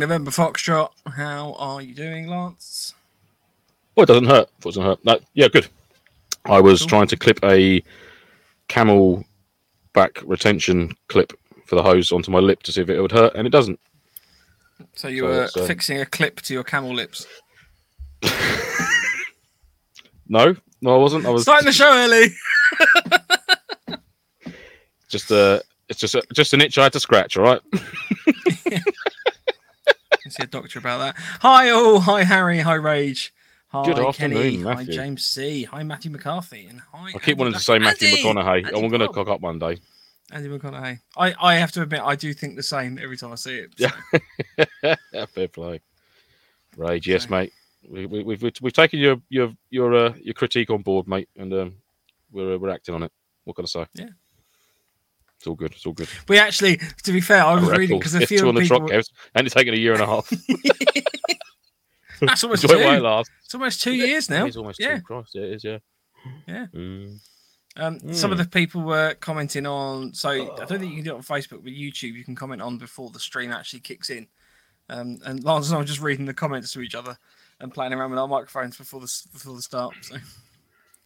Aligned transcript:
November 0.00 0.30
Foxtrot. 0.30 0.90
How 1.06 1.54
are 1.58 1.80
you 1.82 1.94
doing, 1.94 2.26
Lance? 2.26 2.94
Well, 3.94 4.04
it 4.04 4.06
doesn't 4.06 4.24
hurt. 4.26 4.48
It 4.58 4.64
doesn't 4.64 4.82
hurt. 4.82 5.04
No, 5.04 5.18
yeah, 5.34 5.48
good. 5.48 5.68
I 6.46 6.60
was 6.60 6.80
Cool. 6.80 6.88
trying 6.88 7.06
to 7.08 7.16
clip 7.16 7.38
a 7.44 7.82
camel 8.68 9.24
back 9.92 10.18
retention 10.24 10.94
clip 11.08 11.32
for 11.66 11.76
the 11.76 11.82
hose 11.82 12.10
onto 12.12 12.30
my 12.30 12.38
lip 12.38 12.62
to 12.64 12.72
see 12.72 12.80
if 12.80 12.88
it 12.88 13.00
would 13.00 13.12
hurt, 13.12 13.34
and 13.34 13.46
it 13.46 13.50
doesn't. 13.50 13.78
So 14.94 15.08
you 15.08 15.22
So 15.22 15.26
were 15.28 15.48
um, 15.56 15.66
fixing 15.66 16.00
a 16.00 16.06
clip 16.06 16.40
to 16.42 16.54
your 16.54 16.64
camel 16.64 16.94
lips. 16.94 17.26
No, 20.32 20.54
no, 20.80 20.94
I 20.94 20.96
wasn't. 20.96 21.26
I 21.26 21.30
was 21.30 21.42
Starting 21.42 21.66
the 21.66 21.72
show 21.72 21.92
early. 21.92 22.28
just 25.08 25.32
uh 25.32 25.58
it's 25.88 25.98
just 25.98 26.14
a, 26.14 26.22
just 26.32 26.54
an 26.54 26.60
itch 26.60 26.78
I 26.78 26.84
had 26.84 26.92
to 26.92 27.00
scratch. 27.00 27.36
All 27.36 27.42
right. 27.42 27.60
see 30.32 30.42
a 30.42 30.46
doctor 30.46 30.78
about 30.78 30.98
that. 30.98 31.16
Hi 31.40 31.70
all. 31.70 32.00
Hi 32.00 32.22
Harry. 32.24 32.60
Hi 32.60 32.74
Rage. 32.74 33.32
Hi 33.68 33.84
Good 33.84 33.96
Kenny. 33.96 34.08
afternoon, 34.08 34.62
Hi 34.62 34.84
James 34.84 35.24
C. 35.24 35.62
Hi 35.64 35.82
Matthew 35.82 36.10
McCarthy. 36.10 36.66
And 36.66 36.80
hi. 36.92 37.08
I 37.08 37.12
keep 37.12 37.22
Andy 37.28 37.34
wanting 37.34 37.54
to 37.54 37.60
say 37.60 37.78
Matthew 37.78 38.08
Andy! 38.08 38.22
McConaughey. 38.22 38.66
Andy 38.66 38.74
I'm 38.82 38.88
going 38.88 39.00
to 39.00 39.08
cock 39.08 39.28
up 39.28 39.40
one 39.40 39.58
day. 39.58 39.78
Andy 40.32 40.48
McConaughey. 40.48 40.98
I, 41.16 41.34
I 41.40 41.54
have 41.56 41.70
to 41.72 41.82
admit 41.82 42.00
I 42.04 42.16
do 42.16 42.32
think 42.34 42.56
the 42.56 42.62
same 42.62 42.98
every 43.00 43.16
time 43.16 43.32
I 43.32 43.36
see 43.36 43.58
it. 43.58 43.70
Yeah. 43.76 43.92
yeah, 45.12 45.26
fair 45.26 45.48
play. 45.48 45.80
Rage, 46.76 47.06
yes, 47.08 47.24
Okay. 47.26 47.30
mate. 47.34 47.52
We, 47.88 48.06
we, 48.06 48.22
we've 48.22 48.42
we've 48.60 48.72
taken 48.72 48.98
your 48.98 49.16
your 49.28 49.52
your 49.70 49.94
uh, 49.94 50.12
your 50.20 50.34
critique 50.34 50.70
on 50.70 50.82
board, 50.82 51.08
mate, 51.08 51.28
and 51.36 51.52
um, 51.54 51.74
we're 52.30 52.54
uh, 52.54 52.58
we're 52.58 52.68
acting 52.70 52.94
on 52.94 53.02
it. 53.04 53.12
What 53.44 53.56
can 53.56 53.64
I 53.64 53.68
say? 53.68 53.86
Yeah. 53.94 54.08
It's 55.40 55.46
all 55.46 55.54
good. 55.54 55.72
It's 55.72 55.86
all 55.86 55.94
good. 55.94 56.10
We 56.28 56.38
actually, 56.38 56.76
to 57.02 57.12
be 57.12 57.22
fair, 57.22 57.42
I 57.42 57.54
was 57.54 57.70
reading 57.70 57.98
because 57.98 58.14
a 58.14 58.18
It's 58.20 58.28
two 58.28 58.36
few 58.40 58.48
on 58.48 58.54
the 58.54 58.60
people. 58.60 58.86
trot, 58.86 59.04
and 59.34 59.46
it's 59.46 59.54
taken 59.54 59.72
a 59.72 59.76
year 59.78 59.94
and 59.94 60.02
a 60.02 60.06
half. 60.06 60.30
That's 62.20 62.44
almost 62.44 62.64
Enjoy 62.64 62.76
it 62.78 62.84
while 62.84 63.20
it 63.20 63.24
two. 63.24 63.30
It's 63.46 63.54
almost 63.54 63.82
two 63.82 63.94
years 63.94 64.28
now. 64.28 64.44
It's 64.44 64.56
almost 64.58 64.78
Yeah. 64.78 64.96
two. 64.96 65.02
Christ, 65.02 65.30
yeah, 65.34 65.42
it 65.44 65.52
is. 65.52 65.64
Yeah. 65.64 65.78
Yeah. 66.46 66.66
Mm. 66.74 67.20
Um, 67.76 68.12
Some 68.12 68.32
of 68.32 68.36
the 68.36 68.44
people 68.44 68.82
were 68.82 69.14
commenting 69.14 69.64
on. 69.66 70.12
So 70.12 70.28
I 70.28 70.66
don't 70.66 70.78
think 70.78 70.90
you 70.90 70.96
can 70.96 71.04
do 71.04 71.12
it 71.12 71.16
on 71.16 71.22
Facebook, 71.22 71.64
but 71.64 71.72
YouTube 71.72 72.12
you 72.12 72.24
can 72.24 72.34
comment 72.34 72.60
on 72.60 72.76
before 72.76 73.08
the 73.08 73.18
stream 73.18 73.50
actually 73.50 73.80
kicks 73.80 74.10
in. 74.10 74.26
Um, 74.90 75.20
and 75.24 75.42
Lance 75.42 75.68
and 75.68 75.76
I 75.76 75.78
were 75.78 75.86
just 75.86 76.02
reading 76.02 76.26
the 76.26 76.34
comments 76.34 76.70
to 76.72 76.82
each 76.82 76.94
other 76.94 77.16
and 77.60 77.72
playing 77.72 77.94
around 77.94 78.10
with 78.10 78.18
our 78.18 78.28
microphones 78.28 78.76
before 78.76 79.00
the 79.00 79.22
before 79.32 79.56
the 79.56 79.62
start. 79.62 79.94
So 80.02 80.16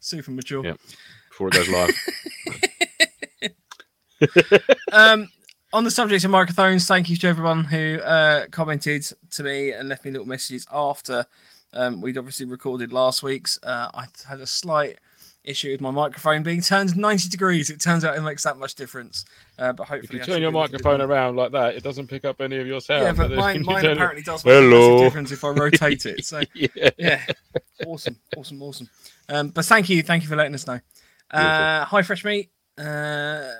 super 0.01 0.33
mature. 0.33 0.65
Yeah. 0.65 0.75
Before 1.29 1.47
it 1.47 1.55
goes 1.55 1.69
live. 1.69 1.91
um, 4.93 5.29
on 5.73 5.85
the 5.85 5.91
subject 5.91 6.25
of 6.25 6.31
microphones, 6.31 6.87
thank 6.87 7.11
you 7.11 7.17
to 7.17 7.27
everyone 7.27 7.65
who 7.65 7.99
uh, 8.01 8.47
commented 8.51 9.07
to 9.33 9.43
me 9.43 9.73
and 9.73 9.89
left 9.89 10.05
me 10.05 10.11
little 10.11 10.27
messages 10.27 10.67
after 10.73 11.27
um, 11.73 12.01
we'd 12.01 12.17
obviously 12.17 12.47
recorded 12.47 12.93
last 12.93 13.23
week's. 13.23 13.59
Uh, 13.63 13.91
I 13.93 14.07
had 14.29 14.41
a 14.41 14.47
slight 14.47 14.99
issue 15.43 15.71
with 15.73 15.81
my 15.81 15.91
microphone 15.91 16.43
being 16.43 16.63
turned 16.63 16.97
90 16.97 17.29
degrees. 17.29 17.69
It 17.69 17.81
turns 17.81 18.05
out 18.05 18.17
it 18.17 18.23
makes 18.23 18.45
that 18.45 18.57
much 18.57 18.75
difference. 18.77 19.25
Uh, 19.59 19.73
but 19.73 19.83
if 19.85 19.89
hopefully, 19.89 20.19
you 20.21 20.25
turn 20.25 20.41
your 20.41 20.51
be 20.51 20.57
able 20.57 20.69
to 20.69 20.79
do 20.79 20.79
microphone 20.79 21.01
around 21.01 21.37
like 21.37 21.53
that, 21.53 21.75
it 21.75 21.83
doesn't 21.83 22.07
pick 22.07 22.25
up 22.25 22.41
any 22.41 22.57
of 22.59 22.67
your 22.67 22.81
sound. 22.81 23.03
Yeah, 23.03 23.13
but 23.13 23.33
mine, 23.33 23.65
mine 23.65 23.83
turn 23.83 23.91
it- 23.91 23.95
apparently 23.95 24.23
does 24.23 24.45
make 24.45 24.53
a 24.53 24.61
Hello. 24.61 24.91
massive 24.91 25.07
difference 25.07 25.33
if 25.33 25.45
I 25.45 25.49
rotate 25.49 26.07
it. 26.07 26.25
So 26.25 26.41
yeah. 26.55 26.91
yeah, 26.97 27.23
awesome, 27.87 28.17
awesome, 28.37 28.63
awesome. 28.63 28.89
Um, 29.29 29.49
but 29.49 29.65
thank 29.65 29.89
you, 29.89 30.03
thank 30.03 30.23
you 30.23 30.29
for 30.29 30.37
letting 30.37 30.55
us 30.55 30.67
know. 30.67 30.81
Uh, 31.31 31.85
hi, 31.85 32.03
fresh 32.03 32.25
meat. 32.25 32.51
Uh. 32.77 33.53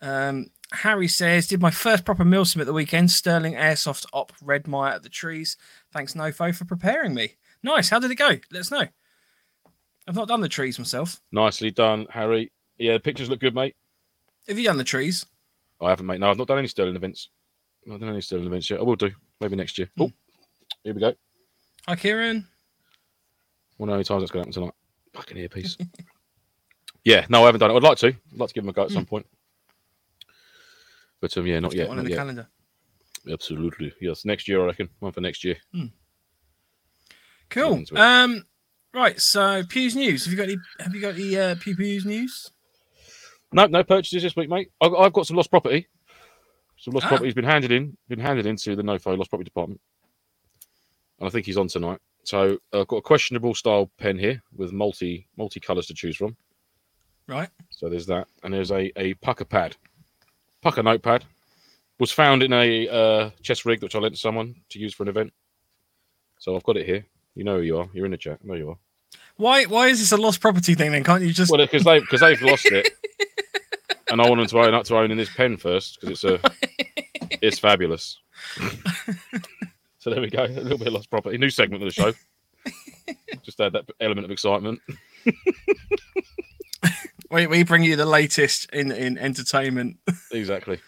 Um, 0.00 0.50
Harry 0.72 1.08
says, 1.08 1.46
did 1.46 1.60
my 1.60 1.70
first 1.70 2.04
proper 2.04 2.24
milsim 2.24 2.60
at 2.60 2.66
the 2.66 2.72
weekend. 2.72 3.10
Sterling 3.10 3.54
Airsoft 3.54 4.06
Op 4.12 4.32
Red 4.42 4.68
Mire 4.68 4.92
at 4.92 5.02
the 5.02 5.08
trees. 5.08 5.56
Thanks, 5.92 6.14
Nofo, 6.14 6.54
for 6.54 6.64
preparing 6.64 7.14
me. 7.14 7.36
Nice. 7.62 7.88
How 7.88 7.98
did 7.98 8.10
it 8.10 8.16
go? 8.16 8.28
Let 8.52 8.60
us 8.60 8.70
know. 8.70 8.86
I've 10.06 10.14
not 10.14 10.28
done 10.28 10.40
the 10.40 10.48
trees 10.48 10.78
myself. 10.78 11.20
Nicely 11.32 11.70
done, 11.70 12.06
Harry. 12.10 12.52
Yeah, 12.78 12.94
the 12.94 13.00
pictures 13.00 13.28
look 13.28 13.40
good, 13.40 13.54
mate. 13.54 13.76
Have 14.46 14.58
you 14.58 14.64
done 14.64 14.78
the 14.78 14.84
trees? 14.84 15.26
I 15.80 15.90
haven't, 15.90 16.06
mate. 16.06 16.20
No, 16.20 16.30
I've 16.30 16.38
not 16.38 16.48
done 16.48 16.58
any 16.58 16.68
Sterling 16.68 16.96
events. 16.96 17.30
I've 17.84 17.92
not 17.92 18.00
done 18.00 18.10
any 18.10 18.20
Sterling 18.20 18.46
events 18.46 18.70
yet. 18.70 18.80
I 18.80 18.82
will 18.82 18.96
do. 18.96 19.10
Maybe 19.40 19.56
next 19.56 19.78
year. 19.78 19.90
Hmm. 19.96 20.04
Oh, 20.04 20.12
here 20.84 20.94
we 20.94 21.00
go. 21.00 21.14
Hi, 21.86 21.96
Kieran. 21.96 22.46
One 23.78 23.88
of 23.88 23.98
the 23.98 24.04
times 24.04 24.22
that's 24.22 24.30
going 24.30 24.44
to 24.44 24.48
happen 24.48 24.52
tonight. 24.52 24.74
Fucking 25.14 25.36
earpiece. 25.36 25.76
yeah, 27.04 27.26
no, 27.28 27.42
I 27.42 27.46
haven't 27.46 27.60
done 27.60 27.70
it. 27.70 27.74
I'd 27.74 27.82
like 27.82 27.98
to. 27.98 28.08
I'd 28.08 28.16
like 28.38 28.48
to 28.48 28.54
give 28.54 28.64
them 28.64 28.70
a 28.70 28.72
go 28.72 28.84
at 28.84 28.90
some 28.90 29.06
point. 29.06 29.26
But 31.20 31.36
um, 31.36 31.46
yeah, 31.46 31.58
not 31.60 31.74
yet. 31.74 31.88
one 31.88 31.96
Not 31.96 32.04
the 32.04 32.10
yet. 32.10 32.16
calendar. 32.18 32.48
Absolutely. 33.30 33.92
Yes, 34.00 34.24
next 34.24 34.46
year, 34.48 34.62
I 34.62 34.66
reckon. 34.66 34.88
One 35.00 35.12
for 35.12 35.20
next 35.20 35.42
year. 35.44 35.56
Cool. 37.50 37.84
Um, 37.96 38.44
right. 38.94 39.20
So 39.20 39.62
Pew's 39.68 39.96
news. 39.96 40.24
Have 40.24 40.32
you 40.32 40.36
got 40.36 40.44
any? 40.44 40.56
Have 40.80 40.94
you 40.94 41.00
got 41.00 41.14
any 41.14 41.36
uh, 41.36 41.54
Pew 41.58 41.74
Pew's 41.76 42.04
news? 42.04 42.50
No, 43.52 43.66
no 43.66 43.82
purchases 43.82 44.22
this 44.22 44.36
week, 44.36 44.50
mate. 44.50 44.70
I've, 44.80 44.94
I've 44.94 45.12
got 45.12 45.26
some 45.26 45.36
lost 45.36 45.50
property. 45.50 45.88
Some 46.76 46.94
lost 46.94 47.06
Ah. 47.06 47.08
property's 47.08 47.34
been 47.34 47.44
handed 47.44 47.72
in, 47.72 47.96
been 48.08 48.20
handed 48.20 48.46
into 48.46 48.76
the 48.76 48.82
NoFo 48.82 49.16
lost 49.16 49.30
property 49.30 49.46
department, 49.48 49.80
and 51.18 51.26
I 51.26 51.30
think 51.30 51.46
he's 51.46 51.56
on 51.56 51.66
tonight. 51.68 51.98
So 52.24 52.58
I've 52.72 52.86
got 52.86 52.98
a 52.98 53.02
questionable 53.02 53.54
style 53.54 53.90
pen 53.98 54.18
here 54.18 54.42
with 54.54 54.72
multi 54.72 55.26
multi 55.36 55.58
colours 55.60 55.86
to 55.86 55.94
choose 55.94 56.16
from. 56.16 56.36
Right. 57.28 57.50
So 57.70 57.88
there's 57.88 58.06
that, 58.06 58.26
and 58.42 58.52
there's 58.52 58.72
a 58.72 58.90
a 58.98 59.14
Pukka 59.14 59.48
Pad, 59.48 59.76
pucker 60.62 60.82
notepad, 60.82 61.24
was 62.00 62.10
found 62.10 62.42
in 62.42 62.52
a 62.52 62.88
uh, 62.88 63.30
chest 63.42 63.66
rig 63.66 63.82
which 63.82 63.94
I 63.94 63.98
lent 63.98 64.14
to 64.14 64.20
someone 64.20 64.56
to 64.70 64.78
use 64.78 64.94
for 64.94 65.02
an 65.02 65.10
event. 65.10 65.32
So 66.38 66.56
I've 66.56 66.64
got 66.64 66.78
it 66.78 66.86
here. 66.86 67.04
You 67.34 67.44
know 67.44 67.58
who 67.58 67.62
you 67.62 67.78
are. 67.78 67.88
You're 67.92 68.06
in 68.06 68.12
the 68.12 68.16
chat. 68.16 68.38
I 68.42 68.46
know 68.46 68.54
you 68.54 68.70
are. 68.70 68.78
Why? 69.36 69.64
Why 69.64 69.88
is 69.88 70.00
this 70.00 70.12
a 70.12 70.16
lost 70.16 70.40
property 70.40 70.74
thing? 70.74 70.90
Then 70.90 71.04
can't 71.04 71.22
you 71.22 71.32
just? 71.32 71.50
Well, 71.50 71.60
because 71.60 71.84
they 71.84 72.00
because 72.00 72.20
they've 72.20 72.40
lost 72.42 72.66
it, 72.66 72.88
and 74.10 74.20
I 74.20 74.28
want 74.28 74.40
them 74.40 74.48
to 74.48 74.58
own 74.60 74.74
up 74.74 74.84
to 74.86 74.96
owning 74.96 75.18
this 75.18 75.32
pen 75.34 75.58
first 75.58 76.00
because 76.00 76.24
it's 76.24 76.24
a 76.24 76.40
it's 77.42 77.58
fabulous. 77.58 78.18
so 79.98 80.10
there 80.10 80.20
we 80.20 80.30
go, 80.30 80.44
a 80.44 80.48
little 80.48 80.78
bit 80.78 80.88
of 80.88 80.94
lost 80.94 81.10
property. 81.10 81.36
New 81.36 81.50
segment 81.50 81.82
of 81.82 81.88
the 81.88 81.94
show. 81.94 82.12
Just 83.42 83.60
add 83.60 83.74
that 83.74 83.84
element 84.00 84.24
of 84.24 84.30
excitement. 84.30 84.80
we, 87.30 87.46
we 87.46 87.62
bring 87.62 87.82
you 87.82 87.96
the 87.96 88.06
latest 88.06 88.70
in 88.72 88.90
in 88.92 89.18
entertainment. 89.18 89.98
Exactly. 90.32 90.80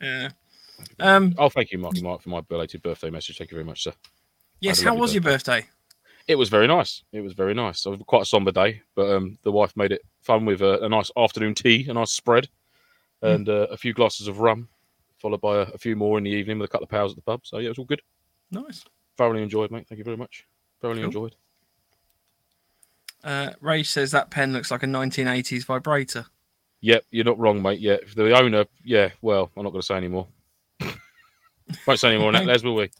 Yeah. 0.00 0.28
Um. 1.00 1.34
Oh, 1.38 1.48
thank 1.48 1.72
you, 1.72 1.78
Marky 1.78 2.02
Mark, 2.02 2.20
for 2.22 2.28
my 2.28 2.42
belated 2.42 2.82
birthday 2.82 3.08
message. 3.08 3.38
Thank 3.38 3.50
you 3.50 3.56
very 3.56 3.64
much, 3.64 3.82
sir. 3.82 3.92
Yes. 4.60 4.82
How 4.82 4.94
was 4.94 5.14
your 5.14 5.22
birthday? 5.22 5.66
It 6.28 6.34
was 6.34 6.48
very 6.48 6.66
nice. 6.66 7.02
It 7.12 7.20
was 7.20 7.32
very 7.34 7.54
nice. 7.54 7.86
It 7.86 7.90
was 7.90 8.00
quite 8.06 8.22
a 8.22 8.26
somber 8.26 8.50
day, 8.50 8.82
but 8.94 9.10
um, 9.10 9.38
the 9.44 9.52
wife 9.52 9.76
made 9.76 9.92
it 9.92 10.02
fun 10.22 10.44
with 10.44 10.60
a, 10.60 10.84
a 10.84 10.88
nice 10.88 11.10
afternoon 11.16 11.54
tea, 11.54 11.86
a 11.88 11.94
nice 11.94 12.10
spread, 12.10 12.48
and 13.22 13.48
uh, 13.48 13.68
a 13.70 13.76
few 13.76 13.94
glasses 13.94 14.26
of 14.26 14.40
rum, 14.40 14.68
followed 15.18 15.40
by 15.40 15.56
a, 15.56 15.60
a 15.60 15.78
few 15.78 15.94
more 15.94 16.18
in 16.18 16.24
the 16.24 16.30
evening 16.30 16.58
with 16.58 16.68
a 16.68 16.72
couple 16.72 16.84
of 16.84 16.90
pals 16.90 17.12
at 17.12 17.16
the 17.16 17.22
pub. 17.22 17.46
So 17.46 17.58
yeah, 17.58 17.66
it 17.66 17.70
was 17.70 17.78
all 17.78 17.84
good. 17.84 18.02
Nice. 18.50 18.84
Thoroughly 19.16 19.42
enjoyed, 19.42 19.70
mate. 19.70 19.86
Thank 19.88 19.98
you 19.98 20.04
very 20.04 20.16
much. 20.16 20.46
Thoroughly 20.80 21.00
Cool. 21.00 21.06
enjoyed. 21.06 21.36
Uh, 23.26 23.50
Ray 23.60 23.82
says 23.82 24.12
that 24.12 24.30
pen 24.30 24.52
looks 24.52 24.70
like 24.70 24.82
a 24.84 24.86
1980s 24.86 25.64
vibrator. 25.66 26.26
Yep, 26.80 27.04
you're 27.10 27.24
not 27.24 27.38
wrong, 27.38 27.60
mate. 27.60 27.80
Yeah, 27.80 27.94
if 28.02 28.14
the 28.14 28.38
owner, 28.38 28.64
yeah. 28.84 29.10
Well, 29.20 29.50
I'm 29.56 29.64
not 29.64 29.70
going 29.70 29.80
to 29.82 29.86
say 29.86 29.96
anymore. 29.96 30.28
Won't 31.86 31.98
say 31.98 32.10
any 32.10 32.18
more 32.18 32.28
on 32.28 32.34
that, 32.34 32.46
Les, 32.46 32.62
will 32.62 32.76
we? 32.76 32.90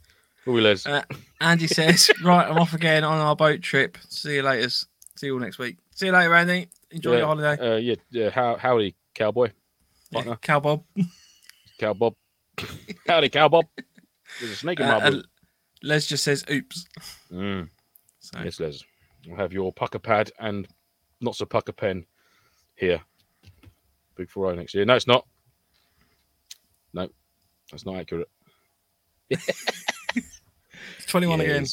Will 0.45 0.55
we, 0.55 0.61
Les? 0.63 0.85
Uh, 0.87 1.03
Andy 1.41 1.67
says, 1.69 2.11
"Right, 2.25 2.49
I'm 2.49 2.59
off 2.59 2.75
again 2.75 3.05
on 3.05 3.19
our 3.19 3.37
boat 3.37 3.63
trip. 3.63 3.97
See 4.09 4.35
you 4.37 4.43
later. 4.43 4.69
See 4.69 5.27
you 5.27 5.35
all 5.35 5.41
next 5.41 5.59
week. 5.59 5.77
See 5.95 6.07
you 6.07 6.13
later, 6.13 6.35
Andy. 6.35 6.69
Enjoy 6.91 7.13
yeah, 7.13 7.19
your 7.19 7.27
holiday. 7.29 7.75
Uh, 7.75 7.77
yeah, 7.77 7.95
yeah. 8.11 8.31
How, 8.31 8.57
howdy, 8.57 8.95
cowboy, 9.15 9.51
partner. 10.13 10.37
Cow 10.43 10.59
Bob. 10.61 10.83
cow 11.79 11.93
Bob. 11.95 12.15
howdy, 13.07 13.29
cow 13.29 13.49
Bob. 13.49 13.67
There's 14.41 14.53
a 14.53 14.57
snake 14.57 14.81
in 14.81 14.87
my 14.87 14.95
Uh, 14.97 15.11
boot. 15.11 15.25
uh, 15.25 15.29
Les 15.83 16.07
just 16.07 16.25
says, 16.25 16.45
"Oops." 16.51 16.85
Mm, 17.33 17.69
So, 18.19 18.41
yes, 18.43 18.59
Les. 18.61 18.83
Have 19.37 19.53
your 19.53 19.73
Pukka 19.73 20.03
Pad 20.03 20.31
and 20.39 20.69
not 21.21 21.35
so 21.37 21.45
pucker 21.47 21.73
pen 21.73 22.05
here. 22.75 23.01
Big 24.17 24.31
4 24.31 24.55
next 24.55 24.75
year. 24.75 24.85
No, 24.85 24.95
it's 24.95 25.07
not. 25.07 25.27
No, 26.93 27.09
that's 27.71 27.85
not 27.87 27.97
accurate. 27.97 28.29
21 31.07 31.41
again. 31.41 31.67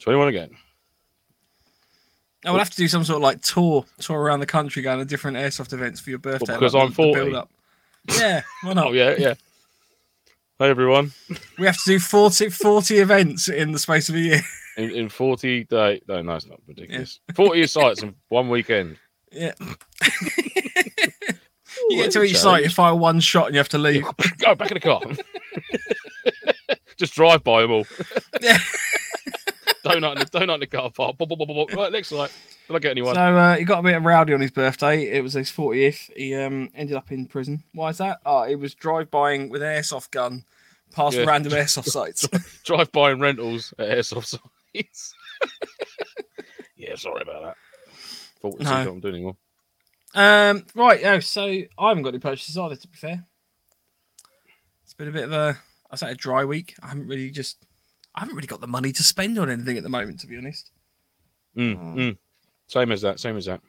21 0.00 0.28
again. 0.28 0.50
I 2.44 2.50
will 2.50 2.58
have 2.58 2.70
to 2.70 2.76
do 2.76 2.88
some 2.88 3.04
sort 3.04 3.16
of 3.16 3.22
like 3.22 3.42
tour, 3.42 3.84
tour 3.98 4.18
around 4.20 4.40
the 4.40 4.46
country, 4.46 4.82
going 4.82 4.98
to 5.00 5.04
different 5.04 5.36
airsoft 5.36 5.72
events 5.72 6.00
for 6.00 6.10
your 6.10 6.18
birthday. 6.18 6.54
because 6.54 6.74
like 6.74 6.82
I'm 6.84 6.88
the- 6.90 6.92
the 6.92 7.12
40? 7.12 7.12
build-up. 7.24 7.50
Yeah, 8.16 8.42
why 8.62 8.72
not? 8.74 8.86
Oh, 8.88 8.92
yeah, 8.92 9.14
yeah. 9.18 9.34
Hey, 10.60 10.70
everyone. 10.70 11.12
We 11.56 11.66
have 11.66 11.76
to 11.76 11.82
do 11.86 12.00
40, 12.00 12.48
40 12.48 12.98
events 12.98 13.48
in 13.48 13.70
the 13.70 13.78
space 13.78 14.08
of 14.08 14.16
a 14.16 14.18
year. 14.18 14.40
In, 14.76 14.90
in 14.90 15.08
40 15.08 15.64
day 15.64 16.00
no 16.06 16.22
no 16.22 16.36
it's 16.36 16.46
not 16.46 16.60
ridiculous 16.68 17.18
40 17.34 17.66
sites 17.66 18.00
in 18.04 18.14
one 18.28 18.48
weekend 18.48 18.96
Yeah. 19.32 19.52
You 21.90 22.02
get 22.02 22.12
to 22.12 22.22
each 22.22 22.36
site, 22.36 22.64
you 22.64 22.70
fire 22.70 22.94
one 22.94 23.18
shot, 23.20 23.46
and 23.46 23.54
you 23.54 23.58
have 23.58 23.68
to 23.70 23.78
leave. 23.78 24.04
go 24.38 24.54
back 24.54 24.70
in 24.70 24.74
the 24.74 24.80
car 24.80 25.00
Just 26.96 27.14
drive 27.14 27.42
by 27.44 27.62
them 27.62 27.70
all. 27.70 27.86
Yeah. 28.40 28.58
donut, 29.84 30.12
in 30.12 30.18
the, 30.18 30.26
donut 30.26 30.54
in 30.54 30.60
the 30.60 30.66
car 30.66 30.90
park. 30.90 31.16
Right, 31.74 31.92
next 31.92 32.12
light. 32.12 32.32
Did 32.68 32.76
I 32.76 32.78
get 32.80 32.90
anyone? 32.92 33.14
So 33.14 33.20
uh, 33.20 33.56
he 33.56 33.64
got 33.64 33.80
a 33.80 33.82
bit 33.82 33.96
rowdy 34.02 34.34
on 34.34 34.40
his 34.40 34.50
birthday. 34.50 35.04
It 35.10 35.22
was 35.22 35.32
his 35.32 35.50
40th. 35.50 36.10
He 36.14 36.34
um, 36.34 36.68
ended 36.74 36.96
up 36.96 37.10
in 37.10 37.26
prison. 37.26 37.64
Why 37.72 37.88
is 37.88 37.98
that? 37.98 38.18
Oh, 38.26 38.44
he 38.44 38.56
was 38.56 38.74
drive-buying 38.74 39.48
with 39.48 39.62
an 39.62 39.68
airsoft 39.68 40.10
gun 40.10 40.44
past 40.92 41.16
Yeah. 41.16 41.24
random 41.24 41.52
airsoft 41.52 41.86
sites. 41.86 42.28
drive 42.64 42.92
by 42.92 43.10
and 43.12 43.20
rentals 43.22 43.72
at 43.78 43.88
airsoft 43.88 44.38
sites. 44.74 45.14
yeah, 46.76 46.94
sorry 46.96 47.22
about 47.22 47.42
that. 47.42 47.56
Thought 48.40 48.60
No. 48.60 48.70
no. 48.70 48.78
what 48.84 48.88
I'm 48.88 49.00
doing 49.00 49.14
anymore. 49.14 49.36
um, 50.14 50.64
right. 50.74 51.00
Oh, 51.04 51.20
so 51.20 51.42
I 51.44 51.88
haven't 51.88 52.02
got 52.02 52.10
any 52.10 52.18
purchases 52.18 52.56
either. 52.58 52.76
To 52.76 52.88
be 52.88 52.96
fair, 52.96 53.24
it's 54.84 54.94
been 54.94 55.08
a 55.08 55.12
bit 55.12 55.24
of 55.24 55.32
a 55.32 55.58
I 55.90 55.96
say 55.96 56.10
a 56.10 56.14
dry 56.14 56.44
week. 56.44 56.74
I 56.82 56.88
haven't 56.88 57.08
really 57.08 57.30
just 57.30 57.64
I 58.14 58.20
haven't 58.20 58.36
really 58.36 58.46
got 58.46 58.60
the 58.60 58.66
money 58.66 58.92
to 58.92 59.02
spend 59.02 59.38
on 59.38 59.50
anything 59.50 59.76
at 59.78 59.82
the 59.82 59.88
moment. 59.88 60.20
To 60.20 60.26
be 60.26 60.36
honest. 60.36 60.70
Mm, 61.56 61.76
Oh. 61.76 61.96
mm. 61.98 62.18
Same 62.68 62.92
as 62.92 63.02
that. 63.02 63.18
Same 63.20 63.36
as 63.36 63.46
that. 63.46 63.60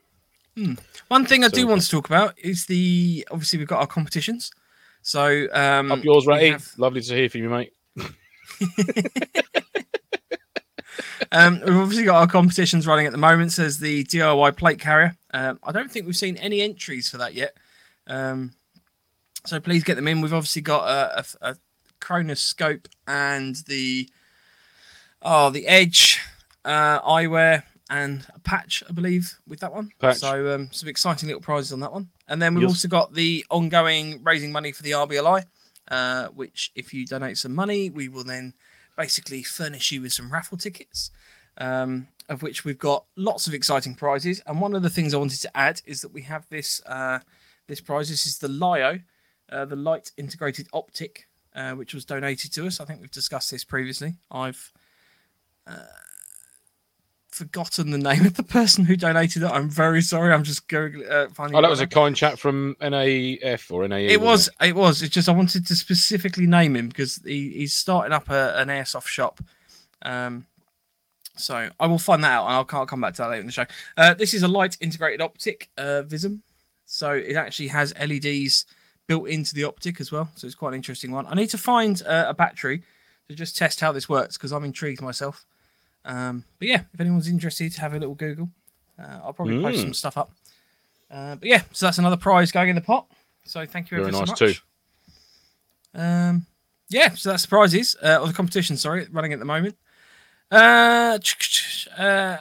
One 1.07 1.25
thing 1.25 1.43
I 1.43 1.47
So- 1.47 1.55
do 1.55 1.67
want 1.67 1.81
to 1.81 1.89
talk 1.89 2.05
about 2.07 2.37
is 2.37 2.65
the 2.67 3.25
obviously 3.31 3.59
we've 3.59 3.67
got 3.67 3.79
our 3.79 3.87
competitions. 3.87 4.51
So 5.01 5.47
um, 5.53 5.91
Up 5.91 6.03
yours, 6.03 6.27
Ratty. 6.27 6.51
have- 6.51 6.71
Lovely 6.77 7.01
to 7.01 7.15
hear 7.15 7.29
from 7.29 7.41
you, 7.41 7.49
mate. 7.49 7.73
Um, 11.31 11.59
we've 11.63 11.75
obviously 11.77 12.05
got 12.05 12.15
our 12.17 12.27
competitions 12.27 12.87
running 12.87 13.05
at 13.05 13.11
the 13.11 13.17
moment. 13.19 13.51
Says 13.51 13.77
the 13.77 14.03
DIY 14.05 14.57
plate 14.57 14.79
carrier. 14.79 15.15
Um, 15.31 15.59
I 15.63 15.71
don't 15.71 15.91
think 15.91 16.07
we've 16.07 16.15
seen 16.15 16.37
any 16.37 16.61
entries 16.61 17.07
for 17.09 17.17
that 17.17 17.35
yet. 17.35 17.55
Um, 18.07 18.53
so 19.45 19.59
please 19.59 19.83
get 19.83 19.93
them 19.95 20.07
in. 20.07 20.21
We've 20.21 20.33
obviously 20.33 20.63
got 20.63 20.89
a, 20.89 21.19
a, 21.19 21.51
a 21.51 21.55
Cronus 21.99 22.41
scope 22.41 22.87
and 23.07 23.55
the 23.67 24.09
oh 25.21 25.51
the 25.51 25.67
Edge 25.67 26.19
uh, 26.65 26.99
eyewear 27.01 27.63
and 27.89 28.25
a 28.35 28.39
patch, 28.39 28.83
I 28.87 28.93
believe, 28.93 29.39
with 29.47 29.59
that 29.61 29.73
one. 29.73 29.91
Patch. 29.99 30.17
So 30.17 30.53
um, 30.53 30.69
some 30.71 30.89
exciting 30.89 31.27
little 31.27 31.41
prizes 31.41 31.73
on 31.73 31.79
that 31.79 31.91
one. 31.91 32.09
And 32.27 32.41
then 32.41 32.53
we've 32.53 32.63
Yes. 32.63 32.71
also 32.71 32.87
got 32.87 33.13
the 33.13 33.45
ongoing 33.49 34.21
raising 34.23 34.51
money 34.51 34.71
for 34.71 34.83
the 34.83 34.91
RBLI, 34.91 35.45
uh, 35.89 36.27
which 36.27 36.71
if 36.75 36.93
you 36.93 37.05
donate 37.05 37.37
some 37.37 37.55
money, 37.55 37.89
we 37.89 38.07
will 38.07 38.23
then 38.23 38.53
basically 38.95 39.41
furnish 39.43 39.91
you 39.91 40.01
with 40.01 40.13
some 40.13 40.31
raffle 40.31 40.57
tickets, 40.57 41.09
um, 41.57 42.07
of 42.27 42.43
which 42.43 42.63
we've 42.63 42.77
got 42.77 43.05
lots 43.15 43.47
of 43.47 43.53
exciting 43.53 43.95
prizes. 43.95 44.41
And 44.45 44.61
one 44.61 44.75
of 44.75 44.83
the 44.83 44.89
things 44.89 45.13
I 45.13 45.17
wanted 45.17 45.41
to 45.41 45.57
add 45.57 45.81
is 45.85 46.01
that 46.01 46.13
we 46.13 46.21
have 46.23 46.47
this 46.49 46.81
uh, 46.85 47.19
this 47.67 47.81
prize. 47.81 48.09
This 48.09 48.27
is 48.27 48.37
the 48.39 48.47
LIO, 48.49 48.99
uh, 49.51 49.65
the 49.65 49.75
Light 49.75 50.11
Integrated 50.17 50.67
Optic, 50.73 51.27
uh, 51.55 51.71
which 51.73 51.93
was 51.95 52.05
donated 52.05 52.51
to 52.53 52.67
us. 52.67 52.79
I 52.79 52.85
think 52.85 53.01
we've 53.01 53.09
discussed 53.11 53.49
this 53.49 53.63
previously. 53.63 54.15
I've 54.29 54.71
uh, 55.65 55.85
forgotten 57.39 57.91
the 57.91 57.97
name 57.97 58.25
of 58.25 58.35
the 58.35 58.43
person 58.43 58.83
who 58.83 58.97
donated 58.97 59.43
it. 59.43 59.47
I'm 59.47 59.69
very 59.69 60.01
sorry. 60.01 60.33
I'm 60.33 60.43
just 60.43 60.67
going 60.67 61.03
uh, 61.09 61.29
finding. 61.33 61.57
Oh, 61.57 61.61
that 61.61 61.69
was 61.69 61.79
a 61.79 61.87
kind 61.87 62.15
chat 62.15 62.37
from 62.37 62.75
NAF 62.81 63.71
or 63.71 63.87
NAE. 63.87 64.07
It 64.07 64.21
was. 64.21 64.49
It 64.61 64.75
was. 64.75 65.01
It's 65.01 65.13
just 65.13 65.29
I 65.29 65.31
wanted 65.31 65.65
to 65.67 65.75
specifically 65.75 66.45
name 66.45 66.75
him 66.75 66.89
because 66.89 67.21
he, 67.25 67.51
he's 67.51 67.73
starting 67.73 68.11
up 68.11 68.29
a, 68.29 68.59
an 68.59 68.67
airsoft 68.67 69.07
shop. 69.07 69.39
Um, 70.01 70.45
so 71.37 71.69
I 71.79 71.87
will 71.87 71.97
find 71.97 72.23
that 72.25 72.31
out, 72.31 72.45
and 72.45 72.53
I'll, 72.53 72.67
I'll 72.79 72.85
come 72.85 73.01
back 73.01 73.13
to 73.15 73.21
that 73.21 73.29
later 73.29 73.41
in 73.41 73.45
the 73.45 73.53
show. 73.53 73.65
Uh, 73.95 74.13
this 74.13 74.33
is 74.33 74.43
a 74.43 74.47
light 74.47 74.77
integrated 74.81 75.21
optic 75.21 75.69
uh, 75.77 76.03
Vism, 76.05 76.41
so 76.85 77.13
it 77.13 77.37
actually 77.37 77.69
has 77.69 77.93
LEDs 77.97 78.65
built 79.07 79.29
into 79.29 79.55
the 79.55 79.63
optic 79.63 80.01
as 80.01 80.11
well. 80.11 80.29
So 80.35 80.45
it's 80.45 80.55
quite 80.55 80.69
an 80.69 80.75
interesting 80.75 81.11
one. 81.11 81.25
I 81.25 81.35
need 81.35 81.49
to 81.51 81.57
find 81.57 82.01
uh, 82.05 82.25
a 82.27 82.33
battery 82.33 82.83
to 83.29 83.35
just 83.35 83.55
test 83.55 83.79
how 83.79 83.93
this 83.93 84.09
works 84.09 84.37
because 84.37 84.51
I'm 84.51 84.65
intrigued 84.65 85.01
myself. 85.01 85.45
Um, 86.05 86.43
but 86.59 86.67
yeah, 86.67 86.81
if 86.93 86.99
anyone's 86.99 87.27
interested, 87.27 87.73
have 87.75 87.93
a 87.93 87.99
little 87.99 88.15
Google. 88.15 88.49
Uh, 88.97 89.19
I'll 89.23 89.33
probably 89.33 89.61
post 89.61 89.79
Mm. 89.79 89.81
some 89.83 89.93
stuff 89.93 90.17
up. 90.17 90.31
Uh, 91.11 91.35
but 91.35 91.47
yeah, 91.47 91.63
so 91.71 91.85
that's 91.85 91.97
another 91.97 92.17
prize 92.17 92.51
going 92.51 92.69
in 92.69 92.75
the 92.75 92.81
pot. 92.81 93.07
So 93.45 93.65
thank 93.65 93.89
you 93.91 93.97
Very 93.97 94.07
ever 94.09 94.13
so 94.13 94.19
nice 94.19 94.29
much. 94.29 94.39
too. 94.39 95.99
Um, 95.99 96.45
yeah, 96.89 97.13
so 97.13 97.29
that's 97.29 97.43
the 97.43 97.47
prizes 97.49 97.95
uh, 98.03 98.17
or 98.21 98.27
the 98.27 98.33
competition. 98.33 98.77
Sorry, 98.77 99.07
running 99.11 99.33
at 99.33 99.39
the 99.39 99.45
moment. 99.45 99.75
Uh, 100.51 101.17
uh, 101.97 102.37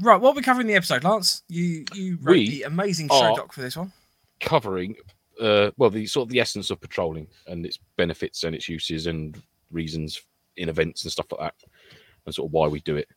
right, 0.00 0.20
what 0.20 0.30
are 0.30 0.34
we 0.34 0.42
covering 0.42 0.66
in 0.66 0.72
the 0.72 0.76
episode, 0.76 1.04
Lance? 1.04 1.42
You 1.48 1.84
you 1.94 2.18
wrote 2.20 2.32
We 2.32 2.50
the 2.50 2.62
amazing 2.64 3.08
show 3.08 3.34
doc 3.36 3.52
for 3.52 3.60
this 3.62 3.76
one. 3.76 3.92
Covering, 4.40 4.96
uh, 5.40 5.70
well, 5.76 5.90
the 5.90 6.06
sort 6.06 6.26
of 6.26 6.30
the 6.30 6.40
essence 6.40 6.70
of 6.70 6.80
patrolling 6.80 7.28
and 7.46 7.64
its 7.64 7.78
benefits 7.96 8.42
and 8.44 8.54
its 8.54 8.68
uses 8.68 9.06
and 9.06 9.40
reasons 9.70 10.20
in 10.56 10.68
events 10.68 11.04
and 11.04 11.12
stuff 11.12 11.26
like 11.32 11.40
that, 11.40 11.54
and 12.26 12.34
sort 12.34 12.48
of 12.48 12.52
why 12.52 12.68
we 12.68 12.80
do 12.80 12.96
it 12.96 13.08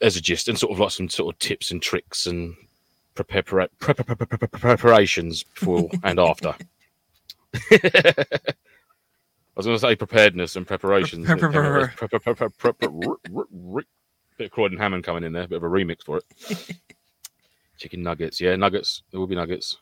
as 0.00 0.16
a 0.16 0.20
gist, 0.20 0.48
and 0.48 0.58
sort 0.58 0.72
of 0.72 0.80
like 0.80 0.90
some 0.90 1.08
sort 1.08 1.34
of 1.34 1.38
tips 1.38 1.70
and 1.70 1.82
tricks 1.82 2.26
and 2.26 2.54
prepare, 3.14 3.42
preparations 3.42 5.42
before 5.42 5.90
and 6.02 6.18
after. 6.18 6.54
I 7.72 8.24
was 9.56 9.66
going 9.66 9.76
to 9.76 9.78
say 9.78 9.96
preparedness 9.96 10.56
and 10.56 10.66
preparations. 10.66 11.26
Pre- 11.26 11.38
Bit 14.38 14.46
of 14.46 14.50
Croydon 14.52 14.78
Hammond 14.78 15.04
coming 15.04 15.24
in 15.24 15.34
there, 15.34 15.46
bit 15.46 15.56
of 15.56 15.64
a 15.64 15.68
remix 15.68 16.02
for 16.02 16.16
it. 16.18 16.24
Chicken 17.76 18.02
nuggets, 18.02 18.40
yeah, 18.40 18.56
nuggets. 18.56 19.02
There 19.10 19.20
will 19.20 19.26
be 19.26 19.34
nuggets. 19.34 19.76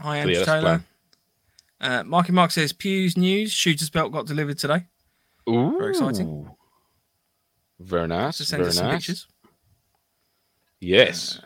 Hi, 0.00 0.16
So, 0.16 0.20
Andrew 0.20 0.34
yeah, 0.34 0.44
Taylor. 0.44 0.84
Uh, 1.80 2.04
Marky 2.04 2.32
Mark 2.32 2.50
says 2.50 2.74
Pew's 2.74 3.16
news 3.16 3.52
shooter's 3.52 3.88
belt 3.88 4.12
got 4.12 4.26
delivered 4.26 4.58
today. 4.58 4.84
Ooh, 5.50 5.78
Very 5.78 5.90
exciting. 5.90 6.50
Very 7.78 8.08
nice. 8.08 8.36
Send 8.38 8.60
very 8.60 8.68
us 8.68 8.76
some 8.76 8.86
nice. 8.88 8.96
pictures. 8.98 9.26
Yes. 10.80 11.40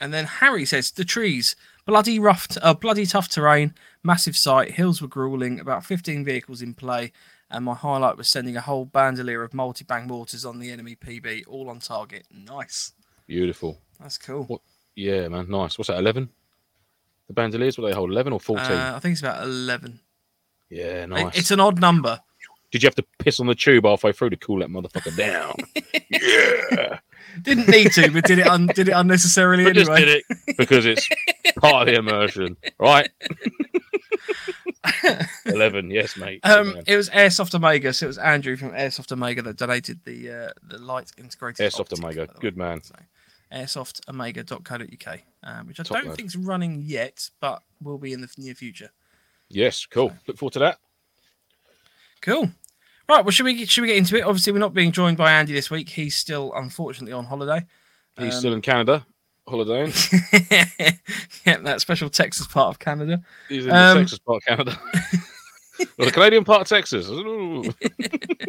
And 0.00 0.12
then 0.14 0.24
Harry 0.26 0.64
says 0.64 0.90
the 0.90 1.04
trees, 1.04 1.54
bloody 1.86 2.18
rough, 2.18 2.48
t- 2.48 2.60
uh, 2.62 2.74
bloody 2.74 3.06
tough 3.06 3.28
terrain, 3.28 3.74
massive 4.02 4.36
site, 4.36 4.72
hills 4.72 5.02
were 5.02 5.08
grueling, 5.08 5.60
about 5.60 5.84
15 5.84 6.24
vehicles 6.24 6.62
in 6.62 6.74
play, 6.74 7.12
and 7.50 7.64
my 7.64 7.74
highlight 7.74 8.16
was 8.16 8.28
sending 8.28 8.56
a 8.56 8.60
whole 8.62 8.84
bandolier 8.86 9.42
of 9.42 9.52
multi-bang 9.52 10.06
mortars 10.06 10.44
on 10.44 10.58
the 10.58 10.70
enemy 10.70 10.96
PB, 10.96 11.44
all 11.46 11.68
on 11.68 11.80
target. 11.80 12.26
Nice, 12.32 12.92
Beautiful. 13.26 13.78
that's 14.00 14.16
cool. 14.18 14.44
What- 14.44 14.62
Yeah, 14.96 15.28
man. 15.28 15.48
Nice. 15.50 15.76
What's 15.78 15.88
that? 15.88 15.98
Eleven. 15.98 16.30
The 17.28 17.34
bandoliers. 17.34 17.78
What 17.78 17.86
they 17.88 17.94
hold? 17.94 18.10
Eleven 18.10 18.32
or 18.32 18.40
fourteen? 18.40 18.72
Uh, 18.72 18.94
I 18.96 18.98
think 18.98 19.12
it's 19.12 19.20
about 19.22 19.42
11. 19.44 20.00
yeah, 20.68 21.04
It- 21.04 21.08
nice. 21.08 21.36
It's 21.38 21.50
an 21.50 21.60
odd 21.60 21.78
number. 21.80 22.20
Did 22.70 22.82
you 22.82 22.86
have 22.86 22.94
to 22.96 23.04
piss 23.18 23.40
on 23.40 23.46
the 23.46 23.54
tube 23.54 23.84
halfway 23.84 24.12
through 24.12 24.30
to 24.30 24.36
cool 24.36 24.60
that 24.60 24.68
motherfucker 24.68 25.16
down? 25.16 25.54
yeah. 26.10 26.98
Didn't 27.42 27.68
need 27.68 27.92
to, 27.92 28.10
but 28.10 28.24
did 28.24 28.38
it 28.38 28.46
un- 28.46 28.68
did 28.74 28.88
it 28.88 28.92
unnecessarily 28.92 29.64
But 29.64 29.76
anyway. 29.76 30.04
did 30.04 30.22
it 30.46 30.56
because 30.56 30.86
it's 30.86 31.08
part 31.58 31.88
of 31.88 31.94
the 31.94 31.98
immersion, 31.98 32.56
right? 32.78 33.08
Eleven. 35.46 35.90
Yes, 35.90 36.16
mate. 36.16 36.40
Um, 36.44 36.76
it 36.86 36.96
was 36.96 37.10
Airsoft 37.10 37.54
Omega, 37.54 37.92
so 37.92 38.06
it 38.06 38.08
was 38.08 38.18
Andrew 38.18 38.56
from 38.56 38.70
Airsoft 38.70 39.12
Omega 39.12 39.42
that 39.42 39.56
donated 39.56 40.00
the 40.04 40.30
uh, 40.30 40.50
the 40.62 40.78
light 40.78 41.10
integrated. 41.18 41.70
Airsoft 41.70 41.80
optic, 41.92 41.98
Omega. 42.04 42.20
by 42.20 42.26
the 42.26 42.32
way. 42.32 42.38
Good 42.40 42.56
man. 42.56 42.82
So, 42.82 42.94
airsoftomega.co.uk, 43.52 45.18
um, 45.42 45.66
which 45.66 45.80
I 45.80 45.82
Top 45.82 45.96
don't 45.98 46.08
lad. 46.08 46.16
think's 46.16 46.36
running 46.36 46.82
yet, 46.84 47.30
but 47.40 47.62
will 47.82 47.98
be 47.98 48.12
in 48.12 48.20
the 48.20 48.28
near 48.38 48.54
future. 48.54 48.90
Yes. 49.48 49.86
Cool. 49.86 50.12
Look 50.26 50.38
forward 50.38 50.52
to 50.54 50.58
that. 50.60 50.78
Cool. 52.22 52.50
Right. 53.08 53.24
Well, 53.24 53.30
should 53.32 53.44
we 53.46 53.64
should 53.66 53.82
we 53.82 53.88
get 53.88 53.96
into 53.96 54.16
it? 54.16 54.22
Obviously, 54.22 54.52
we're 54.52 54.58
not 54.60 54.74
being 54.74 54.92
joined 54.92 55.16
by 55.16 55.32
Andy 55.32 55.52
this 55.52 55.70
week. 55.70 55.88
He's 55.88 56.16
still 56.16 56.52
unfortunately 56.54 57.12
on 57.12 57.24
holiday. 57.24 57.64
He's 58.18 58.34
Um, 58.34 58.38
still 58.40 58.52
in 58.54 58.60
Canada, 58.60 59.04
holidaying. 59.48 59.92
yeah, 61.46 61.56
that 61.62 61.80
special 61.80 62.08
Texas 62.10 62.46
part 62.46 62.68
of 62.68 62.78
Canada. 62.78 63.20
He's 63.48 63.64
in 63.66 63.72
Um, 63.72 63.94
the 63.96 64.00
Texas 64.02 64.18
part 64.20 64.36
of 64.36 64.44
Canada. 64.44 64.80
or 65.98 66.04
the 66.04 66.12
Canadian 66.12 66.44
part 66.44 66.60
of 66.62 66.68
Texas. 66.68 67.08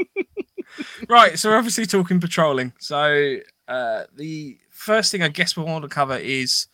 Right. 1.09 1.37
So 1.37 1.49
we're 1.49 1.57
obviously 1.57 1.85
talking 1.85 2.19
patrolling. 2.19 2.73
So 2.79 3.37
uh, 3.67 4.03
the 4.15 4.57
first 4.69 5.11
thing 5.11 5.21
I 5.21 5.27
guess 5.27 5.57
we 5.57 5.63
want 5.63 5.83
to 5.83 5.89
cover 5.89 6.15
is 6.17 6.67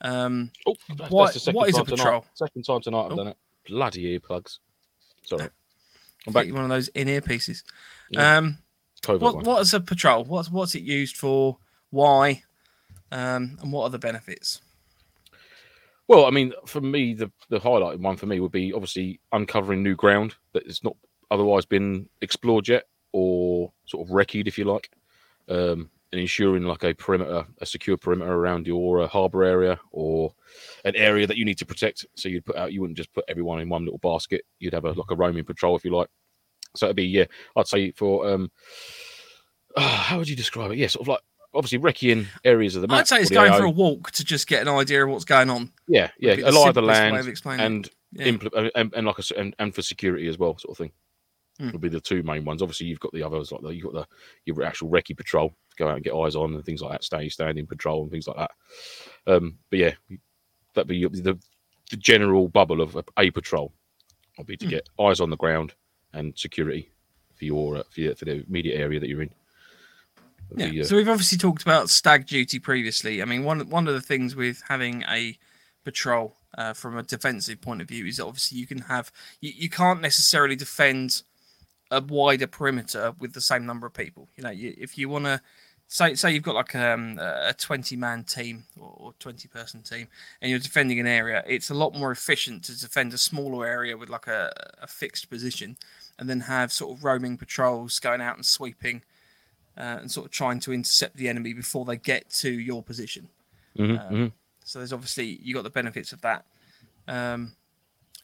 um, 0.00 0.50
Oh, 0.66 0.74
that's, 0.96 1.10
What- 1.10 1.24
that's 1.26 1.34
the 1.34 1.40
second 1.40 1.56
what 1.56 1.68
is 1.68 1.74
a 1.74 1.78
time 1.78 1.86
tonight. 1.86 1.96
patrol? 2.04 2.24
Second 2.34 2.62
time 2.64 2.80
tonight 2.80 3.04
I've 3.06 3.12
Oh. 3.12 3.16
done 3.16 3.26
it. 3.28 3.36
Bloody 3.66 4.18
earplugs. 4.18 4.58
Sorry. 5.24 5.48
I'm 6.26 6.32
get 6.32 6.46
you 6.46 6.54
one 6.54 6.64
of 6.64 6.70
those 6.70 6.88
in-ear 6.88 7.20
pieces. 7.20 7.64
Yeah. 8.10 8.38
Um, 8.38 8.58
what 9.06 9.44
what 9.44 9.62
is 9.62 9.72
a 9.74 9.80
patrol? 9.80 10.24
What's 10.24 10.50
what's 10.50 10.74
it 10.74 10.82
used 10.82 11.16
for? 11.16 11.58
Why? 11.90 12.42
Um, 13.12 13.58
and 13.60 13.72
what 13.72 13.84
are 13.84 13.90
the 13.90 13.98
benefits? 13.98 14.60
Well, 16.06 16.26
I 16.26 16.30
mean, 16.30 16.52
for 16.66 16.80
me, 16.80 17.14
the 17.14 17.30
the 17.48 17.60
highlighted 17.60 18.00
one 18.00 18.16
for 18.16 18.26
me 18.26 18.40
would 18.40 18.52
be 18.52 18.72
obviously 18.72 19.20
uncovering 19.32 19.82
new 19.82 19.94
ground 19.94 20.34
that 20.52 20.66
has 20.66 20.84
not 20.84 20.96
otherwise 21.30 21.64
been 21.64 22.08
explored 22.20 22.68
yet, 22.68 22.84
or 23.12 23.72
sort 23.86 24.06
of 24.06 24.12
wrecked, 24.12 24.34
if 24.34 24.58
you 24.58 24.64
like, 24.64 24.90
um, 25.48 25.88
and 26.12 26.20
ensuring 26.20 26.64
like 26.64 26.82
a 26.82 26.94
perimeter, 26.94 27.46
a 27.60 27.66
secure 27.66 27.96
perimeter 27.96 28.32
around 28.32 28.66
your 28.66 29.02
uh, 29.02 29.06
harbour 29.08 29.44
area, 29.44 29.78
or 29.92 30.32
an 30.84 30.96
area 30.96 31.26
that 31.26 31.36
you 31.36 31.44
need 31.44 31.58
to 31.58 31.66
protect. 31.66 32.04
So 32.16 32.28
you'd 32.28 32.44
put 32.44 32.56
out, 32.56 32.72
you 32.72 32.80
wouldn't 32.80 32.96
just 32.96 33.12
put 33.12 33.24
everyone 33.28 33.60
in 33.60 33.68
one 33.68 33.84
little 33.84 33.98
basket. 33.98 34.42
You'd 34.58 34.74
have 34.74 34.84
a 34.84 34.92
like 34.92 35.10
a 35.10 35.16
roaming 35.16 35.44
patrol 35.44 35.76
if 35.76 35.84
you 35.84 35.94
like. 35.94 36.08
So 36.76 36.86
it'd 36.86 36.96
be 36.96 37.04
yeah, 37.04 37.24
I'd 37.56 37.68
say 37.68 37.92
for 37.92 38.28
um, 38.28 38.50
uh, 39.76 39.80
how 39.88 40.18
would 40.18 40.28
you 40.28 40.36
describe 40.36 40.70
it? 40.72 40.78
Yeah, 40.78 40.88
sort 40.88 41.02
of 41.04 41.08
like 41.08 41.20
obviously 41.54 41.78
recceing 41.78 42.26
areas 42.44 42.76
of 42.76 42.82
the 42.82 42.88
map. 42.88 42.98
I'd 43.00 43.08
say 43.08 43.20
it's 43.20 43.30
going 43.30 43.52
AO. 43.52 43.58
for 43.58 43.64
a 43.64 43.70
walk 43.70 44.10
to 44.12 44.24
just 44.24 44.46
get 44.46 44.62
an 44.62 44.68
idea 44.68 45.04
of 45.04 45.10
what's 45.10 45.24
going 45.24 45.50
on. 45.50 45.72
yeah, 45.88 46.10
yeah, 46.18 46.34
a 46.34 46.52
lot 46.52 46.68
of 46.68 46.74
the 46.74 46.82
land 46.82 47.16
and 47.44 47.90
Yeah. 48.12 48.26
impl- 48.26 48.70
and, 48.74 48.92
and 48.94 49.06
like 49.06 49.20
said, 49.22 49.36
and, 49.38 49.54
and 49.58 49.74
for 49.74 49.82
security 49.82 50.28
as 50.28 50.38
well, 50.38 50.56
sort 50.58 50.72
of 50.72 50.78
thing. 50.78 50.92
Hmm. 51.60 51.72
Would 51.72 51.80
be 51.82 51.90
the 51.90 52.00
two 52.00 52.22
main 52.22 52.46
ones. 52.46 52.62
Obviously, 52.62 52.86
you've 52.86 53.00
got 53.00 53.12
the 53.12 53.22
others 53.22 53.52
like 53.52 53.60
the, 53.60 53.68
you've 53.68 53.84
got 53.84 53.92
the 53.92 54.06
your 54.46 54.62
actual 54.62 54.88
recce 54.88 55.14
patrol 55.14 55.50
to 55.50 55.76
go 55.76 55.88
out 55.88 55.96
and 55.96 56.04
get 56.04 56.14
eyes 56.14 56.34
on 56.34 56.54
and 56.54 56.64
things 56.64 56.80
like 56.80 56.92
that, 56.92 57.04
stay 57.04 57.28
standing 57.28 57.66
patrol 57.66 58.02
and 58.02 58.10
things 58.10 58.26
like 58.26 58.38
that. 58.38 58.50
Um, 59.26 59.58
but 59.68 59.78
yeah, 59.78 59.92
that'd 60.74 60.88
be 60.88 61.06
the 61.06 61.38
the 61.90 61.96
general 61.96 62.48
bubble 62.48 62.80
of 62.80 62.96
a 62.96 63.30
patrol. 63.30 63.72
Would 64.38 64.46
be 64.46 64.56
to 64.56 64.64
Hmm. 64.64 64.70
get 64.70 64.88
eyes 64.98 65.20
on 65.20 65.28
the 65.28 65.36
ground 65.36 65.74
and 66.14 66.36
security 66.38 66.90
for 67.34 67.44
your 67.44 67.76
uh, 67.76 67.82
for, 67.90 68.14
for 68.14 68.24
the 68.24 68.42
immediate 68.48 68.78
area 68.80 68.98
that 68.98 69.08
you're 69.08 69.22
in. 69.22 69.30
Yeah. 70.56 70.66
That'd 70.66 70.80
uh, 70.80 70.84
So 70.84 70.96
we've 70.96 71.08
obviously 71.08 71.36
talked 71.36 71.62
about 71.62 71.90
stag 71.90 72.26
duty 72.26 72.58
previously. 72.58 73.20
I 73.20 73.26
mean, 73.26 73.44
one 73.44 73.68
one 73.68 73.86
of 73.86 73.94
the 73.94 74.00
things 74.00 74.34
with 74.34 74.62
having 74.66 75.02
a 75.02 75.36
patrol 75.84 76.36
uh, 76.58 76.72
from 76.72 76.96
a 76.96 77.02
defensive 77.02 77.60
point 77.60 77.80
of 77.80 77.88
view 77.88 78.06
is 78.06 78.20
obviously 78.20 78.58
you 78.58 78.66
can 78.66 78.78
have 78.78 79.12
you, 79.40 79.52
you 79.54 79.68
can't 79.70 80.00
necessarily 80.00 80.56
defend 80.56 81.22
a 81.90 82.00
wider 82.00 82.46
perimeter 82.46 83.14
with 83.18 83.32
the 83.32 83.40
same 83.40 83.66
number 83.66 83.86
of 83.86 83.92
people. 83.94 84.28
You 84.36 84.44
know, 84.44 84.50
you, 84.50 84.74
if 84.78 84.96
you 84.96 85.08
want 85.08 85.24
to 85.24 85.40
say 85.88 86.14
say 86.14 86.32
you've 86.32 86.44
got 86.44 86.54
like 86.54 86.74
um, 86.76 87.18
a 87.20 87.52
twenty 87.56 87.96
man 87.96 88.24
team 88.24 88.64
or, 88.78 88.94
or 88.96 89.12
twenty 89.18 89.48
person 89.48 89.82
team, 89.82 90.06
and 90.40 90.50
you're 90.50 90.60
defending 90.60 91.00
an 91.00 91.06
area, 91.06 91.42
it's 91.46 91.70
a 91.70 91.74
lot 91.74 91.94
more 91.94 92.12
efficient 92.12 92.62
to 92.64 92.78
defend 92.80 93.12
a 93.12 93.18
smaller 93.18 93.66
area 93.66 93.96
with 93.96 94.08
like 94.08 94.26
a, 94.28 94.52
a 94.80 94.86
fixed 94.86 95.28
position, 95.30 95.76
and 96.18 96.28
then 96.30 96.40
have 96.40 96.72
sort 96.72 96.96
of 96.96 97.04
roaming 97.04 97.36
patrols 97.36 97.98
going 97.98 98.20
out 98.20 98.36
and 98.36 98.46
sweeping 98.46 99.02
uh, 99.76 99.98
and 100.00 100.10
sort 100.10 100.26
of 100.26 100.32
trying 100.32 100.60
to 100.60 100.72
intercept 100.72 101.16
the 101.16 101.28
enemy 101.28 101.52
before 101.52 101.84
they 101.84 101.96
get 101.96 102.30
to 102.30 102.50
your 102.50 102.82
position. 102.82 103.28
mhm, 103.76 104.00
um, 104.08 104.14
mhm. 104.14 104.32
So 104.64 104.78
there's 104.78 104.92
obviously 104.92 105.40
you 105.42 105.54
got 105.54 105.64
the 105.64 105.70
benefits 105.70 106.12
of 106.12 106.20
that. 106.20 106.44
Um, 107.08 107.52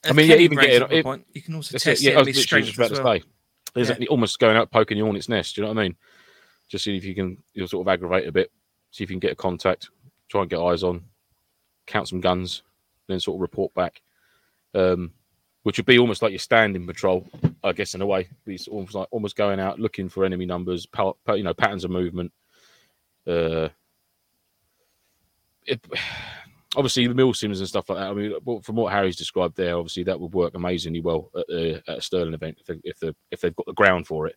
I 0.05 0.13
mean, 0.13 0.31
yeah, 0.31 0.37
even 0.37 0.59
getting- 0.59 0.99
it- 0.99 1.03
point, 1.03 1.27
you 1.33 1.43
can 1.43 1.57
also 1.57 1.73
test 1.79 1.87
it. 2.01 2.05
Yeah, 2.05 2.11
the 2.13 2.17
I 2.17 2.19
was 2.21 2.29
enemy's 2.29 2.37
literally 2.37 2.67
strength 2.71 2.93
as 2.93 2.99
to 2.99 3.03
well. 3.03 3.15
say. 3.19 3.25
There's 3.77 3.91
Yeah. 3.91 4.07
almost 4.09 4.39
going 4.39 4.57
out 4.57 4.71
poking 4.71 4.97
your 4.97 5.07
hornet's 5.07 5.29
nest. 5.29 5.55
Do 5.55 5.61
you 5.61 5.67
know 5.69 5.75
what 5.75 5.81
I 5.81 5.85
mean? 5.85 5.97
Just 6.69 6.83
see 6.85 6.97
if 6.97 7.05
you 7.05 7.15
can 7.15 7.43
you'll 7.53 7.69
sort 7.69 7.87
of 7.87 7.93
aggravate 7.93 8.27
a 8.27 8.33
bit, 8.33 8.51
see 8.91 9.05
if 9.05 9.11
you 9.11 9.15
can 9.15 9.21
get 9.21 9.33
a 9.33 9.37
contact, 9.37 9.91
try 10.29 10.41
and 10.41 10.51
get 10.51 10.59
eyes 10.61 10.83
on, 10.83 11.05
count 11.87 12.09
some 12.09 12.21
guns, 12.21 12.63
then 13.07 13.21
sort 13.21 13.37
of 13.37 13.43
report 13.43 13.73
back. 13.75 14.01
Um, 14.75 15.13
which 15.63 15.79
would 15.79 15.87
be 15.87 15.99
almost 15.99 16.23
like 16.23 16.31
your 16.31 16.39
standing 16.39 16.87
patrol, 16.87 17.29
I 17.65 17.73
guess, 17.73 17.95
in 17.95 18.01
a 18.01 18.07
way. 18.07 18.29
Be 18.45 18.59
almost 18.71 18.95
like 18.95 19.09
almost 19.11 19.37
going 19.37 19.59
out 19.61 19.79
looking 19.81 20.09
for 20.09 20.25
enemy 20.25 20.47
numbers, 20.47 20.87
you 21.29 21.43
know, 21.43 21.55
patterns 21.55 21.85
of 21.85 21.91
movement. 21.91 22.33
Uh, 23.27 23.69
it, 25.65 25.85
obviously 26.77 27.07
the 27.07 27.15
milsims 27.15 27.59
and 27.59 27.67
stuff 27.67 27.89
like 27.89 27.99
that. 27.99 28.11
I 28.11 28.15
mean, 28.15 28.63
from 28.63 28.77
what 28.77 28.93
Harry's 28.93 29.17
described 29.17 29.57
there, 29.57 29.77
obviously 29.77 30.05
that 30.05 30.21
would 30.21 30.35
work 30.35 30.55
amazingly 30.55 31.01
well 31.01 31.31
at, 31.37 31.47
the, 31.49 31.83
at 31.89 31.99
a 31.99 32.01
Sterling 32.01 32.35
event 32.35 32.59
if, 32.61 32.67
they, 32.67 32.81
if 32.85 32.99
the 33.01 33.17
if 33.31 33.41
they've 33.41 33.57
got 33.57 33.67
the 33.67 33.73
ground 33.73 34.07
for 34.07 34.27
it. 34.27 34.37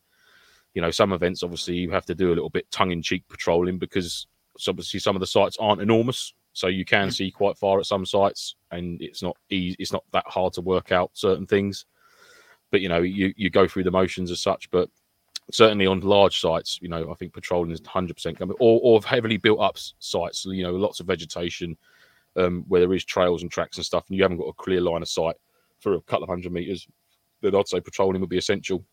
You 0.73 0.81
know, 0.81 0.91
some 0.91 1.13
events 1.13 1.43
obviously 1.43 1.75
you 1.75 1.91
have 1.91 2.05
to 2.05 2.15
do 2.15 2.29
a 2.29 2.35
little 2.35 2.49
bit 2.49 2.71
tongue 2.71 2.91
in 2.91 3.01
cheek 3.01 3.23
patrolling 3.27 3.77
because 3.77 4.27
obviously 4.67 4.99
some 4.99 5.15
of 5.15 5.19
the 5.19 5.27
sites 5.27 5.57
aren't 5.59 5.81
enormous, 5.81 6.33
so 6.53 6.67
you 6.67 6.85
can 6.85 7.11
see 7.11 7.29
quite 7.29 7.57
far 7.57 7.79
at 7.79 7.85
some 7.85 8.05
sites, 8.05 8.55
and 8.71 9.01
it's 9.01 9.21
not 9.21 9.37
easy. 9.49 9.75
It's 9.77 9.93
not 9.93 10.03
that 10.13 10.25
hard 10.27 10.53
to 10.53 10.61
work 10.61 10.91
out 10.91 11.11
certain 11.13 11.45
things. 11.45 11.85
But 12.71 12.81
you 12.81 12.89
know, 12.89 13.01
you 13.01 13.33
you 13.35 13.49
go 13.49 13.67
through 13.67 13.83
the 13.83 13.91
motions 13.91 14.31
as 14.31 14.39
such, 14.39 14.69
but 14.71 14.89
certainly 15.51 15.87
on 15.87 15.99
large 16.01 16.39
sites, 16.39 16.79
you 16.81 16.87
know, 16.89 17.11
I 17.11 17.15
think 17.15 17.33
patrolling 17.33 17.71
is 17.71 17.81
100% 17.81 18.37
coming, 18.37 18.55
or, 18.59 18.79
or 18.83 19.01
heavily 19.01 19.37
built 19.37 19.59
up 19.59 19.77
sites, 19.97 20.45
you 20.45 20.61
know, 20.61 20.75
lots 20.75 20.99
of 20.99 21.07
vegetation 21.07 21.75
um, 22.39 22.63
where 22.67 22.81
there 22.81 22.93
is 22.93 23.05
trails 23.05 23.41
and 23.41 23.51
tracks 23.51 23.77
and 23.77 23.85
stuff, 23.85 24.05
and 24.07 24.17
you 24.17 24.23
haven't 24.23 24.37
got 24.37 24.45
a 24.47 24.53
clear 24.53 24.81
line 24.81 25.01
of 25.01 25.09
sight 25.09 25.35
for 25.79 25.93
a 25.93 26.01
couple 26.01 26.23
of 26.23 26.29
hundred 26.29 26.51
meters, 26.51 26.87
then 27.41 27.55
I'd 27.55 27.67
say 27.67 27.79
patrolling 27.79 28.21
would 28.21 28.29
be 28.29 28.37
essential 28.37 28.83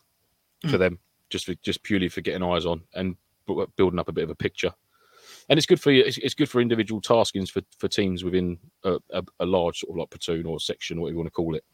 for 0.70 0.78
them, 0.78 0.98
just 1.30 1.46
for, 1.46 1.54
just 1.56 1.82
purely 1.82 2.08
for 2.08 2.20
getting 2.20 2.42
eyes 2.42 2.66
on 2.66 2.82
and 2.94 3.16
bu- 3.46 3.66
building 3.76 3.98
up 3.98 4.08
a 4.08 4.12
bit 4.12 4.24
of 4.24 4.30
a 4.30 4.34
picture. 4.34 4.72
And 5.48 5.58
it's 5.58 5.66
good 5.66 5.80
for 5.80 5.90
you. 5.90 6.02
It's, 6.02 6.18
it's 6.18 6.34
good 6.34 6.48
for 6.48 6.60
individual 6.60 7.00
taskings 7.00 7.50
for, 7.50 7.62
for 7.78 7.88
teams 7.88 8.24
within 8.24 8.58
a, 8.84 8.98
a, 9.10 9.22
a 9.40 9.46
large 9.46 9.80
sort 9.80 9.90
of 9.90 9.96
like 9.96 10.10
platoon 10.10 10.46
or 10.46 10.60
section, 10.60 11.00
whatever 11.00 11.12
you 11.12 11.18
want 11.18 11.26
to 11.28 11.32
call 11.32 11.54
it 11.54 11.64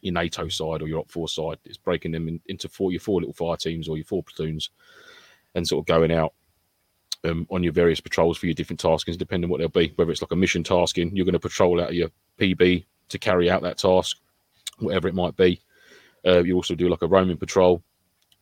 your 0.00 0.12
NATO 0.12 0.48
side 0.48 0.82
or 0.82 0.88
your 0.88 1.00
Op 1.00 1.10
4 1.10 1.28
side. 1.28 1.58
It's 1.64 1.78
breaking 1.78 2.12
them 2.12 2.28
in, 2.28 2.40
into 2.46 2.68
four 2.68 2.92
your 2.92 3.00
four 3.00 3.20
little 3.20 3.34
fire 3.34 3.56
teams 3.56 3.88
or 3.88 3.96
your 3.96 4.04
four 4.04 4.22
platoons 4.22 4.70
and 5.54 5.66
sort 5.66 5.82
of 5.82 5.86
going 5.86 6.12
out 6.12 6.34
um, 7.24 7.46
on 7.50 7.62
your 7.62 7.72
various 7.72 8.00
patrols 8.00 8.38
for 8.38 8.46
your 8.46 8.54
different 8.54 8.80
taskings, 8.80 9.16
depending 9.16 9.48
on 9.48 9.50
what 9.50 9.58
they'll 9.58 9.68
be. 9.68 9.92
Whether 9.96 10.10
it's 10.10 10.22
like 10.22 10.32
a 10.32 10.36
mission 10.36 10.62
tasking, 10.62 11.14
you're 11.14 11.24
going 11.24 11.32
to 11.34 11.38
patrol 11.38 11.80
out 11.80 11.90
of 11.90 11.94
your 11.94 12.10
PB 12.38 12.84
to 13.08 13.18
carry 13.18 13.50
out 13.50 13.62
that 13.62 13.78
task, 13.78 14.18
whatever 14.78 15.08
it 15.08 15.14
might 15.14 15.36
be. 15.36 15.60
Uh, 16.26 16.42
you 16.42 16.54
also 16.54 16.74
do 16.74 16.88
like 16.88 17.02
a 17.02 17.06
roaming 17.06 17.36
patrol 17.36 17.82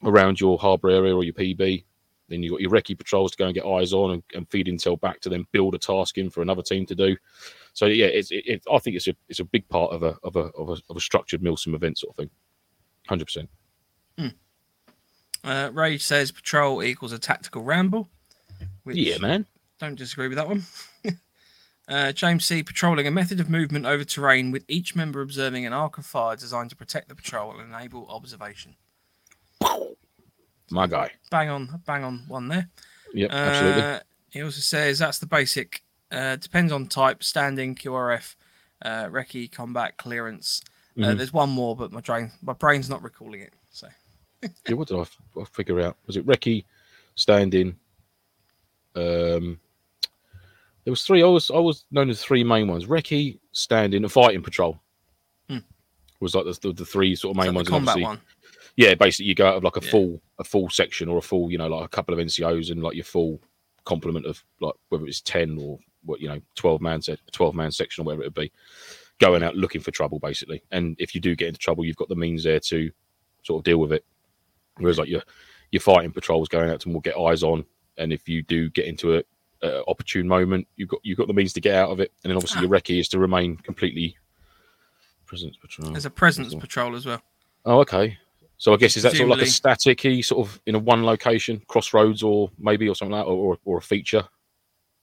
around 0.03 0.41
your 0.41 0.59
harbour 0.59 0.91
area 0.91 1.15
or 1.15 1.25
your 1.25 1.35
PB. 1.35 1.85
Then 2.29 2.43
you've 2.43 2.53
got 2.53 2.61
your 2.61 2.71
recce 2.71 2.97
patrols 2.97 3.33
to 3.33 3.37
go 3.37 3.47
and 3.47 3.55
get 3.55 3.67
eyes 3.67 3.93
on 3.93 4.13
and, 4.13 4.23
and 4.35 4.49
feed 4.49 4.67
intel 4.67 4.99
back 4.99 5.21
to 5.21 5.29
them, 5.29 5.47
build 5.53 5.75
a 5.75 5.79
task 5.79 6.17
in 6.17 6.31
for 6.31 6.41
another 6.41 6.63
team 6.63 6.87
to 6.87 6.95
do. 6.95 7.17
So 7.75 7.87
yeah, 7.87 8.07
it's 8.07 8.31
it, 8.31 8.47
it, 8.47 8.63
I 8.73 8.79
think 8.79 8.97
it's 8.97 9.09
a 9.09 9.15
it's 9.29 9.41
a 9.41 9.45
big 9.45 9.69
part 9.69 9.93
of 9.93 10.03
a 10.03 10.17
of 10.23 10.37
a 10.37 10.51
of 10.57 10.71
a, 10.71 10.77
of 10.89 10.97
a 10.97 11.01
structured 11.01 11.43
Milsim 11.43 11.75
event 11.75 11.99
sort 11.99 12.13
of 12.13 12.17
thing. 12.17 12.31
Hundred 13.07 13.27
percent. 13.27 13.51
Uh, 15.45 15.71
Rage 15.75 16.03
says 16.03 16.33
patrol 16.33 16.83
equals 16.83 17.13
a 17.13 17.19
tactical 17.19 17.63
ramble. 17.63 18.09
Which 18.85 18.97
Yeah, 18.97 19.19
man. 19.19 19.47
Don't 19.81 19.97
disagree 19.97 20.29
with 20.29 20.37
that 20.37 20.49
one. 20.49 20.63
uh, 21.89 22.13
James 22.13 22.45
C. 22.45 22.63
Patrolling 22.63 23.07
a 23.07 23.11
method 23.11 23.41
of 23.41 23.51
movement 23.51 23.87
over 23.87 24.05
terrain 24.05 24.51
with 24.51 24.65
each 24.69 24.95
member 24.95 25.21
observing 25.21 25.67
an 25.67 25.73
arc 25.73 25.99
of 25.99 26.07
fire 26.07 26.37
designed 26.37 26.71
to 26.71 26.77
protect 26.77 27.09
the 27.09 27.15
patrol 27.15 27.59
and 27.59 27.73
enable 27.75 28.07
observation. 28.09 28.77
My 30.71 30.87
guy. 30.87 31.11
Bang 31.31 31.49
on, 31.51 31.83
bang 31.87 32.05
on 32.05 32.25
one 32.29 32.49
there. 32.49 32.69
Yep, 33.13 33.31
absolutely. 33.31 33.83
Uh, 33.83 34.01
he 34.31 34.43
also 34.43 34.61
says 34.61 34.99
that's 34.99 35.19
the 35.19 35.27
basic. 35.27 35.83
Uh, 36.11 36.37
depends 36.37 36.73
on 36.73 36.87
type, 36.87 37.23
standing, 37.23 37.75
QRF, 37.75 38.35
uh, 38.83 39.05
recce, 39.07 39.51
combat, 39.51 39.97
clearance. 39.97 40.63
Uh, 40.97 41.01
Mhm. 41.01 41.17
there's 41.17 41.33
one 41.33 41.51
more, 41.51 41.75
but 41.77 41.93
my 41.93 42.01
brain, 42.01 42.31
my 42.43 42.53
brain's 42.53 42.89
not 42.89 43.03
recalling 43.03 43.41
it. 43.41 43.53
So 43.71 43.89
Yeah, 44.69 44.75
what 44.75 44.89
did 44.89 44.97
I, 44.99 45.01
f- 45.01 45.19
I 45.41 45.45
figure 45.45 45.81
out? 45.81 45.97
Was 46.07 46.17
it 46.17 46.27
Recce, 46.27 46.65
standing? 47.15 47.77
Um, 48.95 49.61
there 50.85 50.93
was 50.93 51.03
three. 51.03 51.23
I 51.23 51.27
was 51.27 51.51
I 51.51 51.59
was 51.59 51.87
known 51.91 52.11
as 52.11 52.23
three 52.23 52.45
main 52.45 52.69
ones: 52.69 52.87
Recce, 52.87 53.39
standing, 53.53 54.03
and 54.03 54.13
fighting 54.13 54.43
patrol. 54.43 54.81
Hmm. 55.49 55.59
Was 56.21 56.35
like 56.35 56.45
the, 56.45 56.59
the, 56.69 56.73
the 56.73 56.85
three 56.85 57.15
sort 57.17 57.37
of 57.37 57.43
main 57.45 57.55
ones. 57.55 57.67
the 57.67 57.73
combat 57.73 58.01
one. 58.01 58.21
Yeah, 58.77 58.95
basically 58.95 59.27
you 59.27 59.35
go 59.35 59.47
out 59.47 59.57
of 59.57 59.65
like 59.65 59.77
a 59.77 59.85
Yeah. 59.85 59.91
full 59.91 60.21
a 60.39 60.45
full 60.45 60.69
section 60.69 61.09
or 61.09 61.19
a 61.19 61.23
full, 61.23 61.51
you 61.51 61.59
know, 61.59 61.69
like 61.69 61.85
a 61.85 61.89
couple 61.89 62.13
of 62.13 62.21
NCOs 62.21 62.71
and 62.71 62.83
like 62.83 62.95
your 62.97 63.05
full 63.05 63.41
complement 63.85 64.27
of 64.27 64.43
like 64.61 64.75
whether 64.89 65.07
it's 65.07 65.21
ten 65.21 65.57
or 65.61 65.79
what 66.05 66.21
you 66.21 66.29
know, 66.29 66.41
twelve 66.55 66.81
man 66.81 67.01
set 67.01 67.21
twelve 67.33 67.55
man 67.55 67.71
section 67.71 68.03
or 68.03 68.05
whatever 68.07 68.23
it 68.23 68.27
would 68.27 68.35
be, 68.35 68.53
going 69.21 69.43
out 69.43 69.57
looking 69.57 69.81
for 69.81 69.91
trouble 69.91 70.19
basically. 70.19 70.63
And 70.71 70.97
if 70.99 71.15
you 71.15 71.21
do 71.21 71.37
get 71.37 71.49
into 71.49 71.61
trouble, 71.61 71.85
you've 71.85 71.97
got 71.97 72.09
the 72.09 72.17
means 72.17 72.45
there 72.45 72.61
to 72.61 72.91
sort 73.43 73.61
of 73.61 73.65
deal 73.65 73.79
with 73.79 73.93
it. 73.93 74.05
Whereas 74.79 74.99
like 74.99 75.09
your 75.09 75.23
your 75.71 75.81
fighting 75.81 76.11
patrols 76.13 76.49
going 76.49 76.69
out 76.71 76.81
to 76.81 76.89
more 76.89 77.01
get 77.01 77.17
eyes 77.17 77.43
on, 77.45 77.65
and 77.99 78.13
if 78.13 78.29
you 78.29 78.43
do 78.43 78.71
get 78.71 78.87
into 78.87 79.17
a, 79.17 79.23
a 79.63 79.83
opportune 79.87 80.27
moment, 80.29 80.67
you've 80.77 80.89
got 80.89 81.01
you've 81.03 81.19
got 81.19 81.27
the 81.27 81.33
means 81.35 81.53
to 81.55 81.61
get 81.61 81.75
out 81.75 81.91
of 81.91 82.01
it. 82.01 82.13
And 82.23 82.31
then 82.31 82.37
obviously 82.37 82.59
Ah. 82.59 82.63
your 82.63 82.71
recce 82.71 82.99
is 83.01 83.09
to 83.09 83.19
remain 83.19 83.57
completely 83.57 84.17
presence 85.27 85.57
patrol. 85.57 85.93
There's 85.93 86.05
a 86.07 86.11
presence 86.11 86.51
Cool. 86.51 86.61
patrol 86.61 86.97
as 86.97 87.07
well. 87.07 87.23
Oh, 87.65 87.81
okay. 87.81 88.19
So 88.57 88.73
I 88.73 88.77
guess 88.77 88.97
is 88.97 89.03
that 89.03 89.13
sort 89.13 89.23
of 89.23 89.29
like 89.31 89.39
a 89.39 89.43
Presumably- 89.43 89.95
staticky 89.95 90.25
sort 90.25 90.47
of 90.47 90.61
in 90.67 90.75
a 90.75 90.79
one 90.79 91.05
location, 91.05 91.61
crossroads, 91.67 92.23
or 92.23 92.51
maybe 92.59 92.89
or 92.89 92.95
something 92.95 93.13
like 93.13 93.25
that, 93.25 93.31
or, 93.31 93.55
or, 93.55 93.59
or 93.65 93.79
a 93.79 93.83
feature. 93.83 94.23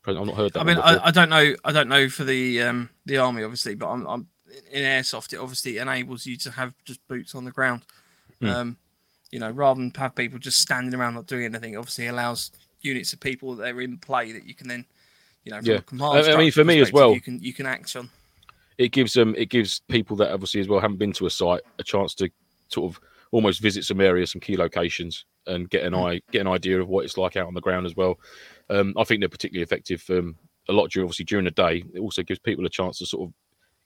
I've 0.06 0.16
not 0.16 0.36
heard 0.36 0.54
that. 0.54 0.62
I 0.62 0.64
mean. 0.64 0.78
I, 0.78 1.08
I 1.08 1.12
don't 1.12 1.30
know. 1.30 1.54
I 1.64 1.72
don't 1.72 1.88
know 1.90 2.10
for 2.10 2.24
the 2.24 2.62
um, 2.64 2.90
the 3.06 3.18
army, 3.18 3.44
obviously, 3.44 3.76
but 3.76 3.88
I'm, 3.90 4.08
I'm 4.08 4.28
in 4.72 4.84
airsoft. 4.84 5.34
It 5.34 5.38
obviously 5.38 5.78
enables 5.78 6.26
you 6.26 6.38
to 6.38 6.52
have 6.52 6.74
just 6.86 7.06
boots 7.08 7.36
on 7.36 7.46
the 7.46 7.52
ground. 7.52 7.84
Hmm. 8.40 8.48
Um, 8.50 8.78
you 9.32 9.40
know, 9.40 9.52
rather 9.52 9.80
than 9.80 9.92
have 9.98 10.16
people 10.16 10.40
just 10.40 10.60
standing 10.60 11.00
around 11.00 11.14
not 11.14 11.28
doing 11.28 11.46
anything. 11.46 11.78
Obviously, 11.78 12.08
allows 12.08 12.52
units 12.82 13.14
of 13.14 13.20
people 13.20 13.56
that 13.56 13.74
are 13.74 13.82
in 13.82 13.98
play 13.98 14.32
that 14.32 14.46
you 14.46 14.54
can 14.54 14.68
then, 14.68 14.86
you 15.44 15.52
know, 15.52 15.58
from 15.62 16.00
Yeah. 16.00 16.06
I- 16.06 16.34
I 16.34 16.38
mean, 16.38 16.52
for 16.52 16.64
me 16.64 16.80
as 16.80 16.92
well- 16.92 17.14
you 17.14 17.22
can 17.22 17.40
you 17.42 17.54
can 17.54 17.66
act 17.66 17.96
on. 17.96 18.10
it 18.78 18.92
gives 18.92 19.14
them 19.14 19.36
it 19.38 19.50
gives 19.50 19.82
people 19.90 20.16
that 20.18 20.32
obviously 20.32 20.60
as 20.62 20.68
well 20.68 20.80
haven't 20.80 20.98
been 20.98 21.14
to 21.14 21.26
a 21.26 21.30
site 21.30 21.62
a 21.78 21.84
chance 21.84 22.16
to 22.16 22.30
sort 22.70 22.92
of 22.96 23.02
almost 23.32 23.62
visit 23.62 23.84
some 23.86 24.02
areas, 24.02 24.32
some 24.32 24.42
key 24.42 24.58
locations, 24.58 25.26
and 25.48 25.70
get 25.70 25.84
an 25.84 25.94
Mm. 25.94 26.06
eye 26.16 26.22
get 26.32 26.42
an 26.42 26.48
idea 26.48 26.82
of 26.82 26.88
what 26.90 27.06
it's 27.06 27.18
like 27.18 27.36
out 27.38 27.48
on 27.48 27.54
the 27.54 27.62
ground 27.62 27.86
as 27.86 27.96
well. 27.96 28.20
Um, 28.70 28.94
I 28.98 29.04
think 29.04 29.20
they're 29.22 29.30
particularly 29.30 29.64
effective. 29.64 30.04
Um, 30.10 30.36
a 30.70 30.74
lot 30.74 30.90
during 30.92 31.06
obviously 31.06 31.26
during 31.26 31.46
the 31.46 31.52
day. 31.52 31.84
It 31.94 32.00
also 32.00 32.24
gives 32.24 32.40
people 32.40 32.66
a 32.66 32.70
chance 32.70 32.98
to 33.00 33.06
sort 33.06 33.28
of 33.30 33.34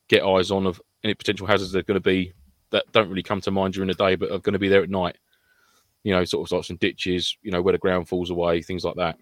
get 0.08 0.24
eyes 0.24 0.52
on 0.52 0.68
of 0.68 0.82
any 1.04 1.14
potential 1.14 1.48
hazards 1.48 1.72
that 1.72 1.80
are 1.80 1.84
going 1.84 1.96
to 1.96 2.00
be 2.02 2.34
that 2.72 2.84
don't 2.92 3.10
really 3.10 3.24
come 3.24 3.40
to 3.42 3.52
mind 3.52 3.74
during 3.74 3.88
the 3.88 3.94
day, 3.94 4.16
but 4.16 4.30
are 4.32 4.40
going 4.40 4.54
to 4.54 4.60
be 4.60 4.68
there 4.68 4.84
at 4.84 4.90
night. 4.90 5.18
You 6.05 6.13
know, 6.13 6.24
sort 6.24 6.47
of 6.47 6.55
like 6.55 6.63
some 6.63 6.77
ditches, 6.77 7.35
you 7.41 7.51
know, 7.51 7.62
where 7.62 7.74
the 7.74 7.79
ground 7.79 8.07
falls 8.07 8.29
away, 8.29 8.62
things 8.62 8.85
like 8.85 8.95
that. 8.95 9.17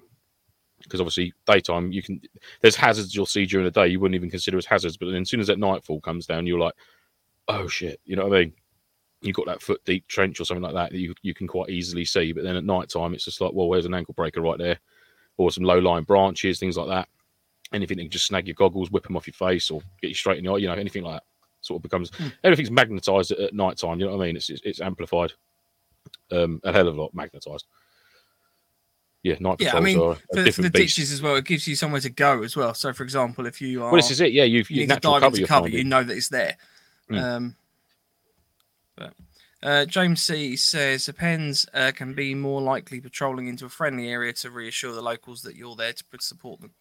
Because 0.82 1.00
obviously, 1.00 1.34
daytime 1.48 1.94
you 1.94 2.04
can 2.04 2.22
there's 2.62 2.76
hazards 2.76 3.16
you'll 3.16 3.26
see 3.26 3.46
during 3.46 3.64
the 3.64 3.72
day 3.72 3.88
you 3.88 4.00
wouldn't 4.00 4.16
even 4.16 4.30
consider 4.30 4.58
as 4.58 4.66
hazards, 4.66 4.98
but 4.98 5.06
then 5.06 5.22
as 5.22 5.30
soon 5.30 5.40
as 5.40 5.48
that 5.48 5.58
nightfall 5.60 6.02
comes 6.02 6.26
down, 6.28 6.46
you're 6.46 6.60
like, 6.60 6.74
oh 7.48 7.68
shit, 7.70 8.02
you 8.04 8.18
know 8.18 8.28
what 8.28 8.38
I 8.38 8.42
mean? 8.42 8.54
You've 9.22 9.36
got 9.38 9.46
that 9.46 9.62
foot 9.62 9.82
deep 9.86 10.06
trench 10.10 10.42
or 10.42 10.46
something 10.46 10.62
like 10.62 10.74
that 10.74 10.92
that 10.92 11.00
you 11.00 11.14
you 11.22 11.34
can 11.34 11.48
quite 11.48 11.70
easily 11.70 12.04
see. 12.04 12.34
But 12.34 12.44
then 12.44 12.58
at 12.58 12.66
night 12.66 12.90
time, 12.90 13.14
it's 13.14 13.26
just 13.26 13.40
like, 13.40 13.54
well, 13.54 13.70
where's 13.70 13.86
an 13.86 13.94
ankle 13.94 14.14
breaker 14.14 14.42
right 14.42 14.60
there, 14.60 14.78
or 15.38 15.50
some 15.52 15.64
low 15.64 15.80
lying 15.80 16.04
branches, 16.04 16.60
things 16.60 16.76
like 16.76 16.90
that. 16.90 17.08
Anything 17.72 17.98
that 17.98 18.04
can 18.04 18.12
just 18.12 18.28
snag 18.28 18.46
your 18.46 18.56
goggles, 18.56 18.92
whip 18.92 19.06
them 19.06 19.16
off 19.16 19.26
your 19.26 19.34
face, 19.36 19.72
or 19.72 19.80
get 20.02 20.10
you 20.10 20.16
straight 20.16 20.40
in 20.40 20.44
the 20.44 20.52
eye, 20.52 20.58
you 20.58 20.68
know, 20.68 20.74
anything 20.74 21.04
like 21.04 21.16
that 21.16 21.24
sort 21.62 21.80
of 21.80 21.84
becomes 21.84 22.12
Hmm. 22.18 22.28
everything's 22.44 22.72
magnetized 22.72 23.32
at, 23.32 23.40
at 23.40 23.54
night 23.54 23.78
time. 23.78 24.02
You 24.02 24.08
know 24.08 24.18
what 24.18 24.24
I 24.24 24.28
mean? 24.28 24.36
It's 24.36 24.50
it's, 24.50 24.62
it's 24.66 24.82
amplified, 24.82 25.32
um, 26.32 26.60
a 26.64 26.72
hell 26.72 26.88
of 26.88 26.98
a 26.98 27.02
lot 27.02 27.14
magnetized. 27.14 27.66
Yeah, 29.24 29.36
night 29.40 29.62
Yeah, 29.62 29.70
I 29.70 29.72
patrols 29.80 29.86
mean, 29.86 30.00
are 30.00 30.12
a 30.12 30.16
For, 30.16 30.22
for 30.22 30.36
the 30.36 30.44
different 30.44 30.74
beast. 30.74 30.96
ditches 30.98 31.12
as 31.14 31.22
well, 31.22 31.36
it 31.38 31.46
gives 31.46 31.66
you 31.68 31.76
somewhere 31.76 32.02
to 32.02 32.10
go 32.10 32.44
as 32.44 32.58
well. 32.58 32.74
So, 32.74 32.92
for 32.92 33.04
example, 33.04 33.46
if 33.46 33.62
you 33.62 33.82
are 33.84 33.92
Well, 33.92 33.96
this 33.96 34.12
is 34.12 34.20
it. 34.20 34.34
Yeah, 34.34 34.44
you've 34.44 34.70
you 34.70 34.82
you 34.82 34.88
need 34.88 34.96
to 34.96 35.00
dive 35.00 35.22
cover 35.22 35.38
into 35.38 35.48
cover, 35.48 35.70
you 35.70 35.84
know 35.86 36.04
that 36.04 36.16
it's 36.18 36.28
there. 36.30 36.58
Mm. 37.10 37.22
Um, 37.24 37.56
but 38.96 39.14
uh, 39.62 39.86
James 39.86 40.22
C 40.22 40.58
says 40.58 41.06
the 41.06 41.14
pens 41.14 41.66
uh, 41.74 41.92
can 41.96 42.14
be 42.14 42.36
more 42.36 42.62
likely 42.62 43.00
patrolling 43.00 43.48
into 43.48 43.66
a 43.66 43.70
friendly 43.70 44.10
area 44.10 44.34
to 44.34 44.52
reassure 44.52 44.94
the 44.94 45.02
locals 45.02 45.42
that 45.44 45.56
you're 45.56 45.76
there 45.76 45.94
to 45.94 46.04
support 46.20 46.60
them. 46.60 46.72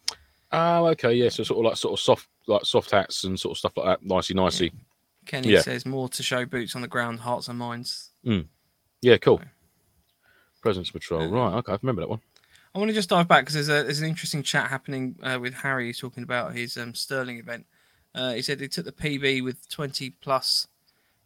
Oh, 0.51 0.87
okay, 0.89 1.13
yeah. 1.15 1.29
So 1.29 1.45
sort 1.45 1.61
of 1.61 1.71
like 1.71 1.77
sort 1.77 1.93
of 1.93 2.01
soft 2.01 2.29
like 2.49 2.65
soft 2.65 2.91
hats 2.91 3.23
and 3.23 3.39
sort 3.39 3.53
of 3.53 3.59
stuff 3.59 3.77
like 3.77 3.87
that. 3.87 4.05
Nicey, 4.05 4.35
nicey. 4.35 4.73
Kenny 5.27 5.51
Yeah. 5.51 5.61
says 5.61 5.87
more 5.87 6.09
to 6.09 6.23
show 6.25 6.45
boots 6.45 6.75
on 6.75 6.83
the 6.83 6.89
ground, 6.89 7.21
hearts 7.21 7.47
and 7.47 7.57
minds. 7.59 8.11
Yeah, 9.03 9.17
cool. 9.19 9.41
Presence 10.63 10.91
patrol. 10.91 11.23
Uh, 11.23 11.29
Right. 11.29 11.55
Okay, 11.59 11.73
I 11.73 11.79
remember 11.83 12.03
that 12.03 12.09
one. 12.09 12.21
I 12.75 12.79
want 12.79 12.89
to 12.89 12.95
just 12.95 13.11
dive 13.11 13.29
back 13.29 13.43
because 13.43 13.55
there's 13.55 13.69
a 13.69 13.85
there's 13.85 14.01
an 14.01 14.09
interesting 14.09 14.43
chat 14.43 14.71
happening 14.71 15.17
uh, 15.23 15.39
with 15.41 15.53
Harry 15.53 15.93
talking 15.93 16.23
about 16.23 16.55
his 16.55 16.79
um, 16.79 16.95
Sterling 16.95 17.39
event. 17.39 17.67
Uh, 18.15 18.33
he 18.33 18.43
said 18.43 18.61
he 18.61 18.69
took 18.69 18.85
the 18.85 18.93
PB 18.93 19.43
with 19.45 19.69
20 19.69 20.11
plus 20.11 20.69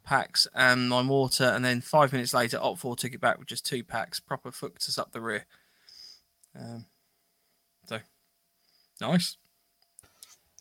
packs 0.02 0.46
and 0.54 0.88
my 0.88 1.02
water, 1.02 1.44
and 1.44 1.64
then 1.64 1.80
five 1.80 2.12
minutes 2.12 2.34
later, 2.34 2.58
Op4 2.58 2.96
took 2.96 3.12
it 3.12 3.20
back 3.20 3.38
with 3.38 3.48
just 3.48 3.66
two 3.66 3.84
packs. 3.84 4.18
Proper 4.18 4.50
fucked 4.50 4.88
us 4.88 4.98
up 4.98 5.12
the 5.12 5.20
rear. 5.20 5.46
Um, 6.58 6.86
so 7.86 8.00
nice. 9.00 9.36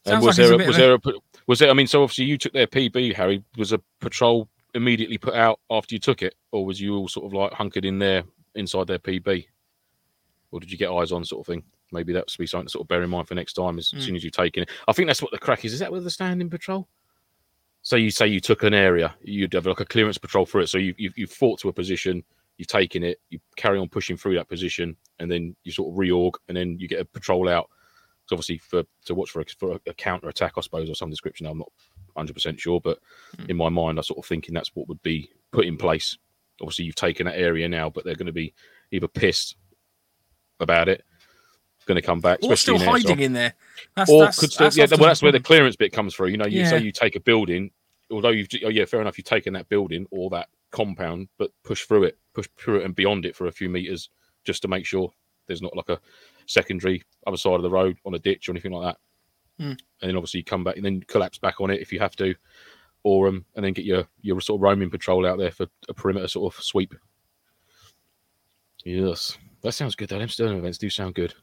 And 0.06 0.14
Sounds 0.14 0.26
was 0.26 0.38
like 0.38 0.48
there 0.48 0.62
a 0.62 0.68
was 0.68 0.78
there 0.78 0.94
a 0.94 1.00
was 1.48 1.60
there? 1.60 1.70
I 1.70 1.74
mean, 1.74 1.88
so 1.88 2.04
obviously 2.04 2.26
you 2.26 2.38
took 2.38 2.54
their 2.54 2.68
PB, 2.68 3.16
Harry. 3.16 3.44
Was 3.58 3.72
a 3.72 3.80
patrol 4.02 4.50
immediately 4.76 5.18
put 5.18 5.34
out 5.34 5.60
after 5.72 5.96
you 5.96 6.00
took 6.00 6.22
it, 6.22 6.36
or 6.52 6.66
was 6.66 6.80
you 6.80 6.96
all 6.96 7.08
sort 7.08 7.26
of 7.26 7.34
like 7.34 7.52
hunkered 7.54 7.86
in 7.86 7.98
there 8.00 8.24
inside 8.54 8.88
their 8.88 9.00
PB, 9.00 9.46
or 10.52 10.60
did 10.60 10.72
you 10.72 10.78
get 10.78 10.92
eyes 10.92 11.12
on 11.12 11.26
sort 11.26 11.42
of 11.42 11.48
thing? 11.52 11.64
Maybe 11.92 12.14
that's 12.14 12.38
be 12.38 12.46
something 12.48 12.68
to 12.68 12.72
sort 12.72 12.84
of 12.84 12.88
bear 12.88 13.02
in 13.04 13.10
mind 13.10 13.28
for 13.28 13.36
next 13.36 13.54
time. 13.54 13.78
As 13.78 13.92
Mm. 13.92 14.02
soon 14.02 14.16
as 14.16 14.24
you've 14.24 14.34
taken 14.34 14.64
it, 14.64 14.70
I 14.88 14.94
think 14.94 15.08
that's 15.08 15.22
what 15.22 15.32
the 15.32 15.38
crack 15.40 15.66
is. 15.66 15.74
Is 15.74 15.80
that 15.80 15.92
with 15.92 16.04
the 16.04 16.10
standing 16.12 16.50
patrol? 16.50 16.88
So 17.82 17.96
you 17.96 18.10
say 18.10 18.28
you 18.28 18.40
took 18.40 18.64
an 18.64 18.74
area, 18.74 19.16
you'd 19.22 19.54
have 19.54 19.68
like 19.68 19.80
a 19.80 19.86
clearance 19.86 20.18
patrol 20.18 20.46
for 20.46 20.60
it. 20.62 20.68
So 20.68 20.78
you 20.78 20.94
you 20.98 21.12
you 21.16 21.28
fought 21.28 21.60
to 21.60 21.70
a 21.70 21.74
position, 21.74 22.24
you've 22.58 22.68
taken 22.68 23.04
it, 23.04 23.20
you 23.30 23.40
carry 23.56 23.78
on 23.78 23.88
pushing 23.90 24.18
through 24.18 24.36
that 24.36 24.50
position, 24.50 24.96
and 25.20 25.32
then 25.32 25.56
you 25.64 25.72
sort 25.72 25.94
of 25.94 25.98
reorg, 26.00 26.34
and 26.48 26.58
then 26.58 26.80
you 26.80 26.88
get 26.88 27.00
a 27.02 27.06
patrol 27.06 27.48
out. 27.48 27.70
So 28.26 28.36
obviously 28.36 28.58
for 28.58 28.84
to 29.06 29.14
watch 29.14 29.30
for 29.30 29.42
a, 29.42 29.46
for 29.60 29.80
a 29.88 29.94
counter 29.94 30.30
attack, 30.30 30.54
I 30.58 30.62
suppose, 30.62 30.90
or 30.90 30.96
some 30.96 31.12
description. 31.12 31.46
I'm 31.46 31.60
not 31.60 31.72
100 32.16 32.34
percent 32.34 32.60
sure, 32.60 32.82
but 32.82 33.00
Mm. 33.38 33.50
in 33.50 33.58
my 33.58 33.70
mind, 33.70 34.00
I 34.00 34.02
sort 34.02 34.20
of 34.20 34.26
thinking 34.26 34.54
that's 34.54 34.76
what 34.76 34.88
would 34.88 35.02
be 35.04 35.30
put 35.52 35.66
in 35.66 35.78
place. 35.78 36.18
Obviously, 36.62 36.86
you've 36.86 36.96
taken 36.96 37.26
that 37.26 37.38
area 37.38 37.68
now, 37.68 37.90
but 37.90 38.06
they're 38.06 38.16
going 38.16 38.26
to 38.28 38.32
be 38.34 38.54
either 38.92 39.08
pissed 39.08 39.58
about 40.60 40.88
it, 40.88 41.04
going 41.86 41.96
to 41.96 42.02
come 42.02 42.22
back, 42.22 42.40
Or 42.42 42.56
still 42.56 42.76
in 42.76 42.82
hiding 42.82 43.20
in 43.20 43.34
there. 43.34 43.54
That's, 43.96 44.10
or 44.10 44.24
that's, 44.26 44.40
could 44.40 44.52
still, 44.52 44.66
that's 44.66 44.78
yeah, 44.78 44.88
well, 44.90 45.08
that's 45.10 45.22
where 45.22 45.32
the 45.32 45.40
clearance 45.40 45.76
bit 45.76 45.92
comes 45.92 46.16
through. 46.16 46.30
You 46.30 46.38
know, 46.38 46.46
you 46.48 46.62
Yeah. 46.62 46.70
say 46.70 46.80
you 46.80 46.92
take 46.92 47.16
a 47.16 47.20
building, 47.20 47.72
although 48.10 48.30
you've, 48.30 48.48
oh 48.64 48.70
yeah, 48.70 48.86
fair 48.86 49.02
enough, 49.02 49.18
you've 49.18 49.26
taken 49.26 49.54
that 49.54 49.68
building 49.70 50.08
or 50.12 50.30
that 50.30 50.48
compound, 50.72 51.28
but 51.38 51.52
push 51.64 51.84
through 51.84 52.06
it, 52.06 52.18
push 52.34 52.48
through 52.58 52.80
it 52.80 52.86
and 52.86 52.96
beyond 52.96 53.26
it 53.26 53.36
for 53.36 53.48
a 53.48 53.52
few 53.52 53.70
meters 53.70 54.10
just 54.46 54.62
to 54.62 54.68
make 54.68 54.86
sure 54.86 55.12
there's 55.48 55.62
not 55.62 55.76
like 55.76 55.90
a 55.90 56.00
secondary 56.48 57.04
other 57.28 57.38
side 57.38 57.56
of 57.56 57.62
the 57.64 57.70
road 57.70 57.98
on 58.06 58.14
a 58.16 58.20
ditch 58.20 58.48
or 58.48 58.52
anything 58.54 58.72
like 58.72 58.94
that. 58.94 59.00
Hmm. 59.60 59.72
And 60.02 60.10
then 60.10 60.16
obviously 60.16 60.40
you 60.40 60.44
come 60.44 60.64
back 60.64 60.76
and 60.76 60.86
then 60.86 61.02
collapse 61.02 61.38
back 61.38 61.62
on 61.62 61.72
it 61.72 61.82
if 61.82 61.92
you 61.94 62.00
have 62.00 62.16
to, 62.18 62.36
or 63.04 63.28
um, 63.28 63.46
and 63.56 63.64
then 63.64 63.74
get 63.74 63.86
your 63.86 64.08
your 64.22 64.42
sort 64.42 64.60
of 64.60 64.64
roaming 64.64 64.90
patrol 64.90 65.26
out 65.26 65.38
there 65.38 65.52
for 65.52 65.68
a 65.88 65.94
perimeter 65.94 66.28
sort 66.28 66.54
of 66.54 66.64
sweep. 66.64 66.94
Yes, 68.84 69.38
that 69.62 69.74
sounds 69.74 69.96
good. 69.96 70.10
Though. 70.10 70.20
Them 70.20 70.30
Sterling 70.30 70.58
events 70.58 70.78
do 70.78 70.90
sound 70.90 71.16
good. 71.16 71.34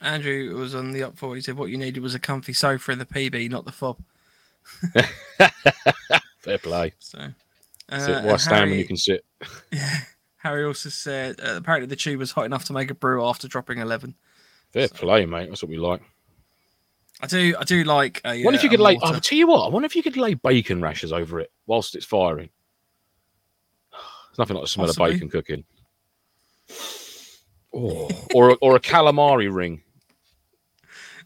Andrew 0.00 0.56
was 0.56 0.74
on 0.74 0.92
the 0.92 1.02
up 1.02 1.18
for. 1.18 1.34
He 1.34 1.42
said 1.42 1.56
what 1.56 1.70
you 1.70 1.76
needed 1.76 2.02
was 2.02 2.14
a 2.14 2.18
comfy 2.18 2.52
sofa 2.52 2.92
in 2.92 2.98
the 2.98 3.06
PB, 3.06 3.50
not 3.50 3.64
the 3.64 3.72
fob. 3.72 3.98
Fair 6.40 6.58
play. 6.58 6.92
So, 6.98 7.18
Sit, 7.18 8.10
uh, 8.10 8.22
why 8.22 8.30
and 8.32 8.40
stand 8.40 8.70
when 8.70 8.78
you 8.78 8.86
can 8.86 8.96
sit? 8.96 9.24
Yeah. 9.72 9.98
Harry 10.36 10.64
also 10.64 10.88
said 10.88 11.38
uh, 11.40 11.56
apparently 11.56 11.86
the 11.86 11.96
tube 11.96 12.18
was 12.18 12.32
hot 12.32 12.46
enough 12.46 12.64
to 12.64 12.72
make 12.72 12.90
a 12.90 12.94
brew 12.94 13.26
after 13.26 13.46
dropping 13.46 13.78
eleven. 13.78 14.14
Fair 14.70 14.88
play, 14.88 15.26
mate. 15.26 15.48
That's 15.48 15.62
what 15.62 15.70
we 15.70 15.76
like. 15.76 16.00
I 17.22 17.26
do, 17.26 17.54
I 17.58 17.64
do 17.64 17.84
like. 17.84 18.20
A, 18.24 18.42
What 18.44 18.54
if 18.54 18.60
uh, 18.60 18.62
you 18.64 18.68
a 18.68 18.70
could 18.70 18.80
lay? 18.80 18.98
I'll 19.02 19.20
tell 19.20 19.38
you 19.38 19.46
what. 19.46 19.66
I 19.66 19.68
wonder 19.68 19.86
if 19.86 19.94
you 19.96 20.02
could 20.02 20.16
lay 20.16 20.34
bacon 20.34 20.80
rashers 20.80 21.12
over 21.12 21.40
it 21.40 21.50
whilst 21.66 21.94
it's 21.94 22.06
firing. 22.06 22.50
There's 23.92 24.38
nothing 24.38 24.56
like 24.56 24.64
the 24.64 24.68
smell 24.68 24.86
Possibly. 24.86 25.10
of 25.10 25.14
bacon 25.14 25.28
cooking. 25.28 25.64
Oh, 27.74 28.08
or 28.34 28.50
a, 28.50 28.54
or 28.54 28.76
a 28.76 28.80
calamari 28.80 29.52
ring. 29.52 29.82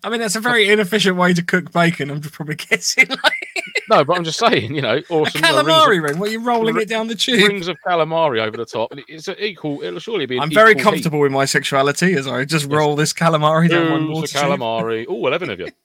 I 0.02 0.10
mean, 0.10 0.20
that's 0.20 0.36
a 0.36 0.40
very 0.40 0.68
inefficient 0.68 1.16
way 1.16 1.32
to 1.32 1.42
cook 1.42 1.72
bacon. 1.72 2.10
I'm 2.10 2.20
probably 2.20 2.54
guessing 2.56 3.08
like 3.08 3.48
No, 3.88 4.04
but 4.04 4.18
I'm 4.18 4.24
just 4.24 4.38
saying, 4.38 4.74
you 4.74 4.82
know, 4.82 5.00
or 5.08 5.20
a 5.20 5.24
uh, 5.24 5.30
calamari 5.30 6.02
ring. 6.02 6.18
What 6.18 6.28
are 6.28 6.32
you 6.32 6.40
rolling 6.40 6.74
ri- 6.74 6.82
it 6.82 6.88
down 6.90 7.06
the 7.06 7.14
tube? 7.14 7.48
rings 7.48 7.68
of 7.68 7.76
calamari 7.86 8.40
over 8.44 8.56
the 8.56 8.66
top, 8.66 8.90
and 8.92 9.02
it's 9.08 9.28
an 9.28 9.36
equal. 9.38 9.82
It'll 9.82 10.00
surely 10.00 10.26
be. 10.26 10.38
I'm 10.38 10.50
very 10.50 10.72
equal 10.72 10.78
heat. 10.80 10.84
comfortable 10.84 11.20
with 11.20 11.32
my 11.32 11.46
sexuality 11.46 12.14
as 12.14 12.26
I 12.26 12.44
just 12.44 12.66
roll 12.70 12.96
this 12.96 13.14
calamari 13.14 13.70
down 13.70 13.90
one 13.92 14.10
water 14.12 14.26
calamari? 14.26 15.06
Oh, 15.08 15.26
11 15.26 15.50
of 15.50 15.60
you. 15.60 15.68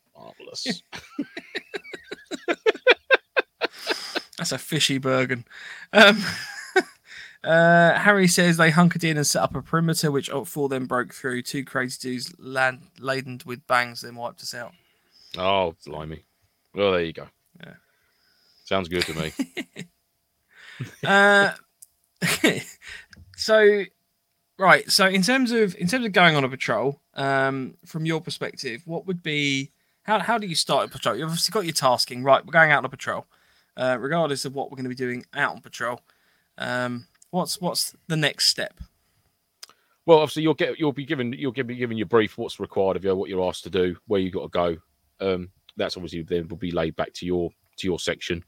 Marvelous. 0.49 0.83
That's 4.37 4.51
a 4.51 4.57
fishy 4.57 4.97
Bergen. 4.97 5.45
Um, 5.91 6.23
uh, 7.43 7.93
Harry 7.93 8.27
says 8.27 8.57
they 8.57 8.69
hunkered 8.69 9.03
in 9.03 9.17
and 9.17 9.27
set 9.27 9.43
up 9.43 9.55
a 9.55 9.61
perimeter, 9.61 10.11
which 10.11 10.29
Op 10.29 10.47
4 10.47 10.69
then 10.69 10.85
broke 10.85 11.13
through. 11.13 11.41
Two 11.41 11.65
crazy 11.65 11.97
dudes 11.99 12.33
land, 12.39 12.83
laden 12.99 13.41
with 13.45 13.65
bangs, 13.67 14.01
then 14.01 14.15
wiped 14.15 14.41
us 14.41 14.53
out. 14.53 14.73
Oh, 15.37 15.75
blimey. 15.85 16.23
Well, 16.73 16.93
there 16.93 17.01
you 17.01 17.13
go. 17.13 17.27
Yeah. 17.61 17.73
Sounds 18.65 18.87
good 18.87 19.03
to 19.03 19.13
me. 19.13 19.33
Uh, 21.05 21.51
so, 23.35 23.83
right. 24.57 24.89
So, 24.89 25.07
in 25.07 25.21
terms 25.21 25.51
of 25.51 25.75
in 25.75 25.89
terms 25.89 26.05
of 26.05 26.13
going 26.13 26.37
on 26.37 26.45
a 26.45 26.47
patrol, 26.47 27.01
um, 27.15 27.73
from 27.85 28.05
your 28.05 28.21
perspective, 28.21 28.83
what 28.85 29.05
would 29.05 29.21
be 29.21 29.71
how 30.09 30.19
how 30.19 30.37
do 30.37 30.47
you 30.47 30.55
start 30.55 30.87
a 30.87 30.89
patrol? 30.89 31.15
You've 31.15 31.29
obviously 31.29 31.51
got 31.51 31.65
your 31.65 31.73
tasking. 31.73 32.23
Right, 32.23 32.45
we're 32.45 32.51
going 32.51 32.71
out 32.71 32.79
on 32.79 32.85
a 32.85 32.89
patrol. 32.89 33.27
Uh, 33.77 33.97
regardless 33.99 34.43
of 34.43 34.53
what 34.53 34.69
we're 34.69 34.75
going 34.75 34.83
to 34.83 34.89
be 34.89 34.95
doing 34.95 35.25
out 35.33 35.53
on 35.53 35.61
patrol, 35.61 36.01
um, 36.57 37.07
what's 37.29 37.61
what's 37.61 37.95
the 38.07 38.17
next 38.17 38.49
step? 38.49 38.79
Well, 40.05 40.19
obviously 40.19 40.43
you'll 40.43 40.55
get 40.55 40.79
you'll 40.79 40.91
be 40.91 41.05
given 41.05 41.33
you'll 41.33 41.51
be 41.51 41.75
given 41.75 41.97
your 41.97 42.07
brief 42.07 42.37
what's 42.37 42.59
required 42.59 42.97
of 42.97 43.05
you, 43.05 43.15
what 43.15 43.29
you're 43.29 43.47
asked 43.47 43.63
to 43.65 43.69
do, 43.69 43.95
where 44.07 44.19
you 44.19 44.31
got 44.31 44.41
to 44.41 44.47
go. 44.49 44.77
Um, 45.21 45.49
that's 45.77 45.95
obviously 45.95 46.23
then 46.23 46.47
will 46.47 46.57
be 46.57 46.71
laid 46.71 46.95
back 46.95 47.13
to 47.13 47.25
your 47.25 47.51
to 47.77 47.87
your 47.87 47.99
section. 47.99 48.43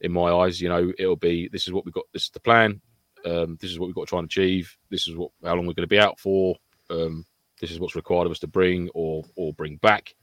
In 0.00 0.12
my 0.12 0.30
eyes, 0.30 0.60
you 0.60 0.68
know, 0.68 0.92
it'll 0.98 1.16
be 1.16 1.48
this 1.48 1.66
is 1.66 1.72
what 1.72 1.84
we've 1.84 1.94
got. 1.94 2.04
This 2.12 2.24
is 2.24 2.30
the 2.30 2.40
plan. 2.40 2.80
Um, 3.26 3.58
this 3.60 3.70
is 3.70 3.78
what 3.78 3.86
we've 3.86 3.94
got 3.94 4.02
to 4.02 4.06
try 4.06 4.18
and 4.20 4.26
achieve. 4.26 4.74
This 4.90 5.06
is 5.06 5.16
what 5.16 5.30
how 5.44 5.54
long 5.54 5.66
we're 5.66 5.74
going 5.74 5.82
to 5.82 5.86
be 5.86 5.98
out 5.98 6.18
for. 6.18 6.56
Um, 6.88 7.26
this 7.60 7.70
is 7.70 7.80
what's 7.80 7.96
required 7.96 8.26
of 8.26 8.32
us 8.32 8.38
to 8.40 8.46
bring 8.46 8.88
or 8.94 9.24
or 9.36 9.52
bring 9.52 9.76
back. 9.76 10.14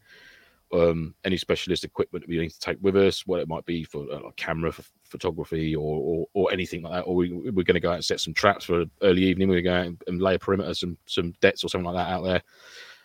Um, 0.73 1.13
any 1.23 1.37
specialist 1.37 1.83
equipment 1.83 2.23
that 2.23 2.29
we 2.29 2.39
need 2.39 2.49
to 2.49 2.59
take 2.59 2.77
with 2.81 2.97
us, 2.97 3.25
what 3.25 3.39
it 3.39 3.47
might 3.47 3.65
be 3.65 3.83
for 3.83 4.11
uh, 4.11 4.31
camera 4.35 4.71
for 4.71 4.83
photography 5.03 5.75
or, 5.75 5.99
or 5.99 6.25
or 6.33 6.51
anything 6.51 6.81
like 6.81 6.93
that. 6.93 7.01
Or 7.03 7.15
we, 7.15 7.31
we're 7.31 7.63
going 7.63 7.75
to 7.75 7.79
go 7.79 7.91
out 7.91 7.95
and 7.95 8.05
set 8.05 8.19
some 8.19 8.33
traps 8.33 8.65
for 8.65 8.83
early 9.03 9.23
evening. 9.23 9.47
We're 9.47 9.61
going 9.61 9.63
to 9.63 9.69
go 9.69 9.95
out 9.95 10.07
and 10.07 10.21
lay 10.21 10.35
a 10.35 10.39
perimeter, 10.39 10.73
some 10.73 10.97
some 11.05 11.33
dets 11.39 11.63
or 11.63 11.69
something 11.69 11.85
like 11.85 11.95
that 11.95 12.11
out 12.11 12.23
there. 12.23 12.41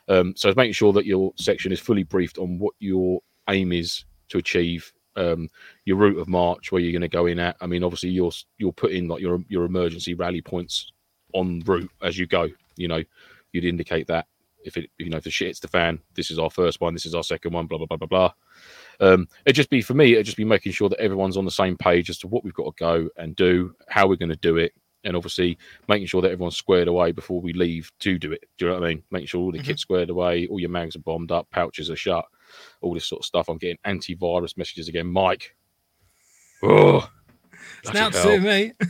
Um, 0.08 0.34
so 0.36 0.48
it's 0.48 0.56
making 0.56 0.72
sure 0.72 0.92
that 0.94 1.06
your 1.06 1.32
section 1.36 1.70
is 1.70 1.78
fully 1.78 2.02
briefed 2.02 2.38
on 2.38 2.58
what 2.58 2.74
your 2.80 3.20
aim 3.48 3.72
is 3.72 4.04
to 4.30 4.38
achieve. 4.38 4.92
Um, 5.16 5.48
your 5.84 5.96
route 5.98 6.18
of 6.18 6.28
march, 6.28 6.72
where 6.72 6.80
you're 6.80 6.92
going 6.92 7.02
to 7.02 7.08
go 7.08 7.26
in 7.26 7.38
at. 7.38 7.56
I 7.60 7.66
mean, 7.66 7.84
obviously 7.84 8.10
you're 8.10 8.32
you're 8.58 8.72
putting 8.72 9.06
like 9.06 9.20
your 9.20 9.38
your 9.48 9.64
emergency 9.64 10.14
rally 10.14 10.40
points 10.40 10.92
on 11.34 11.60
route 11.66 11.90
as 12.02 12.18
you 12.18 12.26
go. 12.26 12.48
You 12.76 12.88
know, 12.88 13.02
you'd 13.52 13.64
indicate 13.64 14.06
that 14.06 14.26
if 14.64 14.76
it 14.76 14.90
you 14.98 15.08
know 15.10 15.16
if 15.18 15.24
the 15.24 15.30
shit 15.30 15.48
hits 15.48 15.60
the 15.60 15.68
fan, 15.68 15.98
this 16.14 16.30
is 16.30 16.38
our 16.38 16.50
first 16.50 16.80
one, 16.80 16.94
this 16.94 17.06
is 17.06 17.14
our 17.14 17.22
second 17.22 17.52
one, 17.52 17.66
blah 17.66 17.78
blah 17.78 17.86
blah 17.86 17.96
blah 17.96 18.06
blah. 18.06 18.32
Um, 19.00 19.28
it'd 19.46 19.56
just 19.56 19.70
be 19.70 19.80
for 19.82 19.94
me, 19.94 20.12
it'd 20.12 20.26
just 20.26 20.36
be 20.36 20.44
making 20.44 20.72
sure 20.72 20.88
that 20.88 21.00
everyone's 21.00 21.36
on 21.36 21.44
the 21.44 21.50
same 21.50 21.76
page 21.76 22.10
as 22.10 22.18
to 22.18 22.28
what 22.28 22.44
we've 22.44 22.54
got 22.54 22.64
to 22.76 22.78
go 22.84 23.08
and 23.16 23.34
do, 23.36 23.74
how 23.88 24.06
we're 24.06 24.16
going 24.16 24.28
to 24.30 24.36
do 24.36 24.56
it, 24.58 24.72
and 25.04 25.16
obviously 25.16 25.56
making 25.88 26.06
sure 26.06 26.20
that 26.20 26.30
everyone's 26.30 26.56
squared 26.56 26.88
away 26.88 27.10
before 27.12 27.40
we 27.40 27.52
leave 27.54 27.90
to 28.00 28.18
do 28.18 28.32
it. 28.32 28.44
Do 28.58 28.66
you 28.66 28.70
know 28.72 28.78
what 28.80 28.86
I 28.86 28.88
mean? 28.94 29.02
Making 29.10 29.26
sure 29.28 29.40
all 29.40 29.52
the 29.52 29.58
Mhm. 29.58 29.64
kit's 29.64 29.82
squared 29.82 30.10
away, 30.10 30.46
all 30.48 30.60
your 30.60 30.68
mags 30.70 30.96
are 30.96 31.00
bombed 31.00 31.32
up, 31.32 31.48
pouches 31.50 31.88
are 31.90 31.96
shut, 31.96 32.26
all 32.82 32.92
this 32.92 33.06
sort 33.06 33.22
of 33.22 33.26
stuff. 33.26 33.48
I'm 33.48 33.56
getting 33.58 33.78
antivirus 33.86 34.56
messages 34.58 34.88
again, 34.88 35.06
Mike. 35.06 35.56
Oh, 36.62 37.08
It's 37.82 37.92
now 37.94 38.10
to 38.10 38.18
hell. 38.18 38.40
me. 38.40 38.72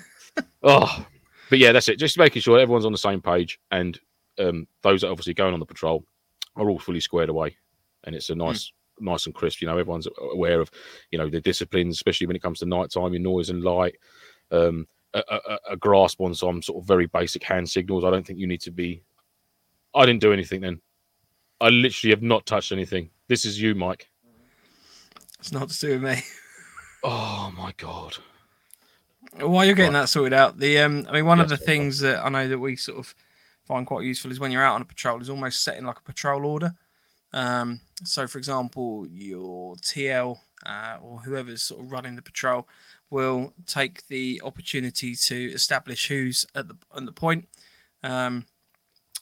Oh, 0.63 1.07
but 1.49 1.59
yeah, 1.59 1.73
that's 1.73 1.89
it. 1.89 1.99
Just 1.99 2.17
making 2.19 2.43
sure 2.43 2.59
everyone's 2.59 2.85
on 2.87 2.93
the 2.93 2.99
same 2.99 3.21
page, 3.21 3.59
and 3.71 3.99
um, 4.39 4.67
those 4.83 5.01
that 5.01 5.09
are 5.09 5.11
obviously 5.13 5.35
going 5.35 5.55
on 5.55 5.61
the 5.61 5.67
patrol 5.67 6.05
are 6.57 6.69
all 6.71 6.79
fully 6.79 7.01
squared 7.01 7.29
away, 7.29 7.57
and 8.05 8.15
it's 8.15 8.31
a 8.31 8.35
nice, 8.35 8.73
nice 8.99 9.27
and 9.27 9.35
crisp. 9.35 9.61
You 9.61 9.67
know, 9.69 9.79
everyone's 9.79 10.09
aware 10.33 10.61
of, 10.61 10.71
you 11.11 11.19
know, 11.19 11.29
the 11.29 11.41
disciplines, 11.41 11.97
especially 11.97 12.27
when 12.27 12.37
it 12.37 12.43
comes 12.43 12.59
to 12.61 12.67
night 12.67 12.91
time, 12.91 13.13
your 13.13 13.23
noise 13.23 13.51
and 13.51 13.63
light. 13.63 13.97
Um, 14.51 14.87
a, 15.15 15.23
a, 15.29 15.59
a- 15.73 15.77
grasp 15.77 16.21
on 16.21 16.35
some 16.35 16.63
sort 16.63 16.81
of 16.83 16.87
very 16.87 17.07
basic 17.07 17.43
hand 17.43 17.69
signals. 17.69 18.05
I 18.05 18.11
don't 18.11 18.25
think 18.27 18.39
you 18.39 18.47
need 18.47 18.61
to 18.63 18.71
be. 18.71 19.03
I 19.95 20.07
didn't 20.07 20.21
do 20.21 20.33
anything 20.33 20.61
then. 20.61 20.81
I 21.61 21.69
literally 21.69 22.13
have 22.15 22.23
not 22.23 22.47
touched 22.47 22.71
anything. 22.73 23.11
This 23.27 23.45
is 23.45 23.61
you, 23.61 23.75
Mike. 23.75 24.09
It's 25.41 25.53
not 25.53 25.69
to 25.71 25.79
do 25.81 25.93
with 25.95 26.03
me. 26.03 26.23
Oh 27.03 27.51
my 27.57 27.73
god. 27.79 28.19
While 29.39 29.65
you're 29.65 29.75
getting 29.75 29.95
Right. 29.95 30.01
that 30.03 30.09
sorted 30.11 30.35
out, 30.35 30.59
the 30.59 30.81
um, 30.81 31.07
I 31.09 31.13
mean, 31.15 31.25
one 31.25 31.41
of 31.41 31.49
the 31.49 31.57
things 31.57 32.01
that 32.01 32.23
I 32.23 32.29
know 32.29 32.47
that 32.47 32.59
we 32.59 32.77
sort 32.77 32.99
of 32.99 33.15
find 33.71 33.87
quite 33.87 34.05
useful 34.05 34.33
is 34.33 34.41
when 34.41 34.51
you're 34.51 34.65
out 34.65 34.75
on 34.75 34.83
a 34.83 34.85
patrol, 34.85 35.21
is 35.21 35.31
almost 35.31 35.63
setting 35.63 35.85
like 35.85 35.99
a 35.99 36.03
patrol 36.03 36.45
order. 36.45 36.75
Um, 37.33 37.81
so, 38.03 38.27
for 38.27 38.39
example, 38.39 39.07
your 39.09 39.77
TL 39.77 40.37
uh, 40.67 40.97
or 41.01 41.21
whoever's 41.21 41.63
sort 41.63 41.81
of 41.81 41.93
running 41.93 42.17
the 42.17 42.23
patrol 42.23 42.67
will 43.11 43.55
take 43.67 44.09
the 44.09 44.43
opportunity 44.45 45.15
to 45.15 45.53
establish 45.53 46.09
who's 46.09 46.45
at 46.57 46.67
the 46.67 46.77
on 46.91 47.07
the 47.07 47.13
point. 47.13 47.47
Um, 48.03 48.47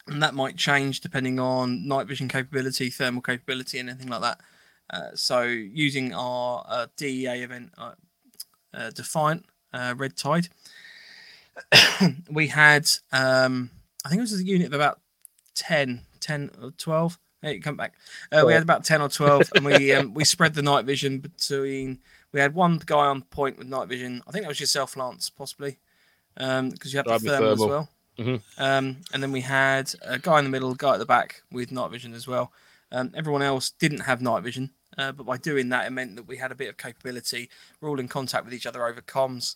and 0.07 0.23
that 0.23 0.33
might 0.33 0.57
change 0.57 1.01
depending 1.01 1.39
on 1.39 1.87
night 1.87 2.07
vision 2.07 2.29
capability, 2.29 2.89
thermal 2.89 3.21
capability, 3.21 3.79
and 3.79 3.91
anything 3.91 4.09
like 4.09 4.23
that. 4.23 4.41
Uh, 4.89 5.11
so, 5.15 5.43
using 5.43 6.15
our 6.15 6.65
uh, 6.67 6.87
DEA 6.97 7.43
event, 7.43 7.73
uh, 7.77 7.93
uh, 8.73 8.91
Defiant, 8.93 9.45
uh, 9.75 9.95
Red 9.95 10.17
Tide, 10.17 10.49
we 12.31 12.47
had, 12.47 12.89
um, 13.13 13.71
I 14.09 14.11
think 14.11 14.21
it 14.21 14.23
was 14.23 14.41
a 14.41 14.43
unit 14.43 14.69
of 14.69 14.73
about 14.73 15.01
10, 15.55 16.01
10 16.21 16.51
or 16.63 16.71
12. 16.71 17.19
Hey, 17.43 17.59
come 17.59 17.77
back. 17.77 17.93
Uh, 18.33 18.43
we 18.47 18.55
had 18.55 18.63
about 18.63 18.83
10 18.83 19.03
or 19.03 19.11
12, 19.11 19.53
and 19.55 19.67
we 19.67 19.93
um, 19.93 20.15
we 20.15 20.25
spread 20.25 20.55
the 20.55 20.63
night 20.63 20.87
vision 20.87 21.19
between. 21.19 21.99
We 22.33 22.41
had 22.41 22.55
one 22.55 22.81
guy 22.87 23.05
on 23.05 23.21
point 23.23 23.59
with 23.59 23.69
night 23.69 23.87
vision. 23.87 24.23
I 24.27 24.31
think 24.31 24.45
that 24.45 24.49
was 24.49 24.61
yourself, 24.61 24.97
Lance, 24.97 25.29
possibly, 25.29 25.79
because 26.35 26.91
you 26.91 26.97
had 26.97 27.05
the 27.05 27.19
be 27.19 27.29
thermal, 27.29 27.53
as 27.53 27.59
thermal. 27.59 27.69
well. 27.69 27.89
Mhm. 28.19 28.43
Um, 28.57 28.97
and 29.13 29.23
then 29.23 29.31
we 29.31 29.43
had 29.43 29.93
a 30.03 30.19
guy 30.19 30.39
in 30.39 30.47
the 30.47 30.51
middle, 30.51 30.75
guy 30.75 30.95
at 30.95 30.99
the 30.99 31.07
back 31.07 31.43
with 31.53 31.71
night 31.71 31.91
vision 31.91 32.15
as 32.15 32.27
well. 32.27 32.51
Um, 32.91 33.13
everyone 33.15 33.43
else 33.43 33.71
didn't 33.71 34.01
have 34.01 34.23
night 34.23 34.43
vision, 34.43 34.71
uh, 34.97 35.13
but 35.13 35.27
by 35.27 35.37
doing 35.37 35.69
that, 35.69 35.87
it 35.87 35.91
meant 35.91 36.17
that 36.17 36.27
we 36.27 36.39
had 36.39 36.51
a 36.51 36.55
bit 36.57 36.71
of 36.71 36.79
capability. 36.79 37.51
We're 37.81 37.91
all 37.91 38.01
in 38.01 38.09
contact 38.09 38.47
with 38.47 38.55
each 38.55 38.67
other 38.67 38.87
over 38.87 39.03
comms. 39.03 39.55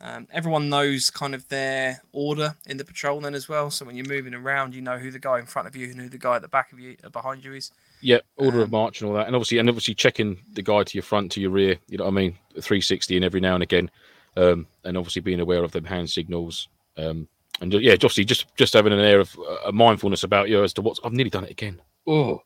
Um, 0.00 0.26
everyone 0.32 0.68
knows 0.68 1.08
kind 1.08 1.34
of 1.34 1.48
their 1.48 2.02
order 2.12 2.56
in 2.66 2.76
the 2.76 2.84
patrol 2.84 3.20
then 3.20 3.34
as 3.34 3.48
well. 3.48 3.70
So 3.70 3.84
when 3.86 3.96
you're 3.96 4.08
moving 4.08 4.34
around, 4.34 4.74
you 4.74 4.82
know 4.82 4.98
who 4.98 5.10
the 5.10 5.18
guy 5.18 5.38
in 5.38 5.46
front 5.46 5.68
of 5.68 5.76
you 5.76 5.86
and 5.90 6.00
who 6.00 6.08
the 6.08 6.18
guy 6.18 6.36
at 6.36 6.42
the 6.42 6.48
back 6.48 6.72
of 6.72 6.80
you, 6.80 6.96
uh, 7.04 7.08
behind 7.08 7.44
you 7.44 7.54
is. 7.54 7.70
Yeah, 8.00 8.18
order 8.36 8.58
of 8.58 8.64
Um, 8.64 8.70
march 8.72 9.00
and 9.00 9.08
all 9.08 9.16
that, 9.16 9.26
and 9.26 9.34
obviously, 9.34 9.58
and 9.58 9.68
obviously 9.68 9.94
checking 9.94 10.42
the 10.52 10.62
guy 10.62 10.82
to 10.82 10.96
your 10.96 11.02
front, 11.02 11.32
to 11.32 11.40
your 11.40 11.50
rear. 11.50 11.78
You 11.88 11.98
know 11.98 12.04
what 12.04 12.10
I 12.10 12.14
mean? 12.14 12.38
360 12.60 13.16
and 13.16 13.24
every 13.24 13.40
now 13.40 13.54
and 13.54 13.62
again, 13.62 13.90
um, 14.36 14.66
and 14.82 14.98
obviously 14.98 15.22
being 15.22 15.40
aware 15.40 15.64
of 15.64 15.72
them 15.72 15.84
hand 15.84 16.10
signals. 16.10 16.68
Um, 16.98 17.28
and 17.60 17.72
yeah, 17.72 17.92
obviously, 17.92 18.24
just 18.26 18.54
just 18.56 18.74
having 18.74 18.92
an 18.92 18.98
air 18.98 19.20
of 19.20 19.38
uh, 19.64 19.72
mindfulness 19.72 20.22
about 20.22 20.50
you 20.50 20.62
as 20.62 20.74
to 20.74 20.82
what's. 20.82 21.00
I've 21.02 21.12
nearly 21.12 21.30
done 21.30 21.44
it 21.44 21.50
again. 21.50 21.80
Oh, 22.06 22.42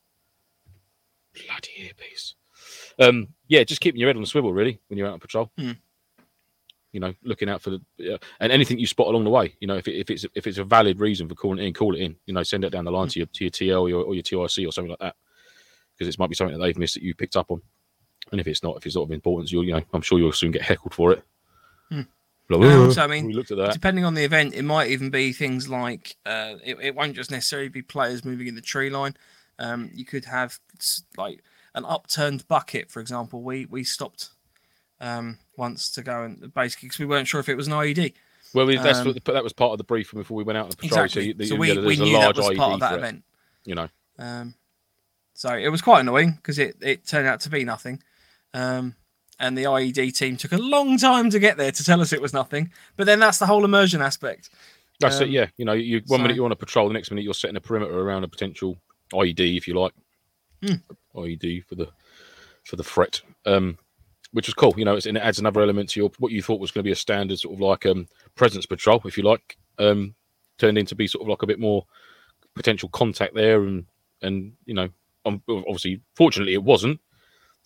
bloody 1.35 1.71
earpiece. 1.79 2.35
Um, 3.01 3.29
yeah, 3.49 3.65
just 3.65 3.81
keeping 3.81 4.01
your 4.01 4.09
head 4.09 4.17
on 4.17 4.23
the 4.23 4.29
swivel, 4.29 4.53
really, 4.53 4.79
when 4.89 4.99
you're 4.99 5.09
out 5.09 5.15
on 5.15 5.21
patrol. 5.21 5.51
Hmm. 5.59 5.73
You 6.99 7.07
know, 7.07 7.15
looking 7.23 7.49
out 7.49 7.63
for 7.63 7.71
the 7.71 7.81
yeah, 7.97 8.17
and 8.41 8.51
anything 8.51 8.77
you 8.77 8.89
spot 8.89 9.07
along 9.07 9.23
the 9.23 9.31
way. 9.31 9.55
You 9.61 9.69
know, 9.69 9.77
if, 9.77 9.87
it, 9.87 10.01
if 10.01 10.11
it's 10.11 10.27
if 10.35 10.49
it's 10.49 10.59
a 10.59 10.65
valid 10.65 10.99
reason 10.99 11.29
for 11.29 11.37
calling 11.37 11.61
it 11.61 11.67
in, 11.67 11.73
call 11.73 11.95
it 11.95 12.01
in. 12.01 12.17
You 12.27 12.35
know, 12.35 12.43
send 12.43 12.65
it 12.65 12.71
down 12.71 12.85
the 12.85 12.91
line 12.91 13.07
to 13.07 13.21
your 13.21 13.27
to 13.27 13.45
your 13.45 13.53
TL 13.53 13.83
or 13.83 13.89
your, 13.89 14.03
or 14.03 14.15
your 14.15 14.25
2IC 14.25 14.67
or 14.67 14.73
something 14.73 14.91
like 14.91 14.99
that 14.99 15.15
because 15.97 16.13
it 16.13 16.19
might 16.19 16.29
be 16.29 16.35
something 16.35 16.59
that 16.59 16.65
they've 16.65 16.77
missed 16.77 16.95
that 16.95 17.05
you 17.05 17.15
picked 17.15 17.37
up 17.37 17.53
on. 17.53 17.63
And 18.33 18.41
if 18.41 18.49
it's 18.49 18.65
not, 18.65 18.77
if 18.77 18.85
it's 18.85 18.97
not 18.97 19.03
of 19.03 19.13
importance, 19.13 19.53
you'll, 19.53 19.65
you 19.65 19.75
know, 19.75 19.83
I'm 19.93 20.03
sure 20.03 20.19
you'll 20.19 20.33
soon 20.33 20.51
get 20.51 20.63
heckled 20.63 20.93
for 20.93 21.13
it. 21.13 21.23
Hmm. 21.89 22.03
Like, 22.51 22.61
"Oh, 22.63 22.87
also, 22.87 23.05
I 23.05 23.07
mean, 23.07 23.27
we 23.27 23.35
looked 23.35 23.53
at 23.53 23.59
that. 23.59 23.73
Depending 23.73 24.05
on 24.05 24.15
the 24.15 24.25
event, 24.25 24.55
it 24.55 24.65
might 24.65 24.91
even 24.91 25.11
be 25.11 25.33
things 25.33 25.69
like 25.69 26.17
uh, 26.27 26.55
it, 26.65 26.79
it 26.81 26.95
won't 26.95 27.15
just 27.15 27.31
necessarily 27.31 27.69
be 27.69 27.83
players 27.83 28.25
moving 28.25 28.49
in 28.49 28.57
the 28.57 28.61
tree 28.61 28.91
line. 28.91 29.15
Um, 29.61 29.91
you 29.93 30.05
could 30.05 30.25
have 30.25 30.59
like 31.17 31.45
an 31.75 31.85
upturned 31.85 32.49
bucket, 32.49 32.91
for 32.91 33.01
example. 33.01 33.43
We 33.43 33.67
we 33.67 33.85
stopped 33.85 34.31
um, 35.01 35.39
once 35.59 35.91
to 35.91 36.03
go 36.03 36.23
and 36.23 36.55
basically 36.55 36.87
because 36.89 36.99
we 37.01 37.05
weren't 37.07 37.29
sure 37.29 37.41
if 37.41 37.49
it 37.51 37.57
was 37.57 37.67
an 37.67 37.75
IED. 37.75 38.15
Well, 38.55 38.65
we, 38.65 38.79
that's 38.79 39.01
um, 39.01 39.15
that 39.27 39.45
was 39.45 39.53
part 39.53 39.73
of 39.73 39.79
the 39.79 39.85
brief 39.85 40.11
before 40.13 40.37
we 40.39 40.45
went 40.45 40.57
out 40.57 40.65
on 40.65 40.71
the 40.71 40.77
patrol. 40.77 41.05
Exactly. 41.05 41.33
So, 41.33 41.39
you, 41.39 41.45
So, 41.47 41.55
you, 41.55 41.61
we, 41.61 41.69
yeah, 41.69 41.75
we 41.75 41.81
there's 41.83 42.01
a 42.01 42.05
knew 42.05 42.13
that 42.19 42.37
was 42.37 42.47
part 42.47 42.57
IED 42.57 42.75
of 42.75 42.81
that 42.81 42.89
threat, 42.89 42.99
event. 43.01 43.25
You 43.67 43.75
know, 43.75 43.89
Um, 44.19 44.55
so 45.35 45.55
it 45.55 45.69
was 45.69 45.83
quite 45.83 46.01
annoying 46.01 46.33
because 46.33 46.59
it, 46.59 46.77
it 46.81 47.07
turned 47.07 47.29
out 47.29 47.41
to 47.41 47.51
be 47.51 47.65
nothing. 47.65 48.03
Um, 48.55 48.95
and 49.39 49.57
the 49.57 49.65
IED 49.65 50.17
team 50.17 50.37
took 50.39 50.53
a 50.53 50.57
long 50.59 50.97
time 50.97 51.29
to 51.31 51.39
get 51.39 51.59
there 51.59 51.71
to 51.71 51.85
tell 51.85 52.01
us 52.01 52.13
it 52.13 52.23
was 52.23 52.33
nothing. 52.33 52.73
But 52.97 53.05
then 53.05 53.21
that's 53.21 53.39
the 53.39 53.47
whole 53.47 53.65
immersion 53.65 54.01
aspect. 54.01 54.49
that's 55.01 55.21
it. 55.21 55.25
Um, 55.25 55.31
Yeah, 55.31 55.47
you 55.59 55.65
know, 55.67 55.75
you 55.75 56.01
one 56.07 56.19
so- 56.19 56.23
minute 56.23 56.37
you're 56.37 56.47
on 56.47 56.53
a 56.53 56.57
patrol, 56.57 56.89
the 56.89 56.95
next 56.95 57.11
minute 57.11 57.23
you're 57.25 57.35
setting 57.35 57.57
a 57.57 57.61
perimeter 57.61 58.01
around 58.01 58.25
a 58.25 58.29
potential 58.29 58.79
IED, 59.13 59.57
if 59.59 59.69
you 59.69 59.79
like, 59.79 59.93
Hmm. 60.63 60.77
IED 61.15 61.65
for 61.67 61.75
the 61.77 61.89
for 62.65 62.77
the 62.77 62.83
threat. 62.85 63.21
Um, 63.47 63.79
which 64.33 64.47
was 64.47 64.55
cool. 64.55 64.75
You 64.77 64.85
know, 64.85 64.97
it's, 64.97 65.07
and 65.07 65.17
it 65.17 65.23
adds 65.23 65.39
another 65.39 65.61
element 65.61 65.91
to 65.91 66.01
your 66.01 66.11
what 66.19 66.33
you 66.33 66.43
thought 66.43 66.61
was 66.61 66.71
going 66.71 66.83
to 66.83 66.89
be 66.89 66.93
a 66.93 66.97
standard 66.97 67.39
sort 67.39 67.55
of 67.55 67.61
like 67.61 67.87
um 67.87 68.09
presence 68.35 68.67
patrol, 68.67 69.01
if 69.05 69.17
you 69.17 69.25
like, 69.25 69.57
um, 69.79 70.15
turned 70.59 70.79
into 70.79 70.95
be 70.95 71.07
sort 71.07 71.23
of 71.23 71.29
like 71.29 71.43
a 71.43 71.47
bit 71.47 71.61
more 71.61 71.87
potential 72.55 72.89
contact 72.91 73.35
there, 73.35 73.63
and 73.63 73.87
and 74.23 74.53
you 74.67 74.75
know, 74.75 74.89
um, 75.25 75.43
obviously, 75.49 76.01
fortunately, 76.15 76.55
it 76.55 76.63
wasn't. 76.63 77.01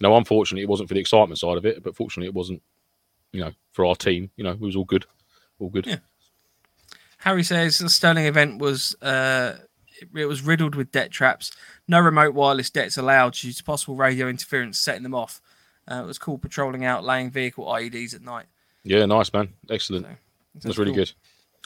No, 0.00 0.16
unfortunately, 0.16 0.62
it 0.62 0.68
wasn't 0.68 0.88
for 0.88 0.94
the 0.94 1.00
excitement 1.00 1.38
side 1.38 1.56
of 1.56 1.66
it, 1.66 1.82
but 1.82 1.96
fortunately, 1.96 2.28
it 2.28 2.34
wasn't. 2.34 2.62
You 3.32 3.40
know, 3.40 3.52
for 3.72 3.86
our 3.86 3.94
team, 3.94 4.30
you 4.36 4.44
know, 4.44 4.50
it 4.50 4.60
was 4.60 4.76
all 4.76 4.84
good, 4.84 5.06
all 5.58 5.70
good. 5.70 5.86
Yeah. 5.86 5.96
Harry 7.18 7.42
says 7.44 7.78
the 7.78 7.88
Sterling 7.88 8.26
event 8.26 8.58
was 8.58 8.94
uh, 9.00 9.56
it 10.14 10.26
was 10.26 10.42
riddled 10.42 10.74
with 10.74 10.92
det 10.92 11.10
traps. 11.10 11.52
No 11.88 12.00
remote 12.00 12.34
wireless 12.34 12.68
dets 12.68 12.98
allowed 12.98 13.34
due 13.34 13.52
to 13.52 13.64
possible 13.64 13.94
radio 13.94 14.28
interference, 14.28 14.78
setting 14.78 15.02
them 15.02 15.14
off. 15.14 15.40
Uh, 15.90 16.02
it 16.02 16.06
was 16.06 16.18
called 16.18 16.42
patrolling 16.42 16.84
out, 16.84 17.04
laying 17.04 17.30
vehicle 17.30 17.64
IEDs 17.66 18.14
at 18.14 18.22
night. 18.22 18.46
Yeah, 18.84 19.04
nice 19.06 19.32
man, 19.32 19.50
excellent. 19.70 20.06
So, 20.06 20.12
That's 20.68 20.78
really 20.78 20.90
cool. 20.92 20.96
good. 21.04 21.12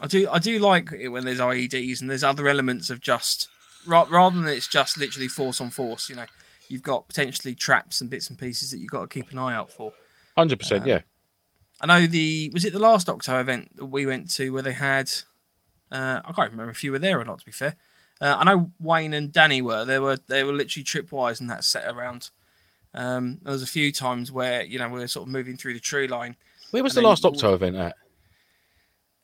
I 0.00 0.07
do 0.07 0.29
I 0.31 0.38
do 0.38 0.59
like 0.59 0.92
it 0.92 1.09
when 1.09 1.24
there's 1.24 1.40
IEDs 1.40 2.00
and 2.00 2.11
there's 2.11 2.24
other 2.24 2.48
elements 2.48 2.90
of 2.90 3.00
just 3.00 3.48
rather 3.87 4.37
than 4.37 4.46
it's 4.48 4.68
just 4.68 4.98
literally 4.98 5.29
force 5.29 5.61
on 5.61 5.70
force. 5.70 6.11
You 6.11 6.16
know, 6.16 6.26
you've 6.68 6.83
got 6.83 7.09
potentially 7.09 7.55
traps 7.55 8.00
and 8.00 8.11
bits 8.11 8.29
and 8.29 8.38
pieces 8.38 8.70
that 8.70 8.79
you've 8.79 8.90
got 8.90 9.02
to 9.02 9.09
keep 9.09 9.31
an 9.33 9.38
eye 9.38 9.55
out 9.55 9.70
for. 9.70 9.92
Hundred 10.37 10.59
percent, 10.59 10.83
Um, 10.83 10.88
yeah. 10.88 11.00
I 11.81 11.87
know 11.87 12.07
the 12.07 12.50
was 12.52 12.64
it 12.64 12.72
the 12.72 12.79
last 12.79 13.09
Octo 13.09 13.38
event 13.40 13.76
that 13.76 13.87
we 13.87 14.05
went 14.07 14.31
to 14.33 14.50
where 14.52 14.62
they 14.62 14.72
had 14.72 15.11
uh, 15.90 16.20
I 16.24 16.33
can't 16.33 16.50
remember 16.50 16.70
if 16.70 16.83
you 16.85 16.92
were 16.92 16.98
there 16.98 17.20
or 17.20 17.24
not. 17.24 17.38
To 17.40 17.46
be 17.46 17.52
fair, 17.52 17.76
uh, 18.20 18.37
I 18.38 18.44
know 18.44 18.72
Wayne 18.81 19.14
and 19.14 19.33
Danny 19.33 19.62
were. 19.62 19.85
They 19.85 19.98
were 19.98 20.18
they 20.26 20.44
were 20.44 20.52
literally 20.52 20.85
tripwires 20.85 21.40
and 21.40 21.48
that 21.48 21.64
set 21.64 21.87
around. 21.87 22.31
Um, 22.96 23.38
there 23.42 23.52
was 23.52 23.62
a 23.62 23.66
few 23.66 23.92
times 23.92 24.32
where 24.32 24.62
you 24.64 24.78
know 24.78 24.88
we 24.88 24.98
were 25.00 25.06
sort 25.09 25.28
of 25.28 25.32
moving 25.32 25.56
through 25.56 25.74
the 25.74 25.80
tree 25.80 26.09
line. 26.09 26.35
Where 26.70 26.82
was 26.82 26.94
the 26.94 27.02
last 27.02 27.24
Octo 27.24 27.54
event 27.54 27.76
at? 27.76 27.94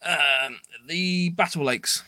Um, 0.04 0.58
the 0.86 1.30
Battle 1.30 1.64
Lakes. 1.64 2.04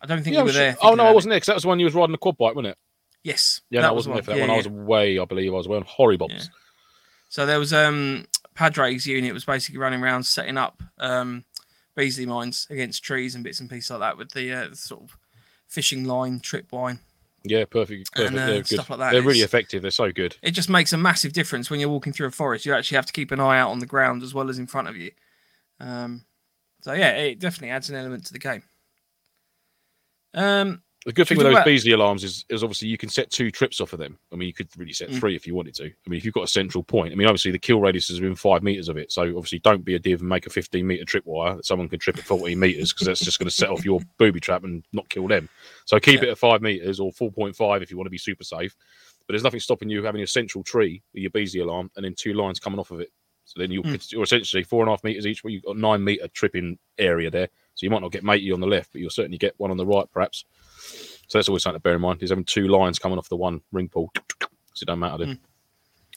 I 0.00 0.06
don't 0.06 0.22
think 0.22 0.34
Yeah, 0.34 0.40
you 0.40 0.46
were 0.46 0.52
there. 0.52 0.76
oh 0.82 0.94
no, 0.94 1.06
I 1.06 1.12
wasn't 1.12 1.30
there 1.30 1.36
because 1.36 1.46
that 1.46 1.54
was 1.54 1.62
the 1.62 1.68
one 1.68 1.78
you 1.78 1.84
was 1.86 1.94
riding 1.94 2.12
the 2.12 2.18
quad 2.18 2.36
bike, 2.36 2.54
wasn't 2.54 2.72
it? 2.72 2.78
Yes, 3.22 3.60
Yeah, 3.70 3.80
that 3.82 3.86
no, 3.86 3.92
I 3.92 3.92
was 3.92 4.08
wasn't 4.08 4.16
there 4.16 4.22
for 4.24 4.30
that 4.32 4.36
Yeah, 4.38 4.42
one. 4.42 4.50
I 4.50 4.56
was 4.56 4.66
yeah. 4.66 4.72
away, 4.72 5.18
I 5.20 5.24
believe. 5.24 5.52
I 5.54 5.56
was 5.56 5.68
wearing 5.68 5.84
Horribobs. 5.84 6.32
Yeah. 6.32 6.42
So 7.28 7.46
there 7.46 7.58
was 7.60 7.72
um 7.72 8.26
Padraig's 8.54 9.06
unit 9.06 9.32
was 9.32 9.44
basically 9.44 9.78
running 9.78 10.02
around 10.02 10.24
setting 10.24 10.58
up 10.58 10.82
um 10.98 11.44
Bisley 11.94 12.26
mines 12.26 12.66
against 12.70 13.04
trees 13.04 13.34
and 13.36 13.44
bits 13.44 13.60
and 13.60 13.70
pieces 13.70 13.90
like 13.90 14.00
that 14.00 14.18
with 14.18 14.32
the 14.32 14.52
uh, 14.52 14.74
sort 14.74 15.02
of 15.02 15.16
fishing 15.68 16.04
line, 16.04 16.40
trip 16.40 16.72
line. 16.72 16.98
Yeah, 17.44 17.64
perfect. 17.64 18.12
perfect. 18.12 18.30
And, 18.30 18.38
uh, 18.38 18.46
They're 18.46 18.56
good. 18.58 18.66
stuff 18.66 18.90
like 18.90 18.98
that. 19.00 19.12
They're 19.12 19.22
really 19.22 19.40
effective. 19.40 19.82
They're 19.82 19.90
so 19.90 20.12
good. 20.12 20.36
It 20.42 20.52
just 20.52 20.68
makes 20.68 20.92
a 20.92 20.98
massive 20.98 21.32
difference 21.32 21.70
when 21.70 21.80
you're 21.80 21.88
walking 21.88 22.12
through 22.12 22.28
a 22.28 22.30
forest. 22.30 22.64
You 22.66 22.74
actually 22.74 22.96
have 22.96 23.06
to 23.06 23.12
keep 23.12 23.30
an 23.30 23.40
eye 23.40 23.58
out 23.58 23.70
on 23.70 23.78
the 23.78 23.86
ground 23.86 24.22
as 24.22 24.32
well 24.32 24.48
as 24.48 24.58
in 24.58 24.66
front 24.66 24.88
of 24.88 24.96
you. 24.96 25.10
Um, 25.80 26.24
so 26.82 26.92
yeah, 26.92 27.10
it 27.10 27.38
definitely 27.38 27.70
adds 27.70 27.90
an 27.90 27.96
element 27.96 28.26
to 28.26 28.32
the 28.32 28.38
game. 28.38 28.62
Um, 30.34 30.82
The 31.04 31.12
good 31.12 31.26
thing 31.26 31.36
with 31.36 31.46
those 31.48 31.56
talk 31.56 31.64
Bisley 31.64 31.90
alarms 31.92 32.22
is, 32.22 32.44
is 32.48 32.62
obviously 32.62 32.86
you 32.86 32.96
can 32.96 33.08
set 33.08 33.28
two 33.28 33.50
trips 33.50 33.80
off 33.80 33.92
of 33.92 33.98
them. 33.98 34.18
I 34.32 34.36
mean, 34.36 34.46
you 34.46 34.52
could 34.54 34.68
really 34.78 34.92
set 34.92 35.10
Mm. 35.10 35.18
three 35.18 35.34
if 35.34 35.48
you 35.48 35.54
wanted 35.54 35.74
to. 35.74 35.86
I 35.86 36.08
mean, 36.10 36.18
if 36.18 36.24
you've 36.24 36.32
got 36.34 36.44
a 36.44 36.48
central 36.48 36.84
point, 36.84 37.12
I 37.12 37.16
mean, 37.16 37.26
obviously 37.26 37.50
the 37.50 37.58
kill 37.58 37.80
radius 37.80 38.08
is 38.08 38.20
within 38.20 38.36
five 38.36 38.62
meters 38.62 38.88
of 38.88 38.96
it. 38.96 39.10
So 39.10 39.22
obviously, 39.22 39.58
don't 39.58 39.84
be 39.84 39.96
a 39.96 39.98
div 39.98 40.20
and 40.20 40.28
make 40.28 40.46
a 40.46 40.50
15 40.50 40.86
meter 40.86 41.04
trip 41.04 41.26
wire 41.26 41.56
that 41.56 41.66
someone 41.66 41.88
can 41.88 41.98
trip 41.98 42.18
at 42.18 42.24
14 42.24 42.56
meters 42.58 42.92
because 42.92 43.08
that's 43.08 43.20
just 43.24 43.40
going 43.40 43.48
to 43.48 43.54
set 43.54 43.68
off 43.68 43.84
your 43.84 43.98
booby 44.18 44.38
trap 44.38 44.62
and 44.62 44.84
not 44.92 45.08
kill 45.08 45.26
them. 45.26 45.48
So 45.86 45.98
keep 45.98 46.20
Yeah. 46.22 46.28
it 46.28 46.32
at 46.32 46.38
five 46.38 46.62
meters 46.62 47.00
or 47.00 47.10
4.5 47.10 47.82
if 47.82 47.90
you 47.90 47.96
want 47.96 48.06
to 48.06 48.10
be 48.10 48.18
super 48.18 48.44
safe. 48.44 48.76
But 49.26 49.32
there's 49.32 49.42
nothing 49.44 49.60
stopping 49.60 49.88
you 49.90 50.04
having 50.04 50.22
a 50.22 50.26
central 50.26 50.62
tree 50.62 51.02
with 51.12 51.22
your 51.22 51.30
Bisley 51.30 51.60
alarm 51.60 51.90
and 51.96 52.04
then 52.04 52.14
two 52.16 52.34
lines 52.34 52.60
coming 52.60 52.78
off 52.78 52.92
of 52.92 53.00
it. 53.00 53.10
So 53.44 53.58
then 53.58 53.72
you're, 53.72 53.82
Mm. 53.82 54.12
you're 54.12 54.22
essentially 54.22 54.62
four 54.62 54.82
and 54.82 54.88
a 54.88 54.92
half 54.92 55.02
meters 55.02 55.26
each. 55.26 55.42
Well, 55.42 55.50
you've 55.52 55.64
got 55.64 55.76
nine 55.76 56.04
meter 56.04 56.28
tripping 56.28 56.78
area 56.96 57.28
there. 57.28 57.48
So 57.74 57.84
you 57.86 57.90
might 57.90 58.02
not 58.02 58.12
get 58.12 58.22
matey 58.22 58.52
on 58.52 58.60
the 58.60 58.66
left, 58.68 58.92
but 58.92 59.00
you'll 59.00 59.10
certainly 59.10 59.38
get 59.38 59.54
one 59.58 59.72
on 59.72 59.76
the 59.76 59.86
right, 59.86 60.06
perhaps. 60.12 60.44
So 61.28 61.38
that's 61.38 61.48
always 61.48 61.62
something 61.62 61.78
to 61.78 61.82
bear 61.82 61.94
in 61.94 62.00
mind. 62.00 62.20
He's 62.20 62.30
having 62.30 62.44
two 62.44 62.68
lines 62.68 62.98
coming 62.98 63.16
off 63.18 63.28
the 63.28 63.36
one 63.36 63.60
ring 63.72 63.88
pull. 63.88 64.12
So 64.74 64.82
it 64.82 64.86
don't 64.86 64.98
matter 64.98 65.24
then. 65.24 65.38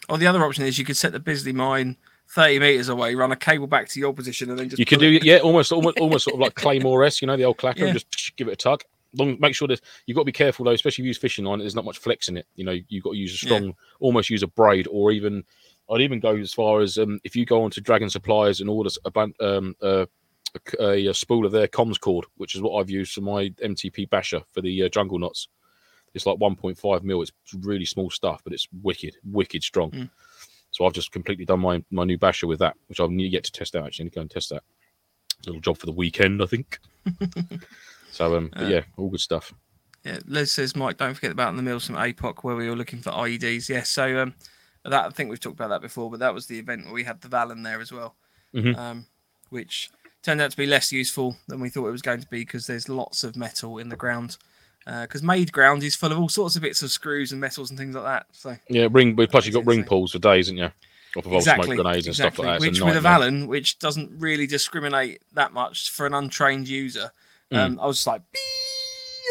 Or 0.10 0.18
the 0.18 0.28
other 0.28 0.44
option 0.44 0.66
is 0.66 0.78
you 0.78 0.86
could 0.86 0.98
set 0.98 1.12
the 1.14 1.20
Bisley 1.20 1.54
mine 1.54 1.98
30 2.30 2.60
meters 2.60 2.90
away, 2.90 3.16
run 3.16 3.32
a 3.32 3.36
cable 3.36 3.68
back 3.68 3.88
to 3.90 4.00
your 4.00 4.14
position, 4.14 4.50
and 4.50 4.60
then 4.60 4.70
just 4.70 4.80
You 4.80 4.86
can 4.86 5.00
do 5.00 5.12
it. 5.14 5.24
yeah, 5.24 5.38
almost 5.38 5.72
almost 5.72 6.00
almost 6.00 6.26
sort 6.26 6.34
of 6.36 6.40
like 6.42 6.56
Claymore 6.56 7.04
S, 7.04 7.22
you 7.22 7.28
know, 7.28 7.38
the 7.38 7.46
old 7.46 7.58
clacker, 7.58 7.80
Yeah. 7.80 7.86
and 7.88 7.94
just 7.94 8.36
give 8.36 8.48
it 8.48 8.52
a 8.54 8.56
tug. 8.56 8.82
Long, 9.18 9.38
make 9.40 9.56
sure 9.56 9.68
that 9.70 9.80
you've 10.06 10.16
got 10.16 10.22
to 10.22 10.26
be 10.26 10.32
careful 10.34 10.66
though, 10.66 10.72
especially 10.72 11.04
if 11.04 11.06
you 11.06 11.10
use 11.10 11.18
fishing 11.18 11.46
line. 11.46 11.60
There's 11.60 11.76
not 11.76 11.86
much 11.86 11.98
flex 12.00 12.28
in 12.28 12.36
it. 12.38 12.46
You 12.56 12.66
know, 12.66 12.76
you've 12.90 13.04
got 13.04 13.12
to 13.12 13.18
use 13.18 13.32
a 13.32 13.46
Yeah. 13.46 13.56
strong, 13.58 13.74
almost 14.00 14.30
use 14.30 14.44
a 14.44 14.48
braid, 14.48 14.88
or 14.92 15.12
even 15.12 15.44
I'd 15.90 16.02
even 16.02 16.20
go 16.20 16.36
as 16.36 16.52
far 16.54 16.82
as 16.82 16.98
um, 16.98 17.20
if 17.24 17.36
you 17.36 17.46
go 17.46 17.64
onto 17.64 17.80
Dragon 17.80 18.10
Suppliers 18.10 18.60
and 18.60 18.70
order 18.70 18.90
a, 19.06 19.20
um, 19.40 19.76
uh, 19.82 20.06
a, 20.80 20.84
a, 20.84 21.08
a 21.08 21.14
spool 21.14 21.46
of 21.46 21.52
their 21.52 21.68
comms 21.68 22.00
cord, 22.00 22.26
which 22.38 22.56
is 22.56 22.62
what 22.62 22.80
I've 22.80 22.90
used 22.90 23.14
for 23.14 23.22
my 23.22 23.50
MTP 23.64 24.10
basher 24.10 24.42
for 24.52 24.62
the 24.62 24.84
uh, 24.84 24.90
jungle 24.90 25.20
knots. 25.20 25.48
It's 26.14 26.26
like 26.26 26.38
1.5 26.38 27.04
mil. 27.04 27.22
It's 27.22 27.32
really 27.60 27.86
small 27.86 28.10
stuff, 28.10 28.42
but 28.44 28.54
it's 28.54 28.68
wicked, 28.82 29.16
wicked 29.26 29.64
strong. 29.64 29.92
Mm. 29.92 30.10
So 30.72 30.86
I've 30.86 30.94
just 30.94 31.12
completely 31.12 31.46
done 31.46 31.60
my 31.60 31.84
my 31.92 32.04
new 32.04 32.18
basher 32.18 32.48
with 32.48 32.60
that, 32.60 32.76
which 32.88 33.00
I've 33.00 33.12
yet 33.12 33.44
to 33.46 33.52
test 33.52 33.76
out. 33.76 33.86
Actually, 33.86 34.04
I 34.04 34.06
need 34.06 34.10
to 34.12 34.16
go 34.16 34.22
and 34.22 34.32
test 34.32 34.50
that. 34.50 34.64
Little 35.46 35.62
job 35.62 35.78
for 35.78 35.86
the 35.86 35.92
weekend, 35.92 36.42
I 36.42 36.46
think. 36.46 36.80
so 38.12 38.36
um, 38.36 38.50
but 38.54 38.64
Uh, 38.64 38.68
yeah, 38.68 38.82
all 38.98 39.10
good 39.10 39.20
stuff. 39.22 39.54
Yeah, 40.04 40.20
Liz 40.28 40.52
says, 40.52 40.76
Mike, 40.76 40.98
don't 40.98 41.14
forget 41.16 41.32
about 41.32 41.50
in 41.50 41.56
the 41.58 41.64
mills 41.64 41.88
from 41.88 41.96
APOC 41.96 42.44
where 42.44 42.56
we 42.56 42.70
were 42.70 42.76
looking 42.76 43.02
for 43.02 43.10
IEDs. 43.12 43.70
Yes, 43.70 43.90
so 43.90 44.22
um, 44.22 44.36
that 44.84 45.06
I 45.06 45.10
think 45.10 45.30
we've 45.30 45.40
talked 45.40 45.56
about 45.56 45.70
that 45.70 45.82
before, 45.82 46.12
but 46.12 46.20
that 46.20 46.34
was 46.34 46.46
the 46.46 46.60
event 46.60 46.86
where 46.86 46.94
we 46.94 47.04
had 47.04 47.22
the 47.22 47.28
Vallon 47.28 47.64
there 47.64 47.82
as 47.82 47.92
well, 47.92 48.16
Mhm. 48.54 48.78
um, 48.78 49.06
which 49.50 49.90
turned 50.26 50.42
out 50.42 50.52
to 50.52 50.58
be 50.58 50.66
less 50.66 50.92
useful 50.92 51.38
than 51.48 51.60
we 51.60 51.70
thought 51.70 51.88
it 51.88 51.92
was 51.92 52.02
going 52.02 52.22
to 52.22 52.28
be 52.28 52.40
because 52.40 52.68
there's 52.68 52.90
lots 52.90 53.24
of 53.24 53.36
metal 53.36 53.78
in 53.78 53.90
the 53.90 53.96
ground. 53.96 54.38
Because 54.86 55.24
made 55.24 55.52
ground 55.52 55.84
is 55.84 55.96
full 55.96 56.12
of 56.12 56.20
all 56.20 56.30
sorts 56.30 56.56
of 56.56 56.62
bits 56.62 56.84
of 56.84 56.92
screws 56.92 57.32
and 57.32 57.42
metals 57.42 57.70
and 57.72 57.80
things 57.80 57.96
like 57.96 58.04
that. 58.04 58.28
So 58.32 58.56
Yeah, 58.70 58.88
ring. 58.92 59.16
Plus, 59.16 59.46
you've 59.46 59.56
got 59.56 59.66
ring 59.66 59.84
pulls 59.84 60.12
for 60.12 60.20
days, 60.20 60.48
haven't 60.48 60.60
you? 60.60 60.72
Off 61.18 61.26
of 61.26 61.32
old 61.32 61.42
exactly, 61.42 61.66
smoke 61.68 61.78
grenades 61.78 62.08
and 62.08 62.14
exactly. 62.14 62.36
stuff 62.36 62.40
like 62.40 62.60
that. 62.60 62.68
It's 62.68 62.80
Which 62.80 62.86
with 62.86 62.98
a. 62.98 63.02
Vallon, 63.02 63.48
which 63.48 63.80
doesn't 63.80 64.12
really 64.20 64.46
discriminate 64.46 65.22
that 65.34 65.54
much 65.54 65.90
for 65.90 66.06
an 66.06 66.14
untrained 66.14 66.68
user, 66.68 67.12
Mm. 67.52 67.58
um, 67.58 67.80
I 67.80 67.86
was 67.86 67.98
just 67.98 68.08
like, 68.08 68.22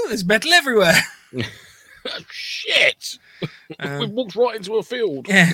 there's 0.09 0.24
metal 0.24 0.52
everywhere. 0.52 0.96
Shit! 2.30 3.18
Um, 3.78 3.98
we 3.98 4.07
walked 4.07 4.37
right 4.37 4.57
into 4.57 4.76
a 4.76 4.83
field. 4.83 5.26
Yeah. 5.28 5.50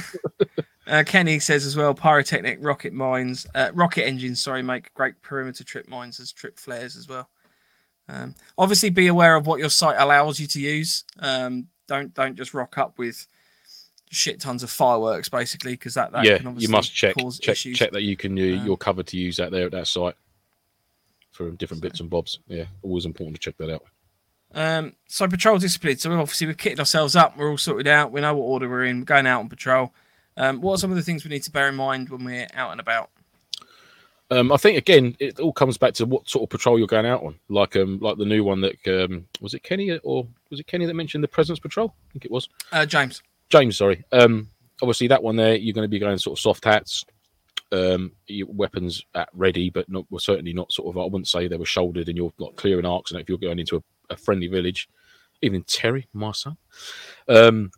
Uh, 0.90 1.04
Kenny 1.04 1.38
says 1.38 1.64
as 1.64 1.76
well, 1.76 1.94
pyrotechnic 1.94 2.58
rocket 2.60 2.92
mines, 2.92 3.46
uh, 3.54 3.70
rocket 3.74 4.04
engines, 4.04 4.42
sorry, 4.42 4.60
make 4.62 4.92
great 4.94 5.22
perimeter 5.22 5.62
trip 5.62 5.88
mines 5.88 6.18
as 6.18 6.32
trip 6.32 6.58
flares 6.58 6.96
as 6.96 7.08
well. 7.08 7.28
Um, 8.08 8.34
obviously, 8.58 8.90
be 8.90 9.06
aware 9.06 9.36
of 9.36 9.46
what 9.46 9.60
your 9.60 9.70
site 9.70 9.94
allows 9.98 10.40
you 10.40 10.48
to 10.48 10.60
use. 10.60 11.04
Um, 11.20 11.68
don't 11.86 12.12
don't 12.12 12.34
just 12.36 12.54
rock 12.54 12.76
up 12.76 12.98
with 12.98 13.26
shit 14.10 14.40
tons 14.40 14.64
of 14.64 14.70
fireworks, 14.70 15.28
basically, 15.28 15.72
because 15.74 15.94
that, 15.94 16.10
that 16.10 16.24
yeah, 16.24 16.38
can 16.38 16.44
you 16.46 16.50
obviously 16.50 16.72
must 16.72 16.92
check 16.92 17.14
cause 17.14 17.38
check 17.38 17.52
issues. 17.52 17.78
check 17.78 17.92
that 17.92 18.02
you 18.02 18.16
can 18.16 18.36
uh, 18.36 18.58
Um, 18.60 18.66
you're 18.66 18.76
covered 18.76 19.06
to 19.08 19.16
use 19.16 19.36
that 19.36 19.52
there 19.52 19.66
at 19.66 19.72
that 19.72 19.86
site 19.86 20.16
for 21.30 21.50
different 21.52 21.82
So- 21.82 21.88
bits 21.88 22.00
and 22.00 22.10
bobs. 22.10 22.40
Yeah, 22.48 22.64
always 22.82 23.06
important 23.06 23.36
to 23.36 23.40
check 23.40 23.56
that 23.58 23.72
out. 23.72 23.84
Um, 24.52 24.96
so 25.06 25.28
patrol 25.28 25.58
discipline. 25.58 25.98
So 25.98 26.10
obviously 26.18 26.48
we've 26.48 26.56
kitted 26.56 26.80
ourselves 26.80 27.14
up. 27.14 27.36
We're 27.36 27.48
all 27.50 27.58
sorted 27.58 27.86
out. 27.86 28.10
We 28.10 28.20
know 28.20 28.34
what 28.34 28.42
order 28.46 28.68
we're 28.68 28.86
in. 28.86 28.98
We're 28.98 29.04
going 29.04 29.28
out 29.28 29.38
on 29.38 29.48
patrol. 29.48 29.92
Um, 30.40 30.62
what 30.62 30.72
are 30.72 30.78
some 30.78 30.90
of 30.90 30.96
the 30.96 31.02
things 31.02 31.22
we 31.22 31.28
need 31.28 31.42
to 31.42 31.50
bear 31.50 31.68
in 31.68 31.76
mind 31.76 32.08
when 32.08 32.24
we're 32.24 32.48
out 32.54 32.72
and 32.72 32.80
about? 32.80 33.10
Um, 34.30 34.50
I 34.52 34.56
think 34.56 34.78
again, 34.78 35.14
it 35.20 35.38
all 35.38 35.52
comes 35.52 35.76
back 35.76 35.92
to 35.94 36.06
what 36.06 36.28
sort 36.28 36.44
of 36.44 36.48
patrol 36.48 36.78
you're 36.78 36.86
going 36.86 37.04
out 37.04 37.22
on. 37.22 37.38
Like 37.50 37.76
um, 37.76 37.98
like 38.00 38.16
the 38.16 38.24
new 38.24 38.42
one 38.42 38.62
that 38.62 38.88
um, 38.88 39.26
was 39.40 39.54
it 39.54 39.62
Kenny 39.62 39.98
or 39.98 40.26
was 40.48 40.58
it 40.58 40.66
Kenny 40.66 40.86
that 40.86 40.94
mentioned 40.94 41.22
the 41.22 41.28
presence 41.28 41.58
patrol? 41.58 41.94
I 42.08 42.12
think 42.12 42.24
it 42.24 42.30
was. 42.30 42.48
Uh, 42.72 42.86
James. 42.86 43.22
James, 43.50 43.76
sorry. 43.76 44.02
Um, 44.12 44.48
obviously 44.80 45.08
that 45.08 45.22
one 45.22 45.36
there, 45.36 45.56
you're 45.56 45.74
going 45.74 45.84
to 45.84 45.88
be 45.88 45.98
going 45.98 46.16
sort 46.16 46.38
of 46.38 46.42
soft 46.42 46.64
hats, 46.64 47.04
um, 47.72 48.12
your 48.28 48.46
weapons 48.50 49.04
at 49.14 49.28
ready, 49.34 49.68
but 49.68 49.90
not 49.90 50.06
well, 50.10 50.20
certainly 50.20 50.54
not 50.54 50.72
sort 50.72 50.94
of. 50.94 51.00
I 51.00 51.04
wouldn't 51.04 51.28
say 51.28 51.48
they 51.48 51.56
were 51.56 51.66
shouldered 51.66 52.08
and 52.08 52.16
you're 52.16 52.32
like 52.38 52.56
clearing 52.56 52.86
arcs. 52.86 53.10
And 53.10 53.20
if 53.20 53.28
you're 53.28 53.36
going 53.36 53.58
into 53.58 53.76
a, 53.76 53.82
a 54.14 54.16
friendly 54.16 54.46
village, 54.46 54.88
even 55.42 55.64
Terry, 55.64 56.06
my 56.12 56.32
son. 56.32 56.56
Um, 57.28 57.72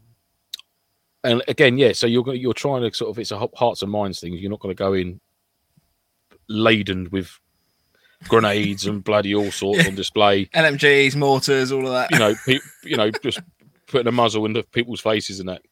and 1.25 1.43
again, 1.49 1.79
yeah. 1.79 1.93
So 1.93 2.07
you're 2.07 2.35
you're 2.35 2.53
trying 2.55 2.83
to 2.89 2.97
sort 2.97 3.11
of 3.11 3.19
it's 3.19 3.31
a 3.31 3.49
hearts 3.55 3.83
and 3.83 3.91
minds 3.91 4.21
thing. 4.21 4.35
You're 4.35 4.51
not 4.51 4.61
going 4.61 4.75
to 4.75 4.79
go 4.79 4.93
in 4.93 5.21
laden 6.49 7.09
with 7.11 7.39
grenades 8.29 8.87
and 8.87 9.03
bloody 9.03 9.35
all 9.35 9.51
sorts 9.51 9.83
Yeah. 9.83 9.89
on 9.89 9.95
display 9.95 10.47
LMGs, 10.55 11.17
mortars, 11.17 11.73
all 11.73 11.87
of 11.87 11.93
that. 11.93 12.11
you 12.11 12.19
know, 12.19 12.35
pe- 12.47 12.59
you 12.85 12.97
know, 12.97 13.11
just 13.11 13.41
putting 13.87 14.07
a 14.07 14.13
muzzle 14.13 14.47
into 14.47 14.63
people's 14.65 15.01
faces 15.01 15.41
and 15.41 15.49
that. 15.49 15.63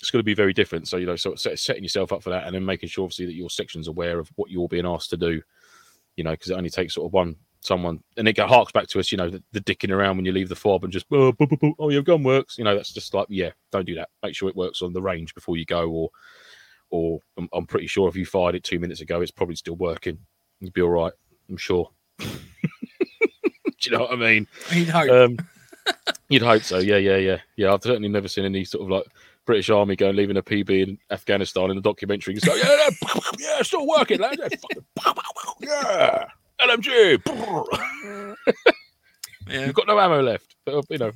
It's 0.00 0.10
going 0.10 0.20
to 0.20 0.24
be 0.24 0.34
very 0.34 0.52
different. 0.52 0.88
So 0.88 0.98
you 0.98 1.06
know, 1.06 1.16
so 1.16 1.34
setting 1.36 1.82
yourself 1.82 2.12
up 2.12 2.22
for 2.22 2.30
that, 2.30 2.44
and 2.46 2.54
then 2.54 2.64
making 2.64 2.90
sure 2.90 3.04
obviously 3.04 3.26
that 3.26 3.32
your 3.34 3.48
section's 3.48 3.88
aware 3.88 4.18
of 4.18 4.30
what 4.36 4.50
you're 4.50 4.68
being 4.68 4.86
asked 4.86 5.08
to 5.10 5.16
do. 5.16 5.40
You 6.16 6.24
know, 6.24 6.32
because 6.32 6.50
it 6.50 6.56
only 6.56 6.68
takes 6.70 6.94
sort 6.94 7.06
of 7.06 7.12
one 7.14 7.36
someone, 7.66 8.00
and 8.16 8.28
it 8.28 8.38
harks 8.38 8.72
back 8.72 8.86
to 8.88 9.00
us. 9.00 9.10
You 9.10 9.18
know, 9.18 9.30
the, 9.30 9.42
the 9.52 9.60
dicking 9.60 9.90
around 9.90 10.16
when 10.16 10.24
you 10.24 10.32
leave 10.32 10.48
the 10.48 10.56
fob 10.56 10.84
and 10.84 10.92
just 10.92 11.06
oh, 11.12 11.32
oh, 11.78 11.90
your 11.90 12.02
gun 12.02 12.22
works. 12.22 12.58
You 12.58 12.64
know, 12.64 12.74
that's 12.74 12.92
just 12.92 13.12
like 13.14 13.26
yeah, 13.28 13.50
don't 13.72 13.86
do 13.86 13.94
that. 13.96 14.08
Make 14.22 14.34
sure 14.34 14.48
it 14.48 14.56
works 14.56 14.82
on 14.82 14.92
the 14.92 15.02
range 15.02 15.34
before 15.34 15.56
you 15.56 15.64
go, 15.64 15.88
or 15.90 16.10
or 16.90 17.20
I'm, 17.36 17.48
I'm 17.52 17.66
pretty 17.66 17.86
sure 17.86 18.08
if 18.08 18.16
you 18.16 18.24
fired 18.24 18.54
it 18.54 18.64
two 18.64 18.78
minutes 18.78 19.00
ago, 19.00 19.20
it's 19.20 19.30
probably 19.30 19.56
still 19.56 19.76
working. 19.76 20.18
You'd 20.60 20.72
be 20.72 20.82
all 20.82 20.90
right. 20.90 21.12
I'm 21.48 21.56
sure. 21.56 21.90
do 22.18 22.26
you 23.84 23.92
know 23.92 24.00
what 24.00 24.12
I 24.12 24.16
mean? 24.16 24.46
You'd 24.72 24.88
hope. 24.88 25.10
Um, 25.10 25.36
you'd 26.28 26.42
hope 26.42 26.62
so. 26.62 26.78
Yeah, 26.78 26.96
yeah, 26.96 27.16
yeah, 27.16 27.38
yeah. 27.56 27.72
I've 27.72 27.82
certainly 27.82 28.08
never 28.08 28.28
seen 28.28 28.44
any 28.44 28.64
sort 28.64 28.84
of 28.84 28.90
like 28.90 29.04
British 29.44 29.70
Army 29.70 29.96
going 29.96 30.16
leaving 30.16 30.36
a 30.36 30.42
PB 30.42 30.70
in 30.70 30.98
Afghanistan 31.10 31.70
in 31.70 31.78
a 31.78 31.80
documentary. 31.80 32.34
And 32.34 32.42
go, 32.42 32.54
yeah, 32.54 32.88
yeah, 33.02 33.20
yeah, 33.38 33.62
still 33.62 33.86
working, 33.86 34.20
lad. 34.20 34.38
Yeah, 34.38 35.14
yeah, 35.60 36.24
LMG. 36.60 37.20
yeah. 39.48 39.66
You've 39.66 39.74
got 39.74 39.86
no 39.86 39.98
ammo 39.98 40.22
left. 40.22 40.54
But, 40.64 40.74
uh, 40.74 40.82
you 40.90 40.98
know, 40.98 41.12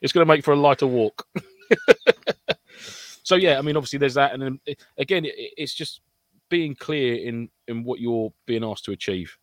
it's 0.00 0.12
going 0.12 0.26
to 0.26 0.32
make 0.32 0.44
for 0.44 0.52
a 0.52 0.56
lighter 0.56 0.86
walk. 0.86 1.26
so 3.22 3.34
yeah, 3.36 3.58
I 3.58 3.62
mean, 3.62 3.76
obviously 3.76 3.98
there's 3.98 4.14
that, 4.14 4.32
and 4.32 4.42
then 4.42 4.60
eh, 4.66 4.74
again, 4.98 5.24
it, 5.24 5.34
it's 5.36 5.74
just 5.74 6.00
being 6.48 6.74
clear 6.74 7.16
in 7.16 7.48
in 7.68 7.84
what 7.84 8.00
you're 8.00 8.32
being 8.46 8.64
asked 8.64 8.84
to 8.84 8.92
achieve, 8.92 9.36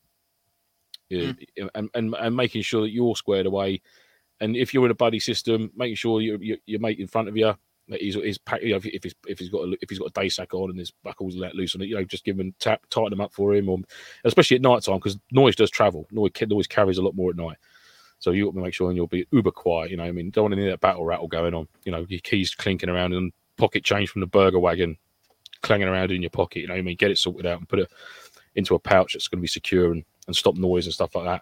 Yeah, 1.10 1.34
hmm. 1.34 1.68
and, 1.76 1.90
and 1.94 2.16
and 2.16 2.36
making 2.36 2.62
sure 2.62 2.82
that 2.82 2.92
you're 2.92 3.16
squared 3.16 3.46
away. 3.46 3.82
And 4.40 4.56
if 4.56 4.74
you're 4.74 4.86
in 4.86 4.92
a 4.92 4.96
buddy 4.96 5.20
system, 5.20 5.72
making 5.76 5.96
sure 5.96 6.22
your 6.22 6.42
your, 6.42 6.58
your 6.66 6.80
mate 6.80 7.00
in 7.00 7.08
front 7.08 7.28
of 7.28 7.38
you 7.38 7.56
he's, 7.90 8.16
he's 8.16 8.40
you 8.62 8.72
know, 8.72 8.78
if, 8.78 8.86
if 8.86 9.04
he's 9.04 9.16
if 9.28 9.40
he's 9.40 9.50
got 9.50 9.68
a, 9.68 9.78
if 9.82 9.90
he's 9.90 10.00
got 10.00 10.08
a 10.08 10.22
day 10.22 10.30
sack 10.30 10.54
on 10.54 10.70
and 10.70 10.80
his 10.80 10.92
buckles 11.04 11.36
let 11.36 11.56
loose 11.56 11.76
on 11.76 11.82
it, 11.82 11.88
you 11.88 11.96
know, 11.96 12.04
just 12.04 12.24
give 12.24 12.40
him 12.40 12.54
tap 12.60 12.82
tighten 12.90 13.12
them 13.12 13.22
up 13.22 13.34
for 13.34 13.54
him, 13.54 13.70
or 13.70 13.80
especially 14.24 14.56
at 14.56 14.62
night 14.62 14.84
time 14.84 14.98
because 14.98 15.18
noise 15.32 15.56
does 15.56 15.70
travel. 15.70 16.08
Noise 16.12 16.32
noise 16.48 16.68
carries 16.68 16.98
a 16.98 17.02
lot 17.02 17.16
more 17.16 17.32
at 17.32 17.38
night. 17.38 17.58
So 18.20 18.32
you 18.32 18.46
got 18.46 18.54
to 18.54 18.64
make 18.64 18.74
sure 18.74 18.90
and 18.90 18.96
you'll 18.96 19.08
be 19.08 19.28
uber 19.32 19.52
quiet. 19.52 19.92
You 19.92 19.98
know, 19.98 20.04
I 20.04 20.12
mean, 20.12 20.30
don't 20.30 20.46
want 20.46 20.54
any 20.54 20.66
of 20.68 20.72
that 20.72 20.80
battle 20.80 21.04
rattle 21.04 21.28
going 21.28 21.54
on. 21.54 21.68
You 21.84 21.92
know, 21.92 22.06
your 22.08 22.22
keys 22.22 22.56
clinking 22.56 22.90
around 22.90 23.14
and 23.14 23.34
pocket 23.58 23.84
change 23.84 24.10
from 24.10 24.22
the 24.22 24.28
burger 24.28 24.60
wagon 24.60 24.98
clanging 25.62 25.88
around 25.88 26.12
in 26.12 26.22
your 26.22 26.30
pocket. 26.30 26.60
You 26.62 26.68
know, 26.68 26.76
I 26.76 26.82
mean, 26.82 26.96
get 26.96 27.12
it 27.12 27.18
sorted 27.18 27.46
out 27.46 27.60
and 27.60 27.68
put 27.68 27.80
it 27.80 27.92
into 28.56 28.76
a 28.76 28.80
pouch 28.80 29.14
that's 29.14 29.28
going 29.28 29.40
to 29.40 29.42
be 29.42 29.48
secure 29.48 29.92
and, 29.92 30.04
and 30.28 30.36
stop 30.36 30.56
noise 30.56 30.86
and 30.86 30.94
stuff 30.94 31.16
like 31.16 31.26
that. 31.26 31.42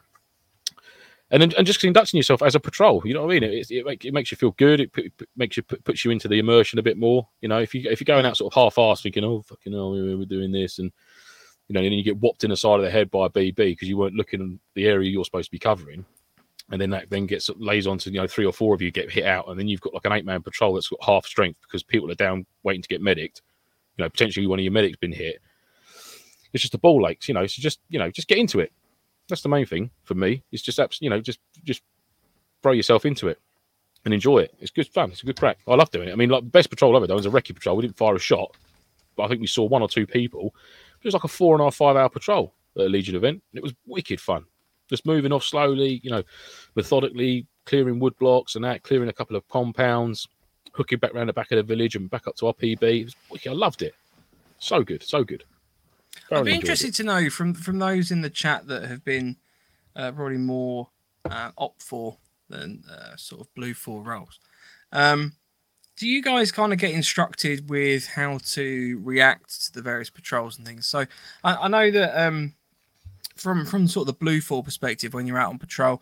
And 1.31 1.41
then, 1.41 1.53
and 1.57 1.65
just 1.65 1.79
conducting 1.79 2.17
yourself 2.17 2.43
as 2.43 2.55
a 2.55 2.59
patrol, 2.59 3.01
you 3.05 3.13
know 3.13 3.25
what 3.25 3.31
I 3.31 3.39
mean? 3.39 3.43
It, 3.43 3.71
it, 3.71 4.05
it 4.05 4.13
makes 4.13 4.31
you 4.31 4.37
feel 4.37 4.51
good. 4.51 4.81
It 4.81 4.91
put- 4.91 5.13
makes 5.37 5.55
you 5.55 5.63
put, 5.63 5.83
puts 5.85 6.03
you 6.03 6.11
into 6.11 6.27
the 6.27 6.39
immersion 6.39 6.77
a 6.77 6.83
bit 6.83 6.97
more. 6.97 7.25
You 7.39 7.47
know, 7.47 7.59
if 7.59 7.73
you 7.73 7.89
if 7.89 8.01
you're 8.01 8.05
going 8.05 8.25
out 8.25 8.35
sort 8.35 8.53
of 8.53 8.61
half-assed, 8.61 9.01
thinking, 9.01 9.23
"Oh, 9.23 9.41
fucking 9.41 9.71
hell, 9.71 9.91
we're 9.91 10.25
doing 10.25 10.51
this," 10.51 10.79
and 10.79 10.91
you 11.69 11.73
know, 11.73 11.79
and 11.79 11.85
then 11.85 11.93
you 11.93 12.03
get 12.03 12.17
whopped 12.17 12.43
in 12.43 12.49
the 12.49 12.57
side 12.57 12.79
of 12.79 12.85
the 12.85 12.91
head 12.91 13.09
by 13.09 13.27
a 13.27 13.29
BB 13.29 13.55
because 13.55 13.87
you 13.87 13.95
weren't 13.95 14.15
looking 14.15 14.41
in 14.41 14.59
the 14.75 14.85
area 14.87 15.09
you're 15.09 15.23
supposed 15.23 15.47
to 15.47 15.51
be 15.51 15.59
covering, 15.59 16.03
and 16.69 16.81
then 16.81 16.89
that 16.89 17.09
then 17.09 17.27
gets 17.27 17.49
lays 17.55 17.87
on 17.87 17.97
to 17.99 18.11
you 18.11 18.19
know 18.19 18.27
three 18.27 18.45
or 18.45 18.51
four 18.51 18.75
of 18.75 18.81
you 18.81 18.91
get 18.91 19.09
hit 19.09 19.23
out, 19.23 19.47
and 19.47 19.57
then 19.57 19.69
you've 19.69 19.79
got 19.79 19.93
like 19.93 20.03
an 20.03 20.11
eight-man 20.11 20.41
patrol 20.41 20.73
that's 20.73 20.89
got 20.89 21.01
half 21.01 21.25
strength 21.25 21.61
because 21.61 21.81
people 21.81 22.11
are 22.11 22.15
down 22.15 22.45
waiting 22.63 22.81
to 22.81 22.89
get 22.89 23.01
medicked. 23.01 23.41
You 23.95 24.03
know, 24.03 24.09
potentially 24.09 24.47
one 24.47 24.59
of 24.59 24.63
your 24.63 24.73
medics 24.73 24.97
been 24.97 25.13
hit. 25.13 25.41
It's 26.51 26.61
just 26.61 26.73
a 26.73 26.77
ball 26.77 27.07
aches, 27.07 27.29
you 27.29 27.33
know. 27.33 27.47
So 27.47 27.61
just 27.61 27.79
you 27.87 27.99
know, 27.99 28.11
just 28.11 28.27
get 28.27 28.37
into 28.37 28.59
it. 28.59 28.73
That's 29.31 29.41
the 29.41 29.49
main 29.49 29.65
thing 29.65 29.89
for 30.03 30.13
me. 30.13 30.43
It's 30.51 30.61
just 30.61 30.79
abs- 30.79 30.99
you 31.01 31.09
know, 31.09 31.19
just 31.19 31.39
just 31.63 31.81
throw 32.61 32.73
yourself 32.73 33.05
into 33.05 33.27
it 33.27 33.39
and 34.05 34.13
enjoy 34.13 34.39
it. 34.39 34.53
It's 34.59 34.71
good 34.71 34.87
fun. 34.87 35.11
It's 35.11 35.23
a 35.23 35.25
good 35.25 35.39
crack. 35.39 35.59
I 35.67 35.75
love 35.75 35.89
doing 35.89 36.09
it. 36.09 36.11
I 36.11 36.15
mean, 36.15 36.29
like 36.29 36.43
the 36.43 36.49
best 36.49 36.69
patrol 36.69 36.95
ever 36.95 37.07
done 37.07 37.17
was 37.17 37.25
a 37.25 37.29
recce 37.29 37.53
patrol. 37.53 37.77
We 37.77 37.83
didn't 37.83 37.97
fire 37.97 38.15
a 38.15 38.19
shot, 38.19 38.55
but 39.15 39.23
I 39.23 39.27
think 39.27 39.41
we 39.41 39.47
saw 39.47 39.65
one 39.65 39.81
or 39.81 39.87
two 39.87 40.05
people. 40.05 40.53
It 41.01 41.05
was 41.07 41.13
like 41.13 41.23
a 41.23 41.29
four 41.29 41.55
and 41.55 41.61
a 41.61 41.65
half, 41.65 41.75
five 41.75 41.95
hour 41.95 42.09
patrol 42.09 42.53
at 42.75 42.85
a 42.85 42.89
Legion 42.89 43.15
event. 43.15 43.41
And 43.51 43.57
it 43.57 43.63
was 43.63 43.73
wicked 43.85 44.19
fun. 44.19 44.45
Just 44.89 45.05
moving 45.05 45.31
off 45.31 45.43
slowly, 45.43 46.01
you 46.03 46.11
know, 46.11 46.23
methodically 46.75 47.47
clearing 47.65 47.99
wood 47.99 48.17
blocks 48.19 48.55
and 48.55 48.65
that, 48.65 48.83
clearing 48.83 49.09
a 49.09 49.13
couple 49.13 49.35
of 49.35 49.47
compounds, 49.47 50.27
hooking 50.73 50.99
back 50.99 51.13
around 51.13 51.27
the 51.27 51.33
back 51.33 51.51
of 51.51 51.57
the 51.57 51.63
village 51.63 51.95
and 51.95 52.09
back 52.09 52.27
up 52.27 52.35
to 52.35 52.47
our 52.47 52.53
PB. 52.53 52.83
It 52.83 53.05
was 53.05 53.15
wicked. 53.29 53.51
I 53.51 53.55
loved 53.55 53.81
it. 53.81 53.95
So 54.59 54.83
good, 54.83 55.01
so 55.01 55.23
good. 55.23 55.43
I'd 56.31 56.45
be 56.45 56.53
interested 56.53 56.89
it. 56.89 56.95
to 56.95 57.03
know 57.03 57.29
from 57.29 57.53
from 57.53 57.79
those 57.79 58.11
in 58.11 58.21
the 58.21 58.29
chat 58.29 58.67
that 58.67 58.85
have 58.85 59.03
been 59.03 59.37
uh, 59.95 60.11
probably 60.11 60.37
more 60.37 60.89
uh, 61.29 61.51
OPFOR 61.57 62.17
than 62.49 62.83
uh, 62.89 63.15
sort 63.15 63.41
of 63.41 63.53
BLUFOR 63.55 64.05
roles. 64.05 64.39
Um, 64.91 65.33
do 65.97 66.07
you 66.07 66.21
guys 66.21 66.51
kind 66.51 66.73
of 66.73 66.79
get 66.79 66.91
instructed 66.91 67.69
with 67.69 68.07
how 68.07 68.39
to 68.53 68.99
react 69.03 69.65
to 69.65 69.73
the 69.73 69.81
various 69.81 70.09
patrols 70.09 70.57
and 70.57 70.65
things? 70.65 70.87
So 70.87 71.05
I, 71.43 71.55
I 71.55 71.67
know 71.67 71.91
that 71.91 72.19
um, 72.19 72.53
from 73.35 73.65
from 73.65 73.87
sort 73.87 74.07
of 74.07 74.17
the 74.19 74.25
BLUFOR 74.25 74.63
perspective, 74.63 75.13
when 75.13 75.27
you're 75.27 75.37
out 75.37 75.49
on 75.49 75.59
patrol, 75.59 76.01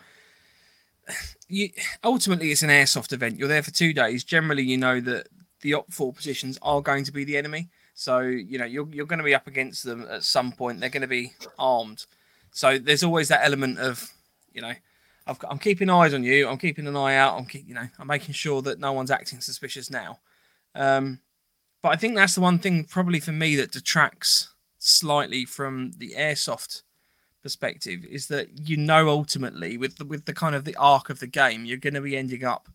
you 1.48 1.70
ultimately 2.04 2.52
it's 2.52 2.64
an 2.64 2.70
airsoft 2.70 3.14
event. 3.14 3.38
You're 3.38 3.48
there 3.48 3.64
for 3.64 3.72
two 3.72 3.94
days. 3.94 4.24
Generally, 4.24 4.64
you 4.64 4.78
know 4.78 5.00
that 5.02 5.28
the 5.62 5.74
op 5.74 5.92
four 5.92 6.14
positions 6.14 6.58
are 6.62 6.82
going 6.82 7.04
to 7.04 7.12
be 7.12 7.24
the 7.24 7.38
enemy. 7.38 7.70
So 8.00 8.20
you 8.22 8.58
know 8.58 8.64
you're 8.64 8.88
you're 8.94 9.06
going 9.06 9.20
to 9.20 9.26
be 9.26 9.36
up 9.36 9.46
against 9.46 9.84
them 9.84 10.08
at 10.10 10.24
some 10.24 10.54
point. 10.54 10.80
They're 10.80 10.90
going 10.90 11.02
to 11.02 11.08
be 11.08 11.34
armed. 11.58 12.06
So 12.50 12.78
there's 12.78 13.04
always 13.04 13.28
that 13.28 13.44
element 13.44 13.78
of 13.78 14.10
you 14.54 14.62
know 14.62 14.72
I've, 15.28 15.38
I'm 15.50 15.60
keeping 15.60 15.90
eyes 15.90 16.14
on 16.14 16.24
you. 16.24 16.48
I'm 16.48 16.58
keeping 16.58 16.88
an 16.88 16.96
eye 16.96 17.18
out. 17.18 17.38
I'm 17.38 17.46
keep, 17.46 17.68
you 17.68 17.74
know 17.74 17.90
I'm 18.00 18.08
making 18.08 18.36
sure 18.36 18.62
that 18.62 18.80
no 18.80 18.94
one's 18.94 19.12
acting 19.12 19.42
suspicious 19.42 19.92
now. 19.92 20.20
Um, 20.76 21.20
but 21.82 21.90
I 21.90 21.98
think 21.98 22.16
that's 22.16 22.36
the 22.36 22.42
one 22.42 22.58
thing 22.58 22.86
probably 22.86 23.20
for 23.20 23.34
me 23.34 23.58
that 23.58 23.74
detracts 23.74 24.48
slightly 24.78 25.44
from 25.44 25.92
the 25.98 26.14
airsoft 26.18 26.84
perspective 27.44 28.06
is 28.06 28.28
that 28.28 28.48
you 28.70 28.78
know 28.78 29.10
ultimately 29.10 29.78
with 29.78 29.98
the, 29.98 30.06
with 30.06 30.24
the 30.24 30.34
kind 30.34 30.56
of 30.56 30.64
the 30.64 30.76
arc 30.78 31.10
of 31.10 31.20
the 31.20 31.28
game 31.28 31.66
you're 31.66 31.78
going 31.78 31.94
to 31.94 32.02
be 32.02 32.16
ending 32.16 32.46
up 32.46 32.70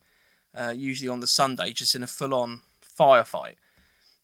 uh, 0.53 0.73
usually 0.75 1.09
on 1.09 1.19
the 1.19 1.25
Sunday 1.25 1.73
just 1.73 1.95
in 1.95 2.03
a 2.03 2.07
full 2.07 2.35
on 2.35 2.61
firefight. 2.99 3.55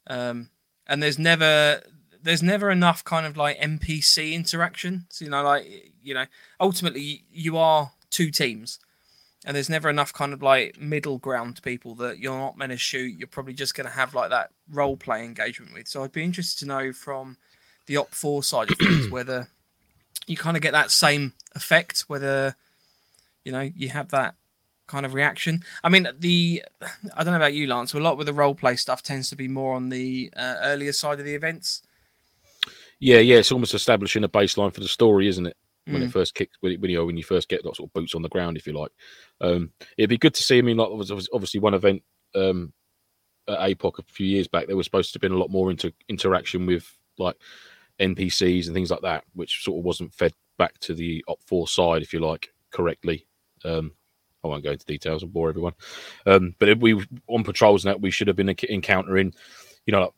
Um, 0.06 0.50
and 0.92 1.02
there's 1.02 1.18
never 1.18 1.82
there's 2.22 2.44
never 2.44 2.70
enough 2.70 3.04
kind 3.04 3.26
of 3.26 3.38
like 3.38 3.58
NPC 3.60 4.34
interaction. 4.34 5.06
So 5.10 5.26
you 5.26 5.32
know, 5.32 5.42
like 5.42 5.94
you 6.04 6.14
know, 6.14 6.26
ultimately 6.60 7.24
you 7.32 7.58
are 7.58 7.94
two 8.10 8.30
teams, 8.30 8.78
and 9.46 9.56
there's 9.56 9.70
never 9.70 9.90
enough 9.90 10.12
kind 10.12 10.34
of 10.34 10.44
like 10.44 10.80
middle 10.80 11.18
ground 11.18 11.62
people 11.64 11.96
that 11.96 12.20
you're 12.20 12.38
not 12.38 12.58
meant 12.58 12.74
to 12.74 12.78
shoot. 12.78 13.16
You're 13.18 13.30
probably 13.30 13.54
just 13.54 13.74
going 13.74 13.88
to 13.88 13.94
have 13.94 14.14
like 14.14 14.32
that 14.32 14.52
role 14.70 14.98
play 14.98 15.24
engagement 15.24 15.74
with. 15.74 15.88
So 15.88 16.04
I'd 16.04 16.12
be 16.12 16.26
interested 16.26 16.60
to 16.60 16.66
know 16.66 16.92
from 16.92 17.38
the 17.88 17.96
op 17.96 18.14
four 18.14 18.44
side 18.44 18.70
of 18.70 18.78
things 18.78 19.10
whether 19.10 19.48
you 20.28 20.36
kind 20.36 20.58
of 20.58 20.62
get 20.62 20.74
that 20.74 20.92
same 20.92 21.34
effect, 21.56 22.02
whether 22.08 22.58
you 23.46 23.54
know 23.54 23.62
you 23.62 23.90
have 23.90 24.10
that 24.10 24.36
kind 24.92 25.06
of 25.06 25.14
reaction. 25.14 25.64
I 25.84 25.90
mean, 25.90 26.08
the 26.20 26.64
I 27.16 27.24
don't 27.24 27.32
know 27.34 27.38
about 27.38 27.54
you, 27.54 27.66
Lance. 27.68 27.94
A 27.94 28.00
lot 28.00 28.18
with 28.18 28.28
the 28.28 28.34
role 28.34 28.54
play 28.54 28.76
stuff 28.76 29.02
tends 29.02 29.30
to 29.30 29.36
be 29.36 29.48
more 29.48 29.74
on 29.76 29.90
the 29.90 30.32
uh, 30.36 30.58
earlier 30.62 30.92
side 30.94 31.20
of 31.20 31.26
the 31.26 31.34
events. 31.34 31.82
Yeah, 33.00 33.20
yeah, 33.20 33.38
it's 33.38 33.52
almost 33.52 33.74
establishing 33.74 34.24
a 34.24 34.30
baseline 34.30 34.74
for 34.74 34.82
the 34.82 34.88
story, 34.88 35.28
isn't 35.28 35.48
it? 35.48 35.58
When 35.86 36.02
Mm. 36.04 36.06
it 36.06 36.12
first 36.12 36.36
kicks, 36.36 36.56
when, 36.60 36.74
it, 36.74 36.80
when 36.80 36.92
you 36.92 37.04
when 37.04 37.18
you 37.18 37.24
first 37.24 37.50
get 37.50 37.64
that 37.64 37.76
sort 37.76 37.90
of 37.90 37.94
boots 37.94 38.14
on 38.14 38.22
the 38.22 38.30
ground, 38.30 38.56
if 38.58 38.68
you 38.68 38.74
like. 38.74 38.92
Um, 39.42 39.72
it'd 39.98 40.12
be 40.12 40.18
good 40.20 40.36
to 40.36 40.44
see. 40.44 40.60
I 40.60 40.62
mean, 40.62 40.78
like 40.78 40.90
obviously 40.90 41.26
obviously 41.34 41.60
one 41.60 41.74
event 41.74 42.04
um, 42.36 42.72
at 43.48 43.58
APOC 43.60 43.98
a 43.98 44.04
few 44.04 44.28
years 44.28 44.48
back, 44.48 44.68
there 44.68 44.78
was 44.78 44.86
supposed 44.86 45.12
to 45.12 45.18
have 45.18 45.22
been 45.22 45.32
a 45.32 45.40
lot 45.40 45.50
more 45.50 45.72
into 45.72 45.92
interaction 46.08 46.68
with 46.68 46.86
like 47.18 47.36
NPCs 48.00 48.68
and 48.68 48.76
things 48.76 48.92
like 48.92 49.02
that, 49.02 49.24
which 49.34 49.64
sort 49.64 49.80
of 49.80 49.86
wasn't 49.86 50.14
fed 50.14 50.34
back 50.60 50.78
to 50.82 50.94
the 50.94 51.24
Op 51.28 51.42
Four 51.48 51.68
side, 51.68 52.04
if 52.04 52.14
you 52.14 52.20
like, 52.20 52.54
correctly. 52.72 53.26
Um, 53.66 53.94
I 54.44 54.48
won't 54.48 54.64
go 54.64 54.72
into 54.72 54.86
details 54.86 55.24
and 55.24 55.32
bore 55.34 55.50
everyone. 55.50 55.74
Um, 56.26 56.56
but 56.60 56.70
if 56.70 56.80
we 56.80 57.06
on 57.28 57.44
patrols 57.44 57.86
and 57.86 57.92
that, 57.94 58.02
we 58.02 58.12
should 58.12 58.28
have 58.28 58.36
been 58.36 58.50
encountering, 58.50 59.34
you 59.86 59.92
know, 59.92 60.02
like 60.02 60.12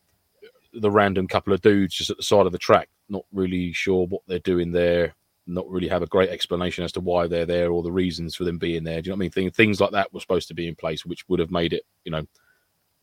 the 0.74 0.92
random 0.92 1.28
couple 1.28 1.54
of 1.54 1.62
dudes 1.62 1.96
just 1.96 2.10
at 2.10 2.18
the 2.18 2.24
side 2.24 2.46
of 2.46 2.52
the 2.52 2.58
track, 2.58 2.90
not 3.10 3.26
really 3.32 3.74
sure 3.74 4.08
what 4.08 4.22
they're 4.28 4.40
doing 4.40 4.72
there, 4.72 5.14
not 5.46 5.70
really 5.70 5.88
have 5.90 6.02
a 6.02 6.08
great 6.08 6.30
explanation 6.30 6.84
as 6.84 6.92
to 6.94 7.00
why 7.02 7.28
they're 7.28 7.46
there 7.46 7.72
or 7.72 7.84
the 7.84 7.92
reasons 7.92 8.36
for 8.36 8.44
them 8.44 8.58
being 8.58 8.84
there. 8.84 9.02
Do 9.02 9.08
you 9.08 9.12
know 9.12 9.16
what 9.16 9.20
I 9.20 9.26
mean? 9.26 9.32
Thing- 9.32 9.52
Things 9.52 9.82
like 9.82 9.92
that 9.92 10.14
were 10.14 10.20
supposed 10.22 10.48
to 10.48 10.54
be 10.54 10.68
in 10.68 10.76
place, 10.76 11.06
which 11.06 11.28
would 11.28 11.40
have 11.40 11.52
made 11.52 11.74
it, 11.74 11.84
you 12.06 12.12
know, 12.12 12.26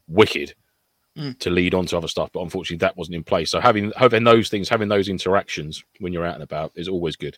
wicked 0.09 0.55
Mm. 1.19 1.37
to 1.41 1.51
lead 1.51 1.75
on 1.75 1.87
to 1.87 1.97
other 1.99 2.07
stuff. 2.07 2.31
But 2.33 2.43
unfortunately, 2.43 2.77
that 2.79 2.97
wasn't 2.97 3.17
in 3.17 3.25
place. 3.25 3.51
So 3.51 3.59
having 3.59 3.91
having 3.97 4.23
those 4.23 4.49
things, 4.49 4.69
having 4.69 4.87
those 4.89 5.09
interactions 5.09 5.83
when 5.99 6.13
you're 6.13 6.25
out 6.25 6.35
and 6.35 6.43
about 6.45 6.71
is 6.77 6.87
always 6.87 7.17
good. 7.17 7.37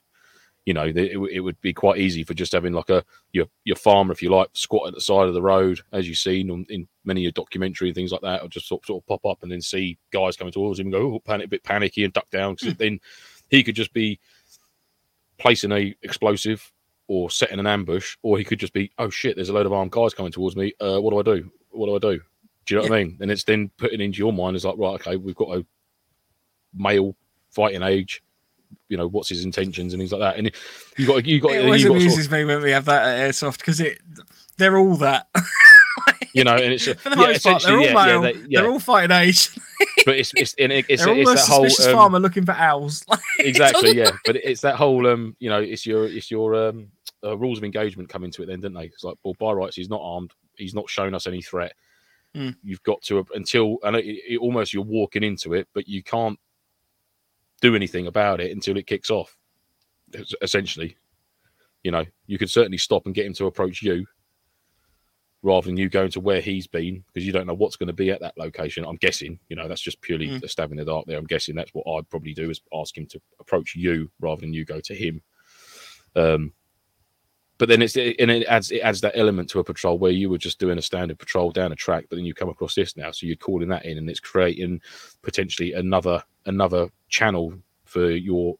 You 0.64 0.74
know, 0.74 0.84
it, 0.84 0.96
it 0.96 1.40
would 1.40 1.60
be 1.60 1.72
quite 1.72 1.98
easy 1.98 2.22
for 2.22 2.34
just 2.34 2.52
having 2.52 2.72
like 2.72 2.88
a 2.88 3.04
your 3.32 3.46
your 3.64 3.74
farmer, 3.74 4.12
if 4.12 4.22
you 4.22 4.30
like, 4.30 4.48
squat 4.52 4.86
at 4.88 4.94
the 4.94 5.00
side 5.00 5.26
of 5.26 5.34
the 5.34 5.42
road, 5.42 5.80
as 5.92 6.06
you've 6.06 6.18
seen 6.18 6.50
on, 6.50 6.64
in 6.68 6.86
many 7.04 7.20
of 7.20 7.24
your 7.24 7.32
documentary 7.32 7.88
and 7.88 7.96
things 7.96 8.12
like 8.12 8.20
that, 8.20 8.42
or 8.42 8.48
just 8.48 8.68
sort, 8.68 8.86
sort 8.86 9.02
of 9.02 9.06
pop 9.08 9.26
up 9.28 9.42
and 9.42 9.50
then 9.50 9.60
see 9.60 9.98
guys 10.12 10.36
coming 10.36 10.52
towards 10.52 10.78
him 10.78 10.86
and 10.86 10.92
go, 10.92 11.14
oh, 11.14 11.20
panic, 11.20 11.46
a 11.46 11.48
bit 11.48 11.64
panicky 11.64 12.04
and 12.04 12.12
duck 12.12 12.30
down. 12.30 12.54
Because 12.54 12.76
then 12.76 13.00
he 13.48 13.64
could 13.64 13.74
just 13.74 13.92
be 13.92 14.20
placing 15.38 15.72
a 15.72 15.94
explosive 16.02 16.72
or 17.08 17.28
setting 17.28 17.58
an 17.58 17.66
ambush, 17.66 18.16
or 18.22 18.38
he 18.38 18.44
could 18.44 18.60
just 18.60 18.72
be, 18.72 18.92
oh 18.98 19.10
shit, 19.10 19.34
there's 19.34 19.48
a 19.48 19.52
load 19.52 19.66
of 19.66 19.72
armed 19.72 19.90
guys 19.90 20.14
coming 20.14 20.30
towards 20.30 20.54
me. 20.54 20.72
Uh, 20.80 21.00
what 21.00 21.10
do 21.10 21.18
I 21.18 21.36
do? 21.36 21.50
What 21.70 21.86
do 21.86 21.96
I 21.96 22.12
do? 22.12 22.22
Do 22.66 22.74
you 22.74 22.80
know 22.80 22.88
what 22.88 22.92
I 22.92 23.02
mean? 23.02 23.18
And 23.20 23.30
it's 23.32 23.42
then 23.42 23.68
putting 23.76 24.00
into 24.00 24.18
your 24.18 24.32
mind 24.32 24.54
is 24.54 24.64
like, 24.64 24.78
right, 24.78 24.94
okay, 24.94 25.16
we've 25.16 25.34
got 25.34 25.58
a 25.58 25.66
male 26.72 27.16
fighting 27.50 27.82
age. 27.82 28.22
You 28.88 28.96
know, 28.96 29.08
what's 29.08 29.28
his 29.28 29.44
intentions 29.44 29.92
and 29.94 30.00
things 30.00 30.12
like 30.12 30.20
that. 30.20 30.36
And 30.36 30.50
you 30.98 31.06
got 31.06 31.24
you 31.26 31.40
got 31.40 31.52
it 31.52 31.60
you 31.62 31.64
always 31.66 31.82
got 31.84 31.88
sort 31.88 31.96
of- 31.98 32.02
amuses 32.02 32.30
me 32.30 32.44
when 32.44 32.62
we 32.62 32.70
have 32.70 32.84
that 32.86 33.06
at 33.06 33.30
airsoft 33.30 33.58
because 33.58 33.80
it 33.80 33.98
they're 34.58 34.76
all 34.78 34.96
that 34.96 35.26
you 36.34 36.44
know, 36.44 36.54
and 36.54 36.72
it's 36.72 36.84
for 37.00 37.10
the 37.10 37.16
yeah, 37.16 37.26
most 37.26 37.42
part. 37.44 37.62
They're 37.62 37.76
all 37.76 37.82
yeah, 37.84 37.94
male. 37.94 38.24
yeah, 38.24 38.32
they- 38.32 38.38
yeah. 38.48 38.60
They're 38.62 38.70
all 38.70 38.78
fighting 38.80 39.14
age. 39.16 39.50
but 40.06 40.16
it's 40.16 40.32
it's 40.36 40.54
and 40.58 40.72
it- 40.72 40.86
it's, 40.88 41.04
they're 41.04 41.14
it's 41.18 41.30
that 41.46 41.52
whole 41.52 41.64
um, 41.64 41.92
farmer 41.92 42.18
looking 42.20 42.44
for 42.44 42.52
owls. 42.52 43.04
exactly 43.38 43.96
yeah 43.96 44.10
but 44.24 44.36
it's 44.36 44.60
that 44.60 44.76
whole 44.76 45.06
um 45.06 45.36
you 45.40 45.50
know 45.50 45.60
it's 45.60 45.84
your 45.86 46.06
it's 46.06 46.30
your 46.30 46.54
um 46.54 46.88
uh, 47.24 47.36
rules 47.36 47.58
of 47.58 47.64
engagement 47.64 48.08
come 48.08 48.24
into 48.24 48.42
it 48.42 48.46
then 48.46 48.60
don't 48.60 48.72
they 48.74 48.84
it's 48.84 49.04
like 49.04 49.16
well 49.24 49.34
by 49.38 49.52
rights 49.52 49.76
he's 49.76 49.88
not 49.90 50.00
armed 50.02 50.32
he's 50.56 50.74
not 50.74 50.88
shown 50.88 51.14
us 51.14 51.26
any 51.26 51.40
threat 51.42 51.72
Hmm. 52.34 52.48
you've 52.64 52.82
got 52.82 53.02
to 53.02 53.24
until 53.34 53.76
and 53.82 53.94
it, 53.94 54.06
it 54.06 54.38
almost 54.38 54.72
you're 54.72 54.82
walking 54.82 55.22
into 55.22 55.52
it 55.52 55.68
but 55.74 55.86
you 55.86 56.02
can't 56.02 56.38
do 57.62 57.74
anything 57.74 58.06
about 58.06 58.40
it 58.40 58.50
until 58.52 58.76
it 58.76 58.86
kicks 58.86 59.08
off 59.10 59.34
essentially. 60.42 60.96
You 61.82 61.90
know 61.92 62.04
you 62.26 62.36
could 62.38 62.50
certainly 62.50 62.78
stop 62.78 63.06
and 63.06 63.14
get 63.14 63.24
him 63.26 63.32
to 63.34 63.46
approach 63.46 63.82
you 63.82 64.06
rather 65.42 65.66
than 65.66 65.76
you 65.76 65.88
going 65.88 66.10
to 66.12 66.20
where 66.20 66.40
he's 66.40 66.68
been 66.68 67.02
because 67.08 67.26
you 67.26 67.32
don't 67.32 67.46
know 67.48 67.54
what's 67.54 67.74
going 67.74 67.88
to 67.88 67.92
be 67.92 68.10
at 68.12 68.20
that 68.20 68.36
location. 68.38 68.84
I'm 68.84 68.96
guessing 68.96 69.38
you 69.48 69.56
know 69.56 69.66
that's 69.66 69.80
just 69.80 70.00
purely 70.00 70.28
Mm. 70.28 70.42
a 70.44 70.48
stab 70.48 70.70
in 70.70 70.76
the 70.76 70.84
dark 70.84 71.06
there. 71.06 71.18
I'm 71.18 71.24
guessing 71.24 71.54
that's 71.56 71.72
what 71.72 71.86
i'd 71.98 72.08
probably 72.10 72.34
do 72.34 72.50
is 72.50 72.60
ask 72.74 72.96
him 72.96 73.06
to 73.06 73.20
approach 73.40 73.74
you 73.74 74.10
rather 74.20 74.40
than 74.42 74.52
you 74.52 74.64
go 74.64 74.80
to 74.80 74.94
him. 74.94 75.22
Um 76.14 76.52
but 77.62 77.68
then 77.68 77.80
it's 77.80 77.94
and 77.94 78.28
it 78.28 78.44
adds 78.48 78.72
it 78.72 78.80
adds 78.80 79.00
that 79.00 79.16
element 79.16 79.48
to 79.48 79.60
a 79.60 79.64
patrol 79.64 79.96
where 79.96 80.10
you 80.10 80.28
were 80.28 80.36
just 80.36 80.58
doing 80.58 80.78
a 80.78 80.82
standard 80.82 81.16
patrol 81.16 81.52
down 81.52 81.70
a 81.70 81.76
track 81.76 82.04
but 82.10 82.16
then 82.16 82.24
you 82.24 82.34
come 82.34 82.48
across 82.48 82.74
this 82.74 82.96
now 82.96 83.12
so 83.12 83.24
you're 83.24 83.36
calling 83.36 83.68
that 83.68 83.84
in 83.84 83.98
and 83.98 84.10
it's 84.10 84.18
creating 84.18 84.80
potentially 85.22 85.72
another 85.72 86.20
another 86.46 86.88
channel 87.08 87.54
for 87.84 88.10
your 88.10 88.56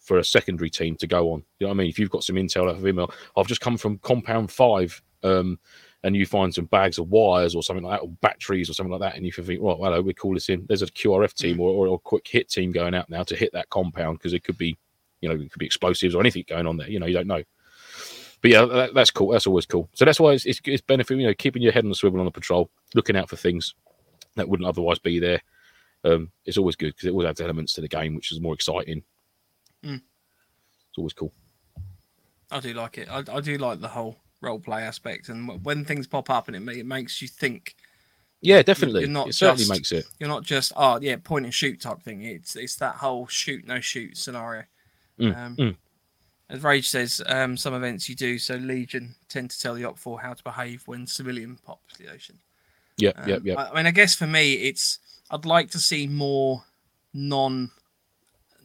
for 0.00 0.20
a 0.20 0.24
secondary 0.24 0.70
team 0.70 0.96
to 0.96 1.06
go 1.06 1.32
on 1.32 1.44
you 1.58 1.66
know 1.66 1.68
what 1.68 1.74
i 1.74 1.76
mean 1.76 1.90
if 1.90 1.98
you've 1.98 2.08
got 2.08 2.24
some 2.24 2.36
intel 2.36 2.66
out 2.66 2.76
of 2.76 2.86
email 2.86 3.12
i've 3.36 3.46
just 3.46 3.60
come 3.60 3.76
from 3.76 3.98
compound 3.98 4.50
five 4.50 5.02
um 5.22 5.58
and 6.02 6.16
you 6.16 6.24
find 6.24 6.54
some 6.54 6.64
bags 6.64 6.96
of 6.96 7.10
wires 7.10 7.54
or 7.54 7.62
something 7.62 7.84
like 7.84 8.00
that, 8.00 8.06
or 8.06 8.08
batteries 8.22 8.70
or 8.70 8.72
something 8.72 8.92
like 8.92 9.02
that, 9.02 9.16
and 9.18 9.26
you 9.26 9.32
think, 9.32 9.60
well, 9.60 9.76
hello, 9.76 10.00
we 10.00 10.14
call 10.14 10.32
this 10.32 10.48
in. 10.48 10.64
There's 10.66 10.80
a 10.80 10.86
QRF 10.86 11.34
team 11.34 11.60
or, 11.60 11.68
or 11.86 11.94
a 11.94 11.98
quick 11.98 12.26
hit 12.26 12.48
team 12.48 12.72
going 12.72 12.94
out 12.94 13.10
now 13.10 13.22
to 13.22 13.36
hit 13.36 13.52
that 13.52 13.68
compound 13.68 14.16
because 14.16 14.32
it 14.32 14.42
could 14.42 14.56
be, 14.56 14.78
you 15.20 15.28
know, 15.28 15.34
it 15.34 15.52
could 15.52 15.58
be 15.58 15.66
explosives 15.66 16.14
or 16.14 16.20
anything 16.20 16.46
going 16.48 16.66
on 16.66 16.78
there. 16.78 16.88
You 16.88 17.00
know, 17.00 17.04
you 17.04 17.12
don't 17.12 17.26
know. 17.26 17.42
But 18.42 18.50
yeah, 18.50 18.64
that, 18.64 18.94
that's 18.94 19.10
cool. 19.10 19.32
That's 19.32 19.46
always 19.46 19.66
cool. 19.66 19.88
So 19.94 20.04
that's 20.04 20.18
why 20.20 20.32
it's, 20.32 20.46
it's, 20.46 20.60
it's 20.64 20.80
benefit, 20.80 21.18
you 21.18 21.26
know, 21.26 21.34
keeping 21.34 21.62
your 21.62 21.72
head 21.72 21.84
on 21.84 21.90
the 21.90 21.94
swivel 21.94 22.20
on 22.20 22.24
the 22.24 22.30
patrol, 22.30 22.70
looking 22.94 23.16
out 23.16 23.28
for 23.28 23.36
things 23.36 23.74
that 24.36 24.48
wouldn't 24.48 24.68
otherwise 24.68 24.98
be 24.98 25.18
there. 25.18 25.42
Um, 26.04 26.30
it's 26.46 26.56
always 26.56 26.76
good 26.76 26.94
because 26.94 27.06
it 27.08 27.10
always 27.10 27.26
adds 27.28 27.40
elements 27.40 27.74
to 27.74 27.80
the 27.82 27.88
game, 27.88 28.14
which 28.14 28.32
is 28.32 28.40
more 28.40 28.54
exciting. 28.54 29.02
Mm. 29.84 29.96
It's 30.88 30.98
always 30.98 31.12
cool. 31.12 31.32
I 32.50 32.60
do 32.60 32.72
like 32.72 32.98
it. 32.98 33.08
I, 33.10 33.22
I 33.30 33.40
do 33.40 33.58
like 33.58 33.80
the 33.80 33.88
whole 33.88 34.16
role 34.40 34.58
play 34.58 34.82
aspect, 34.82 35.28
and 35.28 35.62
when 35.64 35.84
things 35.84 36.06
pop 36.06 36.30
up 36.30 36.48
and 36.48 36.56
it, 36.56 36.78
it 36.78 36.86
makes 36.86 37.20
you 37.20 37.28
think. 37.28 37.76
Yeah, 38.40 38.62
definitely. 38.62 39.02
you're 39.02 39.10
not 39.10 39.28
it 39.28 39.34
certainly 39.34 39.58
just- 39.64 39.70
makes 39.70 39.92
it. 39.92 40.06
You're 40.18 40.30
not 40.30 40.42
just 40.44 40.72
oh 40.74 40.98
yeah, 41.00 41.16
point 41.16 41.44
and 41.44 41.54
shoot 41.54 41.80
type 41.80 42.02
thing. 42.02 42.22
It's 42.22 42.56
it's 42.56 42.76
that 42.76 42.96
whole 42.96 43.26
shoot 43.26 43.66
no 43.66 43.80
shoot 43.80 44.16
scenario. 44.16 44.64
Mm, 45.18 45.36
Um, 45.36 45.56
mm. 45.56 45.76
As 46.50 46.64
Rage 46.64 46.88
says, 46.88 47.22
um, 47.26 47.56
some 47.56 47.74
events 47.74 48.08
you 48.08 48.16
do, 48.16 48.36
so 48.38 48.56
Legion 48.56 49.14
tend 49.28 49.50
to 49.50 49.60
tell 49.60 49.74
the 49.74 49.84
Op 49.84 49.98
4 49.98 50.20
how 50.20 50.34
to 50.34 50.42
behave 50.42 50.82
when 50.86 51.06
civilian 51.06 51.56
population. 51.64 52.38
Yeah, 52.96 53.12
Um, 53.16 53.28
yeah, 53.28 53.38
yeah. 53.44 53.54
I, 53.54 53.70
I 53.70 53.74
mean, 53.76 53.86
I 53.86 53.92
guess 53.92 54.16
for 54.16 54.26
me, 54.26 54.54
it's 54.54 54.98
I'd 55.30 55.46
like 55.46 55.70
to 55.70 55.78
see 55.78 56.08
more 56.08 56.64
non 57.14 57.70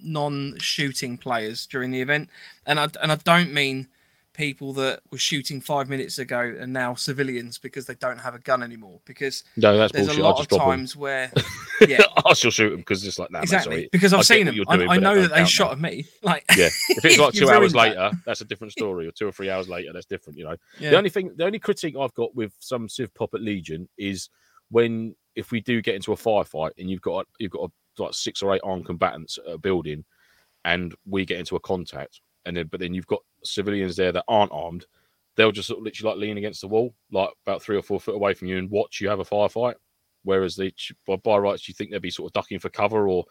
non 0.03 0.55
shooting 0.57 1.17
players 1.17 1.67
during 1.67 1.91
the 1.91 2.01
event, 2.01 2.29
and 2.65 2.79
I 2.79 2.87
and 3.01 3.11
I 3.11 3.15
don't 3.15 3.53
mean 3.53 3.87
people 4.35 4.73
that 4.73 4.99
were 5.11 5.17
shooting 5.17 5.61
five 5.61 5.89
minutes 5.89 6.19
ago 6.19 6.55
and 6.59 6.71
now 6.73 6.93
civilians 6.93 7.57
because 7.57 7.85
they 7.85 7.95
don't 7.95 8.19
have 8.19 8.35
a 8.35 8.39
gun 8.39 8.61
anymore. 8.61 8.99
Because 9.05 9.43
No, 9.55 9.77
that's 9.77 9.93
there's 9.93 10.07
bullshit. 10.07 10.23
a 10.23 10.27
I 10.27 10.29
lot 10.29 10.39
of 10.39 10.59
times 10.59 10.95
where, 10.95 11.31
yeah, 11.87 12.03
I 12.25 12.33
still 12.33 12.51
shoot 12.51 12.69
them 12.71 12.79
because 12.79 13.05
it's 13.05 13.17
like 13.17 13.29
that. 13.29 13.43
exactly. 13.43 13.89
Because 13.91 14.13
I've 14.13 14.25
seen 14.25 14.45
them. 14.45 14.55
I, 14.67 14.85
I 14.85 14.97
know 14.97 15.21
that 15.21 15.31
they 15.31 15.45
shot 15.45 15.71
at 15.71 15.79
me. 15.79 16.05
Like, 16.23 16.43
Yeah, 16.57 16.69
if 16.89 17.05
it's 17.05 17.17
like 17.19 17.33
two 17.33 17.49
hours 17.49 17.73
that. 17.73 17.77
later, 17.79 18.11
that's 18.25 18.41
a 18.41 18.45
different 18.45 18.73
story, 18.73 19.07
or 19.07 19.11
two 19.11 19.27
or 19.27 19.31
three 19.31 19.49
hours 19.49 19.69
later, 19.69 19.93
that's 19.93 20.05
different. 20.07 20.37
You 20.39 20.45
know, 20.45 20.55
yeah. 20.79 20.89
the 20.91 20.97
only 20.97 21.09
thing, 21.09 21.31
the 21.35 21.45
only 21.45 21.59
critique 21.59 21.95
I've 21.99 22.13
got 22.15 22.35
with 22.35 22.53
some 22.59 22.89
Civ 22.89 23.13
Pop 23.13 23.33
at 23.33 23.41
Legion 23.41 23.87
is 23.97 24.29
when 24.71 25.15
if 25.35 25.51
we 25.51 25.61
do 25.61 25.81
get 25.81 25.95
into 25.95 26.13
a 26.13 26.15
firefight 26.15 26.71
and 26.77 26.89
you've 26.89 27.01
got 27.01 27.27
you've 27.39 27.51
got 27.51 27.69
a, 27.69 28.01
like 28.03 28.13
six 28.13 28.41
or 28.41 28.53
eight 28.55 28.61
armed 28.63 28.85
combatants 28.85 29.37
at 29.45 29.53
a 29.53 29.57
building, 29.57 30.03
and 30.63 30.95
we 31.05 31.25
get 31.25 31.39
into 31.39 31.55
a 31.55 31.59
contact, 31.59 32.21
and 32.45 32.55
then 32.55 32.67
but 32.67 32.79
then 32.79 32.93
you've 32.93 33.07
got 33.07 33.21
civilians 33.43 33.95
there 33.95 34.11
that 34.11 34.25
aren't 34.27 34.51
armed, 34.51 34.85
they'll 35.35 35.51
just 35.51 35.67
sort 35.67 35.79
of 35.79 35.83
literally 35.83 36.11
like 36.11 36.19
lean 36.21 36.37
against 36.37 36.61
the 36.61 36.67
wall, 36.67 36.93
like 37.11 37.29
about 37.45 37.61
three 37.61 37.77
or 37.77 37.81
four 37.81 37.99
foot 37.99 38.15
away 38.15 38.33
from 38.33 38.47
you, 38.47 38.57
and 38.57 38.69
watch 38.69 39.01
you 39.01 39.09
have 39.09 39.19
a 39.19 39.25
firefight. 39.25 39.75
Whereas 40.23 40.55
they 40.55 40.73
by, 41.05 41.17
by 41.17 41.37
rights, 41.37 41.67
you 41.67 41.73
think 41.73 41.91
they'd 41.91 42.01
be 42.01 42.09
sort 42.09 42.29
of 42.29 42.33
ducking 42.33 42.59
for 42.59 42.69
cover 42.69 43.07
or 43.07 43.25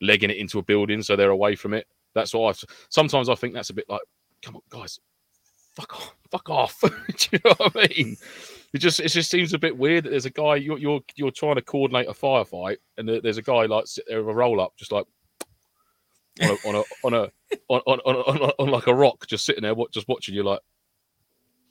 legging 0.00 0.30
it 0.30 0.36
into 0.36 0.58
a 0.58 0.62
building 0.62 1.02
so 1.02 1.16
they're 1.16 1.30
away 1.30 1.56
from 1.56 1.74
it. 1.74 1.86
That's 2.14 2.34
what 2.34 2.56
I 2.56 2.66
sometimes 2.88 3.28
I 3.28 3.34
think 3.34 3.54
that's 3.54 3.70
a 3.70 3.74
bit 3.74 3.86
like, 3.88 4.02
come 4.42 4.56
on, 4.56 4.62
guys, 4.70 4.98
fuck 5.74 5.94
off, 5.94 6.14
fuck 6.30 6.50
off. 6.50 6.80
Do 6.82 7.28
you 7.32 7.38
know 7.44 7.54
what 7.56 7.76
I 7.76 7.88
mean? 7.88 8.16
It 8.72 8.78
just 8.78 9.00
it 9.00 9.08
just 9.08 9.30
seems 9.30 9.52
a 9.52 9.58
bit 9.58 9.76
weird 9.76 10.04
that 10.04 10.10
there's 10.10 10.26
a 10.26 10.30
guy 10.30 10.56
you're 10.56 10.78
you're 10.78 11.00
you're 11.16 11.30
trying 11.30 11.56
to 11.56 11.62
coordinate 11.62 12.08
a 12.08 12.12
firefight 12.12 12.76
and 12.98 13.08
there's 13.08 13.38
a 13.38 13.42
guy 13.42 13.66
like 13.66 13.86
sit 13.86 14.04
there 14.08 14.20
with 14.20 14.34
a 14.34 14.36
roll 14.36 14.60
up 14.60 14.72
just 14.76 14.92
like 14.92 15.06
on 16.42 16.50
a 16.50 16.56
on 16.66 16.74
a 16.74 16.82
on 17.04 17.14
a 17.14 17.30
on, 17.68 17.80
on, 17.86 18.00
on, 18.00 18.16
on, 18.16 18.50
on 18.58 18.68
like 18.68 18.86
a 18.86 18.94
rock 18.94 19.26
just 19.26 19.44
sitting 19.44 19.62
there 19.62 19.74
what 19.74 19.92
just 19.92 20.08
watching 20.08 20.34
you 20.34 20.42
like 20.42 20.60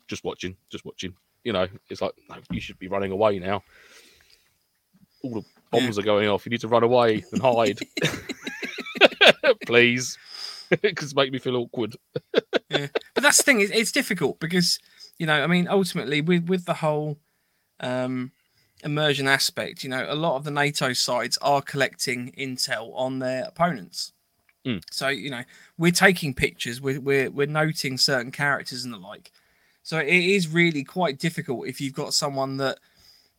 just 0.08 0.24
watching 0.24 0.56
just 0.70 0.84
watching 0.84 1.14
you 1.44 1.52
know 1.52 1.66
it's 1.90 2.00
like 2.00 2.12
no 2.28 2.36
you 2.50 2.60
should 2.60 2.78
be 2.78 2.88
running 2.88 3.12
away 3.12 3.38
now 3.38 3.62
all 5.22 5.34
the 5.34 5.42
bombs 5.70 5.98
are 5.98 6.02
going 6.02 6.28
off 6.28 6.46
you 6.46 6.50
need 6.50 6.60
to 6.60 6.68
run 6.68 6.82
away 6.82 7.24
and 7.32 7.42
hide 7.42 7.78
please 9.66 10.18
because 10.82 11.12
it 11.12 11.16
makes 11.16 11.30
me 11.30 11.38
feel 11.38 11.56
awkward 11.56 11.96
yeah. 12.70 12.88
But 13.14 13.22
that's 13.22 13.38
the 13.38 13.42
thing. 13.42 13.60
It's, 13.60 13.72
it's 13.72 13.92
difficult 13.92 14.40
because 14.40 14.78
you 15.18 15.26
know, 15.26 15.42
I 15.42 15.46
mean, 15.46 15.68
ultimately 15.68 16.20
with 16.20 16.48
with 16.48 16.64
the 16.64 16.74
whole 16.74 17.18
um, 17.80 18.32
immersion 18.82 19.28
aspect, 19.28 19.84
you 19.84 19.90
know, 19.90 20.06
a 20.08 20.14
lot 20.14 20.36
of 20.36 20.44
the 20.44 20.50
NATO 20.50 20.92
sides 20.92 21.38
are 21.38 21.62
collecting 21.62 22.32
intel 22.38 22.92
on 22.94 23.18
their 23.18 23.44
opponents. 23.44 24.12
Mm. 24.64 24.82
So 24.90 25.08
you 25.08 25.30
know, 25.30 25.42
we're 25.78 25.92
taking 25.92 26.34
pictures, 26.34 26.80
we're, 26.80 27.00
we're 27.00 27.30
we're 27.30 27.46
noting 27.46 27.98
certain 27.98 28.30
characters 28.30 28.84
and 28.84 28.92
the 28.92 28.98
like. 28.98 29.30
So 29.82 29.98
it 29.98 30.08
is 30.08 30.48
really 30.48 30.84
quite 30.84 31.18
difficult 31.18 31.68
if 31.68 31.80
you've 31.80 31.94
got 31.94 32.14
someone 32.14 32.56
that 32.56 32.78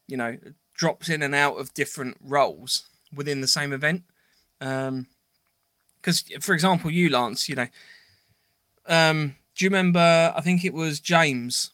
you 0.08 0.18
know 0.18 0.38
drops 0.74 1.10
in 1.10 1.24
and 1.24 1.34
out 1.34 1.56
of 1.56 1.74
different 1.74 2.18
roles 2.22 2.88
within 3.14 3.42
the 3.42 3.48
same 3.48 3.74
event. 3.74 4.04
Um, 4.62 5.08
because 6.02 6.24
for 6.40 6.54
example, 6.54 6.92
you 6.92 7.10
Lance, 7.10 7.50
you 7.50 7.56
know, 7.56 7.68
um, 8.88 9.36
do 9.56 9.66
you 9.66 9.70
remember? 9.70 10.34
I 10.36 10.42
think 10.42 10.64
it 10.64 10.74
was 10.74 11.00
James 11.00 11.72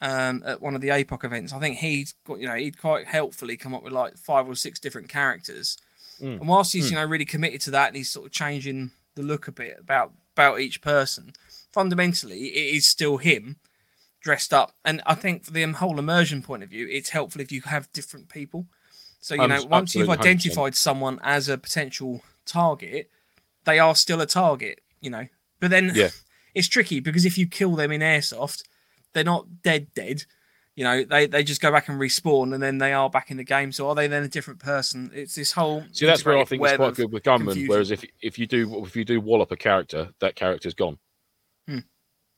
um, 0.00 0.42
at 0.44 0.60
one 0.60 0.74
of 0.74 0.80
the 0.80 0.88
APOC 0.88 1.24
events. 1.24 1.52
I 1.52 1.58
think 1.58 1.78
he'd 1.78 2.12
got, 2.26 2.40
you 2.40 2.46
know, 2.46 2.54
he'd 2.54 2.78
quite 2.78 3.06
helpfully 3.06 3.56
come 3.56 3.74
up 3.74 3.82
with 3.82 3.92
like 3.92 4.16
five 4.16 4.48
or 4.48 4.54
six 4.54 4.80
different 4.80 5.08
characters. 5.08 5.78
Mm. 6.20 6.40
And 6.40 6.48
whilst 6.48 6.72
he's, 6.72 6.86
Mm. 6.86 6.90
you 6.90 6.96
know, 6.96 7.04
really 7.04 7.24
committed 7.24 7.60
to 7.62 7.70
that 7.72 7.88
and 7.88 7.96
he's 7.96 8.10
sort 8.10 8.26
of 8.26 8.32
changing 8.32 8.90
the 9.14 9.22
look 9.22 9.48
a 9.48 9.52
bit 9.52 9.76
about 9.78 10.12
about 10.32 10.60
each 10.60 10.80
person, 10.80 11.32
fundamentally 11.72 12.46
it 12.48 12.74
is 12.76 12.86
still 12.86 13.16
him 13.16 13.56
dressed 14.20 14.52
up. 14.54 14.72
And 14.84 15.02
I 15.06 15.14
think 15.14 15.44
for 15.44 15.50
the 15.52 15.64
whole 15.72 15.98
immersion 15.98 16.42
point 16.42 16.62
of 16.62 16.70
view, 16.70 16.86
it's 16.90 17.10
helpful 17.10 17.40
if 17.40 17.50
you 17.52 17.60
have 17.62 17.90
different 17.92 18.28
people. 18.28 18.66
So 19.20 19.34
you 19.34 19.46
know, 19.48 19.64
once 19.64 19.94
you've 19.94 20.08
absolutely, 20.08 20.16
100%. 20.16 20.20
identified 20.20 20.74
someone 20.76 21.18
as 21.22 21.48
a 21.48 21.58
potential 21.58 22.22
target, 22.46 23.10
they 23.64 23.78
are 23.78 23.94
still 23.94 24.20
a 24.20 24.26
target. 24.26 24.80
You 25.00 25.10
know, 25.10 25.26
but 25.60 25.70
then 25.70 25.92
Yeah. 25.94 26.10
it's 26.54 26.68
tricky 26.68 27.00
because 27.00 27.24
if 27.24 27.36
you 27.38 27.46
kill 27.46 27.74
them 27.76 27.90
in 27.92 28.00
airsoft, 28.00 28.62
they're 29.12 29.24
not 29.24 29.62
dead 29.62 29.92
dead. 29.94 30.24
You 30.78 30.84
know, 30.84 31.02
they, 31.02 31.26
they 31.26 31.42
just 31.42 31.60
go 31.60 31.72
back 31.72 31.88
and 31.88 32.00
respawn 32.00 32.54
and 32.54 32.62
then 32.62 32.78
they 32.78 32.92
are 32.92 33.10
back 33.10 33.32
in 33.32 33.36
the 33.36 33.42
game. 33.42 33.72
So 33.72 33.88
are 33.88 33.96
they 33.96 34.06
then 34.06 34.22
a 34.22 34.28
different 34.28 34.60
person? 34.60 35.10
It's 35.12 35.34
this 35.34 35.50
whole 35.50 35.82
See, 35.90 36.06
that's 36.06 36.24
where 36.24 36.38
I 36.38 36.44
think 36.44 36.62
it's 36.62 36.76
quite 36.76 36.94
good 36.94 37.12
with 37.12 37.24
gunmen. 37.24 37.46
confusion. 37.48 37.68
Whereas 37.68 37.90
if 37.90 38.04
if 38.22 38.38
you 38.38 38.46
do 38.46 38.84
if 38.84 38.94
you 38.94 39.04
do 39.04 39.20
wallop 39.20 39.50
a 39.50 39.56
character, 39.56 40.10
that 40.20 40.36
character's 40.36 40.74
gone. 40.74 40.96
Hmm. 41.66 41.80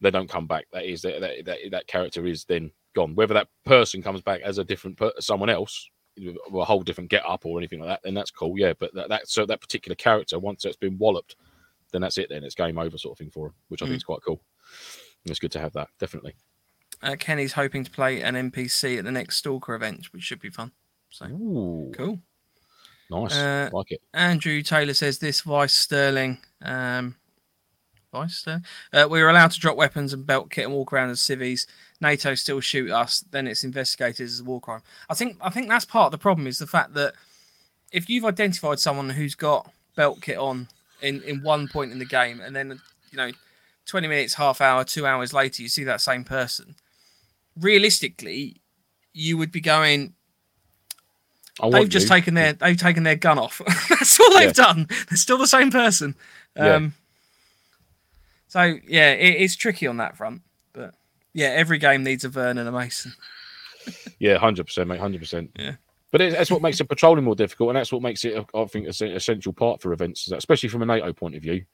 They 0.00 0.10
don't 0.10 0.30
come 0.30 0.46
back. 0.46 0.64
That 0.72 0.86
is 0.86 1.02
that 1.02 1.20
that, 1.20 1.44
that 1.44 1.58
that 1.72 1.86
character 1.86 2.24
is 2.26 2.46
then 2.46 2.70
gone. 2.94 3.14
Whether 3.14 3.34
that 3.34 3.48
person 3.66 4.00
comes 4.00 4.22
back 4.22 4.40
as 4.40 4.56
a 4.56 4.64
different 4.64 4.96
per- 4.96 5.12
someone 5.20 5.50
else, 5.50 5.90
a 6.18 6.64
whole 6.64 6.80
different 6.80 7.10
get 7.10 7.26
up 7.26 7.44
or 7.44 7.58
anything 7.58 7.80
like 7.80 7.90
that, 7.90 8.00
then 8.04 8.14
that's 8.14 8.30
cool. 8.30 8.58
Yeah, 8.58 8.72
but 8.80 8.94
that, 8.94 9.10
that 9.10 9.28
so 9.28 9.44
that 9.44 9.60
particular 9.60 9.96
character 9.96 10.38
once 10.38 10.64
it's 10.64 10.78
been 10.78 10.96
walloped, 10.96 11.36
then 11.92 12.00
that's 12.00 12.16
it. 12.16 12.30
Then 12.30 12.42
it's 12.42 12.54
game 12.54 12.78
over, 12.78 12.96
sort 12.96 13.12
of 13.12 13.18
thing 13.18 13.30
for 13.30 13.48
him, 13.48 13.54
which 13.68 13.82
I 13.82 13.84
Hmm. 13.84 13.90
think 13.90 13.98
is 13.98 14.04
quite 14.04 14.22
cool. 14.24 14.40
And 15.26 15.30
it's 15.30 15.40
good 15.40 15.52
to 15.52 15.60
have 15.60 15.74
that, 15.74 15.88
definitely. 15.98 16.36
Uh, 17.02 17.16
Kenny's 17.18 17.52
hoping 17.52 17.84
to 17.84 17.90
play 17.90 18.22
an 18.22 18.34
NPC 18.34 18.98
at 18.98 19.04
the 19.04 19.12
next 19.12 19.36
Stalker 19.36 19.74
event, 19.74 20.12
which 20.12 20.22
should 20.22 20.40
be 20.40 20.50
fun. 20.50 20.72
So 21.10 21.26
Ooh, 21.26 21.92
cool. 21.94 22.18
nice, 23.10 23.34
Uh, 23.34 23.70
like 23.72 23.90
it. 23.92 24.00
Andrew 24.14 24.62
Taylor 24.62 24.94
says 24.94 25.18
this 25.18 25.40
Vice 25.40 25.72
Sterling. 25.74 26.38
Um, 26.62 27.16
Vice 28.12 28.36
Sterling. 28.36 28.64
Uh, 28.92 29.06
we 29.10 29.22
were 29.22 29.28
allowed 29.30 29.50
to 29.52 29.60
drop 29.60 29.76
weapons 29.76 30.12
and 30.12 30.26
belt 30.26 30.50
kit 30.50 30.64
and 30.64 30.74
walk 30.74 30.92
around 30.92 31.10
as 31.10 31.20
civvies. 31.20 31.66
NATO 32.00 32.34
still 32.34 32.60
shoot 32.60 32.90
us. 32.90 33.24
Then 33.30 33.46
it's 33.46 33.64
investigated 33.64 34.26
as 34.26 34.40
a 34.40 34.44
war 34.44 34.60
crime. 34.60 34.82
I 35.08 35.14
think. 35.14 35.36
I 35.40 35.50
think 35.50 35.68
that's 35.68 35.84
part 35.84 36.06
of 36.06 36.12
the 36.12 36.18
problem 36.18 36.46
is 36.46 36.58
the 36.58 36.66
fact 36.66 36.94
that 36.94 37.14
if 37.92 38.08
you've 38.08 38.24
identified 38.24 38.78
someone 38.78 39.10
who's 39.10 39.34
got 39.34 39.70
belt 39.96 40.20
kit 40.22 40.38
on 40.38 40.68
in 41.02 41.22
in 41.22 41.42
one 41.42 41.66
point 41.68 41.92
in 41.92 41.98
the 41.98 42.04
game, 42.04 42.40
and 42.40 42.54
then 42.54 42.80
you 43.10 43.16
know, 43.16 43.30
twenty 43.86 44.06
minutes, 44.08 44.34
half 44.34 44.60
hour, 44.60 44.84
two 44.84 45.06
hours 45.06 45.32
later, 45.32 45.62
you 45.62 45.68
see 45.68 45.84
that 45.84 46.00
same 46.00 46.24
person. 46.24 46.76
Realistically, 47.60 48.60
you 49.12 49.36
would 49.38 49.52
be 49.52 49.60
going, 49.60 50.14
they've 51.70 51.88
just 51.88 52.04
you. 52.04 52.14
taken 52.14 52.34
their 52.34 52.54
they've 52.54 52.76
taken 52.76 53.02
their 53.02 53.16
gun 53.16 53.38
off. 53.38 53.60
That's 53.88 54.18
all 54.18 54.30
they've 54.38 54.52
done. 54.52 54.86
They're 55.08 55.16
still 55.16 55.38
the 55.38 55.46
same 55.46 55.70
person. 55.70 56.14
Yeah. 56.56 56.74
Um, 56.74 56.94
So 58.48 58.78
yeah, 58.88 59.12
it, 59.12 59.42
it's 59.42 59.56
tricky 59.56 59.86
on 59.86 59.98
that 59.98 60.16
front. 60.16 60.42
But 60.72 60.94
yeah, 61.34 61.48
every 61.48 61.78
game 61.78 62.02
needs 62.02 62.24
a 62.24 62.28
Vernon 62.28 62.58
and 62.58 62.68
a 62.68 62.72
Mason. 62.72 63.12
Yeah, 64.18 64.38
hundred 64.38 64.66
percent, 64.66 64.88
mate, 64.88 65.00
hundred 65.00 65.20
percent. 65.20 65.50
Yeah. 65.58 65.74
But 66.10 66.20
it, 66.20 66.32
that's 66.32 66.50
what 66.50 66.62
makes 66.62 66.78
the 66.78 66.84
patrolling 66.84 67.24
more 67.24 67.36
difficult, 67.36 67.70
and 67.70 67.76
that's 67.76 67.92
what 67.92 68.02
makes 68.02 68.24
it, 68.24 68.44
I 68.54 68.64
think, 68.64 68.86
an 68.86 69.08
essential 69.12 69.52
part 69.52 69.80
for 69.80 69.92
events, 69.92 70.30
especially 70.32 70.68
from 70.68 70.82
a 70.82 70.86
NATO 70.86 71.12
point 71.12 71.36
of 71.36 71.42
view. 71.42 71.64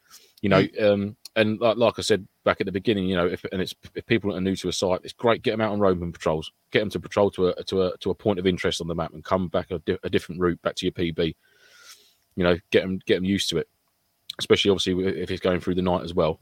You 0.43 0.51
know, 0.51 0.67
um, 0.81 1.17
and 1.35 1.59
like, 1.59 1.79
like 1.79 1.95
I 1.99 2.03
said 2.03 2.27
back 2.45 2.61
at 2.61 2.67
the 2.67 2.73
beginning, 2.73 3.07
you 3.07 3.17
know, 3.17 3.27
if 3.27 3.45
and 3.51 3.63
it's 3.63 3.75
if 3.95 4.05
people 4.05 4.37
are 4.37 4.41
new 4.41 4.55
to 4.57 4.69
a 4.69 4.73
site, 4.73 5.01
it's 5.05 5.15
great 5.15 5.43
get 5.43 5.53
them 5.53 5.63
out 5.63 5.73
on 5.73 5.81
roaming 5.81 6.13
patrols, 6.13 6.53
get 6.71 6.81
them 6.81 6.91
to 6.91 7.01
patrol 7.01 7.31
to 7.33 7.49
a 7.49 7.65
to 7.65 7.83
a 7.85 7.97
to 7.99 8.11
a 8.11 8.15
point 8.15 8.39
of 8.39 8.47
interest 8.47 8.83
on 8.83 8.89
the 8.89 8.95
map, 8.95 9.15
and 9.15 9.25
come 9.25 9.49
back 9.49 9.71
a, 9.71 9.79
di- 9.81 9.99
a 10.05 10.11
different 10.11 10.41
route 10.41 10.61
back 10.61 10.75
to 10.77 10.87
your 10.87 10.93
PB. 10.93 11.35
You 12.37 12.45
know, 12.45 12.59
get 12.71 12.83
them 12.83 13.01
get 13.07 13.15
them 13.15 13.25
used 13.25 13.49
to 13.51 13.57
it, 13.57 13.69
especially 14.39 14.71
obviously 14.71 15.23
if 15.23 15.31
it's 15.31 15.41
going 15.41 15.61
through 15.61 15.77
the 15.77 15.83
night 15.83 16.05
as 16.05 16.13
well. 16.13 16.41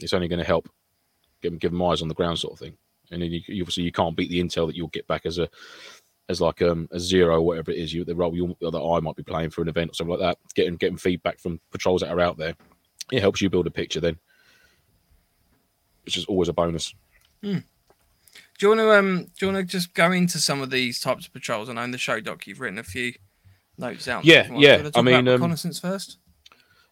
It's 0.00 0.14
only 0.14 0.28
going 0.28 0.40
to 0.40 0.46
help 0.46 0.70
give 1.42 1.52
them 1.52 1.58
give 1.58 1.70
them 1.72 1.82
eyes 1.82 2.00
on 2.00 2.08
the 2.08 2.14
ground, 2.14 2.38
sort 2.38 2.54
of 2.54 2.58
thing 2.58 2.78
and 3.10 3.22
then 3.22 3.30
you 3.30 3.62
obviously 3.62 3.82
you 3.84 3.92
can't 3.92 4.16
beat 4.16 4.30
the 4.30 4.40
intel 4.40 4.66
that 4.66 4.76
you'll 4.76 4.88
get 4.88 5.06
back 5.06 5.26
as 5.26 5.38
a 5.38 5.48
as 6.28 6.40
like 6.40 6.62
um 6.62 6.88
a 6.90 6.98
zero 6.98 7.40
whatever 7.42 7.70
it 7.70 7.78
is 7.78 7.92
you 7.92 8.04
the 8.04 8.14
role 8.14 8.34
you 8.34 8.56
that 8.60 8.78
I 8.78 9.00
might 9.00 9.16
be 9.16 9.22
playing 9.22 9.50
for 9.50 9.62
an 9.62 9.68
event 9.68 9.90
or 9.90 9.94
something 9.94 10.18
like 10.18 10.20
that 10.20 10.38
getting 10.54 10.76
getting 10.76 10.96
feedback 10.96 11.38
from 11.38 11.60
patrols 11.70 12.00
that 12.00 12.10
are 12.10 12.20
out 12.20 12.38
there 12.38 12.54
it 13.12 13.20
helps 13.20 13.42
you 13.42 13.50
build 13.50 13.66
a 13.66 13.70
picture 13.70 14.00
then 14.00 14.18
which 16.04 16.16
is 16.16 16.24
always 16.26 16.48
a 16.48 16.52
bonus 16.52 16.94
Do 17.42 17.62
you 18.62 18.68
want 18.68 18.80
to 18.80 18.98
um? 18.98 19.24
Do 19.38 19.46
you 19.46 19.52
want 19.52 19.66
to 19.66 19.70
just 19.70 19.92
go 19.94 20.12
into 20.12 20.38
some 20.38 20.62
of 20.62 20.70
these 20.70 21.00
types 21.00 21.26
of 21.26 21.32
patrols? 21.32 21.68
I 21.68 21.72
know 21.74 21.82
in 21.82 21.90
the 21.90 21.98
show 21.98 22.20
doc 22.20 22.46
you've 22.46 22.60
written 22.60 22.78
a 22.78 22.84
few 22.84 23.12
notes 23.78 24.08
out. 24.08 24.24
Yeah, 24.24 24.48
yeah, 24.56 24.88
I 24.94 25.02
mean, 25.02 25.16
um, 25.28 25.34
reconnaissance 25.34 25.78
first. 25.80 26.18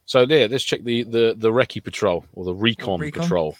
so 0.05 0.26
there 0.26 0.49
let's 0.49 0.64
check 0.64 0.83
the 0.85 1.05
the 1.05 1.35
the 1.39 1.51
recce 1.51 1.83
patrol 1.83 2.26
or 2.35 2.45
the 2.45 2.55
recon, 2.55 3.01
recon? 3.01 3.22
patrol 3.22 3.57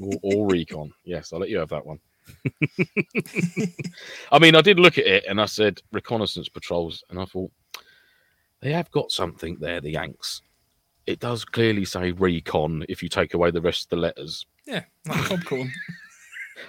or, 0.00 0.12
or 0.22 0.48
recon 0.48 0.92
yes 1.04 1.32
I'll 1.32 1.38
let 1.38 1.50
you 1.50 1.58
have 1.58 1.68
that 1.68 1.86
one 1.86 2.00
I 4.32 4.38
mean 4.38 4.54
I 4.54 4.60
did 4.60 4.78
look 4.78 4.98
at 4.98 5.06
it 5.06 5.24
and 5.28 5.40
I 5.40 5.46
said 5.46 5.80
reconnaissance 5.92 6.48
patrols 6.48 7.04
and 7.10 7.18
I 7.18 7.24
thought 7.24 7.50
they 8.60 8.72
have 8.72 8.90
got 8.90 9.10
something 9.10 9.56
there 9.60 9.80
the 9.80 9.90
Yanks 9.90 10.42
it 11.06 11.20
does 11.20 11.44
clearly 11.44 11.84
say 11.84 12.12
recon 12.12 12.84
if 12.88 13.02
you 13.02 13.08
take 13.08 13.34
away 13.34 13.50
the 13.50 13.60
rest 13.60 13.84
of 13.84 13.90
the 13.90 13.96
letters. 13.96 14.46
Yeah, 14.66 14.84
like 15.06 15.20
Cobcorn. 15.24 15.70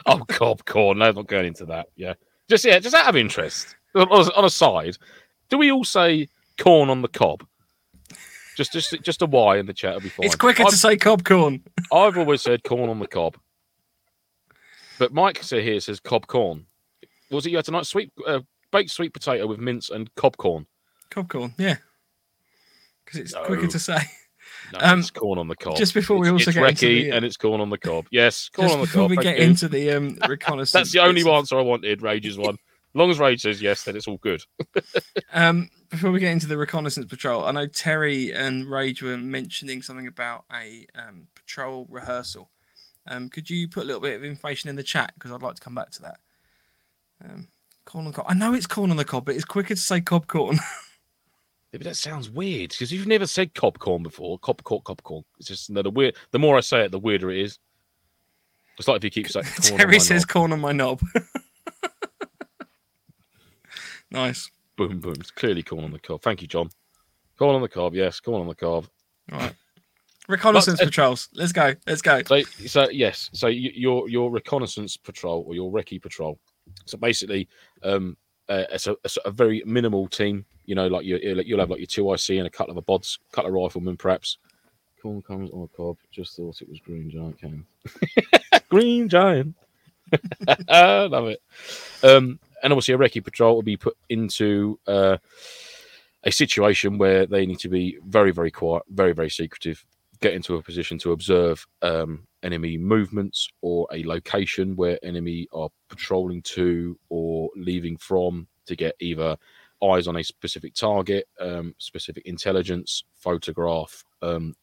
Oh, 0.05 0.23
cob 0.27 0.65
corn. 0.65 0.97
No, 0.97 1.11
not 1.11 1.27
going 1.27 1.45
into 1.45 1.65
that. 1.67 1.87
Yeah, 1.95 2.15
just 2.49 2.65
yeah, 2.65 2.79
just 2.79 2.95
out 2.95 3.07
of 3.07 3.15
interest. 3.15 3.75
On, 3.95 4.07
on 4.09 4.45
a 4.45 4.49
side, 4.49 4.97
do 5.49 5.57
we 5.57 5.71
all 5.71 5.85
say 5.85 6.27
corn 6.59 6.89
on 6.89 7.01
the 7.01 7.07
cob? 7.07 7.45
Just, 8.57 8.71
just, 8.71 9.01
just 9.01 9.21
a 9.21 9.25
Y 9.25 9.57
in 9.57 9.65
the 9.65 9.73
chat 9.73 9.95
will 9.95 10.01
be 10.01 10.09
fine. 10.09 10.25
it's 10.25 10.35
quicker 10.35 10.63
I've, 10.63 10.69
to 10.69 10.77
say 10.77 10.95
cob 10.97 11.23
corn. 11.23 11.61
I've 11.91 12.17
always 12.17 12.41
said 12.41 12.63
corn 12.63 12.89
on 12.89 12.99
the 12.99 13.07
cob, 13.07 13.37
but 14.99 15.13
Mike 15.13 15.43
here 15.43 15.79
says 15.79 15.99
cob 15.99 16.27
corn. 16.27 16.65
Was 17.31 17.45
it 17.45 17.49
you 17.51 17.57
had 17.57 17.65
tonight? 17.65 17.85
Sweet 17.85 18.11
uh, 18.27 18.39
baked 18.71 18.91
sweet 18.91 19.13
potato 19.13 19.47
with 19.47 19.59
mince 19.59 19.89
and 19.89 20.13
cob 20.15 20.37
corn. 20.37 20.65
Cob 21.09 21.29
corn, 21.29 21.53
yeah. 21.57 21.77
Because 23.05 23.19
it's 23.19 23.33
No. 23.33 23.43
quicker 23.45 23.67
to 23.67 23.79
say. 23.79 23.99
No, 24.73 24.79
Um, 24.81 24.99
it's 24.99 25.11
corn 25.11 25.37
on 25.39 25.47
the 25.47 25.55
cob. 25.55 25.77
just 25.77 25.93
before 25.93 26.17
we 26.17 26.27
It's- 26.27 26.33
also 26.47 26.49
it's 26.51 26.57
get 26.57 26.69
into 26.69 26.87
the, 27.03 27.11
uh, 27.11 27.15
and 27.15 27.25
it's 27.25 27.37
corn 27.37 27.61
on 27.61 27.69
the 27.69 27.77
cob. 27.77 28.07
Yes, 28.11 28.49
corn 28.53 28.71
on 28.71 28.79
the 28.79 28.85
before 28.85 29.03
cob. 29.03 29.11
we 29.11 29.17
get 29.17 29.37
you. 29.37 29.43
into 29.45 29.67
the 29.67 29.91
um, 29.91 30.17
reconnaissance. 30.27 30.71
That's 30.71 30.91
the 30.91 30.99
only 30.99 31.29
answer 31.29 31.57
I 31.57 31.61
wanted. 31.61 32.01
Rage's 32.01 32.37
one. 32.37 32.55
As 32.55 32.97
long 32.99 33.11
as 33.11 33.19
Rage 33.19 33.41
says 33.41 33.61
yes, 33.61 33.83
then 33.83 33.95
it's 33.95 34.07
all 34.07 34.17
good. 34.17 34.41
Um, 35.33 35.69
before 35.89 36.11
we 36.11 36.19
get 36.19 36.31
into 36.31 36.47
the 36.47 36.57
reconnaissance 36.57 37.07
patrol, 37.07 37.43
I 37.43 37.51
know 37.51 37.67
Terry 37.67 38.33
and 38.33 38.65
Rage 38.69 39.01
were 39.01 39.17
mentioning 39.17 39.81
something 39.81 40.07
about 40.07 40.45
a 40.53 40.85
um, 40.95 41.27
patrol 41.35 41.85
rehearsal. 41.89 42.49
Um, 43.07 43.29
could 43.29 43.49
you 43.49 43.67
put 43.67 43.83
a 43.83 43.85
little 43.85 44.01
bit 44.01 44.15
of 44.15 44.23
information 44.23 44.69
in 44.69 44.75
the 44.75 44.83
chat 44.83 45.13
because 45.13 45.31
I'd 45.31 45.43
like 45.43 45.55
to 45.55 45.61
come 45.61 45.75
back 45.75 45.91
to 45.91 46.01
that. 46.03 46.19
Um, 47.23 47.47
corn 47.85 48.05
on 48.05 48.11
the 48.11 48.15
cob. 48.15 48.25
I 48.27 48.33
know 48.33 48.53
it's 48.53 48.67
corn 48.67 48.91
on 48.91 48.97
the 48.97 49.05
cob, 49.05 49.25
but 49.25 49.35
it's 49.35 49.45
quicker 49.45 49.75
to 49.75 49.79
say 49.79 50.01
cob 50.01 50.27
corn. 50.27 50.59
Yeah, 51.75 51.79
but 51.79 51.87
that 51.87 51.97
sounds 51.97 52.29
weird 52.29 52.69
because 52.69 52.89
you've 52.89 53.05
never 53.05 53.27
said 53.27 53.53
cob 53.53 53.79
corn 53.79 54.01
before. 54.01 54.39
Cob 54.39 54.63
corn, 54.63 54.79
cob 54.85 55.03
corn. 55.03 55.25
It's 55.39 55.49
just 55.49 55.73
the 55.73 55.89
weird. 55.89 56.15
The 56.31 56.39
more 56.39 56.55
I 56.55 56.61
say 56.61 56.85
it, 56.85 56.91
the 56.91 56.99
weirder 56.99 57.31
it 57.31 57.39
is. 57.39 57.59
It's 58.77 58.87
like 58.87 58.97
if 58.97 59.03
you 59.03 59.11
keep 59.11 59.29
saying 59.29 59.45
Terry 59.61 59.99
says 59.99 60.21
knob. 60.21 60.29
corn 60.29 60.53
on 60.53 60.61
my 60.61 60.71
knob. 60.71 61.01
nice. 64.09 64.49
boom, 64.77 65.01
boom. 65.01 65.15
It's 65.19 65.31
clearly 65.31 65.63
corn 65.63 65.83
on 65.83 65.91
the 65.91 65.99
cob. 65.99 66.21
Thank 66.21 66.41
you, 66.41 66.47
John. 66.47 66.69
Corn 67.37 67.55
on 67.55 67.61
the 67.61 67.67
cob. 67.67 67.93
Yes, 67.93 68.21
corn 68.21 68.39
on 68.39 68.47
the 68.47 68.55
cob. 68.55 68.87
All 69.33 69.39
right. 69.39 69.55
Reconnaissance 70.27 70.79
But- 70.79 70.87
patrols. 70.87 71.29
Let's 71.33 71.51
go. 71.51 71.73
Let's 71.87 72.01
go. 72.01 72.21
So, 72.23 72.41
so 72.65 72.89
yes. 72.89 73.29
So 73.33 73.47
your 73.47 74.09
your 74.09 74.31
reconnaissance 74.31 74.97
patrol 74.97 75.43
or 75.47 75.53
your 75.55 75.71
recce 75.71 76.01
patrol. 76.01 76.39
So 76.85 76.97
basically, 76.97 77.47
um, 77.83 78.17
uh, 78.49 78.63
it's, 78.71 78.87
a, 78.87 78.95
it's 79.03 79.17
a 79.25 79.31
very 79.31 79.61
minimal 79.65 80.07
team. 80.07 80.45
You 80.65 80.75
know, 80.75 80.87
like 80.87 81.05
you 81.05 81.17
you'll 81.17 81.59
have 81.59 81.69
like 81.69 81.79
your 81.79 81.87
2IC 82.15 82.37
and 82.39 82.47
a 82.47 82.49
couple 82.49 82.77
of 82.77 82.85
bods, 82.85 83.19
couple 83.31 83.49
of 83.49 83.53
riflemen, 83.53 83.97
perhaps. 83.97 84.37
Corn 85.01 85.21
comes 85.21 85.51
on 85.51 85.61
the 85.61 85.67
cob. 85.67 85.97
Just 86.11 86.35
thought 86.35 86.61
it 86.61 86.69
was 86.69 86.79
green 86.79 87.09
giant 87.11 87.39
can. 87.39 87.65
green 88.69 89.07
giant. 89.07 89.55
Love 90.69 91.27
it. 91.27 91.41
Um, 92.03 92.39
and 92.63 92.73
obviously, 92.73 92.95
a 92.95 92.97
recce 92.97 93.23
patrol 93.23 93.55
will 93.55 93.61
be 93.61 93.77
put 93.77 93.95
into 94.09 94.79
uh, 94.87 95.17
a 96.23 96.31
situation 96.31 96.97
where 96.97 97.27
they 97.27 97.45
need 97.45 97.59
to 97.59 97.69
be 97.69 97.99
very, 98.07 98.31
very 98.31 98.49
quiet, 98.49 98.83
very, 98.89 99.13
very 99.13 99.29
secretive, 99.29 99.85
get 100.25 100.33
into 100.33 100.55
a 100.55 100.63
position 100.63 100.97
to 100.97 101.11
observe 101.11 101.63
um, 101.83 102.25
enemy 102.41 102.77
movements 102.77 103.47
or 103.61 103.87
a 103.93 104.03
location 104.03 104.75
where 104.75 104.97
enemy 105.03 105.47
are 105.53 105.69
patrolling 105.87 106.41
to 106.41 106.97
or 107.09 107.51
leaving 107.55 107.95
from 107.97 108.47
to 108.65 108.75
get 108.75 108.95
either 108.99 109.37
eyes 109.83 110.07
on 110.07 110.17
a 110.17 110.23
specific 110.23 110.73
target, 110.73 111.27
um, 111.39 111.75
specific 111.77 112.25
intelligence, 112.25 113.03
photograph, 113.13 114.03
um, 114.23 114.55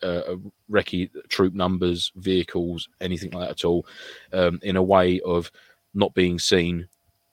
uh, 0.00 0.36
recce 0.70 1.10
troop 1.28 1.54
numbers, 1.54 2.12
vehicles, 2.14 2.88
anything 3.00 3.32
like 3.32 3.48
that 3.48 3.50
at 3.50 3.64
all, 3.64 3.84
um, 4.32 4.60
in 4.62 4.76
a 4.76 4.82
way 4.82 5.18
of 5.22 5.50
not 5.92 6.14
being 6.14 6.38
seen 6.38 6.86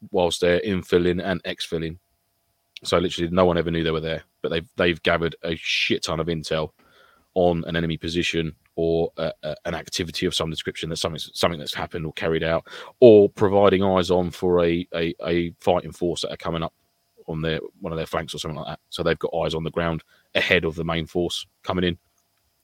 whilst 0.09 0.41
they're 0.41 0.61
infilling 0.61 1.23
and 1.23 1.43
exfilling. 1.43 1.99
So 2.83 2.97
literally, 2.97 3.29
no 3.29 3.45
one 3.45 3.59
ever 3.59 3.69
knew 3.69 3.83
they 3.83 3.91
were 3.91 3.99
there, 3.99 4.23
but 4.41 4.49
they've 4.49 4.69
they've 4.77 5.03
gathered 5.03 5.35
a 5.43 5.55
shit 5.55 6.01
ton 6.01 6.19
of 6.19 6.25
intel 6.25 6.71
on 7.33 7.63
an 7.65 7.75
enemy 7.75 7.97
position 7.97 8.53
or 8.75 9.11
uh, 9.17 9.31
uh, 9.43 9.55
an 9.65 9.73
activity 9.73 10.25
of 10.25 10.35
some 10.35 10.49
description 10.49 10.89
that's 10.89 11.01
something 11.01 11.19
something 11.33 11.59
that's 11.59 11.73
happened 11.73 12.05
or 12.05 12.13
carried 12.13 12.43
out, 12.43 12.67
or 12.99 13.29
providing 13.29 13.83
eyes 13.83 14.11
on 14.11 14.31
for 14.31 14.63
a 14.65 14.87
a, 14.95 15.13
a 15.25 15.51
fighting 15.59 15.91
force 15.91 16.21
that 16.21 16.31
are 16.31 16.37
coming 16.37 16.63
up 16.63 16.73
on 17.27 17.41
their 17.41 17.59
one 17.79 17.93
of 17.93 17.97
their 17.97 18.05
flanks 18.05 18.33
or 18.33 18.39
something 18.39 18.57
like 18.57 18.67
that. 18.67 18.79
So 18.89 19.03
they've 19.03 19.19
got 19.19 19.33
eyes 19.33 19.53
on 19.53 19.63
the 19.63 19.71
ground 19.71 20.03
ahead 20.35 20.65
of 20.65 20.75
the 20.75 20.83
main 20.83 21.05
force 21.05 21.45
coming 21.63 21.83
in, 21.83 21.97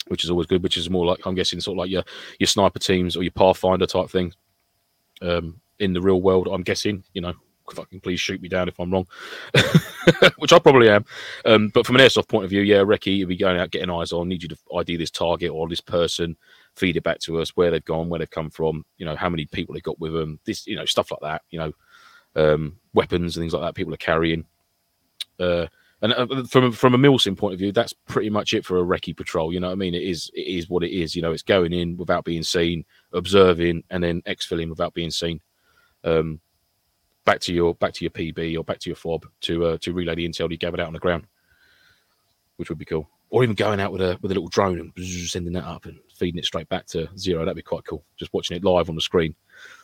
which 0.08 0.24
is 0.24 0.30
always 0.30 0.48
good. 0.48 0.64
Which 0.64 0.78
is 0.78 0.90
more 0.90 1.06
like 1.06 1.26
I'm 1.26 1.36
guessing 1.36 1.62
sort 1.62 1.76
of 1.76 1.80
like 1.80 1.90
your 1.90 2.04
your 2.40 2.48
sniper 2.48 2.80
teams 2.80 3.16
or 3.16 3.24
your 3.24 3.32
Pathfinder 3.32 3.86
type 3.86 4.10
thing. 4.10 4.34
Um, 5.22 5.62
in 5.80 5.94
the 5.94 6.02
real 6.02 6.22
world, 6.22 6.48
I'm 6.52 6.64
guessing, 6.64 7.04
you 7.14 7.22
know, 7.22 7.34
fucking 7.72 8.02
please 8.02 8.20
shoot 8.20 8.42
me 8.42 8.50
down 8.50 8.68
if 8.68 8.80
I'm 8.80 8.92
wrong, 8.92 9.08
which 10.38 10.54
I 10.54 10.60
probably 10.60 10.90
am. 10.90 11.06
Um, 11.46 11.70
but 11.70 11.86
from 11.86 11.96
an 11.96 12.02
airsoft 12.02 12.28
point 12.28 12.46
of 12.46 12.50
view, 12.50 12.62
yeah, 12.62 12.78
Recce, 12.78 13.16
you'll 13.16 13.30
be 13.30 13.38
going 13.38 13.58
out 13.58 13.72
getting 13.72 13.90
eyes 13.90 14.12
on. 14.12 14.28
Need 14.28 14.44
you 14.44 14.50
to 14.50 14.58
ID 14.76 14.98
this 14.98 15.12
target 15.12 15.52
or 15.52 15.68
this 15.68 15.82
person, 15.82 16.36
feed 16.76 16.98
it 16.98 17.04
back 17.04 17.20
to 17.20 17.40
us, 17.40 17.56
where 17.56 17.72
they've 17.72 17.84
gone, 17.86 18.10
where 18.10 18.20
they've 18.20 18.30
come 18.30 18.50
from, 18.50 18.86
you 18.98 19.06
know, 19.06 19.16
how 19.16 19.30
many 19.30 19.46
people 19.46 19.74
they 19.74 19.82
got 19.82 20.00
with 20.00 20.14
them, 20.14 20.40
this, 20.46 20.68
you 20.68 20.76
know, 20.76 20.86
stuff 20.86 21.12
like 21.12 21.22
that. 21.22 21.42
You 21.50 21.60
know, 21.60 21.74
um, 22.36 22.78
weapons 22.94 23.36
and 23.36 23.42
things 23.42 23.54
like 23.54 23.64
that 23.64 23.76
people 23.76 23.94
are 23.94 23.98
carrying. 23.98 24.46
Uh, 25.40 25.68
and 26.02 26.14
uh, 26.14 26.44
from 26.44 26.72
from 26.72 26.94
a 26.94 26.98
Milsim 26.98 27.36
point 27.36 27.54
of 27.54 27.60
view, 27.60 27.72
that's 27.72 27.94
pretty 27.94 28.30
much 28.30 28.54
it 28.54 28.66
for 28.66 28.78
a 28.80 28.84
recce 28.84 29.18
patrol. 29.18 29.52
You 29.52 29.60
know 29.60 29.68
what 29.68 29.74
I 29.74 29.78
mean? 29.78 29.96
It 29.96 30.04
is 30.04 30.30
it 30.36 30.46
is 30.46 30.70
what 30.70 30.84
it 30.84 30.92
is. 30.92 31.16
You 31.16 31.24
know, 31.24 31.32
it's 31.32 31.42
going 31.42 31.74
in 31.74 31.98
without 31.98 32.24
being 32.24 32.44
seen, 32.44 32.86
observing, 33.14 33.84
and 33.90 34.04
then 34.04 34.22
exfilling 34.24 34.70
without 34.70 34.94
being 34.94 35.10
seen. 35.10 35.42
Um, 36.04 36.40
back 37.28 37.42
to 37.42 37.54
your 37.54 37.76
back 37.76 37.94
to 37.94 38.06
your 38.06 38.12
PB 38.12 38.58
or 38.58 38.64
back 38.64 38.80
to 38.80 38.90
your 38.90 38.96
fob 38.96 39.26
to 39.42 39.66
uh, 39.66 39.78
to 39.80 39.92
relay 39.92 40.16
the 40.16 40.28
intel 40.28 40.50
you 40.50 40.58
gathered 40.58 40.80
out 40.80 40.88
on 40.88 40.94
the 40.94 41.00
ground, 41.00 41.28
which 42.56 42.70
would 42.70 42.80
be 42.80 42.86
cool. 42.86 43.08
Or 43.30 43.44
even 43.44 43.54
going 43.54 43.82
out 43.82 43.92
with 43.92 44.02
a 44.02 44.18
with 44.22 44.32
a 44.32 44.34
little 44.34 44.48
drone 44.48 44.80
and 44.80 45.06
sending 45.06 45.52
that 45.54 45.66
up 45.66 45.86
and 45.86 46.00
feeding 46.16 46.40
it 46.40 46.46
straight 46.46 46.70
back 46.70 46.88
to 46.88 47.10
zero. 47.18 47.44
That'd 47.44 47.58
be 47.58 47.62
quite 47.62 47.84
cool. 47.84 48.04
Just 48.16 48.34
watching 48.34 48.56
it 48.56 48.64
live 48.64 48.90
on 48.90 48.96
the 48.96 49.02
screen, 49.02 49.36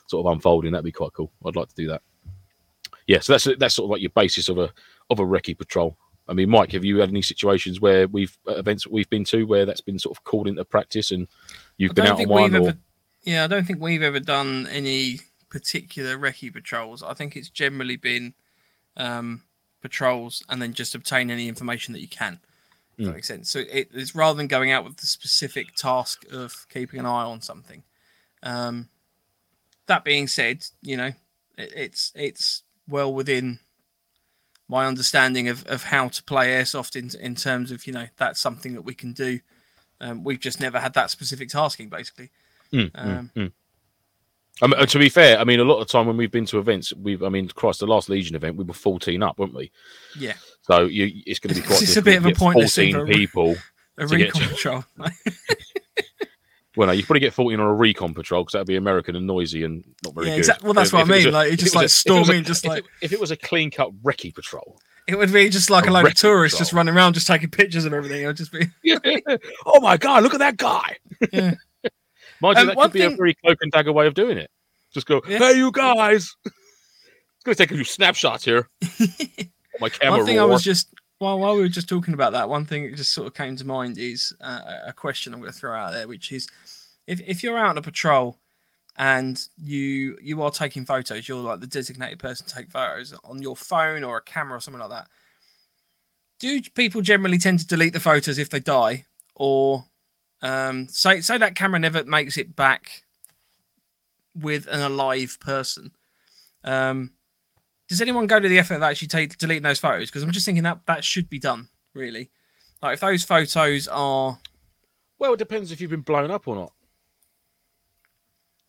sort 0.06 0.26
of 0.26 0.32
unfolding. 0.32 0.72
That'd 0.72 0.86
be 0.86 0.90
quite 0.90 1.12
cool. 1.12 1.30
I'd 1.44 1.54
like 1.54 1.68
to 1.68 1.74
do 1.74 1.86
that. 1.88 2.00
Yeah, 3.06 3.20
so 3.20 3.34
that's 3.34 3.46
that's 3.58 3.74
sort 3.74 3.86
of 3.86 3.90
like 3.90 4.00
your 4.00 4.10
basis 4.10 4.48
of 4.48 4.56
a 4.56 4.72
of 5.10 5.20
a 5.20 5.24
recce 5.24 5.56
patrol. 5.56 5.98
I 6.26 6.32
mean, 6.32 6.48
Mike, 6.48 6.72
have 6.72 6.86
you 6.86 7.00
had 7.00 7.10
any 7.10 7.20
situations 7.20 7.82
where 7.82 8.08
we've 8.08 8.36
uh, 8.48 8.54
events 8.54 8.84
that 8.84 8.92
we've 8.92 9.10
been 9.10 9.24
to 9.24 9.44
where 9.44 9.66
that's 9.66 9.82
been 9.82 9.98
sort 9.98 10.16
of 10.16 10.24
called 10.24 10.48
into 10.48 10.64
practice 10.64 11.10
and 11.10 11.28
you've 11.76 11.94
been 11.94 12.06
out 12.06 12.18
on 12.18 12.26
one? 12.26 12.52
we've 12.52 12.62
Or 12.62 12.78
yeah, 13.24 13.44
I 13.44 13.46
don't 13.46 13.66
think 13.66 13.82
we've 13.82 14.02
ever 14.02 14.20
done 14.20 14.66
any 14.68 15.20
particular 15.54 16.18
recce 16.18 16.52
patrols. 16.52 17.00
I 17.00 17.14
think 17.14 17.36
it's 17.36 17.48
generally 17.48 17.94
been 17.94 18.34
um, 18.96 19.44
patrols 19.80 20.42
and 20.48 20.60
then 20.60 20.72
just 20.72 20.96
obtain 20.96 21.30
any 21.30 21.48
information 21.48 21.94
that 21.94 22.00
you 22.00 22.08
can. 22.08 22.40
Mm. 22.98 23.06
that 23.06 23.14
makes 23.14 23.28
sense. 23.28 23.50
So 23.50 23.60
it, 23.60 23.88
it's 23.94 24.16
rather 24.16 24.36
than 24.36 24.48
going 24.48 24.72
out 24.72 24.84
with 24.84 24.96
the 24.96 25.06
specific 25.06 25.76
task 25.76 26.24
of 26.32 26.66
keeping 26.68 26.98
an 26.98 27.06
eye 27.06 27.24
on 27.24 27.40
something. 27.40 27.84
Um, 28.42 28.88
that 29.86 30.04
being 30.04 30.26
said, 30.26 30.66
you 30.82 30.96
know, 30.96 31.12
it, 31.56 31.72
it's 31.76 32.12
it's 32.16 32.62
well 32.88 33.14
within 33.14 33.60
my 34.68 34.86
understanding 34.86 35.48
of, 35.48 35.64
of 35.66 35.84
how 35.84 36.08
to 36.08 36.22
play 36.24 36.48
airsoft 36.48 36.96
in 36.96 37.20
in 37.20 37.36
terms 37.36 37.70
of 37.70 37.86
you 37.86 37.92
know 37.92 38.06
that's 38.16 38.40
something 38.40 38.74
that 38.74 38.82
we 38.82 38.94
can 38.94 39.12
do. 39.12 39.38
Um, 40.00 40.24
we've 40.24 40.40
just 40.40 40.60
never 40.60 40.80
had 40.80 40.94
that 40.94 41.10
specific 41.10 41.48
tasking, 41.48 41.88
basically. 41.88 42.30
Mm, 42.72 42.90
mm, 42.90 43.18
Um, 43.18 43.30
mm. 43.36 43.52
I 44.62 44.66
mean, 44.68 44.78
uh, 44.80 44.86
to 44.86 44.98
be 44.98 45.08
fair, 45.08 45.38
I 45.38 45.44
mean, 45.44 45.58
a 45.60 45.64
lot 45.64 45.80
of 45.80 45.88
time 45.88 46.06
when 46.06 46.16
we've 46.16 46.30
been 46.30 46.46
to 46.46 46.58
events, 46.58 46.92
we've, 46.94 47.22
I 47.22 47.28
mean, 47.28 47.48
Christ, 47.48 47.80
the 47.80 47.86
last 47.86 48.08
Legion 48.08 48.36
event, 48.36 48.56
we 48.56 48.64
were 48.64 48.72
14 48.74 49.22
up, 49.22 49.38
weren't 49.38 49.54
we? 49.54 49.72
Yeah, 50.18 50.34
So 50.62 50.84
you, 50.84 51.10
it's 51.26 51.40
going 51.40 51.54
to 51.54 51.60
be 51.60 51.66
quite 51.66 51.82
It's 51.82 51.96
a 51.96 52.02
bit 52.02 52.18
of 52.18 52.26
a 52.26 52.28
get 52.28 52.38
14 52.38 52.92
for 52.94 53.02
a- 53.02 53.06
people. 53.06 53.56
a 53.98 54.06
To 54.06 54.14
recon 54.16 54.42
patrol. 54.42 54.84
Well, 56.76 56.88
no, 56.88 56.92
you 56.92 57.04
probably 57.04 57.20
get 57.20 57.32
14 57.32 57.60
on 57.60 57.66
a 57.66 57.72
recon 57.72 58.14
patrol 58.14 58.42
because 58.42 58.54
that'd 58.54 58.66
be 58.66 58.74
American 58.74 59.14
and 59.14 59.28
noisy 59.28 59.62
and 59.62 59.84
not 60.04 60.12
very 60.12 60.26
yeah, 60.26 60.32
good. 60.32 60.38
exactly. 60.40 60.66
Well, 60.66 60.74
that's 60.74 60.88
If- 60.88 60.92
what 60.94 61.02
if 61.02 61.08
I 61.08 61.18
mean. 61.18 61.28
a- 61.28 61.30
like, 61.30 61.46
you 61.46 61.52
it 61.52 61.60
just 61.60 61.74
like 61.76 61.84
if 61.84 61.90
it 61.90 61.94
storm 61.94 62.18
was 62.20 62.28
a- 62.30 62.32
in, 62.32 62.42
just 62.44 62.66
like 62.66 62.84
if 63.00 63.12
it 63.12 63.20
was 63.20 63.30
a 63.30 63.36
clean 63.36 63.70
cut 63.70 63.92
recce 64.02 64.34
patrol. 64.34 64.80
it 65.06 65.16
would 65.16 65.32
be 65.32 65.48
just 65.50 65.70
like 65.70 65.86
a 65.86 65.90
a 65.90 65.92
load 65.92 66.06
of 66.06 66.14
tourists 66.14 66.58
just 66.58 66.72
running 66.72 66.92
around, 66.92 67.12
just 67.12 67.28
taking 67.28 67.48
pictures 67.48 67.84
of 67.84 67.92
everything. 67.92 68.22
It 68.24 68.26
would 68.26 68.36
just 68.36 68.50
be 68.50 68.66
oh 69.66 69.78
my 69.80 69.96
god, 69.96 70.24
look 70.24 70.34
at 70.34 70.40
that 70.40 70.56
guy! 70.56 70.96
Yeah. 71.32 71.54
Mind 72.44 72.58
you, 72.58 72.66
that 72.66 72.76
could 72.76 72.92
be 72.92 73.02
a 73.02 73.08
thing- 73.08 73.16
very 73.16 73.34
cloak 73.34 73.58
and 73.60 73.72
dagger 73.72 73.92
way 73.92 74.06
of 74.06 74.14
doing 74.14 74.38
it. 74.38 74.50
Just 74.92 75.06
go, 75.06 75.22
Yeah. 75.26 75.38
hey, 75.38 75.54
you 75.56 75.72
guys! 75.72 76.34
It's 76.44 77.44
going 77.44 77.54
to 77.54 77.62
take 77.62 77.72
a 77.72 77.74
few 77.74 77.84
snapshots 77.84 78.44
here. 78.44 78.68
my 79.80 79.88
camera 79.88 80.18
one 80.18 80.26
thing 80.26 80.38
I 80.38 80.44
was 80.44 80.62
just 80.62 80.88
while 81.18 81.38
while 81.38 81.54
we 81.54 81.60
were 81.62 81.68
just 81.68 81.88
talking 81.88 82.14
about 82.14 82.32
that, 82.32 82.48
one 82.48 82.64
thing 82.64 82.84
that 82.90 82.96
just 82.96 83.12
sort 83.12 83.26
of 83.26 83.34
came 83.34 83.56
to 83.56 83.66
mind 83.66 83.98
is 83.98 84.32
uh, 84.40 84.60
a 84.86 84.92
question 84.92 85.34
I'm 85.34 85.40
going 85.40 85.52
to 85.52 85.58
throw 85.58 85.74
out 85.76 85.92
there, 85.92 86.06
which 86.08 86.32
is 86.32 86.48
if 87.06 87.20
if 87.26 87.42
you're 87.42 87.58
out 87.58 87.70
on 87.70 87.78
a 87.78 87.82
patrol 87.82 88.38
and 88.96 89.40
you 89.56 90.16
you 90.22 90.40
are 90.42 90.50
taking 90.50 90.84
photos, 90.86 91.28
you're 91.28 91.38
like 91.38 91.60
the 91.60 91.66
designated 91.66 92.18
person 92.18 92.46
to 92.46 92.54
take 92.54 92.70
photos 92.70 93.14
on 93.24 93.42
your 93.42 93.56
phone 93.56 94.04
or 94.04 94.16
a 94.18 94.22
camera 94.22 94.56
or 94.56 94.60
something 94.60 94.80
like 94.80 94.90
that. 94.90 95.08
Do 96.40 96.60
people 96.74 97.00
generally 97.00 97.38
tend 97.38 97.58
to 97.60 97.66
delete 97.66 97.92
the 97.92 98.00
photos 98.00 98.38
if 98.38 98.50
they 98.50 98.60
die, 98.60 99.04
or 99.34 99.84
um, 100.44 100.88
say 100.88 101.20
say 101.20 101.38
that 101.38 101.54
camera 101.54 101.78
never 101.80 102.04
makes 102.04 102.36
it 102.36 102.54
back 102.54 103.02
with 104.34 104.66
an 104.66 104.80
alive 104.80 105.38
person. 105.40 105.92
Um, 106.62 107.12
does 107.88 108.00
anyone 108.00 108.26
go 108.26 108.40
to 108.40 108.48
the 108.48 108.58
effort 108.58 108.74
of 108.74 108.82
actually 108.82 109.08
take 109.08 109.36
deleting 109.38 109.62
those 109.62 109.78
photos? 109.78 110.08
Because 110.10 110.22
I'm 110.22 110.30
just 110.32 110.46
thinking 110.46 110.64
that 110.64 110.80
that 110.86 111.04
should 111.04 111.28
be 111.28 111.38
done, 111.38 111.68
really. 111.94 112.30
Like 112.82 112.94
if 112.94 113.00
those 113.00 113.24
photos 113.24 113.88
are 113.88 114.38
Well, 115.18 115.34
it 115.34 115.38
depends 115.38 115.72
if 115.72 115.80
you've 115.80 115.90
been 115.90 116.00
blown 116.00 116.30
up 116.30 116.46
or 116.48 116.56
not. 116.56 116.72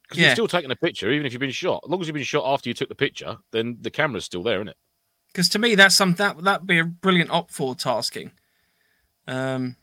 Because 0.03 0.17
Yeah. 0.19 0.25
you're 0.27 0.35
still 0.35 0.47
taking 0.47 0.71
a 0.71 0.75
picture, 0.75 1.09
even 1.11 1.25
if 1.25 1.33
you've 1.33 1.39
been 1.39 1.49
shot. 1.51 1.81
As 1.83 1.89
long 1.89 1.99
as 2.01 2.07
you've 2.07 2.13
been 2.13 2.23
shot 2.23 2.45
after 2.45 2.69
you 2.69 2.73
took 2.73 2.89
the 2.89 2.95
picture, 2.95 3.37
then 3.51 3.77
the 3.81 3.89
camera's 3.89 4.25
still 4.25 4.43
there, 4.43 4.57
isn't 4.57 4.69
it? 4.69 4.77
because 5.27 5.49
to 5.49 5.59
me 5.59 5.75
that's 5.75 5.93
some 5.97 6.13
that 6.13 6.41
that'd 6.43 6.65
be 6.65 6.79
a 6.79 6.85
brilliant 6.85 7.29
op 7.29 7.51
for 7.51 7.75
tasking. 7.75 8.31
Um, 9.27 9.75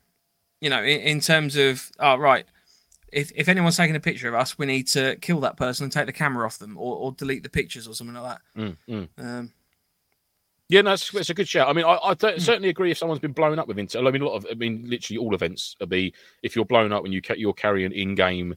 you 0.62 0.70
know, 0.70 0.82
in, 0.82 1.00
in 1.00 1.20
terms 1.20 1.56
of 1.56 1.90
oh 1.98 2.16
right, 2.16 2.46
if 3.12 3.30
if 3.34 3.48
anyone's 3.48 3.76
taking 3.76 3.96
a 3.96 4.00
picture 4.00 4.28
of 4.28 4.34
us, 4.34 4.56
we 4.56 4.64
need 4.66 4.86
to 4.88 5.16
kill 5.16 5.40
that 5.40 5.56
person 5.58 5.84
and 5.84 5.92
take 5.92 6.06
the 6.06 6.12
camera 6.12 6.46
off 6.46 6.58
them, 6.58 6.78
or, 6.78 6.96
or 6.96 7.12
delete 7.12 7.42
the 7.42 7.50
pictures 7.50 7.86
or 7.88 7.94
something 7.94 8.16
like 8.16 8.38
Mm, 8.56 8.76
mm. 8.88 9.08
that. 9.16 9.24
Um, 9.24 9.52
Yeah, 10.68 10.80
no, 10.82 10.92
it's, 10.94 11.12
it's 11.14 11.28
a 11.28 11.34
good 11.34 11.48
shout. 11.48 11.68
I 11.68 11.74
mean, 11.74 11.84
I, 11.84 11.98
I 12.02 12.14
don't- 12.14 12.40
certainly 12.40 12.70
agree 12.70 12.90
if 12.90 12.96
someone's 12.98 13.20
been 13.20 13.32
blown 13.32 13.58
up 13.58 13.68
with 13.68 13.76
Intel. 13.76 14.08
I 14.08 14.10
mean, 14.10 14.22
a 14.22 14.26
lot 14.26 14.36
of, 14.36 14.46
I 14.50 14.54
mean, 14.54 14.84
literally 14.88 15.18
all 15.18 15.34
events 15.34 15.76
will 15.80 15.88
be 15.88 16.14
if 16.42 16.56
you're 16.56 16.64
blown 16.64 16.92
up 16.92 17.04
and 17.04 17.12
you 17.12 17.20
ca- 17.20 17.34
you're 17.36 17.52
carrying 17.52 17.92
in-game 17.92 18.54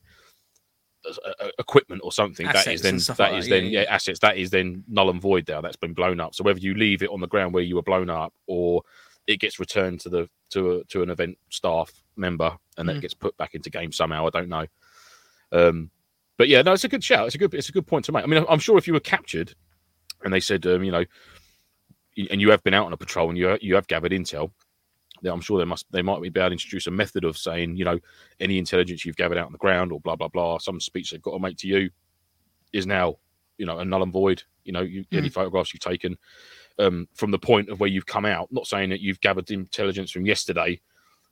uh, 1.06 1.30
uh, 1.42 1.50
equipment 1.60 2.02
or 2.06 2.12
something. 2.14 2.46
that 2.46 2.56
Assets 2.56 2.76
is 2.76 2.82
then 2.82 2.98
that 3.18 3.20
like 3.32 3.40
is 3.40 3.46
that, 3.46 3.50
then 3.50 3.66
yeah, 3.66 3.82
yeah. 3.82 3.94
assets. 3.94 4.20
That 4.20 4.38
is 4.38 4.50
then 4.52 4.84
null 4.88 5.10
and 5.10 5.22
void 5.22 5.46
There, 5.46 5.62
That's 5.62 5.76
been 5.76 5.94
blown 5.94 6.20
up. 6.22 6.34
So 6.36 6.44
whether 6.46 6.60
you 6.60 6.74
leave 6.76 7.04
it 7.04 7.10
on 7.10 7.20
the 7.20 7.28
ground 7.28 7.54
where 7.54 7.64
you 7.64 7.76
were 7.76 7.84
blown 7.84 8.10
up 8.10 8.34
or 8.48 8.82
it 9.28 9.40
gets 9.40 9.60
returned 9.60 10.00
to 10.02 10.10
the 10.10 10.30
to 10.52 10.72
a, 10.72 10.84
to 10.86 11.02
an 11.02 11.10
event 11.10 11.38
staff 11.50 11.92
member 12.16 12.56
and 12.78 12.88
that 12.88 12.98
Mm. 12.98 13.02
gets 13.02 13.14
put 13.14 13.36
back 13.38 13.56
into 13.56 13.70
game 13.70 13.92
somehow. 13.92 14.28
I 14.28 14.30
don't 14.30 14.50
know. 14.50 14.66
Um, 15.52 15.90
but 16.38 16.48
yeah, 16.50 16.62
no, 16.62 16.74
it's 16.74 16.84
a 16.84 16.90
good 16.90 17.04
shout. 17.04 17.26
It's 17.26 17.36
a 17.36 17.40
good 17.40 17.54
it's 17.54 17.70
a 17.70 17.74
good 17.74 17.88
point 17.88 18.06
to 18.06 18.12
make. 18.12 18.24
I 18.24 18.28
mean, 18.28 18.46
I'm 18.50 18.60
sure 18.60 18.78
if 18.78 18.88
you 18.88 18.94
were 18.94 19.00
captured 19.00 19.56
and 20.24 20.34
they 20.34 20.40
said, 20.40 20.66
um, 20.68 20.84
you 20.84 20.92
know, 20.92 21.06
and 22.30 22.40
you 22.40 22.50
have 22.52 22.64
been 22.64 22.74
out 22.74 22.86
on 22.86 22.94
a 22.94 22.98
patrol 22.98 23.30
and 23.30 23.38
you 23.38 23.58
you 23.62 23.76
have 23.76 23.88
gathered 23.88 24.12
intel, 24.12 24.52
then 25.22 25.34
I'm 25.34 25.42
sure 25.42 25.60
they 25.60 25.66
must 25.66 25.86
they 25.92 26.02
might 26.02 26.22
be 26.22 26.28
able 26.28 26.50
to 26.50 26.52
introduce 26.52 26.88
a 26.88 26.92
method 26.92 27.24
of 27.24 27.38
saying, 27.38 27.78
you 27.78 27.86
know, 27.86 28.00
any 28.40 28.58
intelligence 28.58 29.06
you've 29.06 29.18
gathered 29.18 29.38
out 29.38 29.48
on 29.48 29.52
the 29.52 29.58
ground 29.58 29.92
or 29.92 30.00
blah 30.02 30.16
blah 30.16 30.28
blah, 30.28 30.58
some 30.58 30.80
speech 30.80 31.12
they've 31.12 31.22
got 31.22 31.32
to 31.32 31.40
make 31.40 31.58
to 31.58 31.68
you 31.68 31.90
is 32.74 32.86
now, 32.86 33.16
you 33.58 33.66
know, 33.66 33.80
a 33.80 33.86
null 33.86 34.04
and 34.04 34.14
void. 34.14 34.44
You 34.66 34.74
know, 34.74 34.82
you, 34.82 35.06
any 35.12 35.30
photographs 35.30 35.74
you've 35.74 35.80
taken 35.82 36.18
um, 36.80 37.08
from 37.14 37.32
the 37.32 37.40
point 37.40 37.70
of 37.70 37.80
where 37.80 37.90
you've 37.90 38.06
come 38.06 38.26
out. 38.26 38.52
Not 38.52 38.68
saying 38.68 38.90
that 38.90 39.02
you've 39.02 39.22
gathered 39.22 39.50
intelligence 39.52 40.12
from 40.12 40.26
yesterday, 40.26 40.80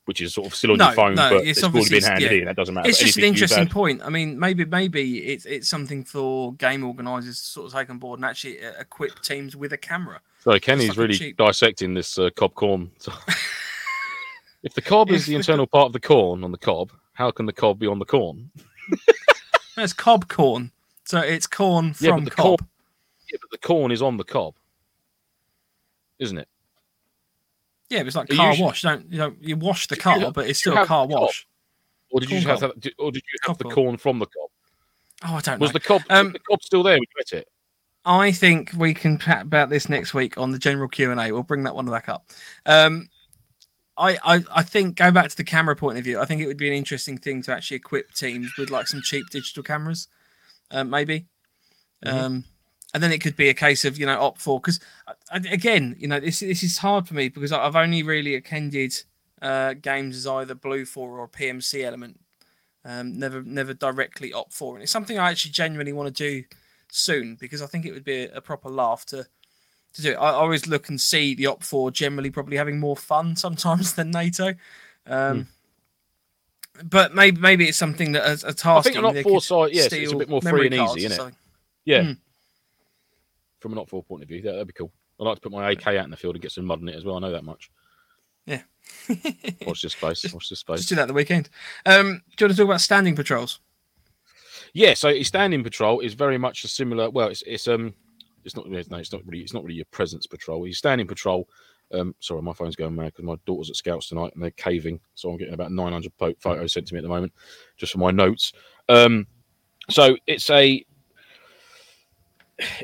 which 0.06 0.22
is 0.22 0.34
sort 0.34 0.48
of 0.48 0.56
still 0.56 0.72
on 0.72 0.78
No, 0.78 0.86
your 0.88 0.94
phone, 0.96 1.16
no, 1.16 1.30
but 1.30 1.48
it's 1.48 1.60
it's 1.60 1.64
already 1.64 1.90
been 1.90 2.04
handed 2.04 2.32
yeah. 2.32 2.38
in. 2.40 2.46
That 2.46 2.56
doesn't 2.56 2.74
matter. 2.76 2.90
it's 2.90 3.00
just 3.00 3.18
an 3.18 3.24
interesting 3.24 3.68
point. 3.70 4.02
I 4.04 4.10
mean, 4.10 4.38
maybe 4.40 4.66
maybe 4.66 5.20
it's 5.20 5.46
it's 5.46 5.68
something 5.68 6.04
for 6.04 6.54
game 6.54 6.84
organisers 6.84 7.40
to 7.42 7.46
sort 7.48 7.68
of 7.68 7.74
take 7.74 7.90
on 7.90 8.00
board 8.00 8.20
and 8.20 8.26
actually 8.26 8.64
uh, 8.64 8.72
equip 8.80 9.22
teams 9.22 9.56
with 9.56 9.74
a 9.74 9.78
camera. 9.78 10.20
So 10.40 10.58
Kenny's 10.60 10.98
really 10.98 11.16
cheap. 11.16 11.38
dissecting 11.38 11.94
this 11.94 12.18
uh, 12.18 12.30
cob 12.36 12.54
corn. 12.54 12.92
if 14.64 14.74
the 14.74 14.82
cob 14.82 15.10
is 15.12 15.26
the 15.26 15.36
internal 15.36 15.68
part 15.68 15.86
of 15.88 15.94
the 15.94 16.00
corn 16.00 16.44
on 16.44 16.52
the 16.52 16.58
cob, 16.58 16.92
how 17.14 17.32
can 17.32 17.46
the 17.46 17.54
cob 17.54 17.80
be 17.80 17.88
on 17.88 18.00
the 18.00 18.06
corn? 18.06 18.50
That's 19.76 19.94
cob 19.94 20.28
corn, 20.28 20.72
so 21.06 21.20
it's 21.20 21.48
corn 21.48 21.96
Yeah, 22.00 22.12
from 22.12 22.26
the 22.26 22.32
cob. 22.32 22.60
corn- 22.60 22.70
Yeah, 23.32 23.38
but 23.42 23.52
the 23.52 23.58
corn 23.68 23.92
is 23.92 24.02
on 24.02 24.18
the 24.18 24.24
cob, 24.24 24.54
isn't 26.24 26.38
it? 26.40 26.48
Yeah, 27.90 28.00
but 28.00 28.08
it's 28.08 28.16
like 28.16 28.32
You 28.32 28.38
car 28.38 28.50
usually- 28.50 28.66
wash. 28.66 28.82
Don't 28.82 29.12
you 29.12 29.18
know? 29.20 29.36
You 29.40 29.56
wash 29.58 29.88
the 29.88 29.96
car, 29.96 30.20
have- 30.20 30.34
but 30.34 30.50
it's 30.50 30.60
still 30.60 30.78
a 30.78 30.86
car 30.86 31.06
wash. 31.08 31.48
Or 32.10 32.20
did 32.20 32.30
you 32.30 32.36
Corn 32.38 32.44
just 32.44 32.62
have 32.62 32.72
cob. 32.72 32.82
that, 32.82 32.94
or 33.00 33.12
did 33.12 33.24
you 33.24 33.40
have 33.42 33.48
Cob 33.48 33.58
the 33.58 33.74
corn. 33.74 33.98
from 33.98 34.20
the 34.20 34.26
cob? 34.28 34.50
Oh, 35.26 35.36
I 35.36 35.42
don't 35.42 35.60
Was 35.60 35.70
know. 35.70 35.74
the 35.74 35.80
cob 35.80 36.04
Um, 36.10 36.26
was 36.28 36.34
the 36.34 36.40
cob 36.40 36.64
still 36.64 36.84
there 36.84 36.94
when 36.94 37.02
you 37.02 37.08
ate 37.22 37.40
it? 37.40 37.48
I 38.06 38.32
think 38.32 38.72
we 38.76 38.94
can 38.94 39.18
chat 39.18 39.44
about 39.44 39.70
this 39.70 39.88
next 39.90 40.14
week 40.14 40.38
on 40.38 40.52
the 40.52 40.60
general 40.60 40.90
Q 40.90 41.12
and 41.12 41.20
A. 41.20 41.32
We'll 41.32 41.44
bring 41.44 41.64
that 41.64 41.76
one 41.76 41.86
back 41.86 42.10
up. 42.10 42.26
Um, 42.66 43.10
I, 43.98 44.18
I 44.24 44.44
I 44.52 44.64
think 44.64 44.96
going 44.98 45.14
back 45.14 45.30
to 45.30 45.38
the 45.38 45.44
camera 45.44 45.76
point 45.76 45.98
of 45.98 46.04
view, 46.04 46.20
I 46.20 46.26
think 46.26 46.42
it 46.42 46.48
would 46.48 46.58
be 46.58 46.68
an 46.68 46.74
interesting 46.74 47.18
thing 47.18 47.42
to 47.44 47.54
actually 47.54 47.78
equip 47.78 48.12
teams 48.14 48.52
with 48.58 48.70
like 48.70 48.88
some 48.88 49.02
cheap 49.02 49.30
digital 49.32 49.64
cameras, 49.64 50.08
um, 50.72 50.90
maybe. 50.90 51.26
Mhm. 52.06 52.12
Um, 52.14 52.44
and 52.94 53.02
then 53.02 53.12
it 53.12 53.20
could 53.22 53.36
be 53.36 53.50
a 53.50 53.54
case 53.54 53.86
of 53.86 53.98
you 53.98 54.06
know 54.06 54.18
OPFOR 54.20 54.62
because 54.62 54.80
again 55.32 55.96
you 56.00 56.08
know 56.08 56.20
this 56.20 56.40
this 56.42 56.64
is 56.64 56.78
hard 56.78 57.08
for 57.08 57.14
me 57.16 57.30
because 57.30 57.52
I- 57.52 57.66
I've 57.66 57.76
only 57.76 58.04
really 58.04 58.36
attended 58.36 58.94
uh, 59.42 59.74
games 59.74 60.16
as 60.16 60.26
either 60.28 60.56
BLUFOR 60.56 60.98
or 61.20 61.28
PMC 61.28 61.84
element. 61.84 62.20
Um, 62.86 63.18
never 63.18 63.42
never 63.44 63.74
directly 63.74 64.32
OPFOR, 64.32 64.74
and 64.76 64.84
it's 64.84 64.92
something 64.92 65.18
I 65.18 65.32
actually 65.32 65.52
genuinely 65.52 65.94
want 65.94 66.14
to 66.16 66.24
do 66.32 66.44
soon 66.90 67.36
because 67.40 67.62
I 67.62 67.66
think 67.66 67.86
it 67.86 67.94
would 67.94 68.04
be 68.04 68.24
a, 68.26 68.36
a 68.38 68.42
proper 68.42 68.70
laugh 68.70 69.06
to 69.08 69.26
to 69.94 70.02
do 70.02 70.12
it. 70.12 70.16
I 70.16 70.32
always 70.32 70.68
look 70.68 70.90
and 70.90 71.00
see 71.00 71.34
the 71.36 71.46
OPFOR 71.46 71.92
generally 71.94 72.30
probably 72.30 72.58
having 72.58 72.80
more 72.80 72.98
fun 72.98 73.36
sometimes 73.46 73.94
than 73.94 74.12
NATO. 74.12 74.54
Um, 75.08 75.48
But 76.84 77.14
maybe 77.14 77.40
maybe 77.40 77.68
it's 77.70 77.78
something 77.78 78.14
that 78.14 78.24
a, 78.24 78.48
a 78.48 78.50
I 78.50 78.54
task. 78.54 78.66
I 78.68 78.82
think 78.82 78.96
an 78.98 79.06
op 79.06 79.16
four 79.24 79.42
side, 79.42 79.74
yes, 79.74 79.86
it's 79.94 80.12
a 80.12 80.16
bit 80.18 80.30
more 80.30 80.42
free 80.42 80.66
and 80.68 80.76
easy, 80.98 81.06
isn't 81.06 81.12
it? 81.28 81.34
Yeah. 81.86 82.04
Hmm. 82.04 82.12
From 83.64 83.72
an 83.72 83.80
op 83.80 83.90
four 83.90 84.04
point 84.04 84.22
of 84.22 84.28
view, 84.28 84.42
that, 84.42 84.52
that'd 84.52 84.68
be 84.68 84.74
cool. 84.74 84.92
I'd 85.20 85.24
like 85.24 85.36
to 85.36 85.42
put 85.42 85.54
my 85.54 85.72
AK 85.72 85.88
out 85.88 86.04
in 86.04 86.12
the 86.12 86.18
field 86.18 86.36
and 86.36 86.42
get 86.42 86.52
some 86.52 86.66
mud 86.66 86.82
in 86.82 86.90
it 86.90 86.96
as 86.96 87.06
well. 87.06 87.16
I 87.16 87.20
know 87.20 87.32
that 87.32 87.46
much. 87.46 87.72
Yeah. 88.46 88.62
Watch 89.66 89.82
this 89.82 89.94
space. 89.94 90.34
Watch 90.34 90.50
this 90.50 90.60
space. 90.60 90.80
Just 90.80 90.90
do 90.90 90.96
that 90.96 91.08
the 91.08 91.14
weekend. 91.14 91.50
Um, 91.86 92.22
do 92.36 92.44
you 92.44 92.48
want 92.48 92.52
to 92.52 92.58
talk 92.58 92.66
about 92.66 92.82
standing 92.82 93.16
patrols? 93.16 93.62
Yeah, 94.74 94.96
so 94.96 95.18
standing 95.22 95.64
patrol 95.64 96.02
is 96.02 96.14
very 96.14 96.38
much 96.38 96.66
a 96.66 96.68
similar. 96.68 97.10
Well, 97.10 97.30
it's 97.30 97.42
it's 97.44 97.70
um, 97.70 97.94
it's 98.44 98.58
not 98.58 98.70
no, 98.70 98.78
it's 98.78 99.14
not 99.14 99.26
really 99.26 99.44
it's 99.44 99.54
not 99.54 99.64
really 99.64 99.76
your 99.76 99.86
presence 99.92 100.28
patrol. 100.28 100.66
His 100.66 100.78
standing 100.78 101.08
patrol. 101.08 101.48
Um, 101.94 102.16
sorry, 102.20 102.42
my 102.42 102.52
phone's 102.52 102.76
going 102.76 102.96
mad 102.96 103.14
because 103.14 103.24
my 103.24 103.36
daughter's 103.46 103.70
at 103.70 103.78
Scouts 103.78 104.10
tonight 104.10 104.32
and 104.34 104.44
they're 104.44 104.52
caving, 104.52 105.00
so 105.14 105.30
I'm 105.30 105.38
getting 105.38 105.54
about 105.54 105.72
900 105.72 106.18
po- 106.18 106.34
photos 106.40 106.74
sent 106.74 106.88
to 106.88 106.96
me 106.96 106.98
at 106.98 107.04
the 107.04 107.10
moment, 107.10 107.32
just 107.78 107.94
for 107.94 108.00
my 108.00 108.12
notes. 108.12 108.52
Um, 108.90 109.28
so 109.90 110.18
it's 110.26 110.50
a, 110.50 110.84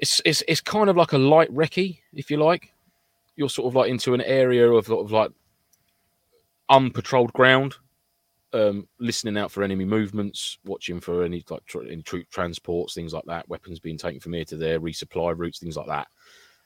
it's 0.01 0.21
it's 0.25 0.43
it's 0.47 0.61
kind 0.61 0.89
of 0.89 0.97
like 0.97 1.13
a 1.13 1.17
light 1.17 1.53
recce, 1.53 1.99
if 2.13 2.32
you 2.32 2.38
like. 2.38 2.73
You're 3.36 3.49
sort 3.49 3.67
of 3.67 3.75
like 3.75 3.89
into 3.89 4.13
an 4.13 4.21
area 4.21 4.69
of 4.69 4.86
sort 4.86 5.05
of 5.05 5.11
like 5.11 5.32
unpatrolled 6.69 7.34
ground, 7.34 7.75
um, 8.53 8.88
listening 8.99 9.38
out 9.38 9.51
for 9.51 9.63
enemy 9.63 9.86
movements, 9.86 10.57
watching 10.65 10.99
for 10.99 11.23
any 11.23 11.43
like 11.49 11.65
tr- 11.65 11.84
any 11.84 12.01
troop 12.01 12.30
transports, 12.30 12.93
things 12.93 13.13
like 13.13 13.25
that, 13.27 13.47
weapons 13.49 13.80
being 13.80 13.97
taken 13.97 14.19
from 14.19 14.34
here 14.34 14.45
to 14.45 14.57
there, 14.57 14.80
resupply 14.80 15.38
routes, 15.38 15.59
things 15.59 15.77
like 15.77 15.88
that. 15.88 16.07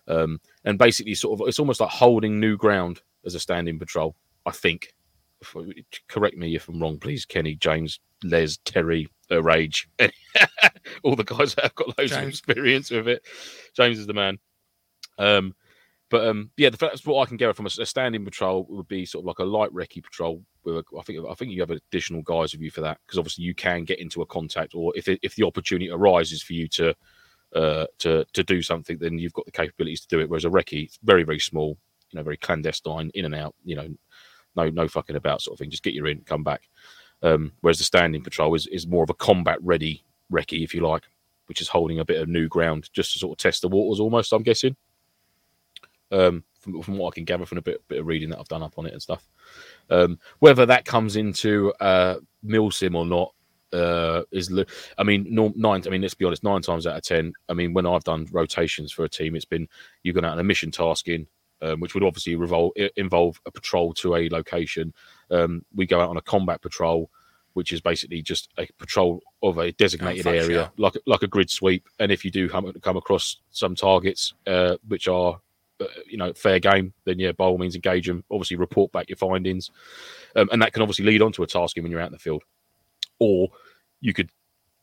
Um, 0.07 0.39
and 0.65 0.77
basically, 0.77 1.15
sort 1.15 1.39
of, 1.39 1.47
it's 1.47 1.59
almost 1.59 1.79
like 1.79 1.89
holding 1.89 2.39
new 2.39 2.57
ground 2.57 3.01
as 3.25 3.35
a 3.35 3.39
standing 3.39 3.79
patrol. 3.79 4.15
I 4.45 4.51
think. 4.51 4.93
Correct 6.07 6.37
me 6.37 6.55
if 6.55 6.69
I'm 6.69 6.79
wrong, 6.81 6.97
please, 6.97 7.25
Kenny, 7.25 7.55
James, 7.55 7.99
Les, 8.23 8.57
Terry, 8.65 9.07
uh, 9.31 9.41
Rage, 9.41 9.89
all 11.03 11.15
the 11.15 11.23
guys 11.23 11.55
that 11.55 11.63
have 11.63 11.75
got 11.75 11.97
loads 11.97 12.11
of 12.11 12.23
experience 12.23 12.91
with 12.91 13.07
it. 13.07 13.25
James 13.75 13.99
is 13.99 14.07
the 14.07 14.13
man. 14.13 14.39
Um, 15.17 15.55
but 16.13 16.27
um, 16.27 16.51
yeah, 16.57 16.69
the 16.69 16.77
that's 16.77 17.07
what 17.07 17.23
I 17.23 17.25
can 17.25 17.37
gather 17.37 17.55
from 17.55 17.65
a, 17.65 17.81
a 17.81 17.87
standing 17.87 18.23
patrol 18.23 18.67
would 18.69 18.87
be 18.87 19.03
sort 19.03 19.23
of 19.23 19.25
like 19.25 19.39
a 19.39 19.43
light 19.43 19.71
recce 19.71 20.03
patrol. 20.03 20.43
With 20.63 20.85
I 20.97 21.01
think 21.01 21.25
I 21.27 21.33
think 21.33 21.51
you 21.51 21.61
have 21.61 21.71
additional 21.71 22.21
guys 22.21 22.53
with 22.53 22.61
you 22.61 22.69
for 22.69 22.81
that 22.81 22.99
because 23.03 23.17
obviously 23.17 23.45
you 23.45 23.55
can 23.55 23.83
get 23.83 23.99
into 23.99 24.21
a 24.21 24.25
contact, 24.27 24.75
or 24.75 24.95
if 24.95 25.07
it, 25.07 25.19
if 25.23 25.35
the 25.35 25.43
opportunity 25.43 25.89
arises 25.89 26.43
for 26.43 26.53
you 26.53 26.67
to 26.67 26.93
uh, 27.55 27.85
to 27.97 28.25
to 28.33 28.43
do 28.43 28.61
something, 28.61 28.99
then 28.99 29.17
you've 29.17 29.33
got 29.33 29.45
the 29.45 29.51
capabilities 29.51 30.01
to 30.01 30.07
do 30.07 30.19
it. 30.19 30.29
Whereas 30.29 30.45
a 30.45 30.49
recce, 30.49 30.83
it's 30.85 30.99
very 31.03 31.23
very 31.23 31.39
small, 31.39 31.79
you 32.11 32.17
know, 32.17 32.23
very 32.23 32.37
clandestine, 32.37 33.09
in 33.15 33.25
and 33.25 33.33
out, 33.33 33.55
you 33.63 33.75
know, 33.75 33.89
no 34.55 34.69
no 34.69 34.87
fucking 34.87 35.15
about 35.15 35.41
sort 35.41 35.55
of 35.55 35.59
thing. 35.59 35.71
Just 35.71 35.83
get 35.83 35.95
you 35.95 36.05
in, 36.05 36.21
come 36.21 36.43
back. 36.43 36.61
Um, 37.23 37.53
whereas 37.61 37.77
the 37.77 37.85
standing 37.85 38.21
patrol 38.21 38.53
is 38.53 38.67
is 38.67 38.85
more 38.85 39.03
of 39.03 39.09
a 39.09 39.15
combat 39.15 39.57
ready 39.61 40.03
recce, 40.31 40.63
if 40.63 40.75
you 40.75 40.81
like, 40.81 41.03
which 41.47 41.61
is 41.61 41.69
holding 41.69 41.99
a 41.99 42.05
bit 42.05 42.21
of 42.21 42.27
new 42.27 42.47
ground 42.47 42.89
just 42.93 43.13
to 43.13 43.19
sort 43.19 43.33
of 43.33 43.41
test 43.41 43.61
the 43.61 43.69
waters, 43.69 43.99
almost. 43.99 44.33
I'm 44.33 44.43
guessing 44.43 44.75
um, 46.11 46.43
from, 46.59 46.81
from 46.81 46.97
what 46.97 47.13
I 47.13 47.15
can 47.15 47.25
gather 47.25 47.45
from 47.45 47.57
a 47.57 47.61
bit, 47.61 47.85
bit 47.87 47.99
of 47.99 48.07
reading 48.07 48.29
that 48.29 48.39
I've 48.39 48.47
done 48.47 48.63
up 48.63 48.77
on 48.77 48.85
it 48.85 48.93
and 48.93 49.01
stuff. 49.01 49.27
Um, 49.89 50.19
whether 50.39 50.65
that 50.65 50.85
comes 50.85 51.15
into 51.15 51.73
uh, 51.79 52.17
Milsim 52.45 52.95
or 52.95 53.05
not 53.05 53.33
uh, 53.73 54.23
is, 54.31 54.53
I 54.97 55.03
mean, 55.03 55.25
nine. 55.29 55.83
I 55.85 55.89
mean, 55.89 56.01
let's 56.01 56.13
be 56.13 56.25
honest, 56.25 56.43
nine 56.43 56.61
times 56.61 56.85
out 56.85 56.95
of 56.95 57.03
ten. 57.03 57.33
I 57.49 57.53
mean, 57.53 57.73
when 57.73 57.87
I've 57.87 58.03
done 58.03 58.27
rotations 58.31 58.91
for 58.91 59.03
a 59.03 59.09
team, 59.09 59.35
it's 59.35 59.45
been 59.45 59.67
you've 60.03 60.15
gone 60.15 60.25
out 60.25 60.33
on 60.33 60.39
a 60.39 60.43
mission 60.43 60.69
tasking, 60.69 61.25
um, 61.61 61.79
which 61.79 61.95
would 61.95 62.03
obviously 62.03 62.35
revol- 62.35 62.89
involve 62.95 63.41
a 63.45 63.51
patrol 63.51 63.93
to 63.95 64.15
a 64.15 64.29
location. 64.29 64.93
Um, 65.31 65.65
we 65.75 65.85
go 65.85 65.99
out 66.01 66.09
on 66.09 66.17
a 66.17 66.21
combat 66.21 66.61
patrol, 66.61 67.09
which 67.53 67.71
is 67.71 67.81
basically 67.81 68.21
just 68.21 68.49
a 68.57 68.67
patrol 68.77 69.21
of 69.41 69.57
a 69.57 69.71
designated 69.73 70.25
area, 70.27 70.71
like 70.77 70.93
like 71.05 71.23
a 71.23 71.27
grid 71.27 71.49
sweep. 71.49 71.87
And 71.99 72.11
if 72.11 72.25
you 72.25 72.31
do 72.31 72.49
come, 72.49 72.71
come 72.81 72.97
across 72.97 73.37
some 73.51 73.75
targets 73.75 74.33
uh, 74.47 74.77
which 74.87 75.07
are 75.07 75.39
uh, 75.79 75.85
you 76.07 76.17
know 76.17 76.33
fair 76.33 76.59
game, 76.59 76.93
then 77.05 77.19
yeah, 77.19 77.31
by 77.31 77.45
all 77.45 77.57
means 77.57 77.75
engage 77.75 78.07
them. 78.07 78.23
Obviously, 78.31 78.57
report 78.57 78.91
back 78.91 79.09
your 79.09 79.17
findings, 79.17 79.71
um, 80.35 80.49
and 80.51 80.61
that 80.61 80.73
can 80.73 80.81
obviously 80.81 81.05
lead 81.05 81.21
on 81.21 81.31
to 81.33 81.43
a 81.43 81.47
tasking 81.47 81.83
when 81.83 81.91
you're 81.91 82.01
out 82.01 82.07
in 82.07 82.13
the 82.13 82.19
field. 82.19 82.43
Or 83.19 83.49
you 84.01 84.13
could 84.13 84.29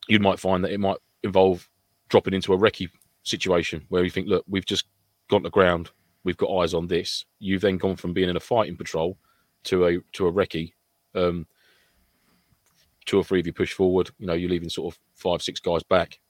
you 0.09 0.19
might 0.19 0.41
find 0.41 0.65
that 0.65 0.73
it 0.73 0.81
might 0.81 0.99
involve 1.23 1.69
dropping 2.09 2.35
into 2.35 2.53
a 2.53 2.59
recce 2.59 2.91
situation 3.23 3.85
where 3.89 4.03
you 4.03 4.11
think, 4.11 4.29
look, 4.29 4.45
we've 4.49 4.67
just 4.67 4.87
gone 5.29 5.43
to 5.43 5.51
ground, 5.51 5.91
we've 6.25 6.37
got 6.37 6.51
eyes 6.51 6.75
on 6.75 6.87
this. 6.87 7.25
You've 7.39 7.63
then 7.63 7.79
gone 7.79 7.97
from 7.97 8.13
being 8.13 8.29
in 8.29 8.37
a 8.37 8.41
fighting 8.41 8.77
patrol 8.77 9.17
to 9.65 9.87
a 9.87 9.99
to 10.13 10.27
a 10.27 10.33
recce. 10.33 10.73
Um, 11.15 11.47
two 13.07 13.19
or 13.19 13.25
three 13.25 13.41
of 13.41 13.47
you 13.47 13.53
push 13.53 13.73
forward. 13.73 14.11
You 14.19 14.27
know, 14.27 14.35
you're 14.35 14.51
leaving 14.51 14.69
sort 14.69 14.95
of 14.95 15.01
five, 15.15 15.43
six 15.43 15.59
guys 15.59 15.83
back, 15.83 16.21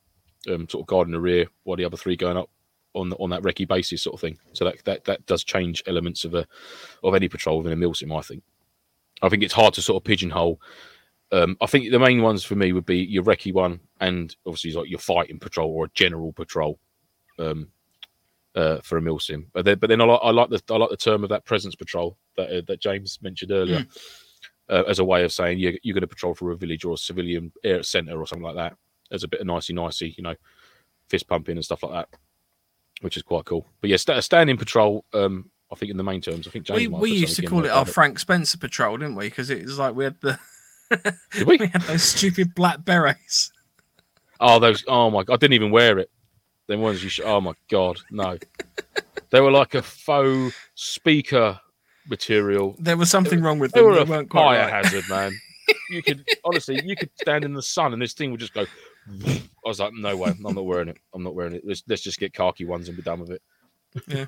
um, 0.48 0.68
sort 0.68 0.82
of 0.82 0.86
guarding 0.86 1.12
the 1.12 1.20
rear, 1.20 1.46
while 1.64 1.76
the 1.76 1.84
other 1.84 1.96
three 1.96 2.16
going 2.16 2.36
up 2.36 2.50
on 2.94 3.12
on 3.14 3.30
that 3.30 3.42
recce 3.42 3.68
basis, 3.68 4.02
sort 4.02 4.14
of 4.14 4.20
thing. 4.20 4.38
So 4.52 4.64
that 4.64 4.84
that 4.84 5.04
that 5.04 5.26
does 5.26 5.44
change 5.44 5.82
elements 5.86 6.24
of 6.24 6.34
a 6.34 6.46
of 7.02 7.14
any 7.14 7.28
patrol 7.28 7.58
within 7.58 7.72
a 7.72 7.86
milsim. 7.86 8.16
I 8.16 8.22
think. 8.22 8.42
I 9.22 9.28
think 9.28 9.42
it's 9.42 9.52
hard 9.52 9.74
to 9.74 9.82
sort 9.82 10.00
of 10.00 10.04
pigeonhole. 10.04 10.60
Um, 11.32 11.56
I 11.60 11.66
think 11.66 11.90
the 11.90 11.98
main 11.98 12.22
ones 12.22 12.42
for 12.42 12.54
me 12.56 12.72
would 12.72 12.86
be 12.86 12.98
your 12.98 13.22
recce 13.22 13.52
one, 13.52 13.80
and 14.00 14.34
obviously 14.46 14.72
like 14.72 14.88
your 14.88 14.98
fighting 14.98 15.38
patrol 15.38 15.70
or 15.70 15.84
a 15.84 15.90
general 15.94 16.32
patrol. 16.32 16.78
Um, 17.38 17.68
uh, 18.54 18.78
for 18.82 18.98
a 18.98 19.00
milsim, 19.00 19.46
but 19.52 19.64
then, 19.64 19.78
but 19.78 19.88
then 19.88 20.00
I 20.00 20.04
like 20.04 20.20
I 20.22 20.30
like 20.30 20.50
the 20.50 20.62
I 20.70 20.76
like 20.76 20.90
the 20.90 20.96
term 20.96 21.22
of 21.22 21.30
that 21.30 21.44
presence 21.44 21.74
patrol 21.74 22.16
that 22.36 22.50
uh, 22.50 22.62
that 22.66 22.80
James 22.80 23.18
mentioned 23.22 23.52
earlier. 23.52 23.80
Mm 23.80 23.98
uh, 24.70 24.84
as 24.86 25.00
a 25.00 25.04
way 25.04 25.24
of 25.24 25.32
saying 25.32 25.58
you're, 25.58 25.74
you're 25.82 25.94
going 25.94 26.02
to 26.02 26.06
patrol 26.06 26.34
for 26.34 26.52
a 26.52 26.56
village 26.56 26.84
or 26.84 26.94
a 26.94 26.98
civilian 26.98 27.52
air 27.64 27.82
center 27.82 28.18
or 28.18 28.26
something 28.26 28.44
like 28.44 28.54
that. 28.54 28.76
As 29.10 29.24
a 29.24 29.28
bit 29.28 29.40
of 29.40 29.46
nicey 29.46 29.72
nicey, 29.72 30.14
you 30.16 30.22
know, 30.22 30.36
fist 31.08 31.26
pumping 31.26 31.56
and 31.56 31.64
stuff 31.64 31.82
like 31.82 31.92
that, 31.92 32.08
which 33.00 33.16
is 33.16 33.24
quite 33.24 33.44
cool. 33.44 33.66
But 33.80 33.90
yeah, 33.90 33.96
st- 33.96 34.22
standing 34.22 34.56
patrol. 34.56 35.04
Um, 35.12 35.50
I 35.72 35.74
think 35.74 35.90
in 35.90 35.96
the 35.96 36.04
main 36.04 36.20
terms, 36.20 36.46
I 36.46 36.50
think 36.50 36.66
James 36.66 36.78
we, 36.78 36.86
we 36.86 37.10
used 37.10 37.36
to 37.36 37.46
call 37.46 37.64
it 37.64 37.70
our 37.70 37.84
Frank 37.84 38.20
Spencer 38.20 38.58
patrol, 38.58 38.96
didn't 38.96 39.16
we? 39.16 39.26
Because 39.26 39.50
it 39.50 39.64
was 39.64 39.78
like 39.78 39.96
we 39.96 40.04
had 40.04 40.20
the 40.20 40.38
we? 41.44 41.56
we 41.58 41.66
had 41.66 41.82
those 41.82 42.04
stupid 42.04 42.54
black 42.54 42.84
berets. 42.84 43.52
Oh, 44.38 44.60
those! 44.60 44.84
Oh 44.86 45.10
my! 45.10 45.24
God, 45.24 45.34
I 45.34 45.36
didn't 45.36 45.54
even 45.54 45.72
wear 45.72 45.98
it. 45.98 46.10
Them 46.70 46.82
ones 46.82 47.02
you. 47.02 47.10
Sh- 47.10 47.22
oh 47.24 47.40
my 47.40 47.54
god, 47.68 47.98
no! 48.12 48.38
they 49.30 49.40
were 49.40 49.50
like 49.50 49.74
a 49.74 49.82
faux 49.82 50.54
speaker 50.76 51.58
material. 52.08 52.76
There 52.78 52.96
was 52.96 53.10
something 53.10 53.42
wrong 53.42 53.58
with 53.58 53.72
them. 53.72 53.82
They 53.82 53.88
were 53.88 54.04
they 54.04 54.18
a 54.18 54.24
fire 54.26 54.70
right. 54.70 54.84
hazard, 54.84 55.02
man. 55.08 55.32
you 55.90 56.00
could 56.00 56.24
honestly, 56.44 56.80
you 56.84 56.94
could 56.94 57.10
stand 57.20 57.44
in 57.44 57.54
the 57.54 57.62
sun 57.62 57.92
and 57.92 58.00
this 58.00 58.12
thing 58.12 58.30
would 58.30 58.38
just 58.38 58.54
go. 58.54 58.66
I 59.24 59.40
was 59.64 59.80
like, 59.80 59.92
no 59.94 60.16
way, 60.16 60.30
I'm 60.30 60.54
not 60.54 60.64
wearing 60.64 60.86
it. 60.86 60.98
I'm 61.12 61.24
not 61.24 61.34
wearing 61.34 61.54
it. 61.54 61.62
Let's, 61.64 61.82
let's 61.88 62.02
just 62.02 62.20
get 62.20 62.32
khaki 62.32 62.66
ones 62.66 62.86
and 62.86 62.96
be 62.96 63.02
done 63.02 63.18
with 63.18 63.32
it. 63.32 63.42
Yeah. 64.06 64.26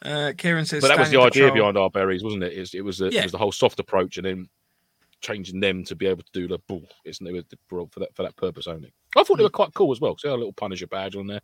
Uh, 0.00 0.32
Kieran 0.38 0.64
says, 0.64 0.80
but 0.80 0.88
that 0.88 0.98
was 1.00 1.10
the 1.10 1.20
idea 1.20 1.52
behind 1.52 1.76
our 1.76 1.90
berries, 1.90 2.22
wasn't 2.22 2.44
it? 2.44 2.52
It, 2.52 2.74
it 2.74 2.82
was 2.82 2.98
the, 2.98 3.10
yeah. 3.10 3.22
it 3.22 3.24
was 3.24 3.32
the 3.32 3.38
whole 3.38 3.50
soft 3.50 3.80
approach, 3.80 4.16
and 4.18 4.24
then 4.24 4.48
changing 5.20 5.60
them 5.60 5.84
to 5.84 5.96
be 5.96 6.06
able 6.06 6.22
to 6.22 6.32
do 6.32 6.48
the 6.48 6.58
bull. 6.68 6.84
Isn't 7.04 7.26
it 7.26 7.46
for 7.68 7.86
that 7.96 8.14
for 8.14 8.22
that 8.22 8.36
purpose 8.36 8.66
only? 8.66 8.92
I 9.16 9.22
thought 9.22 9.36
they 9.36 9.42
were 9.42 9.50
quite 9.50 9.74
cool 9.74 9.92
as 9.92 10.00
well. 10.00 10.16
See 10.18 10.28
a 10.28 10.34
little 10.34 10.52
Punisher 10.52 10.86
badge 10.86 11.16
on 11.16 11.26
there. 11.26 11.40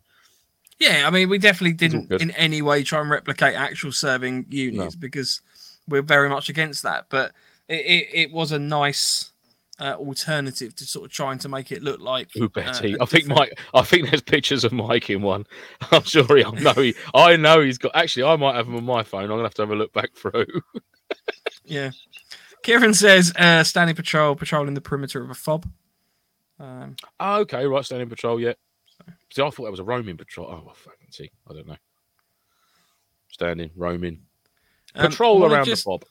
Yeah, 0.79 1.03
I 1.07 1.09
mean, 1.09 1.29
we 1.29 1.37
definitely 1.37 1.73
didn't 1.73 2.11
in 2.21 2.31
any 2.31 2.61
way 2.61 2.83
try 2.83 2.99
and 2.99 3.09
replicate 3.09 3.55
actual 3.55 3.91
serving 3.91 4.47
units 4.49 4.95
no. 4.95 4.99
because 4.99 5.41
we're 5.87 6.01
very 6.01 6.29
much 6.29 6.49
against 6.49 6.83
that. 6.83 7.05
But 7.09 7.31
it, 7.69 7.85
it, 7.85 8.07
it 8.13 8.31
was 8.31 8.51
a 8.51 8.59
nice 8.59 9.31
uh, 9.79 9.93
alternative 9.93 10.75
to 10.75 10.85
sort 10.85 11.05
of 11.05 11.11
trying 11.11 11.37
to 11.39 11.49
make 11.49 11.71
it 11.71 11.81
look 11.81 11.99
like 11.99 12.29
Ooh, 12.37 12.49
Betty. 12.49 12.97
Uh, 12.97 13.03
I 13.03 13.05
think 13.05 13.27
Mike. 13.27 13.57
I 13.73 13.83
think 13.83 14.09
there's 14.09 14.21
pictures 14.21 14.63
of 14.63 14.73
Mike 14.73 15.09
in 15.09 15.21
one. 15.21 15.45
I'm 15.91 16.03
sure 16.03 16.35
he. 16.35 16.43
I 16.43 16.51
know 16.51 16.73
he. 16.73 16.95
I 17.13 17.35
know 17.37 17.61
he's 17.61 17.77
got. 17.77 17.95
Actually, 17.95 18.23
I 18.23 18.35
might 18.35 18.55
have 18.55 18.65
them 18.65 18.75
on 18.75 18.85
my 18.85 19.03
phone. 19.03 19.23
I'm 19.23 19.29
gonna 19.29 19.43
have 19.43 19.53
to 19.55 19.61
have 19.61 19.71
a 19.71 19.75
look 19.75 19.93
back 19.93 20.13
through. 20.15 20.45
yeah. 21.65 21.91
Kieran 22.65 22.95
says, 22.95 23.31
uh, 23.35 23.63
standing 23.63 23.95
patrol, 23.95 24.35
patrolling 24.35 24.73
the 24.73 24.81
perimeter 24.81 25.21
of 25.21 25.29
a 25.29 25.35
fob. 25.35 25.69
Um, 26.59 26.95
oh, 27.19 27.41
okay, 27.41 27.67
right, 27.67 27.85
standing 27.85 28.09
patrol. 28.09 28.39
Yeah, 28.39 28.53
See, 29.31 29.43
I 29.43 29.49
thought 29.51 29.65
that 29.65 29.71
was 29.71 29.79
a 29.79 29.83
roaming 29.83 30.17
patrol. 30.17 30.47
Oh, 30.49 30.63
well, 30.65 30.73
fucking 30.73 31.11
see. 31.11 31.29
I 31.47 31.53
don't 31.53 31.67
know. 31.67 31.75
Standing, 33.29 33.69
roaming. 33.75 34.21
Um, 34.95 35.09
patrol 35.09 35.45
around 35.45 35.65
just, 35.65 35.83
the 35.83 35.91
fob. 35.91 36.05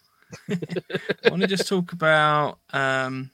I 1.25 1.31
want 1.31 1.43
to 1.43 1.49
just 1.49 1.67
talk 1.69 1.93
about 1.93 2.61
um, 2.73 3.33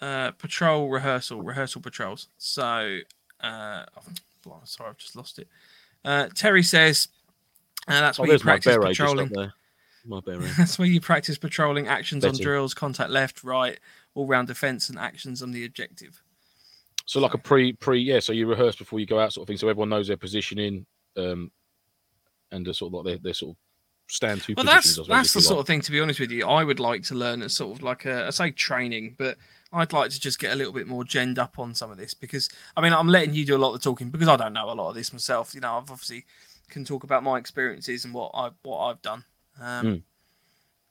uh, 0.00 0.30
patrol 0.32 0.90
rehearsal, 0.90 1.42
rehearsal 1.42 1.80
patrols. 1.80 2.28
So, 2.38 2.98
uh, 3.40 3.84
oh, 4.46 4.60
sorry, 4.62 4.90
I've 4.90 4.98
just 4.98 5.16
lost 5.16 5.40
it. 5.40 5.48
Uh, 6.04 6.28
Terry 6.34 6.62
says, 6.62 7.08
uh, 7.88 8.00
that's 8.00 8.20
oh, 8.20 8.22
where 8.22 8.32
you 8.32 8.38
practice 8.38 8.76
patrolling. 8.76 9.32
That's 10.06 10.78
where 10.78 10.88
you 10.88 11.00
practice 11.00 11.38
patrolling 11.38 11.88
actions 11.88 12.22
Betting. 12.22 12.40
on 12.40 12.42
drills, 12.42 12.74
contact 12.74 13.10
left, 13.10 13.42
right, 13.42 13.78
all 14.14 14.26
round 14.26 14.48
defense, 14.48 14.88
and 14.88 14.98
actions 14.98 15.42
on 15.42 15.50
the 15.50 15.64
objective. 15.64 16.22
So 17.06 17.20
like 17.20 17.34
a 17.34 17.38
pre 17.38 17.72
pre 17.72 18.00
yeah, 18.00 18.20
so 18.20 18.32
you 18.32 18.46
rehearse 18.46 18.76
before 18.76 19.00
you 19.00 19.06
go 19.06 19.18
out, 19.18 19.32
sort 19.32 19.44
of 19.44 19.48
thing, 19.48 19.56
so 19.56 19.68
everyone 19.68 19.88
knows 19.88 20.08
their 20.08 20.16
positioning, 20.16 20.86
um, 21.16 21.50
and 22.50 22.66
sort 22.74 22.90
of 22.90 22.94
like 22.94 23.04
their, 23.04 23.18
their 23.18 23.34
sort 23.34 23.52
of 23.52 23.56
stand 24.08 24.42
to. 24.42 24.54
Well, 24.54 24.64
that's 24.64 24.98
that's 25.08 25.32
the 25.32 25.40
sort 25.40 25.60
of 25.60 25.66
thing. 25.66 25.80
To 25.82 25.90
be 25.90 26.00
honest 26.00 26.20
with 26.20 26.30
you, 26.30 26.46
I 26.46 26.64
would 26.64 26.80
like 26.80 27.02
to 27.04 27.14
learn 27.14 27.42
as 27.42 27.54
sort 27.54 27.76
of 27.76 27.82
like 27.82 28.04
a 28.04 28.26
I 28.26 28.30
say 28.30 28.50
training, 28.50 29.16
but 29.18 29.36
I'd 29.72 29.92
like 29.92 30.10
to 30.10 30.20
just 30.20 30.38
get 30.38 30.52
a 30.52 30.56
little 30.56 30.72
bit 30.72 30.86
more 30.86 31.04
genned 31.04 31.38
up 31.38 31.58
on 31.58 31.74
some 31.74 31.90
of 31.90 31.98
this 31.98 32.14
because 32.14 32.48
I 32.76 32.80
mean 32.80 32.92
I'm 32.92 33.08
letting 33.08 33.34
you 33.34 33.44
do 33.44 33.56
a 33.56 33.58
lot 33.58 33.74
of 33.74 33.80
the 33.80 33.84
talking 33.84 34.10
because 34.10 34.28
I 34.28 34.36
don't 34.36 34.52
know 34.52 34.70
a 34.70 34.74
lot 34.74 34.90
of 34.90 34.94
this 34.94 35.12
myself. 35.12 35.54
You 35.54 35.60
know, 35.60 35.76
I've 35.76 35.90
obviously 35.90 36.24
can 36.70 36.84
talk 36.84 37.04
about 37.04 37.22
my 37.22 37.38
experiences 37.38 38.04
and 38.04 38.14
what 38.14 38.30
I 38.34 38.50
what 38.62 38.78
I've 38.78 39.02
done. 39.02 39.24
Um, 39.60 39.86
mm. 39.86 40.02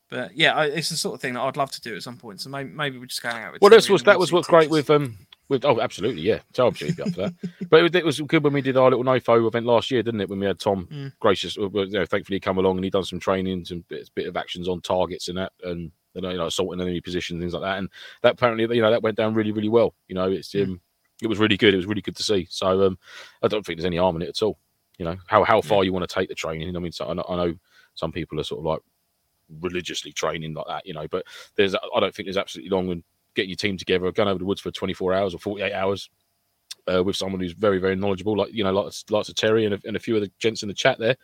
But 0.10 0.38
yeah, 0.38 0.62
it's 0.62 0.90
the 0.90 0.96
sort 0.96 1.16
of 1.16 1.22
thing 1.22 1.34
that 1.34 1.42
I'd 1.42 1.58
love 1.58 1.72
to 1.72 1.82
do 1.82 1.96
at 1.96 2.04
some 2.04 2.18
point. 2.18 2.40
So 2.42 2.50
maybe, 2.50 2.70
maybe 2.70 3.00
we're 3.00 3.08
just 3.08 3.24
going 3.24 3.36
out. 3.36 3.54
With 3.54 3.62
well, 3.62 3.72
that's 3.72 3.90
was 3.90 4.04
that 4.04 4.20
was 4.20 4.32
what's 4.32 4.48
great 4.48 4.70
with 4.70 4.90
um 4.90 5.18
with, 5.50 5.66
oh, 5.66 5.82
absolutely, 5.82 6.22
yeah. 6.22 6.40
Tom 6.54 6.74
should 6.74 6.96
be 6.96 7.04
up 7.04 7.10
for 7.10 7.22
that. 7.22 7.34
but 7.70 7.84
it, 7.84 7.96
it, 7.96 8.06
was 8.06 8.20
good 8.22 8.44
when 8.44 8.54
we 8.54 8.62
did 8.62 8.78
our 8.78 8.90
little 8.90 9.04
NIFO 9.04 9.48
event 9.48 9.66
last 9.66 9.92
year, 9.92 10.02
didn't 10.02 10.22
it? 10.22 10.30
When 10.30 10.40
we 10.40 10.46
had 10.46 10.60
Tom 10.60 10.88
mm. 10.92 11.12
gracious, 11.20 11.58
you 11.58 11.70
know, 11.70 12.06
thankfully 12.06 12.38
he 12.38 12.40
come 12.40 12.58
along 12.58 12.78
and 12.78 12.84
he 12.84 12.90
done 12.90 13.04
some 13.04 13.20
training, 13.20 13.66
some 13.66 13.84
bit, 13.90 14.10
bit 14.16 14.28
of 14.28 14.38
actions 14.38 14.68
on 14.68 14.82
targets 14.82 15.28
and 15.28 15.38
that, 15.38 15.52
and 15.64 15.92
you 16.16 16.22
know, 16.22 16.46
assaulting 16.46 16.82
enemy 16.82 17.02
positions, 17.02 17.42
things 17.42 17.54
like 17.54 17.64
that. 17.64 17.78
And 17.78 17.90
that 18.22 18.34
apparently, 18.34 18.76
you 18.76 18.82
know, 18.82 18.92
that 18.92 19.04
went 19.04 19.18
down 19.18 19.34
really, 19.34 19.52
really 19.52 19.70
well. 19.70 19.94
You 20.08 20.16
know, 20.16 20.32
it's 20.32 20.54
mm. 20.54 20.64
um, 20.64 20.82
it 21.22 21.28
was 21.28 21.40
really 21.40 21.58
good. 21.58 21.74
It 21.74 21.78
was 21.78 21.86
really 21.86 22.02
good 22.02 22.16
to 22.16 22.24
see. 22.24 22.48
So 22.50 22.88
um, 22.88 22.98
I 23.42 23.48
don't 23.48 23.66
think 23.66 23.78
there's 23.78 23.86
any 23.86 23.98
harm 23.98 24.16
in 24.16 24.22
it 24.22 24.30
at 24.30 24.42
all. 24.42 24.58
You 24.98 25.06
know, 25.06 25.18
how 25.28 25.44
how 25.44 25.62
far 25.62 25.84
yeah. 25.84 25.88
you 25.88 25.94
want 25.94 26.08
to 26.08 26.14
take 26.14 26.30
the 26.30 26.36
training. 26.36 26.76
I 26.76 26.80
mean, 26.80 26.92
so 26.92 27.08
I 27.10 27.14
know, 27.14 27.26
I 27.28 27.36
know 27.36 27.56
some 27.96 28.12
people 28.12 28.40
are 28.40 28.44
sort 28.44 28.60
of 28.60 28.66
like 28.66 28.80
religiously 29.62 30.12
training 30.12 30.54
like 30.54 30.68
that, 30.68 30.86
you 30.86 30.94
know, 30.94 31.08
but 31.08 31.26
there's 31.56 31.76
I 31.76 32.00
don't 32.00 32.14
think 32.14 32.28
there's 32.28 32.38
absolutely 32.38 32.70
long 32.70 32.92
and 32.92 33.04
getting 33.36 33.50
your 33.50 33.58
team 33.58 33.78
together, 33.78 34.12
going 34.12 34.30
over 34.30 34.40
the 34.40 34.46
woods 34.46 34.62
for 34.62 34.72
24 34.72 35.14
hours 35.14 35.34
or 35.34 35.40
48 35.40 35.74
hours 35.74 36.10
uh, 36.92 37.04
with 37.04 37.16
someone 37.16 37.42
who's 37.42 37.54
very, 37.54 37.80
very 37.80 37.96
knowledgeable, 37.96 38.38
like 38.38 38.54
you 38.54 38.64
know, 38.64 38.72
lots, 38.72 39.04
lots 39.10 39.30
of 39.30 39.36
Terry 39.36 39.66
and 39.66 39.76
a, 39.76 39.80
and 39.86 39.96
a 39.96 40.00
few 40.00 40.16
of 40.16 40.22
the 40.22 40.32
gents 40.40 40.64
in 40.64 40.68
the 40.68 40.74
chat 40.74 41.00
there, 41.00 41.16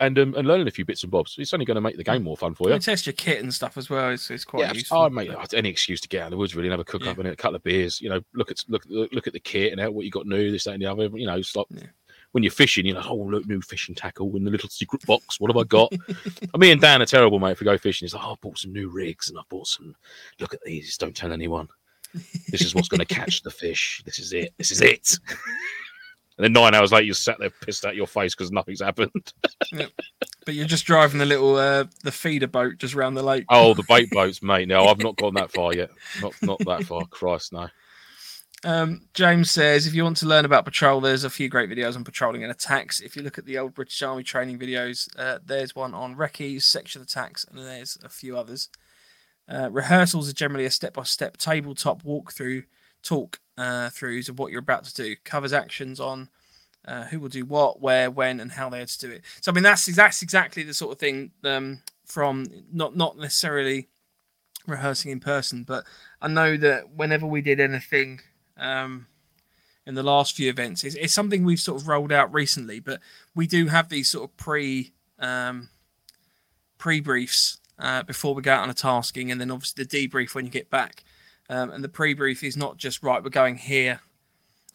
and 0.00 0.18
um, 0.18 0.34
and 0.36 0.46
learning 0.46 0.68
a 0.68 0.70
few 0.70 0.84
bits 0.84 1.02
and 1.02 1.10
bobs. 1.10 1.36
It's 1.38 1.54
only 1.54 1.66
going 1.66 1.76
to 1.76 1.80
make 1.80 1.96
the 1.96 2.04
game 2.04 2.24
more 2.24 2.36
fun 2.36 2.54
for 2.54 2.68
you. 2.68 2.74
you 2.74 2.80
test 2.80 3.06
your 3.06 3.12
kit 3.12 3.42
and 3.42 3.52
stuff 3.52 3.76
as 3.76 3.88
well. 3.88 4.10
It's, 4.10 4.30
it's 4.30 4.44
quite 4.44 4.62
yeah, 4.62 4.72
useful. 4.72 4.98
Oh, 4.98 5.10
mate, 5.10 5.30
any 5.54 5.68
excuse 5.68 6.00
to 6.00 6.08
get 6.08 6.22
out 6.22 6.26
of 6.26 6.30
the 6.32 6.36
woods 6.36 6.54
really 6.56 6.68
and 6.68 6.72
have 6.72 6.80
a 6.80 6.84
cook 6.84 7.04
yeah. 7.04 7.12
up 7.12 7.18
and 7.18 7.28
a 7.28 7.36
couple 7.36 7.56
of 7.56 7.62
beers. 7.62 8.00
You 8.00 8.10
know, 8.10 8.20
look 8.34 8.50
at 8.50 8.64
look 8.68 8.84
look 8.88 9.26
at 9.26 9.32
the 9.32 9.40
kit 9.40 9.78
and 9.78 9.94
what 9.94 10.04
you 10.04 10.10
got 10.10 10.26
new, 10.26 10.50
this 10.50 10.64
that 10.64 10.74
and 10.74 10.82
the 10.82 10.86
other. 10.86 11.08
You 11.16 11.26
know, 11.26 11.36
it's 11.36 11.54
like. 11.56 11.66
Yeah 11.70 11.86
when 12.32 12.44
you're 12.44 12.52
fishing, 12.52 12.86
you're 12.86 12.96
like, 12.96 13.10
oh, 13.10 13.16
look, 13.16 13.46
new 13.46 13.60
fishing 13.60 13.94
tackle 13.94 14.36
in 14.36 14.44
the 14.44 14.50
little 14.50 14.68
secret 14.68 15.04
box. 15.06 15.40
What 15.40 15.50
have 15.50 15.56
I 15.56 15.64
got? 15.64 15.92
Me 16.56 16.70
and 16.70 16.80
Dan 16.80 17.02
are 17.02 17.06
terrible, 17.06 17.38
mate. 17.38 17.52
If 17.52 17.60
we 17.60 17.64
go 17.64 17.76
fishing, 17.76 18.06
he's 18.06 18.14
like, 18.14 18.24
oh, 18.24 18.32
I 18.32 18.36
bought 18.40 18.58
some 18.58 18.72
new 18.72 18.88
rigs 18.88 19.28
and 19.28 19.38
I 19.38 19.42
bought 19.48 19.66
some. 19.66 19.94
Look 20.38 20.54
at 20.54 20.62
these. 20.62 20.96
Don't 20.96 21.16
tell 21.16 21.32
anyone. 21.32 21.68
This 22.48 22.62
is 22.62 22.74
what's 22.74 22.88
going 22.88 22.98
to 23.04 23.04
catch 23.04 23.42
the 23.42 23.50
fish. 23.50 24.02
This 24.04 24.18
is 24.18 24.32
it. 24.32 24.54
This 24.58 24.70
is 24.70 24.80
it. 24.80 25.18
and 26.38 26.44
then 26.44 26.52
nine 26.52 26.74
hours 26.74 26.92
later, 26.92 27.06
you 27.06 27.14
sat 27.14 27.38
there 27.40 27.50
pissed 27.50 27.84
out 27.84 27.96
your 27.96 28.06
face 28.06 28.34
because 28.34 28.52
nothing's 28.52 28.80
happened. 28.80 29.32
But 30.46 30.54
you're 30.54 30.66
just 30.66 30.86
driving 30.86 31.18
the 31.18 31.26
little 31.26 31.56
uh, 31.56 31.84
the 32.02 32.12
feeder 32.12 32.46
boat 32.46 32.78
just 32.78 32.94
around 32.94 33.14
the 33.14 33.22
lake. 33.22 33.44
Oh, 33.48 33.74
the 33.74 33.84
bait 33.88 34.10
boats, 34.10 34.42
mate. 34.42 34.68
No, 34.68 34.86
I've 34.86 34.98
not 34.98 35.16
gone 35.16 35.34
that 35.34 35.52
far 35.52 35.74
yet. 35.74 35.90
Not 36.22 36.34
not 36.42 36.58
that 36.60 36.84
far. 36.84 37.04
Christ, 37.06 37.52
no. 37.52 37.68
Um, 38.62 39.02
James 39.14 39.50
says, 39.50 39.86
if 39.86 39.94
you 39.94 40.04
want 40.04 40.18
to 40.18 40.26
learn 40.26 40.44
about 40.44 40.66
patrol, 40.66 41.00
there's 41.00 41.24
a 41.24 41.30
few 41.30 41.48
great 41.48 41.70
videos 41.70 41.96
on 41.96 42.04
patrolling 42.04 42.42
and 42.42 42.52
attacks. 42.52 43.00
If 43.00 43.16
you 43.16 43.22
look 43.22 43.38
at 43.38 43.46
the 43.46 43.58
old 43.58 43.74
British 43.74 44.02
Army 44.02 44.22
training 44.22 44.58
videos, 44.58 45.08
uh, 45.18 45.38
there's 45.44 45.74
one 45.74 45.94
on 45.94 46.14
recce's, 46.14 46.66
section 46.66 47.00
attacks, 47.00 47.44
and 47.44 47.58
there's 47.58 47.96
a 48.04 48.08
few 48.08 48.36
others. 48.36 48.68
Uh, 49.48 49.70
rehearsals 49.70 50.28
are 50.28 50.34
generally 50.34 50.66
a 50.66 50.70
step-by-step 50.70 51.38
tabletop 51.38 52.02
walkthrough 52.02 52.64
talk 53.02 53.40
uh, 53.56 53.88
throughs 53.88 54.28
of 54.28 54.38
what 54.38 54.52
you're 54.52 54.60
about 54.60 54.84
to 54.84 54.94
do. 54.94 55.16
Covers 55.24 55.54
actions 55.54 55.98
on 55.98 56.28
uh, 56.86 57.04
who 57.04 57.18
will 57.18 57.28
do 57.28 57.46
what, 57.46 57.80
where, 57.80 58.10
when, 58.10 58.40
and 58.40 58.52
how 58.52 58.68
they 58.68 58.80
are 58.80 58.86
to 58.86 58.98
do 58.98 59.10
it. 59.10 59.22
So 59.40 59.50
I 59.50 59.54
mean, 59.54 59.64
that's 59.64 59.86
that's 59.86 60.22
exactly 60.22 60.62
the 60.62 60.74
sort 60.74 60.92
of 60.92 60.98
thing 60.98 61.30
um, 61.44 61.82
from 62.04 62.46
not 62.72 62.94
not 62.94 63.16
necessarily 63.16 63.88
rehearsing 64.66 65.10
in 65.10 65.20
person, 65.20 65.64
but 65.64 65.84
I 66.20 66.28
know 66.28 66.56
that 66.58 66.90
whenever 66.90 67.26
we 67.26 67.40
did 67.40 67.58
anything 67.58 68.20
um, 68.60 69.06
in 69.86 69.94
the 69.94 70.02
last 70.02 70.36
few 70.36 70.48
events. 70.48 70.84
It's, 70.84 70.94
it's 70.94 71.14
something 71.14 71.44
we've 71.44 71.60
sort 71.60 71.80
of 71.80 71.88
rolled 71.88 72.12
out 72.12 72.32
recently, 72.32 72.78
but 72.78 73.00
we 73.34 73.46
do 73.46 73.66
have 73.66 73.88
these 73.88 74.10
sort 74.10 74.30
of 74.30 74.36
pre 74.36 74.92
um, 75.18 75.70
pre 76.78 77.00
briefs 77.00 77.58
uh, 77.78 78.02
before 78.02 78.34
we 78.34 78.42
go 78.42 78.52
out 78.52 78.62
on 78.62 78.70
a 78.70 78.74
tasking, 78.74 79.30
and 79.30 79.40
then 79.40 79.50
obviously 79.50 79.84
the 79.84 80.08
debrief 80.08 80.34
when 80.34 80.44
you 80.44 80.50
get 80.50 80.70
back. 80.70 81.02
Um, 81.48 81.70
and 81.70 81.82
the 81.82 81.88
pre 81.88 82.14
brief 82.14 82.44
is 82.44 82.56
not 82.56 82.76
just 82.76 83.02
right, 83.02 83.22
we're 83.22 83.30
going 83.30 83.56
here, 83.56 84.00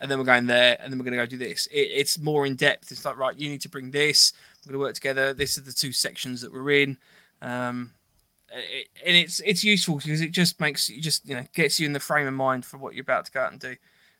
and 0.01 0.11
then 0.11 0.17
we're 0.17 0.25
going 0.25 0.47
there, 0.47 0.77
and 0.81 0.91
then 0.91 0.99
we're 0.99 1.05
going 1.05 1.17
to 1.17 1.23
go 1.23 1.25
do 1.25 1.37
this. 1.37 1.67
It, 1.67 1.89
it's 1.93 2.19
more 2.19 2.45
in 2.45 2.55
depth. 2.55 2.91
It's 2.91 3.05
like 3.05 3.17
right, 3.17 3.37
you 3.37 3.49
need 3.49 3.61
to 3.61 3.69
bring 3.69 3.91
this. 3.91 4.33
We're 4.65 4.71
going 4.71 4.81
to 4.81 4.85
work 4.87 4.95
together. 4.95 5.33
This 5.33 5.57
is 5.57 5.63
the 5.63 5.71
two 5.71 5.93
sections 5.93 6.41
that 6.41 6.51
we're 6.51 6.71
in. 6.71 6.97
Um, 7.41 7.91
and 8.51 9.15
it's 9.15 9.39
it's 9.41 9.63
useful 9.63 9.97
because 9.97 10.21
it 10.21 10.31
just 10.31 10.59
makes 10.59 10.89
you 10.89 11.01
just 11.01 11.27
you 11.27 11.35
know 11.35 11.43
gets 11.53 11.79
you 11.79 11.85
in 11.85 11.93
the 11.93 11.99
frame 11.99 12.27
of 12.27 12.33
mind 12.33 12.65
for 12.65 12.77
what 12.77 12.93
you're 12.93 13.03
about 13.03 13.25
to 13.25 13.31
go 13.31 13.41
out 13.41 13.51
and 13.51 13.59
do. 13.59 13.75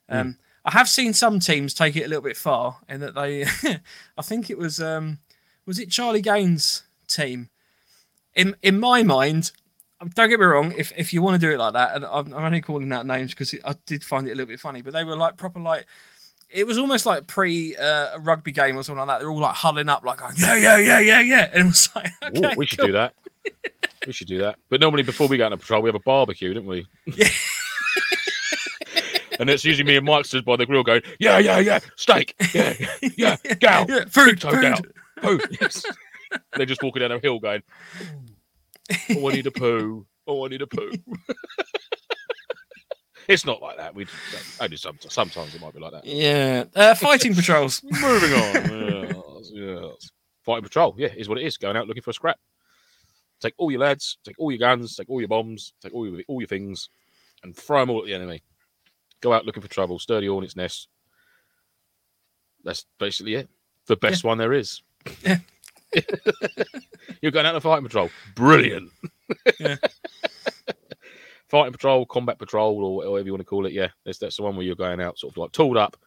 Um, 0.09 0.28
mm. 0.28 0.38
I 0.65 0.71
have 0.71 0.89
seen 0.89 1.13
some 1.13 1.39
teams 1.39 1.73
take 1.73 1.95
it 1.95 2.05
a 2.05 2.07
little 2.07 2.23
bit 2.23 2.36
far 2.38 2.78
in 2.89 2.99
that 3.01 3.13
they, 3.13 3.43
I 4.17 4.21
think 4.23 4.49
it 4.49 4.57
was 4.57 4.82
um, 4.82 5.19
was 5.65 5.80
it 5.80 5.91
Charlie 5.91 6.21
Gaines' 6.21 6.84
team. 7.07 7.49
In 8.34 8.55
in 8.61 8.80
my 8.80 9.03
mind, 9.03 9.51
don't 10.13 10.30
get 10.30 10.39
me 10.39 10.45
wrong. 10.45 10.73
If 10.76 10.91
if 10.97 11.13
you 11.13 11.21
want 11.21 11.39
to 11.39 11.47
do 11.47 11.53
it 11.53 11.59
like 11.59 11.73
that, 11.73 11.95
and 11.95 12.05
I'm, 12.05 12.34
I'm 12.34 12.43
only 12.43 12.61
calling 12.61 12.91
out 12.91 13.05
names 13.05 13.32
because 13.32 13.55
I 13.63 13.76
did 13.86 14.03
find 14.03 14.28
it 14.28 14.32
a 14.32 14.36
little 14.36 14.47
bit 14.47 14.59
funny, 14.59 14.82
but 14.82 14.93
they 14.93 15.03
were 15.03 15.15
like 15.15 15.38
proper 15.38 15.59
like. 15.59 15.86
It 16.47 16.65
was 16.67 16.78
almost 16.78 17.07
like 17.07 17.26
pre 17.28 17.76
uh, 17.76 18.15
a 18.15 18.19
rugby 18.19 18.51
game 18.51 18.78
or 18.78 18.84
something 18.84 18.99
like 18.99 19.07
that. 19.07 19.19
They're 19.19 19.32
all 19.32 19.39
like 19.39 19.55
huddling 19.55 19.89
up, 19.89 20.05
like 20.05 20.19
going, 20.19 20.36
yeah, 20.38 20.55
yeah, 20.55 20.78
yeah, 20.78 20.99
yeah, 20.99 21.19
yeah, 21.19 21.49
and 21.51 21.61
it 21.61 21.65
was 21.65 21.89
like, 21.95 22.11
okay, 22.23 22.47
Ooh, 22.53 22.55
we 22.55 22.65
should 22.67 22.86
do 22.86 22.91
that. 22.93 23.15
We 24.05 24.13
should 24.13 24.27
do 24.27 24.39
that. 24.39 24.57
But 24.69 24.81
normally, 24.81 25.03
before 25.03 25.27
we 25.27 25.37
go 25.37 25.45
on 25.45 25.53
a 25.53 25.57
patrol, 25.57 25.81
we 25.81 25.89
have 25.89 25.95
a 25.95 25.99
barbecue, 25.99 26.53
don't 26.53 26.65
we? 26.65 26.85
Yeah. 27.05 27.27
and 29.39 29.49
it's 29.49 29.65
usually 29.65 29.85
me 29.85 29.97
and 29.97 30.05
Mike 30.05 30.25
stood 30.25 30.45
by 30.45 30.55
the 30.55 30.65
grill 30.65 30.83
going, 30.83 31.01
yeah, 31.19 31.37
yeah, 31.37 31.59
yeah, 31.59 31.79
steak, 31.95 32.35
yeah, 32.53 32.73
yeah, 33.17 33.37
gal, 33.59 33.85
yeah, 33.89 34.05
food, 34.05 34.41
food. 34.41 34.61
Gal. 34.61 34.79
food, 35.21 35.57
yes. 35.59 35.85
They're 36.55 36.65
just 36.65 36.83
walking 36.83 37.01
down 37.01 37.11
a 37.11 37.19
hill 37.19 37.39
going, 37.39 37.63
oh, 39.11 39.29
I 39.29 39.33
need 39.33 39.47
a 39.47 39.51
poo, 39.51 40.05
oh, 40.27 40.45
I 40.45 40.49
need 40.49 40.61
a 40.61 40.67
poo. 40.67 40.91
it's 43.27 43.45
not 43.45 43.61
like 43.61 43.77
that. 43.77 43.95
We 43.95 44.07
only 44.59 44.77
sometimes, 44.77 45.13
sometimes 45.13 45.55
it 45.55 45.61
might 45.61 45.73
be 45.73 45.79
like 45.79 45.91
that. 45.91 46.05
Yeah, 46.05 46.65
uh, 46.75 46.95
fighting 46.95 47.35
patrols. 47.35 47.81
Moving 47.83 48.33
on. 48.33 49.23
Yes, 49.37 49.51
yes. 49.53 50.09
Fighting 50.43 50.63
patrol, 50.63 50.95
yeah, 50.97 51.09
is 51.15 51.29
what 51.29 51.37
it 51.37 51.45
is. 51.45 51.57
Going 51.57 51.77
out 51.77 51.87
looking 51.87 52.03
for 52.03 52.11
a 52.11 52.13
scrap. 52.13 52.37
Take 53.45 53.53
all 53.59 53.69
your 53.69 53.81
lads, 53.81 54.17
take 54.23 54.39
all 54.39 54.51
your 54.51 54.57
guns, 54.57 54.95
take 54.95 55.07
all 55.07 55.21
your 55.21 55.27
bombs, 55.27 55.73
take 55.79 55.93
all 55.93 56.07
your 56.07 56.19
all 56.27 56.41
your 56.41 56.47
things, 56.47 56.89
and 57.43 57.55
throw 57.55 57.79
them 57.79 57.91
all 57.91 57.99
at 57.99 58.05
the 58.07 58.13
enemy. 58.15 58.41
Go 59.21 59.33
out 59.33 59.45
looking 59.45 59.61
for 59.61 59.67
trouble, 59.67 59.99
stir 59.99 60.19
the 60.21 60.27
hornet's 60.29 60.55
nest. 60.55 60.87
That's 62.63 62.87
basically 62.97 63.35
it. 63.35 63.47
The 63.85 63.97
best 63.97 64.23
yeah. 64.23 64.27
one 64.29 64.39
there 64.39 64.51
is. 64.51 64.81
Yeah. 65.21 65.37
You're 67.21 67.31
going 67.31 67.45
out 67.45 67.53
on 67.53 67.61
fighting 67.61 67.85
patrol. 67.85 68.09
Brilliant. 68.33 68.89
Yeah. 69.59 69.75
fighting 71.47 71.73
patrol, 71.73 72.07
combat 72.07 72.39
patrol, 72.39 72.83
or 72.83 73.11
whatever 73.11 73.27
you 73.27 73.33
want 73.33 73.41
to 73.41 73.45
call 73.45 73.67
it. 73.67 73.73
Yeah, 73.73 73.89
that's, 74.05 74.17
that's 74.17 74.37
the 74.37 74.41
one 74.41 74.55
where 74.55 74.65
you're 74.65 74.75
going 74.75 74.99
out 75.01 75.19
sort 75.19 75.33
of 75.33 75.37
like 75.37 75.51
tooled 75.51 75.77
up. 75.77 75.97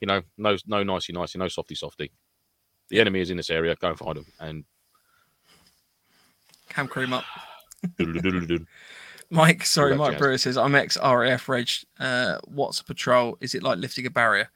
You 0.00 0.08
know, 0.08 0.22
no, 0.36 0.56
no 0.66 0.82
nicey 0.82 1.12
nicey, 1.12 1.38
no 1.38 1.46
softy 1.46 1.76
softy. 1.76 2.10
The 2.88 2.98
enemy 2.98 3.20
is 3.20 3.30
in 3.30 3.36
this 3.36 3.50
area. 3.50 3.76
Go 3.76 3.90
and 3.90 3.98
find 3.98 4.16
them 4.16 4.26
and 4.40 4.64
Cam 6.74 6.88
cream 6.88 7.12
up. 7.12 7.24
Mike, 9.30 9.64
sorry, 9.64 9.96
Mike 9.96 10.18
Brewer 10.18 10.38
says 10.38 10.56
I'm 10.56 10.74
ex 10.74 10.98
RAF 11.00 11.48
Reg. 11.48 11.68
Uh, 11.98 12.38
what's 12.46 12.80
a 12.80 12.84
patrol? 12.84 13.38
Is 13.40 13.54
it 13.54 13.62
like 13.62 13.78
lifting 13.78 14.06
a 14.06 14.10
barrier? 14.10 14.50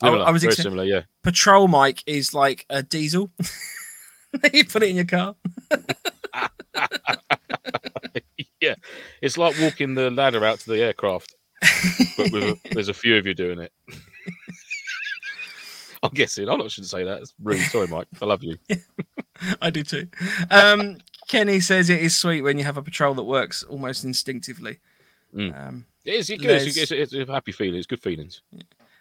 Similar, 0.00 0.24
I, 0.24 0.28
I 0.28 0.30
was 0.30 0.42
very 0.42 0.52
ex- 0.52 0.62
similar, 0.62 0.84
yeah. 0.84 1.02
Patrol 1.22 1.68
Mike 1.68 2.02
is 2.06 2.34
like 2.34 2.66
a 2.68 2.82
diesel. 2.82 3.30
you 4.52 4.64
put 4.64 4.82
it 4.82 4.90
in 4.90 4.96
your 4.96 5.04
car. 5.04 5.36
yeah, 8.60 8.74
it's 9.22 9.38
like 9.38 9.54
walking 9.60 9.94
the 9.94 10.10
ladder 10.10 10.44
out 10.44 10.58
to 10.60 10.70
the 10.70 10.82
aircraft, 10.82 11.34
but 12.16 12.32
a, 12.34 12.56
there's 12.72 12.88
a 12.88 12.94
few 12.94 13.16
of 13.16 13.26
you 13.26 13.34
doing 13.34 13.60
it. 13.60 13.72
I'm 16.02 16.10
guessing. 16.12 16.48
I 16.48 16.56
shouldn't 16.66 16.90
say 16.90 17.04
that. 17.04 17.22
It's 17.22 17.32
rude. 17.42 17.60
Sorry, 17.60 17.86
Mike. 17.86 18.08
I 18.20 18.26
love 18.26 18.42
you. 18.42 18.58
I 19.62 19.70
do 19.70 19.82
too. 19.82 20.08
Um, 20.50 20.98
Kenny 21.28 21.60
says 21.60 21.90
it 21.90 22.00
is 22.00 22.16
sweet 22.16 22.42
when 22.42 22.58
you 22.58 22.64
have 22.64 22.76
a 22.76 22.82
patrol 22.82 23.14
that 23.14 23.24
works 23.24 23.62
almost 23.62 24.04
instinctively. 24.04 24.78
Mm. 25.34 25.68
Um, 25.68 25.86
it 26.04 26.14
is. 26.14 26.30
It 26.30 26.40
Les, 26.42 26.76
it's, 26.76 26.90
it's, 26.90 27.14
a 27.14 27.32
happy 27.32 27.52
feeling. 27.52 27.76
It's 27.76 27.86
good 27.86 28.02
feelings. 28.02 28.42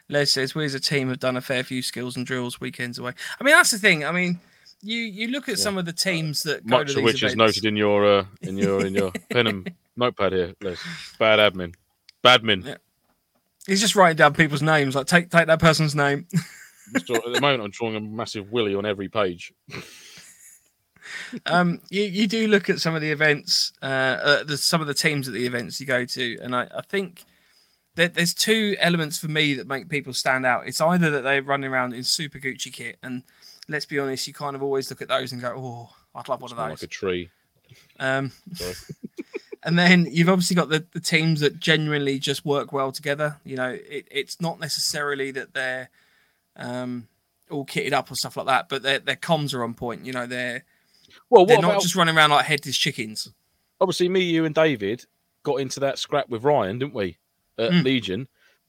Les 0.10 0.32
says 0.32 0.56
we 0.56 0.66
as 0.66 0.74
a 0.74 0.80
team 0.80 1.10
have 1.10 1.20
done 1.20 1.38
a 1.38 1.42
fair 1.42 1.64
few 1.64 1.82
skills 1.82 2.18
and 2.18 2.26
drills 2.26 2.60
weekends 2.60 2.98
away. 2.98 3.14
I 3.40 3.44
mean, 3.44 3.54
that's 3.54 3.72
the 3.72 3.78
thing. 3.78 4.06
I 4.06 4.12
mean, 4.12 4.40
you 4.82 4.98
you 4.98 5.28
look 5.28 5.50
at 5.50 5.58
yeah. 5.58 5.64
some 5.64 5.78
of 5.78 5.86
the 5.86 5.94
teams 5.94 6.44
that 6.44 6.66
much 6.66 6.96
of 6.96 7.04
which 7.04 7.24
events. 7.24 7.34
is 7.34 7.36
noted 7.36 7.66
in 7.66 7.76
your 7.76 8.06
uh, 8.06 8.26
in 8.42 8.58
your 8.58 8.86
in 8.86 8.94
your 8.94 9.12
pen 9.30 9.48
and 9.48 9.72
notepad 9.96 10.34
here. 10.34 10.54
Les. 10.62 10.80
Bad 11.20 11.40
admin. 11.40 11.74
Badmin. 12.24 12.66
Yeah. 12.66 12.76
He's 13.68 13.82
just 13.82 13.96
writing 13.96 14.18
down 14.18 14.34
people's 14.34 14.62
names. 14.62 14.96
Like 14.96 15.08
take 15.08 15.30
take 15.30 15.48
that 15.48 15.60
person's 15.60 15.96
name. 15.96 16.28
at 16.96 17.06
the 17.06 17.40
moment, 17.42 17.64
I'm 17.64 17.72
drawing 17.72 17.96
a 17.96 18.02
massive 18.02 18.52
willy 18.52 18.76
on 18.76 18.86
every 18.86 19.10
page 19.10 19.54
um, 21.46 21.82
you, 21.90 22.04
you 22.04 22.28
do 22.28 22.48
look 22.48 22.70
at 22.70 22.80
some 22.80 22.96
of 22.96 23.02
the 23.02 23.12
events, 23.12 23.74
uh, 23.82 23.86
uh, 23.86 24.44
the, 24.44 24.58
some 24.58 24.82
of 24.82 24.88
the 24.88 24.94
teams 24.94 25.28
at 25.28 25.34
the 25.34 25.46
events 25.46 25.80
you 25.80 25.86
go 25.86 26.06
to, 26.06 26.38
and 26.42 26.56
I, 26.56 26.68
I 26.76 26.82
think 26.82 27.26
that 27.96 28.16
there's 28.16 28.34
two 28.34 28.76
elements 28.80 29.18
for 29.20 29.28
me 29.28 29.54
that 29.56 29.68
make 29.68 29.90
people 29.90 30.14
stand 30.14 30.46
out. 30.46 30.68
It's 30.68 30.82
either 30.82 31.10
that 31.12 31.22
they're 31.22 31.44
running 31.44 31.72
around 31.72 31.94
in 31.94 32.04
super 32.04 32.40
Gucci 32.40 32.72
kit, 32.72 32.98
and 33.04 33.24
let's 33.68 33.86
be 33.86 34.00
honest, 34.00 34.28
you 34.28 34.34
kind 34.34 34.56
of 34.56 34.64
always 34.64 34.90
look 34.90 35.02
at 35.02 35.08
those 35.08 35.32
and 35.32 35.42
go, 35.42 35.54
"Oh, 35.56 35.90
I'd 36.16 36.28
love 36.28 36.42
one 36.42 36.52
of 36.52 36.58
those." 36.58 36.70
Like 36.70 36.84
a 36.84 36.88
tree. 36.88 37.30
Um, 38.00 38.32
and 39.64 39.78
then 39.78 40.08
you've 40.10 40.30
obviously 40.30 40.56
got 40.56 40.70
the, 40.70 40.86
the 40.92 41.00
teams 41.00 41.40
that 41.42 41.60
genuinely 41.60 42.20
just 42.20 42.46
work 42.46 42.74
well 42.74 42.92
together. 42.92 43.38
You 43.46 43.56
know, 43.56 43.70
it, 43.70 44.08
it's 44.12 44.42
not 44.42 44.60
necessarily 44.60 45.32
that 45.32 45.54
they're 45.54 45.90
um, 46.56 47.08
all 47.50 47.66
kitted 47.66 47.94
up 47.94 48.12
or 48.12 48.16
stuff 48.16 48.38
like 48.38 48.48
that, 48.48 48.70
but 48.70 48.84
their 48.84 49.00
their 49.00 49.16
comms 49.16 49.54
are 49.54 49.64
on 49.64 49.74
point. 49.74 50.06
You 50.06 50.14
know, 50.14 50.26
they're 50.26 50.64
well, 51.30 51.46
they're 51.46 51.62
not 51.62 51.72
about... 51.72 51.82
just 51.82 51.96
running 51.96 52.16
around 52.16 52.32
like 52.32 52.46
headless 52.46 52.78
chickens. 52.78 53.32
Obviously, 53.82 54.10
me, 54.10 54.22
you, 54.22 54.46
and 54.46 54.56
David 54.56 55.06
got 55.44 55.56
into 55.56 55.80
that 55.82 56.00
scrap 56.00 56.30
with 56.30 56.44
Ryan, 56.44 56.80
didn't 56.80 56.94
we? 56.94 57.18
At 57.58 57.72
mm. 57.72 57.84
Legion. 57.84 58.28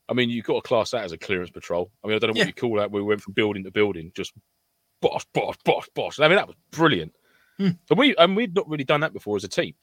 I 0.08 0.12
mean, 0.12 0.28
you've 0.28 0.44
got 0.44 0.62
to 0.62 0.68
class 0.68 0.90
that 0.90 1.04
as 1.04 1.12
a 1.12 1.18
clearance 1.18 1.50
patrol. 1.50 1.90
I 2.02 2.08
mean, 2.08 2.16
I 2.16 2.18
don't 2.18 2.28
know 2.28 2.32
what 2.32 2.38
yeah. 2.38 2.46
you 2.46 2.52
call 2.52 2.76
that. 2.76 2.90
We 2.90 3.02
went 3.02 3.22
from 3.22 3.32
building 3.32 3.64
to 3.64 3.70
building, 3.70 4.12
just 4.14 4.32
bosh, 5.00 5.24
bosh, 5.32 5.56
bosh, 5.64 5.88
bosh. 5.94 6.20
I 6.20 6.28
mean, 6.28 6.36
that 6.36 6.46
was 6.46 6.56
brilliant. 6.70 7.14
Mm. 7.58 7.78
And 7.88 7.98
we 7.98 8.14
and 8.16 8.36
we'd 8.36 8.54
not 8.54 8.68
really 8.68 8.84
done 8.84 9.00
that 9.00 9.12
before 9.12 9.36
as 9.36 9.44
a 9.44 9.48
team. 9.48 9.74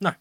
No. 0.00 0.12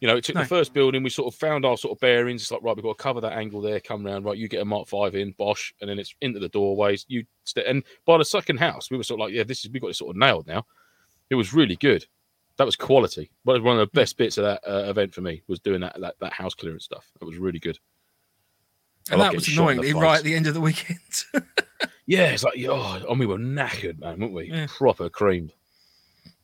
You 0.00 0.08
know, 0.08 0.16
it 0.16 0.24
took 0.24 0.34
no. 0.34 0.42
the 0.42 0.48
first 0.48 0.74
building. 0.74 1.02
We 1.02 1.08
sort 1.08 1.32
of 1.32 1.38
found 1.38 1.64
our 1.64 1.78
sort 1.78 1.96
of 1.96 2.00
bearings. 2.00 2.42
It's 2.42 2.50
like, 2.50 2.62
right, 2.62 2.76
we've 2.76 2.84
got 2.84 2.98
to 2.98 3.02
cover 3.02 3.20
that 3.22 3.32
angle 3.32 3.62
there. 3.62 3.80
Come 3.80 4.04
round, 4.04 4.26
right? 4.26 4.36
You 4.36 4.48
get 4.48 4.60
a 4.60 4.64
Mark 4.64 4.88
Five 4.88 5.14
in, 5.14 5.32
bosh, 5.38 5.72
and 5.80 5.88
then 5.88 5.98
it's 5.98 6.14
into 6.20 6.38
the 6.38 6.50
doorways. 6.50 7.06
You 7.08 7.24
st- 7.44 7.66
and 7.66 7.82
by 8.04 8.18
the 8.18 8.24
second 8.24 8.58
house, 8.58 8.90
we 8.90 8.98
were 8.98 9.04
sort 9.04 9.20
of 9.20 9.26
like, 9.26 9.34
yeah, 9.34 9.44
this 9.44 9.64
is 9.64 9.70
we 9.70 9.80
got 9.80 9.88
it 9.88 9.96
sort 9.96 10.14
of 10.14 10.20
nailed 10.20 10.46
now. 10.46 10.66
It 11.30 11.34
was 11.34 11.52
really 11.52 11.76
good. 11.76 12.06
That 12.56 12.64
was 12.64 12.76
quality. 12.76 13.30
But 13.44 13.62
one 13.62 13.78
of 13.78 13.80
the 13.80 13.98
best 13.98 14.16
bits 14.16 14.38
of 14.38 14.44
that 14.44 14.62
uh, 14.66 14.88
event 14.88 15.14
for 15.14 15.20
me 15.20 15.42
was 15.46 15.60
doing 15.60 15.80
that, 15.80 16.00
that 16.00 16.14
that 16.20 16.32
house 16.32 16.54
clearance 16.54 16.84
stuff. 16.84 17.10
That 17.18 17.26
was 17.26 17.36
really 17.36 17.58
good. 17.58 17.78
And 19.10 19.20
that 19.20 19.34
was 19.34 19.48
annoyingly 19.48 19.92
right 19.92 20.18
at 20.18 20.24
the 20.24 20.34
end 20.34 20.46
of 20.46 20.54
the 20.54 20.60
weekend. 20.60 20.98
yeah, 22.06 22.30
it's 22.30 22.42
like, 22.42 22.54
oh, 22.68 23.04
and 23.08 23.20
we 23.20 23.26
were 23.26 23.38
knackered, 23.38 24.00
man, 24.00 24.18
weren't 24.18 24.32
we? 24.32 24.50
Yeah. 24.50 24.66
Proper 24.68 25.08
creamed. 25.08 25.52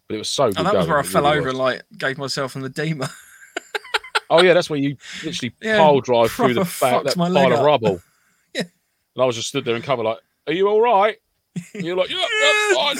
But 0.07 0.15
it 0.17 0.19
was 0.19 0.29
so 0.29 0.49
good. 0.49 0.59
And 0.59 0.67
that 0.67 0.75
was 0.75 0.87
where 0.87 0.99
I 0.99 1.03
fell 1.03 1.23
really 1.23 1.39
over 1.39 1.47
was. 1.47 1.55
and 1.55 1.59
like 1.59 1.83
gave 1.99 2.19
myself 2.19 2.55
an 2.55 2.65
edema. 2.65 3.11
oh 4.31 4.43
yeah, 4.43 4.55
that's 4.55 4.71
where 4.71 4.79
you 4.79 4.97
literally 5.25 5.55
yeah, 5.63 5.79
pile 5.79 6.01
drive 6.01 6.31
through 6.31 6.55
the 6.55 6.77
back 6.81 7.05
that 7.05 7.17
pile 7.17 7.53
of 7.53 7.65
rubble. 7.65 8.01
yeah. 8.55 8.63
And 9.15 9.23
I 9.23 9.25
was 9.25 9.37
just 9.37 9.49
stood 9.49 9.65
there 9.65 9.75
and 9.75 9.83
cover 9.83 10.05
like, 10.05 10.19
"Are 10.47 10.53
you 10.53 10.69
all 10.69 10.81
right?" 10.81 11.17
And 11.75 11.85
you're 11.85 11.97
like, 11.97 12.11
"Yeah, 12.11 12.19
yeah, 12.19 12.75
fine." 12.75 12.97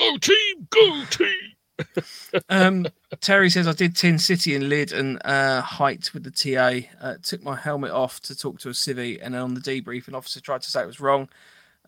Go 0.00 0.16
team, 0.16 0.66
go 0.70 1.04
team. 1.10 1.52
um, 2.48 2.86
Terry 3.20 3.50
says 3.50 3.68
I 3.68 3.72
did 3.72 3.94
Tin 3.94 4.18
City 4.18 4.54
in 4.54 4.62
Lydd 4.62 4.92
and 4.92 5.20
uh, 5.24 5.60
Hythe 5.60 6.08
with 6.14 6.24
the 6.24 6.30
TA. 6.30 6.86
Uh, 7.00 7.16
took 7.22 7.42
my 7.42 7.54
helmet 7.54 7.90
off 7.90 8.20
to 8.20 8.36
talk 8.36 8.60
to 8.60 8.70
a 8.70 8.72
civvy, 8.72 9.18
and 9.20 9.34
then 9.34 9.42
on 9.42 9.54
the 9.54 9.60
debrief, 9.60 10.08
an 10.08 10.14
officer 10.14 10.40
tried 10.40 10.62
to 10.62 10.70
say 10.70 10.82
it 10.82 10.86
was 10.86 11.00
wrong. 11.00 11.28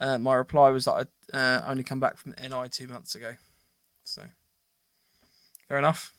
Uh, 0.01 0.19
my 0.19 0.35
reply 0.35 0.71
was 0.71 0.85
that 0.85 0.93
I'd 0.93 1.37
uh, 1.37 1.63
only 1.67 1.83
come 1.83 2.01
back 2.01 2.19
from 2.19 2.35
NI 2.43 2.69
two 2.71 2.89
months 2.89 3.15
ago. 3.15 3.35
So 4.05 4.23
fair 5.69 5.79
enough. 5.79 6.13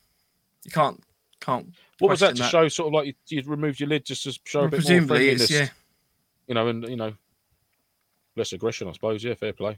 You 0.65 0.71
can't 0.71 1.03
can't. 1.41 1.67
What 1.99 2.09
was 2.09 2.21
that 2.21 2.35
to 2.35 2.41
that. 2.41 2.49
show? 2.49 2.67
Sort 2.69 2.87
of 2.87 2.93
like 2.93 3.07
you, 3.07 3.13
you 3.27 3.43
removed 3.45 3.79
your 3.79 3.89
lid 3.89 4.05
just 4.05 4.23
to 4.23 4.39
show 4.45 4.59
well, 4.59 4.67
a 4.67 4.71
bit 4.71 4.77
presumably 4.77 5.07
more 5.07 5.17
friendliness. 5.17 5.51
yeah. 5.51 5.67
You 6.47 6.55
know, 6.55 6.67
and 6.67 6.87
you 6.87 6.95
know, 6.95 7.13
less 8.35 8.53
aggression, 8.53 8.87
I 8.87 8.93
suppose. 8.93 9.23
Yeah, 9.23 9.35
fair 9.35 9.53
play. 9.53 9.77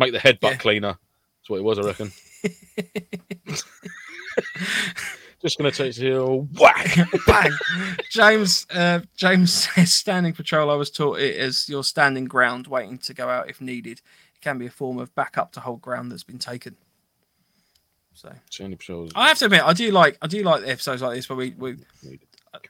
Make 0.00 0.12
the 0.12 0.18
headbutt 0.18 0.52
yeah. 0.52 0.56
cleaner. 0.56 0.98
That's 1.38 1.50
what 1.50 1.58
it 1.58 1.62
was, 1.62 1.78
I 1.78 1.82
reckon. 1.82 2.10
Just 5.42 5.58
going 5.58 5.70
to 5.70 5.76
take 5.76 5.98
you 5.98 6.48
whack. 6.58 6.96
Bang. 7.26 7.50
James 8.08 8.66
uh, 8.70 9.00
James 9.14 9.52
says 9.74 9.92
standing 9.92 10.32
patrol. 10.32 10.70
I 10.70 10.74
was 10.74 10.90
taught 10.90 11.18
it 11.18 11.36
as 11.36 11.68
your 11.68 11.84
standing 11.84 12.24
ground, 12.24 12.66
waiting 12.66 12.96
to 12.98 13.12
go 13.12 13.28
out 13.28 13.50
if 13.50 13.60
needed. 13.60 14.00
It 14.34 14.40
can 14.40 14.56
be 14.56 14.66
a 14.66 14.70
form 14.70 14.98
of 14.98 15.14
backup 15.14 15.52
to 15.52 15.60
hold 15.60 15.82
ground 15.82 16.10
that's 16.10 16.24
been 16.24 16.38
taken. 16.38 16.76
So 18.14 18.32
Standing 18.48 18.78
patrols. 18.78 19.12
I 19.14 19.28
have 19.28 19.38
to 19.40 19.44
admit, 19.46 19.62
I 19.62 19.74
do 19.74 19.90
like 19.90 20.16
I 20.22 20.28
do 20.28 20.42
like 20.42 20.62
the 20.62 20.70
episodes 20.70 21.02
like 21.02 21.14
this 21.14 21.28
where 21.28 21.36
we, 21.36 21.54
we 21.58 21.76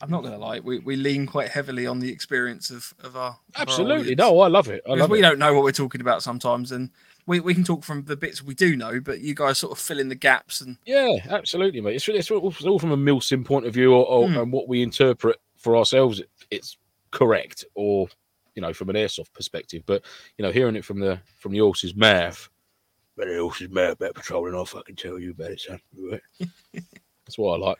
I'm 0.00 0.10
not 0.10 0.22
gonna 0.22 0.38
lie, 0.38 0.60
we, 0.60 0.78
we 0.80 0.96
lean 0.96 1.26
quite 1.26 1.48
heavily 1.48 1.86
on 1.86 2.00
the 2.00 2.10
experience 2.10 2.70
of, 2.70 2.92
of 3.00 3.16
our 3.16 3.30
of 3.30 3.62
Absolutely. 3.62 4.00
audience. 4.00 4.18
No, 4.18 4.40
I 4.40 4.48
love 4.48 4.68
it. 4.68 4.82
I 4.88 4.94
love 4.94 5.10
we 5.10 5.20
it. 5.20 5.22
don't 5.22 5.38
know 5.38 5.54
what 5.54 5.62
we're 5.64 5.72
talking 5.72 6.00
about 6.00 6.22
sometimes, 6.22 6.72
and 6.72 6.90
we, 7.26 7.40
we 7.40 7.54
can 7.54 7.64
talk 7.64 7.84
from 7.84 8.04
the 8.04 8.16
bits 8.16 8.42
we 8.42 8.54
do 8.54 8.76
know, 8.76 9.00
but 9.00 9.20
you 9.20 9.34
guys 9.34 9.58
sort 9.58 9.72
of 9.72 9.78
fill 9.78 9.98
in 9.98 10.08
the 10.08 10.14
gaps 10.14 10.60
and 10.60 10.76
Yeah, 10.86 11.16
absolutely, 11.28 11.80
mate. 11.80 11.96
It's, 11.96 12.08
it's, 12.08 12.30
all, 12.30 12.48
it's 12.48 12.64
all 12.64 12.78
from 12.78 12.92
a 12.92 12.96
Milsim 12.96 13.44
point 13.44 13.66
of 13.66 13.74
view, 13.74 13.92
or, 13.94 14.04
or 14.06 14.28
Hmm. 14.28 14.36
and 14.38 14.52
what 14.52 14.68
we 14.68 14.82
interpret 14.82 15.36
for 15.56 15.76
ourselves. 15.76 16.22
It's 16.50 16.76
correct, 17.10 17.64
or 17.74 18.08
you 18.54 18.62
know, 18.62 18.72
from 18.72 18.90
an 18.90 18.96
airsoft 18.96 19.32
perspective. 19.32 19.82
But 19.86 20.04
you 20.38 20.44
know, 20.44 20.50
hearing 20.52 20.76
it 20.76 20.84
from 20.84 21.00
the 21.00 21.20
from 21.38 21.52
the 21.52 21.58
horse's 21.58 21.94
mouth, 21.94 22.48
better 23.16 23.34
the 23.34 23.40
horse's 23.40 23.70
mouth 23.70 23.92
about 23.92 24.14
patrolling. 24.14 24.54
I'll 24.54 24.64
fucking 24.64 24.96
tell 24.96 25.18
you 25.18 25.30
about 25.30 25.50
it, 25.52 25.60
son. 25.60 25.80
That's 26.72 27.38
what 27.38 27.54
I 27.54 27.66
like. 27.68 27.78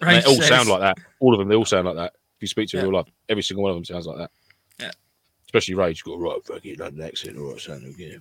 And 0.00 0.08
Rage 0.10 0.24
they 0.24 0.30
all 0.30 0.36
says- 0.36 0.48
sound 0.48 0.68
like 0.68 0.80
that. 0.80 0.98
All 1.20 1.34
of 1.34 1.38
them, 1.38 1.48
they 1.48 1.56
all 1.56 1.64
sound 1.64 1.86
like 1.86 1.96
that. 1.96 2.14
If 2.36 2.42
you 2.42 2.48
speak 2.48 2.68
to 2.70 2.76
Yeah. 2.76 2.84
real 2.84 2.92
life, 2.94 3.06
every 3.28 3.42
single 3.42 3.64
one 3.64 3.70
of 3.72 3.76
them 3.76 3.84
sounds 3.84 4.06
like 4.06 4.18
that. 4.18 4.30
Especially 5.48 5.74
Rage, 5.74 6.04
got 6.04 6.18
right 6.18 6.44
fucking 6.44 6.76
London 6.78 7.06
accent, 7.06 7.38
all 7.38 7.52
right, 7.52 7.60
son. 7.60 7.94
Mate. 7.98 8.20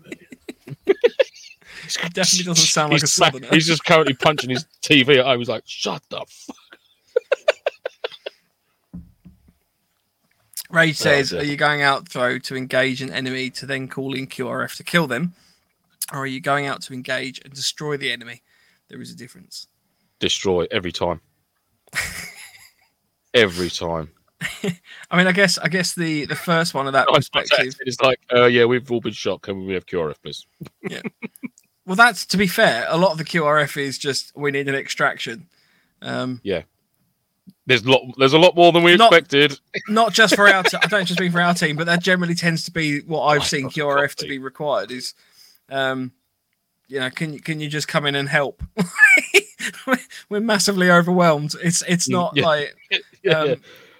He 0.65 2.09
definitely 2.09 2.45
doesn't 2.45 2.55
sound 2.55 2.91
like 2.91 3.01
he's, 3.01 3.03
a 3.03 3.07
smack- 3.07 3.33
southerner. 3.33 3.47
he's 3.53 3.67
just 3.67 3.83
currently 3.83 4.13
punching 4.13 4.49
his 4.49 4.65
TV 4.81 5.17
at 5.17 5.25
home. 5.25 5.39
He's 5.39 5.49
like, 5.49 5.63
shut 5.65 6.01
the 6.09 6.25
fuck. 6.27 6.55
Rage 10.69 10.97
says. 10.97 11.33
"Are 11.33 11.43
you 11.43 11.55
going 11.55 11.81
out 11.81 12.09
throw 12.09 12.39
to 12.39 12.55
engage 12.55 13.01
an 13.01 13.09
enemy 13.09 13.49
to 13.51 13.65
then 13.65 13.87
call 13.87 14.13
in 14.13 14.27
QRF 14.27 14.75
to 14.77 14.83
kill 14.83 15.07
them, 15.07 15.33
or 16.11 16.19
are 16.19 16.27
you 16.27 16.41
going 16.41 16.65
out 16.65 16.81
to 16.83 16.93
engage 16.93 17.39
and 17.43 17.53
destroy 17.53 17.95
the 17.95 18.11
enemy? 18.11 18.41
There 18.89 19.01
is 19.01 19.11
a 19.11 19.15
difference." 19.15 19.67
Destroy 20.19 20.67
every 20.71 20.91
time. 20.91 21.21
every 23.33 23.69
time. 23.69 24.09
I 25.11 25.17
mean, 25.17 25.27
I 25.27 25.31
guess 25.31 25.57
I 25.57 25.67
guess 25.67 25.93
the 25.95 26.25
the 26.25 26.35
first 26.35 26.73
one 26.73 26.85
of 26.87 26.93
that 26.93 27.07
perspective. 27.07 27.73
is 27.85 27.99
like, 28.01 28.19
uh, 28.33 28.45
yeah, 28.45 28.65
we've 28.65 28.89
all 28.91 29.01
been 29.01 29.13
shot. 29.13 29.41
Can 29.41 29.65
we 29.65 29.73
have 29.73 29.85
QRF, 29.85 30.15
please? 30.23 30.45
Yeah. 30.89 31.01
Well, 31.85 31.95
that's 31.95 32.25
to 32.27 32.37
be 32.37 32.47
fair. 32.47 32.85
A 32.89 32.97
lot 32.97 33.11
of 33.13 33.17
the 33.17 33.23
QRF 33.23 33.77
is 33.77 33.97
just 33.97 34.35
we 34.35 34.51
need 34.51 34.67
an 34.67 34.75
extraction. 34.75 35.47
Um, 36.01 36.41
yeah. 36.43 36.63
There's 37.65 37.83
a 37.83 37.89
lot. 37.91 38.01
There's 38.17 38.33
a 38.33 38.37
lot 38.39 38.55
more 38.55 38.71
than 38.71 38.83
we 38.83 38.95
Not- 38.95 39.11
expected. 39.13 39.59
not 39.89 40.13
just 40.13 40.35
for 40.35 40.47
our. 40.47 40.63
T- 40.63 40.77
I 40.81 40.87
don't 40.87 41.05
just 41.05 41.19
mean 41.19 41.31
for 41.31 41.41
our 41.41 41.53
team, 41.53 41.75
but 41.75 41.85
that 41.87 42.01
generally 42.01 42.35
tends 42.35 42.63
to 42.65 42.71
be 42.71 42.99
what 43.01 43.23
I've 43.25 43.41
Oh, 43.41 43.43
seen 43.45 43.69
QRF 43.69 44.15
to 44.15 44.27
be 44.27 44.37
required. 44.37 44.91
Is, 44.91 45.13
um, 45.69 46.11
you 46.87 46.99
know, 46.99 47.09
can 47.09 47.33
you 47.33 47.39
can 47.41 47.59
you 47.59 47.67
just 47.69 47.87
come 47.87 48.05
in 48.05 48.15
and 48.15 48.29
help? 48.29 48.61
We're 50.29 50.39
massively 50.39 50.89
overwhelmed. 50.91 51.55
It's 51.63 51.83
it's 51.87 52.07
Mm, 52.07 52.11
not 52.11 52.33
yeah. 52.35 52.45
like 52.45 52.75
Yeah, 53.23 53.39
um, 53.39 53.55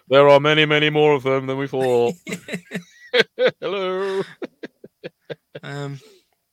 there 0.10 0.28
are 0.30 0.40
many, 0.40 0.66
many 0.66 0.90
more 0.90 1.14
of 1.14 1.24
them 1.24 1.48
than 1.48 1.58
we 1.58 1.68
thought. 1.68 2.14
Hello. 3.60 4.22
um. 5.64 6.00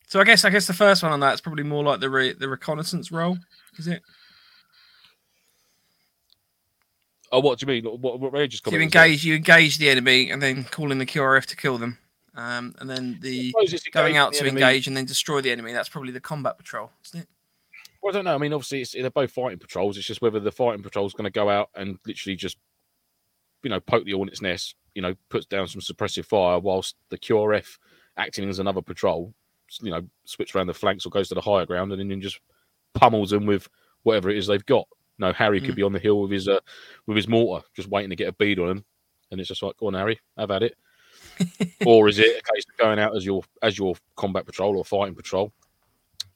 So 0.08 0.20
I 0.20 0.24
guess 0.24 0.44
I 0.44 0.50
guess 0.50 0.66
the 0.66 0.72
first 0.74 1.02
one 1.02 1.10
on 1.12 1.20
that 1.20 1.34
is 1.34 1.40
probably 1.40 1.64
more 1.64 1.82
like 1.82 2.00
the 2.00 2.08
re- 2.10 2.34
the 2.34 2.48
reconnaissance 2.48 3.10
role, 3.10 3.36
is 3.78 3.88
it? 3.88 4.02
Oh, 7.32 7.40
what 7.40 7.58
do 7.58 7.66
you 7.66 7.82
mean? 7.82 8.00
What, 8.00 8.20
what 8.20 8.32
Rage 8.32 8.52
just 8.52 8.64
So 8.64 8.70
you 8.70 8.80
engage 8.80 9.24
you 9.24 9.34
engage 9.34 9.78
the 9.78 9.88
enemy 9.90 10.30
and 10.30 10.40
then 10.40 10.62
call 10.64 10.92
in 10.92 10.98
the 10.98 11.06
QRF 11.06 11.46
to 11.46 11.56
kill 11.56 11.78
them, 11.78 11.98
um, 12.36 12.74
and 12.78 12.88
then 12.88 13.18
the 13.22 13.52
going 13.92 14.16
out 14.16 14.32
the 14.32 14.38
to 14.38 14.44
enemy. 14.44 14.62
engage 14.62 14.86
and 14.86 14.96
then 14.96 15.04
destroy 15.04 15.40
the 15.40 15.50
enemy. 15.50 15.72
That's 15.72 15.88
probably 15.88 16.12
the 16.12 16.20
combat 16.20 16.56
patrol, 16.58 16.92
isn't 17.06 17.22
it? 17.22 17.28
Well, 18.00 18.12
I 18.12 18.14
don't 18.14 18.24
know. 18.26 18.34
I 18.34 18.38
mean, 18.38 18.52
obviously, 18.52 18.82
it's, 18.82 18.92
they're 18.92 19.10
both 19.10 19.32
fighting 19.32 19.58
patrols. 19.58 19.96
It's 19.96 20.06
just 20.06 20.22
whether 20.22 20.38
the 20.38 20.52
fighting 20.52 20.82
patrol 20.82 21.06
is 21.06 21.14
going 21.14 21.24
to 21.24 21.30
go 21.30 21.48
out 21.48 21.70
and 21.74 21.98
literally 22.06 22.36
just, 22.36 22.58
you 23.64 23.70
know, 23.70 23.80
poke 23.80 24.04
the 24.04 24.12
hornet's 24.12 24.42
nest, 24.42 24.76
you 24.94 25.02
know, 25.02 25.14
puts 25.28 25.46
down 25.46 25.66
some 25.66 25.80
suppressive 25.80 26.26
fire, 26.26 26.58
whilst 26.60 26.94
the 27.08 27.18
QRF 27.18 27.78
acting 28.16 28.48
as 28.48 28.60
another 28.60 28.82
patrol, 28.82 29.34
you 29.80 29.90
know, 29.90 30.02
switch 30.24 30.54
around 30.54 30.68
the 30.68 30.74
flanks 30.74 31.04
or 31.04 31.10
goes 31.10 31.28
to 31.28 31.34
the 31.34 31.40
higher 31.40 31.66
ground 31.66 31.90
and 31.92 32.10
then 32.10 32.20
just 32.20 32.38
pummels 32.92 33.30
them 33.30 33.46
with 33.46 33.68
whatever 34.04 34.30
it 34.30 34.36
is 34.36 34.46
they've 34.46 34.64
got. 34.66 34.86
No, 35.18 35.32
Harry 35.32 35.60
could 35.60 35.72
Mm. 35.72 35.76
be 35.76 35.82
on 35.82 35.92
the 35.92 35.98
hill 35.98 36.20
with 36.22 36.30
his 36.30 36.46
uh, 36.48 36.60
with 37.06 37.16
his 37.16 37.26
mortar, 37.28 37.64
just 37.74 37.88
waiting 37.88 38.10
to 38.10 38.16
get 38.16 38.28
a 38.28 38.32
bead 38.32 38.58
on 38.58 38.68
him, 38.68 38.84
and 39.30 39.40
it's 39.40 39.48
just 39.48 39.62
like, 39.62 39.76
go 39.78 39.86
on, 39.86 39.94
Harry, 39.94 40.20
have 40.36 40.50
at 40.50 40.62
it. 40.62 40.76
or 41.86 42.08
is 42.08 42.18
it 42.18 42.26
a 42.38 42.52
case 42.52 42.64
of 42.70 42.76
going 42.76 42.98
out 42.98 43.16
as 43.16 43.24
your 43.24 43.42
as 43.62 43.78
your 43.78 43.94
combat 44.16 44.44
patrol 44.46 44.76
or 44.76 44.84
fighting 44.84 45.14
patrol, 45.14 45.52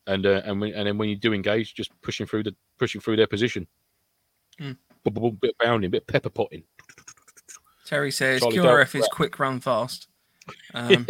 and 0.07 0.25
uh, 0.25 0.41
and 0.45 0.59
when, 0.59 0.73
and 0.73 0.87
then 0.87 0.97
when 0.97 1.09
you 1.09 1.15
do 1.15 1.33
engage, 1.33 1.75
just 1.75 1.91
pushing 2.01 2.25
through 2.25 2.43
the 2.43 2.55
pushing 2.77 2.99
through 3.01 3.15
their 3.17 3.27
position, 3.27 3.67
Mm. 4.59 4.75
Bit 5.05 5.51
of 5.51 5.57
bounding, 5.57 5.89
bit 5.89 6.01
of 6.01 6.07
pepper 6.07 6.29
potting. 6.29 6.63
Terry 7.89 8.11
says 8.11 8.41
Charlie 8.41 8.57
QRF 8.57 8.93
is 8.93 9.07
quick 9.07 9.39
run 9.39 9.59
fast. 9.59 10.07
Um, 10.73 11.05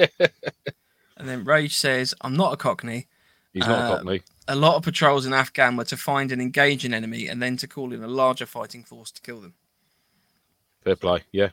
and 1.15 1.29
then 1.29 1.45
Rage 1.45 1.73
says, 1.77 2.13
I'm 2.19 2.35
not 2.35 2.51
a 2.53 2.57
cockney. 2.57 3.07
He's 3.53 3.65
not 3.65 3.79
Uh, 3.79 3.93
a 3.93 3.95
cockney. 3.95 4.21
A 4.49 4.55
lot 4.55 4.75
of 4.75 4.83
patrols 4.83 5.25
in 5.25 5.31
Afghan 5.31 5.77
were 5.77 5.85
to 5.85 5.95
find 5.95 6.33
and 6.33 6.41
engage 6.41 6.83
an 6.83 6.93
enemy 6.93 7.27
and 7.27 7.41
then 7.41 7.55
to 7.57 7.67
call 7.67 7.93
in 7.93 8.03
a 8.03 8.07
larger 8.07 8.45
fighting 8.45 8.83
force 8.83 9.11
to 9.11 9.21
kill 9.21 9.39
them. 9.39 9.53
Fair 10.83 10.97
play, 10.97 11.23
yeah, 11.31 11.49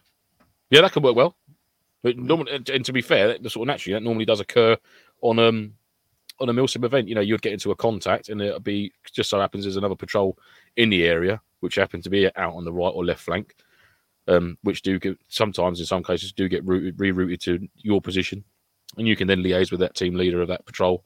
yeah, 0.71 0.81
that 0.81 0.91
could 0.91 1.05
work 1.05 1.15
well. 1.15 1.37
But 2.03 2.17
normally, 2.17 2.61
and 2.73 2.85
to 2.85 2.93
be 2.93 3.03
fair, 3.03 3.29
that 3.39 3.51
sort 3.51 3.69
of 3.69 3.69
naturally 3.69 3.95
that 3.95 4.03
normally 4.03 4.25
does 4.25 4.41
occur 4.41 4.77
on 5.21 5.39
um 5.39 5.75
on 6.41 6.49
a 6.49 6.53
Milsim 6.53 6.85
event. 6.85 7.07
You 7.07 7.15
know, 7.15 7.21
you'd 7.21 7.43
get 7.43 7.53
into 7.53 7.71
a 7.71 7.77
contact, 7.77 8.31
and 8.31 8.41
it'd 8.41 8.65
be 8.65 8.93
just 9.13 9.31
so 9.31 9.39
happens 9.39 9.65
there's 9.65 9.77
another 9.77 9.95
patrol 9.95 10.37
in 10.77 10.91
the 10.91 11.05
area, 11.05 11.41
which 11.61 11.77
happened 11.77 12.03
to 12.03 12.11
be 12.11 12.27
out 12.37 12.55
on 12.55 12.65
the 12.65 12.73
right 12.73 12.91
or 12.91 13.05
left 13.05 13.23
flank, 13.23 13.55
um, 14.29 14.59
which 14.63 14.83
do 14.83 14.99
get 14.99 15.19
sometimes 15.29 15.81
in 15.81 15.87
some 15.87 16.03
cases 16.03 16.33
do 16.33 16.49
get 16.49 16.65
routed, 16.65 16.97
rerouted 16.97 17.41
to 17.41 17.69
your 17.77 18.01
position, 18.01 18.45
and 18.97 19.07
you 19.07 19.17
can 19.17 19.29
then 19.29 19.43
liaise 19.43 19.71
with 19.71 19.81
that 19.81 19.95
team 19.95 20.15
leader 20.15 20.41
of 20.43 20.49
that 20.49 20.65
patrol 20.67 21.05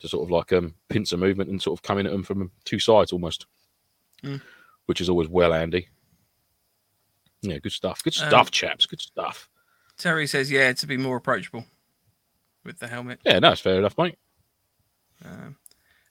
to 0.00 0.08
sort 0.08 0.24
of 0.24 0.30
like 0.30 0.52
um 0.52 0.74
pincer 0.88 1.16
movement 1.16 1.50
and 1.50 1.60
sort 1.60 1.78
of 1.78 1.82
come 1.82 1.98
in 1.98 2.06
at 2.06 2.12
them 2.12 2.22
from 2.22 2.50
two 2.64 2.78
sides 2.78 3.12
almost, 3.12 3.46
Mm. 4.22 4.40
which 4.86 5.00
is 5.00 5.08
always 5.08 5.28
well 5.28 5.52
handy. 5.52 5.88
Yeah, 7.42 7.58
good 7.58 7.72
stuff. 7.72 8.02
Good 8.02 8.16
Um, 8.20 8.28
stuff, 8.28 8.50
chaps. 8.50 8.86
Good 8.86 9.00
stuff. 9.00 9.48
Terry 9.96 10.26
says, 10.26 10.50
yeah, 10.50 10.72
to 10.72 10.86
be 10.86 10.96
more 10.96 11.16
approachable 11.16 11.66
with 12.64 12.78
the 12.80 12.88
helmet. 12.88 13.20
Yeah, 13.24 13.38
no, 13.38 13.52
it's 13.52 13.60
fair 13.60 13.78
enough, 13.78 13.96
mate. 13.98 14.16
Um, 15.24 15.56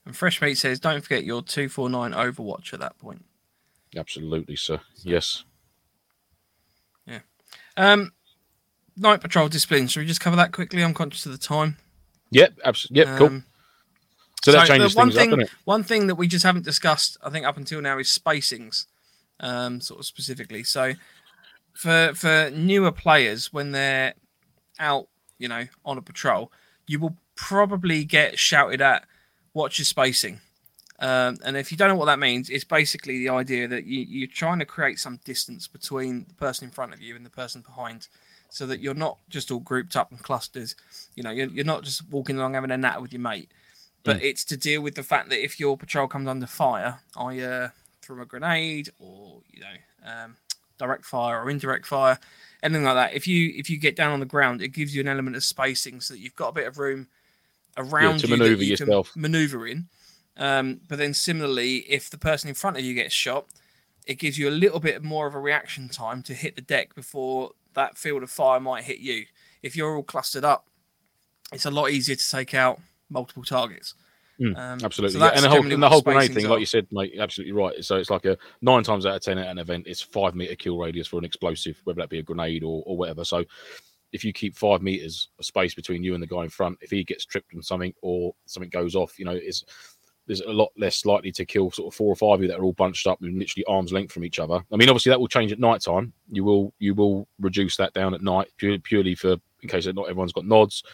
and 0.06 0.16
Fresh 0.16 0.40
Meat 0.40 0.54
says, 0.56 0.80
don't 0.80 1.02
forget 1.02 1.24
your 1.24 1.42
249 1.42 2.12
Overwatch 2.12 2.72
at 2.72 2.80
that 2.80 2.98
point. 2.98 3.24
Absolutely, 3.96 4.56
sir. 4.56 4.80
Yes. 5.02 5.44
Um, 7.78 8.12
Night 8.96 9.20
Patrol 9.20 9.48
discipline. 9.48 9.86
Should 9.88 10.00
we 10.00 10.06
just 10.06 10.20
cover 10.20 10.36
that 10.36 10.52
quickly? 10.52 10.82
I'm 10.82 10.92
conscious 10.94 11.24
of 11.26 11.32
the 11.32 11.38
time. 11.38 11.76
Yep. 12.30 12.58
Absolutely. 12.64 13.10
Yep. 13.10 13.18
cool. 13.18 13.26
Um, 13.28 13.44
So 14.42 14.52
that 14.52 14.66
so 14.66 14.72
changes 14.74 14.94
one 14.94 15.08
things 15.08 15.14
thing- 15.16 15.32
up, 15.32 15.38
doesn't 15.38 15.52
it? 15.54 15.58
One 15.64 15.82
thing 15.84 16.06
that 16.08 16.16
we 16.16 16.28
just 16.28 16.44
haven't 16.44 16.64
discussed, 16.64 17.16
I 17.22 17.30
think, 17.30 17.46
up 17.46 17.56
until 17.56 17.80
now 17.80 17.98
is 17.98 18.08
spacings, 18.08 18.86
um, 19.40 19.80
sort 19.80 20.00
of 20.00 20.06
specifically. 20.06 20.64
So, 20.64 20.94
for 21.74 22.12
for 22.14 22.50
newer 22.52 22.92
players, 22.92 23.52
when 23.52 23.72
they're 23.72 24.14
out, 24.80 25.08
you 25.38 25.48
know, 25.48 25.66
on 25.84 25.96
a 25.98 26.02
patrol, 26.02 26.52
you 26.86 26.98
will 27.00 27.16
probably 27.36 28.04
get 28.04 28.38
shouted 28.38 28.80
at, 28.80 29.06
"Watch 29.54 29.78
your 29.78 29.84
spacing." 29.86 30.40
Um, 31.00 31.38
and 31.44 31.56
if 31.56 31.70
you 31.70 31.78
don't 31.78 31.88
know 31.88 31.94
what 31.94 32.06
that 32.06 32.18
means, 32.18 32.50
it's 32.50 32.64
basically 32.64 33.18
the 33.18 33.28
idea 33.28 33.68
that 33.68 33.84
you, 33.84 34.00
you're 34.00 34.26
trying 34.26 34.58
to 34.58 34.64
create 34.64 34.98
some 34.98 35.20
distance 35.24 35.68
between 35.68 36.26
the 36.26 36.34
person 36.34 36.64
in 36.64 36.70
front 36.72 36.92
of 36.92 37.00
you 37.00 37.14
and 37.14 37.24
the 37.24 37.30
person 37.30 37.60
behind, 37.60 38.08
so 38.48 38.66
that 38.66 38.80
you're 38.80 38.94
not 38.94 39.18
just 39.28 39.50
all 39.50 39.60
grouped 39.60 39.94
up 39.94 40.10
in 40.10 40.18
clusters. 40.18 40.74
You 41.14 41.22
know, 41.22 41.30
you're, 41.30 41.48
you're 41.48 41.64
not 41.64 41.84
just 41.84 42.08
walking 42.10 42.36
along 42.36 42.54
having 42.54 42.70
a 42.70 42.76
natter 42.76 43.00
with 43.00 43.12
your 43.12 43.20
mate 43.20 43.48
but 44.04 44.22
it's 44.22 44.44
to 44.46 44.56
deal 44.56 44.80
with 44.80 44.94
the 44.94 45.02
fact 45.02 45.28
that 45.30 45.42
if 45.42 45.60
your 45.60 45.76
patrol 45.76 46.08
comes 46.08 46.28
under 46.28 46.46
fire, 46.46 47.00
either 47.16 47.72
from 48.00 48.20
a 48.20 48.24
grenade 48.24 48.88
or 48.98 49.40
you 49.50 49.60
know 49.60 50.10
um, 50.10 50.36
direct 50.78 51.04
fire 51.04 51.42
or 51.42 51.50
indirect 51.50 51.86
fire, 51.86 52.18
anything 52.62 52.84
like 52.84 52.94
that, 52.94 53.14
if 53.14 53.26
you 53.26 53.52
if 53.56 53.68
you 53.68 53.78
get 53.78 53.96
down 53.96 54.12
on 54.12 54.20
the 54.20 54.26
ground, 54.26 54.62
it 54.62 54.68
gives 54.68 54.94
you 54.94 55.00
an 55.00 55.08
element 55.08 55.36
of 55.36 55.44
spacing 55.44 56.00
so 56.00 56.14
that 56.14 56.20
you've 56.20 56.36
got 56.36 56.48
a 56.48 56.52
bit 56.52 56.66
of 56.66 56.78
room 56.78 57.08
around 57.76 58.20
to 58.20 58.26
you 58.26 58.36
manoeuvre 58.36 58.64
you 58.64 58.70
yourself. 58.70 59.14
maneuver 59.14 59.66
in. 59.66 59.88
Um, 60.38 60.80
but 60.88 60.98
then 60.98 61.14
similarly, 61.14 61.78
if 61.88 62.10
the 62.10 62.18
person 62.18 62.48
in 62.48 62.54
front 62.54 62.76
of 62.76 62.84
you 62.84 62.94
gets 62.94 63.14
shot, 63.14 63.46
it 64.06 64.18
gives 64.18 64.38
you 64.38 64.48
a 64.48 64.50
little 64.50 64.80
bit 64.80 65.02
more 65.02 65.26
of 65.26 65.34
a 65.34 65.40
reaction 65.40 65.88
time 65.88 66.22
to 66.24 66.34
hit 66.34 66.56
the 66.56 66.62
deck 66.62 66.94
before 66.94 67.50
that 67.74 67.98
field 67.98 68.22
of 68.22 68.30
fire 68.30 68.60
might 68.60 68.84
hit 68.84 68.98
you. 68.98 69.24
If 69.62 69.76
you're 69.76 69.96
all 69.96 70.02
clustered 70.02 70.44
up, 70.44 70.66
it's 71.52 71.66
a 71.66 71.70
lot 71.70 71.90
easier 71.90 72.16
to 72.16 72.30
take 72.30 72.54
out 72.54 72.80
multiple 73.10 73.42
targets. 73.42 73.94
Mm, 74.40 74.56
Um, 74.56 74.78
Absolutely, 74.84 75.18
so 75.18 75.24
yeah. 75.26 75.32
and 75.34 75.44
the 75.44 75.48
whole 75.48 75.72
and 75.72 75.82
the 75.82 75.88
whole 75.88 76.00
grenade 76.00 76.32
thing, 76.32 76.46
are. 76.46 76.50
like 76.50 76.60
you 76.60 76.66
said, 76.66 76.86
mate, 76.92 77.14
absolutely 77.18 77.52
right. 77.52 77.84
So 77.84 77.96
it's 77.96 78.10
like 78.10 78.24
a 78.24 78.38
nine 78.62 78.84
times 78.84 79.04
out 79.04 79.16
of 79.16 79.22
ten 79.22 79.36
at 79.36 79.48
an 79.48 79.58
event, 79.58 79.88
it's 79.88 80.00
five 80.00 80.36
meter 80.36 80.54
kill 80.54 80.78
radius 80.78 81.08
for 81.08 81.18
an 81.18 81.24
explosive, 81.24 81.80
whether 81.82 82.00
that 82.00 82.08
be 82.08 82.20
a 82.20 82.22
grenade 82.22 82.62
or, 82.62 82.84
or 82.86 82.96
whatever. 82.96 83.24
So 83.24 83.44
if 84.12 84.24
you 84.24 84.32
keep 84.32 84.56
five 84.56 84.80
meters 84.80 85.28
of 85.40 85.44
space 85.44 85.74
between 85.74 86.04
you 86.04 86.14
and 86.14 86.22
the 86.22 86.26
guy 86.26 86.44
in 86.44 86.50
front, 86.50 86.78
if 86.80 86.90
he 86.90 87.02
gets 87.02 87.24
tripped 87.24 87.52
on 87.54 87.62
something 87.62 87.92
or 88.00 88.32
something 88.46 88.70
goes 88.70 88.94
off, 88.94 89.18
you 89.18 89.24
know, 89.24 89.32
it's 89.32 89.64
there's 90.28 90.40
a 90.42 90.52
lot 90.52 90.70
less 90.76 91.04
likely 91.04 91.32
to 91.32 91.44
kill 91.44 91.72
sort 91.72 91.92
of 91.92 91.96
four 91.96 92.12
or 92.12 92.14
five 92.14 92.34
of 92.34 92.42
you 92.42 92.48
that 92.48 92.60
are 92.60 92.62
all 92.62 92.74
bunched 92.74 93.08
up 93.08 93.20
and 93.20 93.36
literally 93.38 93.64
arms 93.64 93.92
length 93.92 94.12
from 94.12 94.24
each 94.24 94.38
other. 94.38 94.62
I 94.70 94.76
mean, 94.76 94.88
obviously 94.88 95.10
that 95.10 95.18
will 95.18 95.26
change 95.26 95.50
at 95.50 95.58
night 95.58 95.80
time. 95.80 96.12
You 96.28 96.44
will 96.44 96.72
you 96.78 96.94
will 96.94 97.26
reduce 97.40 97.76
that 97.78 97.94
down 97.94 98.14
at 98.14 98.22
night 98.22 98.48
purely, 98.56 98.78
purely 98.78 99.16
for 99.16 99.36
in 99.62 99.68
case 99.68 99.86
that 99.86 99.96
not 99.96 100.08
everyone's 100.08 100.32
got 100.32 100.46
nods, 100.46 100.84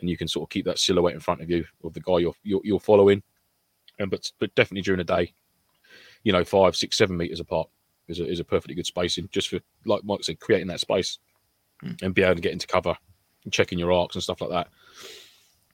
and 0.00 0.10
you 0.10 0.16
can 0.16 0.26
sort 0.26 0.46
of 0.46 0.50
keep 0.50 0.64
that 0.64 0.80
silhouette 0.80 1.14
in 1.14 1.20
front 1.20 1.40
of 1.40 1.48
you 1.48 1.64
of 1.84 1.92
the 1.94 2.00
guy 2.00 2.18
you're 2.18 2.34
you're, 2.42 2.62
you're 2.64 2.80
following. 2.80 3.22
And 4.00 4.10
but 4.10 4.32
but 4.40 4.52
definitely 4.56 4.82
during 4.82 4.98
the 4.98 5.04
day, 5.04 5.32
you 6.24 6.32
know, 6.32 6.44
five, 6.44 6.74
six, 6.74 6.96
seven 6.98 7.16
meters 7.16 7.40
apart 7.40 7.68
is 8.08 8.18
a, 8.18 8.26
is 8.26 8.40
a 8.40 8.44
perfectly 8.44 8.74
good 8.74 8.86
spacing 8.86 9.28
just 9.30 9.48
for 9.48 9.60
like 9.84 10.02
Mike 10.02 10.24
said, 10.24 10.40
creating 10.40 10.68
that 10.68 10.80
space 10.80 11.18
Hmm. 11.80 11.92
and 12.02 12.14
be 12.14 12.22
able 12.22 12.34
to 12.34 12.40
get 12.40 12.52
into 12.52 12.66
cover, 12.66 12.96
and 13.44 13.52
checking 13.52 13.78
your 13.78 13.92
arcs 13.92 14.16
and 14.16 14.22
stuff 14.22 14.40
like 14.40 14.50
that. 14.50 14.68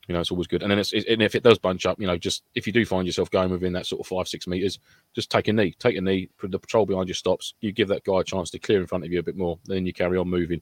You 0.07 0.14
know, 0.14 0.20
it's 0.20 0.30
always 0.30 0.46
good. 0.46 0.62
And 0.62 0.70
then 0.70 0.78
it's, 0.78 0.92
it, 0.92 1.07
and 1.09 1.22
if 1.22 1.34
it 1.34 1.42
does 1.42 1.59
bunch 1.59 1.86
up, 1.86 1.98
you 1.98 2.07
know, 2.07 2.18
just 2.18 2.42
if 2.55 2.66
you 2.66 2.72
do 2.72 2.84
find 2.84 3.07
yourself 3.07 3.30
going 3.30 3.50
within 3.50 3.72
that 3.72 3.86
sort 3.86 4.00
of 4.00 4.07
five, 4.07 4.28
six 4.28 4.46
meters, 4.46 4.78
just 5.14 5.30
take 5.30 5.48
a 5.48 5.52
knee, 5.52 5.74
take 5.78 5.96
a 5.96 6.00
knee. 6.00 6.28
Put 6.38 6.50
the 6.50 6.59
patrol 6.59 6.84
behind 6.84 7.09
you 7.09 7.14
stops. 7.14 7.55
You 7.61 7.72
give 7.72 7.88
that 7.88 8.05
guy 8.05 8.20
a 8.20 8.24
chance 8.24 8.50
to 8.50 8.59
clear 8.59 8.80
in 8.80 8.86
front 8.86 9.05
of 9.05 9.12
you 9.12 9.18
a 9.18 9.22
bit 9.22 9.36
more. 9.36 9.59
Then 9.64 9.86
you 9.86 9.92
carry 9.92 10.18
on 10.18 10.28
moving. 10.28 10.61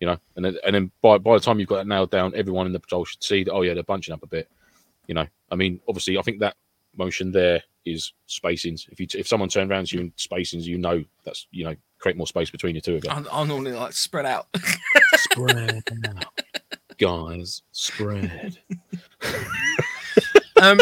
You 0.00 0.08
know, 0.08 0.18
and 0.34 0.44
then 0.44 0.56
and 0.64 0.74
then 0.74 0.90
by 1.00 1.18
by 1.18 1.34
the 1.34 1.40
time 1.40 1.58
you've 1.58 1.68
got 1.68 1.76
that 1.76 1.86
nailed 1.86 2.10
down, 2.10 2.34
everyone 2.34 2.66
in 2.66 2.72
the 2.72 2.80
patrol 2.80 3.04
should 3.04 3.22
see 3.22 3.44
that. 3.44 3.52
Oh 3.52 3.62
yeah, 3.62 3.72
they're 3.72 3.82
bunching 3.82 4.12
up 4.12 4.22
a 4.22 4.26
bit. 4.26 4.50
You 5.06 5.14
know, 5.14 5.26
I 5.50 5.54
mean, 5.54 5.80
obviously, 5.88 6.18
I 6.18 6.22
think 6.22 6.40
that 6.40 6.56
motion 6.96 7.32
there 7.32 7.62
is 7.86 8.12
spacings. 8.28 8.88
If 8.90 9.00
you 9.00 9.06
if 9.14 9.26
someone 9.26 9.48
turned 9.48 9.70
around 9.70 9.86
to 9.88 9.96
you 9.96 10.02
in 10.02 10.10
spacings, 10.12 10.64
you 10.64 10.76
know 10.76 11.04
that's 11.24 11.46
you 11.50 11.64
know 11.64 11.76
create 11.98 12.16
more 12.16 12.26
space 12.26 12.50
between 12.50 12.74
the 12.74 12.80
two 12.80 12.96
of 12.96 13.04
you. 13.04 13.10
I'm, 13.10 13.26
I'm 13.32 13.48
normally 13.48 13.72
like 13.72 13.92
spread 13.92 14.26
out. 14.26 14.48
Spread 15.14 15.84
out, 16.06 16.26
guys. 16.98 17.62
Spread. 17.72 18.58
um, 20.62 20.80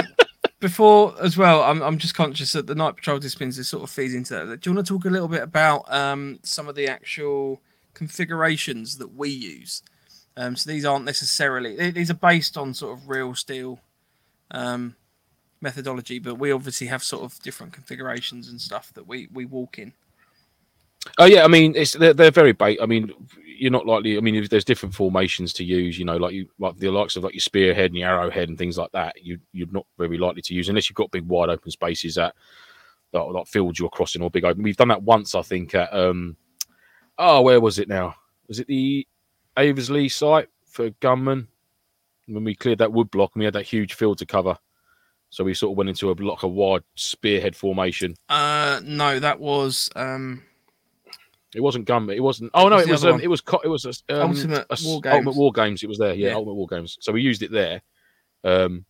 before 0.60 1.14
as 1.20 1.36
well, 1.36 1.62
I'm, 1.62 1.82
I'm 1.82 1.98
just 1.98 2.14
conscious 2.14 2.52
that 2.52 2.66
the 2.66 2.74
night 2.74 2.96
patrol 2.96 3.18
disciplines 3.18 3.58
is 3.58 3.68
sort 3.68 3.82
of 3.82 3.90
feeds 3.90 4.14
into 4.14 4.34
that. 4.34 4.60
Do 4.60 4.70
you 4.70 4.74
want 4.74 4.86
to 4.86 4.94
talk 4.94 5.04
a 5.04 5.10
little 5.10 5.28
bit 5.28 5.42
about 5.42 5.92
um, 5.92 6.38
some 6.42 6.68
of 6.68 6.74
the 6.74 6.88
actual 6.88 7.60
configurations 7.92 8.98
that 8.98 9.14
we 9.14 9.28
use? 9.28 9.82
Um, 10.36 10.56
so 10.56 10.70
these 10.70 10.84
aren't 10.84 11.04
necessarily 11.04 11.76
they- 11.76 11.90
these 11.90 12.10
are 12.10 12.14
based 12.14 12.56
on 12.56 12.74
sort 12.74 12.98
of 12.98 13.08
real 13.08 13.34
steel 13.34 13.78
um, 14.50 14.96
methodology, 15.60 16.18
but 16.18 16.38
we 16.38 16.50
obviously 16.50 16.86
have 16.88 17.04
sort 17.04 17.24
of 17.24 17.38
different 17.40 17.72
configurations 17.72 18.48
and 18.48 18.60
stuff 18.60 18.92
that 18.94 19.06
we 19.06 19.28
we 19.32 19.44
walk 19.44 19.78
in. 19.78 19.92
Oh 21.18 21.26
yeah, 21.26 21.44
I 21.44 21.48
mean 21.48 21.74
it's 21.76 21.92
they're, 21.92 22.14
they're 22.14 22.30
very 22.30 22.52
bait. 22.52 22.78
I 22.82 22.86
mean 22.86 23.12
you're 23.58 23.70
not 23.70 23.86
likely. 23.86 24.16
I 24.16 24.20
mean 24.20 24.46
there's 24.50 24.64
different 24.64 24.94
formations 24.94 25.52
to 25.54 25.64
use. 25.64 25.98
You 25.98 26.04
know, 26.04 26.16
like 26.16 26.34
you 26.34 26.48
like 26.58 26.76
the 26.76 26.90
likes 26.90 27.16
of 27.16 27.24
like 27.24 27.34
your 27.34 27.40
spearhead 27.40 27.90
and 27.90 27.98
your 27.98 28.08
arrowhead 28.08 28.48
and 28.48 28.58
things 28.58 28.78
like 28.78 28.92
that. 28.92 29.22
You 29.22 29.38
you're 29.52 29.68
not 29.70 29.86
very 29.98 30.18
likely 30.18 30.42
to 30.42 30.54
use 30.54 30.68
unless 30.68 30.88
you've 30.88 30.96
got 30.96 31.10
big 31.10 31.26
wide 31.26 31.48
open 31.48 31.70
spaces 31.70 32.14
that 32.16 32.34
that 33.12 33.48
fields 33.48 33.78
you're 33.78 33.88
crossing 33.88 34.22
or 34.22 34.30
big 34.30 34.44
open. 34.44 34.62
We've 34.62 34.76
done 34.76 34.88
that 34.88 35.02
once, 35.02 35.34
I 35.34 35.42
think. 35.42 35.74
At 35.74 35.92
um, 35.94 36.36
oh, 37.18 37.42
where 37.42 37.60
was 37.60 37.78
it 37.78 37.88
now? 37.88 38.16
Was 38.48 38.58
it 38.58 38.66
the 38.66 39.06
Aversley 39.56 40.10
site 40.10 40.48
for 40.66 40.90
gunmen 41.00 41.48
when 42.26 42.44
we 42.44 42.54
cleared 42.54 42.78
that 42.78 42.92
wood 42.92 43.10
block 43.10 43.32
and 43.34 43.40
we 43.40 43.44
had 43.44 43.54
that 43.54 43.66
huge 43.66 43.94
field 43.94 44.18
to 44.18 44.26
cover? 44.26 44.58
So 45.30 45.42
we 45.42 45.54
sort 45.54 45.72
of 45.72 45.78
went 45.78 45.90
into 45.90 46.10
a 46.10 46.14
block 46.14 46.44
of 46.44 46.52
wide 46.52 46.82
spearhead 46.94 47.56
formation. 47.56 48.14
Uh, 48.28 48.80
no, 48.84 49.18
that 49.18 49.40
was 49.40 49.90
um, 49.96 50.42
It 51.54 51.60
wasn't 51.60 51.84
gun. 51.86 52.08
It 52.10 52.22
wasn't. 52.22 52.50
Oh 52.54 52.68
no, 52.68 52.76
was 52.76 52.86
it 52.86 52.90
was. 52.92 53.04
Um, 53.04 53.20
it 53.20 53.28
was. 53.28 53.40
co- 53.40 53.60
It 53.64 53.68
was 53.68 53.84
a, 53.84 53.90
um, 54.14 54.30
Ultimate 54.30 54.66
a 54.70 54.76
War 54.84 54.94
Ultimate 54.96 55.24
Games. 55.24 55.36
War 55.36 55.52
Games. 55.52 55.82
It 55.82 55.88
was 55.88 55.98
there. 55.98 56.14
Yeah, 56.14 56.28
Yeah. 56.30 56.34
Ultimate 56.34 56.54
War 56.54 56.66
Games. 56.66 56.98
So 57.00 57.12
we 57.12 57.22
used 57.22 57.42
it 57.42 57.50
there, 57.52 57.82
um, 58.42 58.84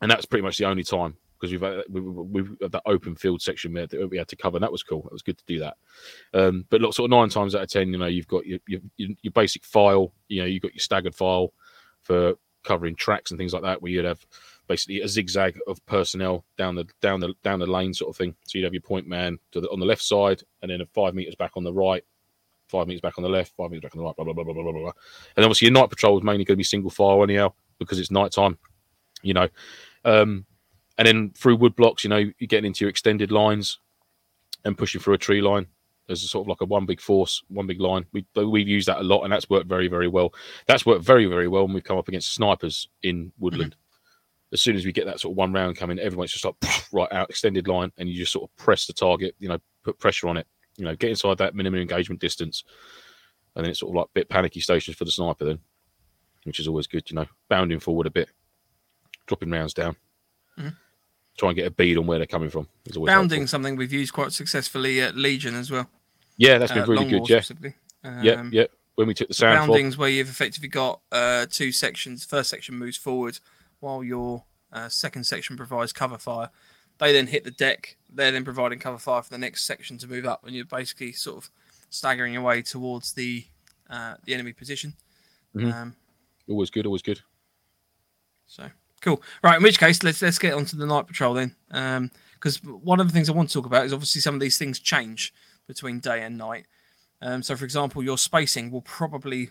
and 0.00 0.10
that's 0.10 0.26
pretty 0.26 0.42
much 0.42 0.58
the 0.58 0.66
only 0.66 0.84
time 0.84 1.16
because 1.40 1.50
we've 1.52 1.60
had, 1.60 1.82
we, 1.88 2.00
we, 2.00 2.42
we 2.42 2.56
had 2.60 2.70
that 2.72 2.82
open 2.86 3.16
field 3.16 3.42
section 3.42 3.74
had, 3.74 3.90
to, 3.90 4.06
we 4.06 4.16
had 4.16 4.28
to 4.28 4.36
cover. 4.36 4.56
And 4.56 4.62
that 4.62 4.70
was 4.70 4.84
cool. 4.84 5.04
It 5.06 5.12
was 5.12 5.22
good 5.22 5.38
to 5.38 5.44
do 5.44 5.58
that. 5.58 5.76
Um, 6.32 6.66
but 6.70 6.80
look, 6.80 6.94
sort 6.94 7.10
of 7.10 7.18
nine 7.18 7.30
times 7.30 7.54
out 7.56 7.62
of 7.62 7.68
ten, 7.68 7.92
you 7.92 7.98
know, 7.98 8.06
you've 8.06 8.28
got 8.28 8.46
your 8.46 8.60
your, 8.68 8.80
your 8.96 9.10
your 9.22 9.32
basic 9.32 9.64
file. 9.64 10.12
You 10.28 10.42
know, 10.42 10.46
you've 10.46 10.62
got 10.62 10.74
your 10.74 10.80
staggered 10.80 11.14
file 11.14 11.52
for 12.02 12.34
covering 12.64 12.94
tracks 12.94 13.30
and 13.32 13.38
things 13.38 13.52
like 13.52 13.62
that, 13.62 13.82
where 13.82 13.90
you'd 13.90 14.04
have 14.04 14.24
basically 14.66 15.00
a 15.00 15.08
zigzag 15.08 15.58
of 15.66 15.84
personnel 15.86 16.44
down 16.56 16.74
the 16.74 16.86
down 17.00 17.20
the 17.20 17.34
down 17.42 17.58
the 17.58 17.66
lane 17.66 17.94
sort 17.94 18.10
of 18.10 18.16
thing. 18.16 18.34
So 18.44 18.58
you'd 18.58 18.64
have 18.64 18.74
your 18.74 18.82
point 18.82 19.06
man 19.06 19.38
to 19.52 19.60
the, 19.60 19.68
on 19.70 19.80
the 19.80 19.86
left 19.86 20.02
side, 20.02 20.42
and 20.60 20.70
then 20.70 20.80
five 20.94 21.14
meters 21.14 21.34
back 21.34 21.52
on 21.56 21.64
the 21.64 21.72
right, 21.72 22.04
five 22.68 22.86
meters 22.86 23.00
back 23.00 23.18
on 23.18 23.22
the 23.22 23.30
left, 23.30 23.52
five 23.56 23.70
meters 23.70 23.82
back 23.82 23.94
on 23.94 23.98
the 23.98 24.04
right, 24.04 24.16
blah 24.16 24.24
blah 24.24 24.34
blah 24.34 24.44
blah 24.44 24.54
blah 24.54 24.62
blah. 24.62 24.72
blah. 24.72 24.92
And 25.36 25.44
obviously 25.44 25.66
your 25.66 25.74
night 25.74 25.90
patrol 25.90 26.18
is 26.18 26.24
mainly 26.24 26.44
going 26.44 26.54
to 26.54 26.58
be 26.58 26.64
single 26.64 26.90
file 26.90 27.22
anyhow 27.22 27.52
because 27.78 27.98
it's 27.98 28.10
night 28.10 28.32
time, 28.32 28.58
you 29.22 29.34
know. 29.34 29.48
Um, 30.04 30.46
and 30.98 31.08
then 31.08 31.30
through 31.36 31.56
wood 31.56 31.76
blocks, 31.76 32.04
you 32.04 32.10
know, 32.10 32.18
you're 32.18 32.46
getting 32.48 32.66
into 32.66 32.84
your 32.84 32.90
extended 32.90 33.32
lines 33.32 33.78
and 34.64 34.78
pushing 34.78 35.00
through 35.00 35.14
a 35.14 35.18
tree 35.18 35.40
line. 35.40 35.66
There's 36.06 36.24
a 36.24 36.28
sort 36.28 36.44
of 36.44 36.48
like 36.48 36.60
a 36.60 36.66
one 36.66 36.84
big 36.84 37.00
force, 37.00 37.42
one 37.48 37.66
big 37.66 37.80
line. 37.80 38.06
We 38.12 38.26
we've 38.34 38.68
used 38.68 38.88
that 38.88 39.00
a 39.00 39.02
lot, 39.02 39.22
and 39.22 39.32
that's 39.32 39.48
worked 39.48 39.68
very 39.68 39.88
very 39.88 40.08
well. 40.08 40.34
That's 40.66 40.84
worked 40.84 41.04
very 41.04 41.26
very 41.26 41.48
well 41.48 41.64
when 41.64 41.74
we've 41.74 41.84
come 41.84 41.98
up 41.98 42.08
against 42.08 42.34
snipers 42.34 42.88
in 43.02 43.32
woodland. 43.38 43.76
As 44.52 44.60
soon 44.60 44.76
as 44.76 44.84
we 44.84 44.92
get 44.92 45.06
that 45.06 45.18
sort 45.20 45.32
of 45.32 45.36
one 45.38 45.52
round 45.52 45.76
coming, 45.76 45.98
everyone's 45.98 46.32
just 46.32 46.44
like 46.44 46.54
right 46.92 47.10
out 47.12 47.30
extended 47.30 47.68
line, 47.68 47.90
and 47.96 48.08
you 48.08 48.14
just 48.16 48.32
sort 48.32 48.48
of 48.50 48.56
press 48.56 48.86
the 48.86 48.92
target. 48.92 49.34
You 49.38 49.48
know, 49.48 49.58
put 49.82 49.98
pressure 49.98 50.28
on 50.28 50.36
it. 50.36 50.46
You 50.76 50.84
know, 50.84 50.94
get 50.96 51.10
inside 51.10 51.38
that 51.38 51.54
minimum 51.54 51.80
engagement 51.80 52.20
distance, 52.20 52.64
and 53.56 53.64
then 53.64 53.70
it's 53.70 53.80
sort 53.80 53.90
of 53.90 53.96
like 53.96 54.06
a 54.06 54.14
bit 54.14 54.28
panicky 54.28 54.60
stations 54.60 54.96
for 54.96 55.04
the 55.04 55.10
sniper 55.10 55.44
then, 55.44 55.58
which 56.44 56.60
is 56.60 56.68
always 56.68 56.86
good. 56.86 57.08
You 57.10 57.16
know, 57.16 57.26
bounding 57.48 57.80
forward 57.80 58.06
a 58.06 58.10
bit, 58.10 58.28
dropping 59.26 59.50
rounds 59.50 59.74
down, 59.74 59.96
Mhm. 60.58 60.76
try 61.38 61.48
and 61.50 61.56
get 61.56 61.66
a 61.66 61.70
bead 61.70 61.96
on 61.98 62.06
where 62.06 62.18
they're 62.18 62.26
coming 62.26 62.50
from. 62.50 62.68
Is 62.86 62.96
always 62.96 63.08
bounding 63.10 63.40
helpful. 63.40 63.48
something 63.50 63.76
we've 63.76 63.92
used 63.92 64.12
quite 64.12 64.32
successfully 64.32 65.00
at 65.00 65.16
Legion 65.16 65.54
as 65.54 65.70
well. 65.70 65.88
Yeah, 66.36 66.58
that's 66.58 66.72
been 66.72 66.82
uh, 66.82 66.86
really 66.86 67.08
good. 67.08 67.28
Yeah, 67.28 67.40
specifically. 67.40 67.74
yeah, 68.22 68.32
Um, 68.32 68.50
yeah. 68.52 68.66
When 68.96 69.06
we 69.08 69.14
took 69.14 69.28
the 69.28 69.32
the 69.32 69.34
sound 69.34 69.58
fob, 69.60 69.68
boundings 69.68 69.96
where 69.96 70.10
you've 70.10 70.28
effectively 70.28 70.68
got 70.68 71.00
uh, 71.10 71.46
two 71.50 71.72
sections. 71.72 72.24
First 72.26 72.50
section 72.50 72.74
moves 72.74 72.96
forward 72.98 73.38
while 73.82 74.02
your 74.02 74.44
uh, 74.72 74.88
second 74.88 75.24
section 75.24 75.56
provides 75.56 75.92
cover 75.92 76.18
fire. 76.18 76.50
They 76.98 77.12
then 77.12 77.26
hit 77.26 77.44
the 77.44 77.50
deck. 77.50 77.96
They're 78.12 78.30
then 78.30 78.44
providing 78.44 78.78
cover 78.78 78.98
fire 78.98 79.22
for 79.22 79.30
the 79.30 79.38
next 79.38 79.64
section 79.64 79.98
to 79.98 80.08
move 80.08 80.24
up, 80.24 80.44
and 80.46 80.54
you're 80.54 80.64
basically 80.64 81.12
sort 81.12 81.38
of 81.38 81.50
staggering 81.90 82.32
your 82.32 82.42
way 82.42 82.62
towards 82.62 83.12
the 83.12 83.44
uh, 83.90 84.14
the 84.24 84.34
enemy 84.34 84.52
position. 84.52 84.94
Mhm. 85.54 85.72
Um, 85.72 85.96
always 86.48 86.70
good, 86.70 86.86
always 86.86 87.02
good. 87.02 87.20
so 88.46 88.70
cool. 89.00 89.22
Right. 89.42 89.56
In 89.56 89.62
which 89.62 89.78
case, 89.78 90.02
let's 90.02 90.22
let's 90.22 90.38
get 90.38 90.54
onto 90.54 90.76
the 90.76 90.86
night 90.86 91.06
patrol 91.06 91.34
then. 91.34 91.56
Because 92.34 92.62
one 92.64 93.00
of 93.00 93.06
the 93.08 93.12
things 93.12 93.28
I 93.28 93.32
want 93.32 93.48
to 93.50 93.54
talk 93.54 93.66
about 93.66 93.84
is 93.86 93.92
obviously 93.92 94.20
some 94.20 94.34
of 94.34 94.40
these 94.40 94.58
things 94.58 94.78
change 94.78 95.32
between 95.66 96.00
day 96.00 96.22
and 96.22 96.38
night. 96.38 96.66
Um, 97.20 97.42
so, 97.42 97.54
for 97.56 97.64
example, 97.64 98.02
your 98.02 98.18
spacing 98.18 98.70
will 98.70 98.82
probably 98.82 99.50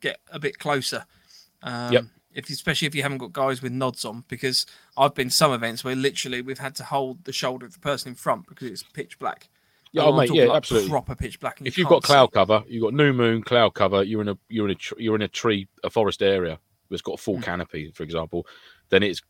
get 0.00 0.20
a 0.30 0.38
bit 0.38 0.58
closer. 0.58 1.06
Um, 1.62 1.92
Yep. 1.92 2.04
If 2.32 2.50
especially 2.50 2.86
if 2.86 2.94
you 2.94 3.02
haven't 3.02 3.18
got 3.18 3.32
guys 3.32 3.62
with 3.62 3.72
nods 3.72 4.04
on, 4.04 4.24
because 4.28 4.66
I've 4.96 5.14
been 5.14 5.30
some 5.30 5.52
events 5.52 5.82
where 5.82 5.96
literally 5.96 6.42
we've 6.42 6.58
had 6.58 6.74
to 6.76 6.84
hold 6.84 7.24
the 7.24 7.32
shoulder 7.32 7.66
of 7.66 7.72
the 7.72 7.78
person 7.80 8.10
in 8.10 8.14
front 8.14 8.46
because 8.46 8.68
it's 8.68 8.82
pitch 8.82 9.18
black. 9.18 9.48
Yeah, 9.92 10.02
oh, 10.02 10.12
mate, 10.16 10.30
yeah, 10.32 10.44
like 10.44 10.58
absolutely. 10.58 10.90
Proper 10.90 11.14
pitch 11.14 11.40
black. 11.40 11.60
if 11.64 11.78
you 11.78 11.82
you've 11.82 11.88
got 11.88 12.02
cloud 12.02 12.32
cover, 12.32 12.62
you've 12.68 12.82
got 12.82 12.92
new 12.92 13.12
moon 13.14 13.42
cloud 13.42 13.72
cover. 13.74 14.02
You're 14.02 14.20
in 14.20 14.28
a 14.28 14.38
you're 14.48 14.66
in 14.66 14.72
a 14.72 14.74
tr- 14.74 14.98
you're 14.98 15.14
in 15.14 15.22
a 15.22 15.28
tree, 15.28 15.66
a 15.82 15.88
forest 15.90 16.22
area 16.22 16.58
that's 16.90 17.02
got 17.02 17.14
a 17.14 17.22
full 17.22 17.38
Mm. 17.38 17.42
canopy, 17.42 17.90
for 17.92 18.02
example. 18.02 18.46
Then 18.90 19.02
it's 19.02 19.22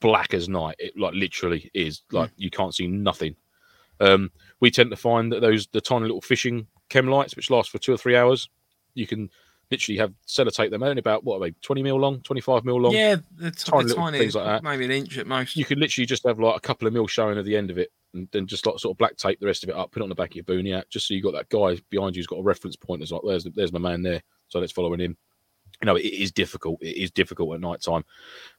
black 0.00 0.32
as 0.32 0.48
night. 0.48 0.76
It 0.78 0.96
like 0.98 1.12
literally 1.14 1.70
is 1.74 2.02
like 2.10 2.30
you 2.36 2.50
can't 2.50 2.74
see 2.74 2.86
nothing. 2.86 3.36
Um, 4.00 4.30
we 4.60 4.70
tend 4.70 4.90
to 4.90 4.96
find 4.96 5.30
that 5.32 5.40
those 5.40 5.66
the 5.66 5.80
tiny 5.80 6.06
little 6.06 6.22
fishing 6.22 6.66
chem 6.88 7.08
lights, 7.08 7.36
which 7.36 7.50
last 7.50 7.68
for 7.68 7.78
two 7.78 7.92
or 7.92 7.98
three 7.98 8.16
hours, 8.16 8.48
you 8.94 9.06
can 9.06 9.28
literally 9.70 9.98
have 9.98 10.12
sellotape 10.26 10.70
them 10.70 10.82
only 10.82 11.00
about 11.00 11.24
what 11.24 11.36
are 11.36 11.40
they, 11.46 11.54
twenty 11.62 11.82
mil 11.82 11.96
long, 11.96 12.20
twenty 12.22 12.40
five 12.40 12.64
mil 12.64 12.80
long. 12.80 12.92
Yeah, 12.92 13.16
the 13.36 13.50
t- 13.50 13.70
tiny 13.70 13.88
the 13.88 13.94
tiny, 13.94 14.18
things 14.18 14.34
like 14.34 14.46
that. 14.46 14.62
maybe 14.62 14.84
an 14.84 14.90
inch 14.90 15.18
at 15.18 15.26
most. 15.26 15.56
You 15.56 15.64
could 15.64 15.78
literally 15.78 16.06
just 16.06 16.26
have 16.26 16.38
like 16.38 16.56
a 16.56 16.60
couple 16.60 16.86
of 16.86 16.94
mil 16.94 17.06
showing 17.06 17.38
at 17.38 17.44
the 17.44 17.56
end 17.56 17.70
of 17.70 17.78
it, 17.78 17.90
and 18.14 18.28
then 18.32 18.46
just 18.46 18.66
like 18.66 18.78
sort 18.78 18.94
of 18.94 18.98
black 18.98 19.16
tape 19.16 19.40
the 19.40 19.46
rest 19.46 19.62
of 19.62 19.70
it 19.70 19.76
up, 19.76 19.92
put 19.92 20.00
it 20.00 20.04
on 20.04 20.08
the 20.08 20.14
back 20.14 20.30
of 20.30 20.36
your 20.36 20.44
boonie 20.44 20.82
just 20.90 21.08
so 21.08 21.14
you 21.14 21.22
got 21.22 21.32
that 21.32 21.48
guy 21.48 21.80
behind 21.90 22.16
you 22.16 22.20
who's 22.20 22.26
got 22.26 22.38
a 22.38 22.42
reference 22.42 22.76
point. 22.76 23.02
It's 23.02 23.12
like, 23.12 23.22
there's 23.26 23.44
there's 23.54 23.72
my 23.72 23.78
man 23.78 24.02
there, 24.02 24.22
so 24.48 24.58
let's 24.58 24.72
follow 24.72 24.92
him. 24.94 25.00
You 25.00 25.16
know, 25.86 25.96
it 25.96 26.04
is 26.04 26.32
difficult. 26.32 26.82
It 26.82 26.96
is 26.96 27.10
difficult 27.10 27.54
at 27.54 27.60
night 27.60 27.82
time. 27.82 28.04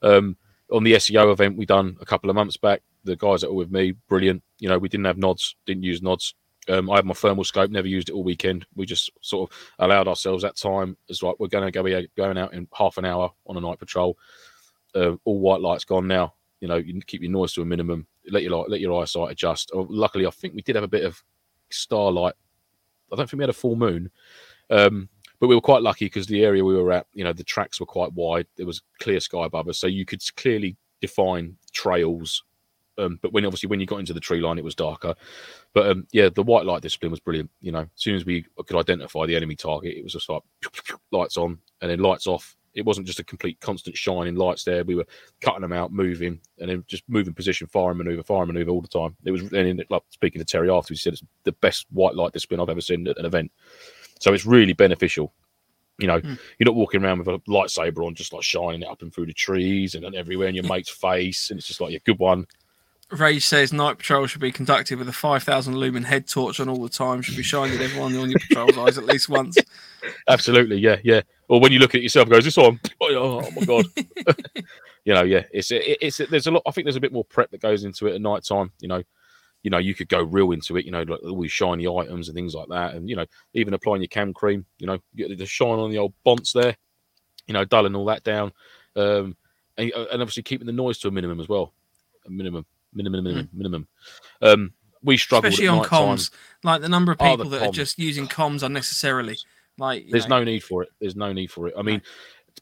Um, 0.02 0.38
on 0.72 0.84
the 0.84 0.94
SEO 0.94 1.32
event 1.32 1.58
we 1.58 1.66
done 1.66 1.98
a 2.00 2.06
couple 2.06 2.30
of 2.30 2.36
months 2.36 2.58
back, 2.58 2.82
the 3.04 3.16
guys 3.16 3.42
that 3.42 3.50
were 3.50 3.58
with 3.58 3.72
me, 3.72 3.94
brilliant. 4.08 4.44
You 4.60 4.70
know, 4.70 4.78
we 4.78 4.90
didn't 4.90 5.06
have 5.06 5.18
nods, 5.18 5.56
didn't 5.66 5.84
use 5.84 6.02
nods. 6.02 6.36
Um, 6.68 6.90
I 6.90 6.98
had 6.98 7.06
my 7.06 7.14
thermal 7.14 7.44
scope, 7.44 7.72
never 7.72 7.88
used 7.88 8.10
it 8.10 8.14
all 8.14 8.24
weekend. 8.24 8.66
We 8.76 8.86
just 8.86 9.10
sort 9.22 9.50
of 9.50 9.58
allowed 9.80 10.08
ourselves 10.08 10.44
that 10.44 10.56
time. 10.56 10.98
It's 11.08 11.24
like 11.24 11.40
we're 11.40 11.48
going 11.48 11.66
to 11.66 11.72
go 11.72 11.84
be 11.84 12.10
going 12.16 12.38
out 12.38 12.54
in 12.54 12.68
half 12.74 12.98
an 12.98 13.06
hour 13.06 13.32
on 13.48 13.58
a 13.58 13.62
night 13.62 13.80
patrol. 13.80 14.18
Uh, 14.94 15.14
all 15.26 15.40
white 15.40 15.62
lights 15.62 15.86
gone 15.86 16.08
now. 16.08 16.34
You 16.60 16.68
know, 16.68 16.76
you 16.76 17.00
keep 17.02 17.22
your 17.22 17.32
noise 17.32 17.54
to 17.54 17.62
a 17.62 17.66
minimum. 17.66 18.06
Let 18.30 18.44
your 18.44 18.58
light, 18.58 18.70
let 18.70 18.82
your 18.82 19.02
eyesight 19.02 19.32
adjust. 19.32 19.72
Oh, 19.74 19.88
luckily, 19.90 20.28
I 20.28 20.32
think 20.32 20.54
we 20.54 20.62
did 20.62 20.76
have 20.76 20.84
a 20.84 20.90
bit 20.90 21.06
of 21.06 21.24
starlight. 21.70 22.34
I 23.12 23.16
don't 23.16 23.30
think 23.30 23.40
we 23.40 23.44
had 23.44 23.50
a 23.50 23.54
full 23.54 23.76
moon, 23.76 24.12
um, 24.70 25.10
but 25.40 25.48
we 25.48 25.56
were 25.56 25.62
quite 25.62 25.82
lucky 25.82 26.06
because 26.06 26.28
the 26.28 26.44
area 26.44 26.64
we 26.64 26.76
were 26.76 26.92
at, 26.92 27.08
you 27.14 27.24
know, 27.24 27.34
the 27.34 27.44
tracks 27.44 27.80
were 27.80 27.86
quite 27.86 28.14
wide. 28.14 28.46
There 28.56 28.68
was 28.68 28.84
clear 29.00 29.20
sky 29.20 29.46
above 29.46 29.68
us, 29.70 29.80
so 29.80 29.88
you 29.88 30.06
could 30.06 30.22
clearly 30.36 30.76
define 31.02 31.56
trails. 31.72 32.44
Um, 33.00 33.20
but 33.22 33.34
when 33.34 33.46
obviously 33.46 33.68
when 33.68 33.80
you 33.80 33.86
got 33.86 34.00
into 34.00 34.14
the 34.14 34.20
tree 34.20 34.42
line, 34.42 34.58
it 34.58 34.64
was 34.64 34.76
darker. 34.76 35.16
But 35.74 35.90
um, 35.90 36.08
yeah, 36.12 36.30
the 36.30 36.44
white 36.44 36.66
light 36.66 36.82
discipline 36.82 37.12
was 37.12 37.20
brilliant. 37.20 37.50
You 37.62 37.72
know, 37.72 37.82
as 37.82 37.88
soon 37.96 38.16
as 38.16 38.26
we 38.26 38.46
could 38.66 38.78
identify 38.78 39.26
the 39.26 39.36
enemy 39.36 39.56
target, 39.56 39.96
it 39.96 40.04
was 40.04 40.14
just 40.14 40.30
like 40.30 40.42
lights 41.12 41.38
on 41.38 41.58
and 41.82 41.90
then 41.90 42.00
lights 42.00 42.28
off. 42.28 42.56
It 42.76 42.86
wasn't 42.86 43.08
just 43.08 43.20
a 43.20 43.24
complete 43.24 43.60
constant 43.60 43.98
shining 43.98 44.36
lights 44.36 44.64
there. 44.64 44.84
We 44.84 44.96
were 44.96 45.08
cutting 45.42 45.62
them 45.62 45.74
out, 45.74 45.92
moving, 45.92 46.40
and 46.60 46.70
then 46.70 46.84
just 46.88 47.04
moving 47.08 47.34
position, 47.34 47.68
fire 47.68 47.90
and 47.90 47.98
maneuver, 47.98 48.24
fire 48.24 48.44
and 48.44 48.54
maneuver 48.54 48.72
all 48.72 48.82
the 48.82 48.88
time. 48.88 49.16
It 49.26 49.32
was, 49.32 49.42
and 49.52 49.84
like 49.90 50.04
speaking 50.10 50.40
to 50.40 50.46
Terry 50.46 50.70
after, 50.70 50.94
he 50.94 50.98
said 50.98 51.14
it's 51.14 51.24
the 51.46 51.52
best 51.54 51.88
white 51.92 52.16
light 52.16 52.32
discipline 52.32 52.60
I've 52.60 52.70
ever 52.70 52.82
seen 52.82 53.08
at 53.08 53.18
an 53.18 53.26
event. 53.26 53.52
So 54.20 54.34
it's 54.34 54.46
really 54.46 54.74
beneficial. 54.74 55.34
You 56.00 56.08
know, 56.08 56.22
mm. 56.22 56.40
you're 56.58 56.66
not 56.66 56.76
walking 56.76 57.04
around 57.04 57.20
with 57.20 57.28
a 57.28 57.40
lightsaber 57.50 58.06
on, 58.06 58.16
just 58.16 58.34
like 58.34 58.44
shining 58.44 58.82
it 58.82 58.88
up 58.88 59.02
and 59.02 59.14
through 59.14 59.26
the 59.26 59.34
trees 59.34 59.96
and, 59.96 60.06
and 60.06 60.16
everywhere 60.16 60.48
in 60.48 60.56
your 60.56 60.64
mate's 60.68 60.90
face, 60.90 61.50
and 61.50 61.58
it's 61.58 61.68
just 61.68 61.82
like 61.82 61.94
a 61.94 62.00
good 62.00 62.20
one. 62.20 62.46
Ray 63.12 63.40
says 63.40 63.74
night 63.74 63.98
patrol 63.98 64.28
should 64.28 64.42
be 64.42 64.52
conducted 64.52 65.00
with 65.00 65.10
a 65.10 65.14
5,000 65.14 65.76
lumen 65.76 66.04
head 66.04 66.28
torch 66.28 66.60
on 66.60 66.70
all 66.70 66.84
the 66.84 66.90
time. 66.90 67.22
Should 67.22 67.38
be 67.38 67.44
shining 67.44 67.80
everyone 67.80 68.16
on 68.16 68.30
your 68.30 68.40
patrol's 68.40 68.78
eyes 68.78 68.98
at 68.98 69.06
least 69.06 69.30
once. 69.30 69.58
Absolutely, 70.28 70.78
yeah, 70.78 70.98
yeah. 71.04 71.22
Or 71.48 71.60
when 71.60 71.72
you 71.72 71.80
look 71.80 71.96
at 71.96 72.04
yourself, 72.04 72.30
goes 72.30 72.46
this 72.46 72.58
on. 72.58 72.80
Oh, 73.02 73.42
oh 73.42 73.52
my 73.52 73.66
god. 73.66 73.86
you 75.06 75.14
know, 75.14 75.24
yeah. 75.24 75.44
It's 75.52 75.72
it, 75.72 75.98
it's 76.02 76.18
there's 76.18 76.46
a 76.46 76.52
lot. 76.52 76.62
I 76.68 76.72
think 76.72 76.86
there's 76.86 76.96
a 76.96 77.02
bit 77.02 77.12
more 77.12 77.26
prep 77.26 77.50
that 77.52 77.62
goes 77.62 77.84
into 77.84 78.06
it 78.08 78.14
at 78.14 78.22
night 78.22 78.44
time. 78.44 78.72
You 78.80 78.90
know, 78.90 79.04
you 79.64 79.72
know, 79.72 79.80
you 79.80 79.96
could 79.96 80.10
go 80.10 80.22
real 80.22 80.52
into 80.52 80.78
it. 80.78 80.86
You 80.86 80.92
know, 80.92 81.02
like 81.02 81.24
all 81.24 81.42
these 81.42 81.52
shiny 81.52 81.88
items 81.88 82.30
and 82.30 82.36
things 82.36 82.54
like 82.54 82.68
that, 82.70 82.94
and 82.94 83.10
you 83.10 83.16
know, 83.16 83.26
even 83.56 83.74
applying 83.74 84.02
your 84.02 84.10
cam 84.10 84.34
cream. 84.34 84.66
You 84.78 84.86
know, 84.86 85.00
get 85.16 85.36
the 85.36 85.46
shine 85.48 85.80
on 85.80 85.90
the 85.90 85.98
old 85.98 86.14
bonts 86.24 86.54
there. 86.54 86.76
You 87.48 87.54
know, 87.54 87.66
dulling 87.66 87.96
all 87.96 88.06
that 88.06 88.24
down, 88.24 88.52
um, 88.96 89.36
and, 89.78 89.92
and 89.92 90.22
obviously 90.22 90.44
keeping 90.44 90.68
the 90.68 90.74
noise 90.74 91.00
to 91.00 91.08
a 91.08 91.12
minimum 91.12 91.40
as 91.40 91.50
well. 91.50 91.74
A 92.28 92.30
minimum 92.30 92.68
minimum, 92.94 93.24
minimum, 93.24 93.46
mm. 93.46 93.58
minimum. 93.58 93.88
Um, 94.42 94.74
we 95.04 95.18
struggle, 95.18 95.48
especially 95.48 95.68
on 95.68 95.84
comms. 95.84 96.32
Time. 96.32 96.40
Like 96.64 96.82
the 96.82 96.90
number 96.90 97.12
of 97.12 97.20
people 97.20 97.48
oh, 97.48 97.50
that 97.50 97.62
comms. 97.62 97.70
are 97.70 97.72
just 97.72 98.00
using 98.00 98.28
comms 98.28 98.64
unnecessarily. 98.64 99.38
Like 99.78 100.08
there's 100.10 100.28
know. 100.28 100.40
no 100.40 100.44
need 100.44 100.64
for 100.64 100.84
it. 100.84 100.90
There's 101.00 101.16
no 101.16 101.32
need 101.32 101.52
for 101.52 101.68
it. 101.68 101.74
I 101.78 101.82
mean, 101.82 102.02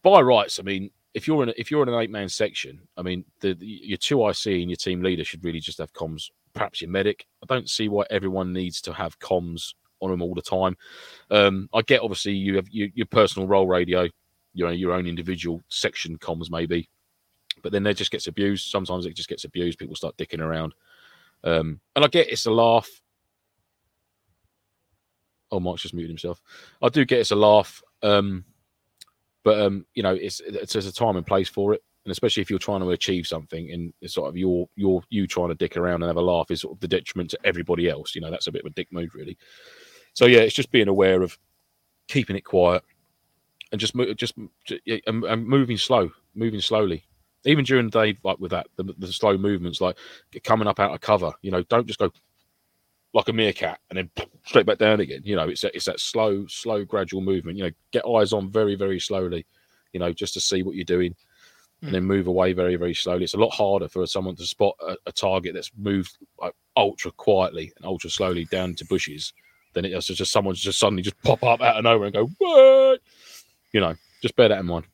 by 0.04 0.22
rights, 0.22 0.60
I 0.60 0.64
mean 0.64 0.92
if 1.14 1.28
you're 1.28 1.42
in 1.42 1.50
a, 1.50 1.54
if 1.58 1.72
you're 1.72 1.82
in 1.82 1.90
an 1.90 2.00
eight 2.00 2.12
man 2.12 2.30
section, 2.30 2.80
I 2.96 3.02
mean 3.02 3.26
the, 3.40 3.56
the, 3.56 3.66
your 3.66 3.98
2IC 3.98 4.62
and 4.62 4.70
your 4.70 4.78
team 4.78 5.02
leader 5.02 5.24
should 5.24 5.44
really 5.44 5.60
just 5.60 5.80
have 5.80 5.92
comms. 5.94 6.30
Perhaps 6.54 6.82
your 6.82 6.92
medic. 6.92 7.26
I 7.42 7.52
don't 7.52 7.70
see 7.70 7.90
why 7.90 8.04
everyone 8.12 8.54
needs 8.54 8.82
to 8.82 8.94
have 8.94 9.18
comms 9.20 9.74
on 10.00 10.12
them 10.12 10.22
all 10.22 10.36
the 10.36 10.44
time. 10.44 10.78
Um, 11.32 11.70
I 11.74 11.82
get 11.82 12.02
obviously 12.02 12.34
you 12.34 12.56
have 12.58 12.68
your, 12.70 12.90
your 12.94 13.08
personal 13.08 13.48
role 13.48 13.68
radio, 13.68 14.04
you 14.54 14.66
know, 14.66 14.72
your 14.72 14.94
own 14.94 15.08
individual 15.08 15.64
section 15.70 16.20
comms 16.20 16.52
maybe, 16.52 16.88
but 17.68 17.74
then 17.74 17.86
it 17.86 17.96
just 17.96 18.12
gets 18.12 18.28
abused. 18.28 18.72
Sometimes 18.72 19.06
it 19.06 19.14
just 19.14 19.28
gets 19.28 19.44
abused. 19.44 19.78
People 19.78 19.98
start 19.98 20.16
dicking 20.16 20.40
around. 20.40 20.74
Um, 21.44 21.82
and 21.98 22.06
I 22.06 22.08
get 22.08 22.30
it's 22.30 22.46
a 22.46 22.52
laugh. 22.52 22.88
Oh, 25.52 25.60
Mike's 25.60 25.82
just 25.82 25.94
muted 25.94 26.10
himself. 26.10 26.42
I 26.82 26.88
do 26.88 27.04
get 27.04 27.20
it's 27.20 27.32
a 27.32 27.36
laugh. 27.36 27.84
Um, 28.02 28.46
but 29.44 29.60
um, 29.60 29.86
you 29.96 30.02
know, 30.02 30.14
it's, 30.14 30.40
it's 30.46 30.72
there's 30.72 30.86
a 30.86 30.94
time 30.94 31.18
and 31.18 31.28
place 31.28 31.50
for 31.50 31.74
it, 31.74 31.84
and 32.06 32.12
especially 32.14 32.40
if 32.40 32.50
you're 32.50 32.58
trying 32.58 32.80
to 32.80 32.92
achieve 32.92 33.28
something, 33.28 33.70
and 33.74 33.94
it's 34.00 34.14
sort 34.14 34.30
of 34.30 34.38
your 34.38 34.70
your 34.78 35.04
you 35.10 35.28
trying 35.28 35.50
to 35.50 35.56
dick 35.56 35.76
around 35.76 36.04
and 36.04 36.10
have 36.10 36.16
a 36.16 36.22
laugh 36.22 36.50
is 36.50 36.62
sort 36.62 36.74
of 36.74 36.80
the 36.80 36.88
detriment 36.88 37.30
to 37.32 37.40
everybody 37.44 37.90
else. 37.90 38.16
You 38.16 38.22
know, 38.22 38.32
that's 38.32 38.48
a 38.48 38.52
bit 38.54 38.62
of 38.62 38.72
a 38.72 38.76
dick 38.76 38.88
move, 38.94 39.14
really. 39.14 39.38
So 40.14 40.26
yeah, 40.26 40.40
it's 40.40 40.56
just 40.56 40.72
being 40.72 40.88
aware 40.88 41.22
of 41.22 41.38
keeping 42.08 42.38
it 42.38 42.46
quiet 42.46 42.82
and 43.74 43.82
just 43.82 43.94
just 44.16 44.36
and 45.06 45.46
moving 45.46 45.78
slow, 45.78 46.10
moving 46.34 46.62
slowly 46.62 47.04
even 47.46 47.64
during 47.64 47.90
the 47.90 48.06
day, 48.06 48.18
like 48.24 48.40
with 48.40 48.52
that, 48.52 48.68
the, 48.76 48.84
the 48.98 49.12
slow 49.12 49.38
movements, 49.38 49.82
like 49.82 49.98
coming 50.44 50.68
up 50.68 50.80
out 50.80 50.94
of 50.94 51.02
cover, 51.02 51.32
you 51.42 51.52
know, 51.52 51.64
don't 51.64 51.88
just 51.88 52.00
go 52.00 52.12
like 53.14 53.30
a 53.30 53.34
meerkat 53.34 53.80
and 53.90 53.98
then 53.98 54.28
straight 54.46 54.66
back 54.66 54.78
down 54.78 55.00
again. 55.00 55.22
You 55.24 55.36
know, 55.36 55.48
it's 55.48 55.64
a, 55.64 55.76
it's 55.76 55.86
that 55.86 56.00
slow, 56.00 56.46
slow, 56.48 56.84
gradual 56.84 57.22
movement. 57.22 57.58
You 57.58 57.66
know, 57.66 57.72
get 57.92 58.06
eyes 58.06 58.34
on 58.34 58.52
very, 58.52 58.76
very 58.76 59.00
slowly. 59.00 59.46
You 59.94 60.00
know, 60.00 60.12
just 60.14 60.34
to 60.34 60.42
see 60.42 60.64
what 60.64 60.76
you're 60.76 60.84
doing, 60.84 61.16
and 61.82 61.94
then 61.94 62.04
hmm. 62.04 62.10
move 62.10 62.28
away 62.28 62.54
very, 62.54 62.76
very 62.76 62.94
slowly. 62.94 63.24
It's 63.24 63.34
a 63.34 63.40
lot 63.40 63.54
harder 63.54 63.88
for 63.88 64.06
someone 64.06 64.36
to 64.36 64.46
spot 64.46 64.76
a, 64.86 64.98
a 65.06 65.12
target 65.12 65.54
that's 65.54 65.72
moved 65.78 66.18
like 66.40 66.54
ultra 66.76 67.12
quietly 67.12 67.72
and 67.78 67.86
ultra 67.86 68.10
slowly 68.10 68.46
down 68.46 68.76
to 68.76 68.86
bushes 68.86 69.34
than 69.74 69.86
it 69.86 69.94
is 69.94 70.08
to 70.08 70.14
just 70.14 70.32
someone 70.32 70.56
just 70.56 70.80
suddenly 70.80 71.04
just 71.04 71.22
pop 71.24 71.44
up 71.44 71.62
out 71.62 71.78
of 71.78 71.84
nowhere 71.84 72.08
and 72.08 72.16
go, 72.16 72.26
what? 72.40 73.00
You 73.72 73.80
know, 73.80 73.96
just 74.22 74.36
bear 74.36 74.50
that 74.50 74.60
in 74.60 74.66
mind 74.66 74.86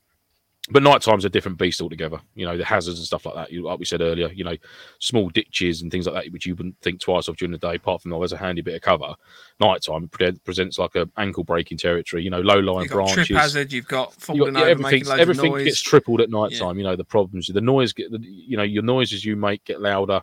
but 0.70 0.82
night 0.82 1.02
time's 1.02 1.26
a 1.26 1.30
different 1.30 1.58
beast 1.58 1.82
altogether. 1.82 2.22
You 2.36 2.46
know, 2.46 2.58
the 2.58 2.64
hazards 2.64 2.98
and 2.98 3.06
stuff 3.06 3.26
like 3.26 3.36
that. 3.36 3.52
You, 3.52 3.64
like 3.64 3.80
we 3.80 3.86
said 3.86 4.00
earlier, 4.00 4.32
you 4.32 4.46
know, 4.46 4.56
small 5.00 5.30
ditches 5.30 5.82
and 5.82 5.92
things 5.92 6.08
like 6.08 6.16
that, 6.16 6.32
which 6.32 6.46
you 6.46 6.56
wouldn't 6.56 6.80
think 6.80 7.02
twice 7.02 7.28
of 7.28 7.36
during 7.36 7.52
the 7.52 7.58
day, 7.58 7.76
apart 7.76 8.02
from 8.02 8.12
though, 8.12 8.24
as 8.24 8.32
a 8.32 8.38
handy 8.38 8.62
bit 8.62 8.76
of 8.76 8.82
cover. 8.82 9.14
Nighttime 9.60 10.08
pre- 10.08 10.40
presents 10.46 10.80
like 10.80 10.96
a 10.96 11.10
ankle 11.18 11.44
breaking 11.44 11.80
territory. 11.80 12.24
You 12.24 12.30
know, 12.30 12.40
low 12.40 12.60
lying 12.60 12.88
branches. 12.88 13.28
Trip 13.28 13.40
hazard. 13.40 13.74
You've 13.74 13.90
got 13.90 14.14
falling 14.14 14.54
got, 14.54 14.62
yeah, 14.62 14.72
everything. 14.72 15.06
Everything 15.20 15.54
gets 15.58 15.82
tripled 15.82 16.22
at 16.22 16.30
night 16.30 16.54
time. 16.58 16.78
Yeah. 16.78 16.84
You 16.84 16.90
know, 16.92 16.96
the 16.96 17.04
problems, 17.04 17.48
the 17.48 17.60
noise, 17.60 17.92
get, 17.92 18.08
you 18.12 18.56
know, 18.56 18.64
your 18.64 18.84
noises 18.84 19.26
you 19.26 19.36
make 19.36 19.66
get 19.66 19.82
louder. 19.82 20.22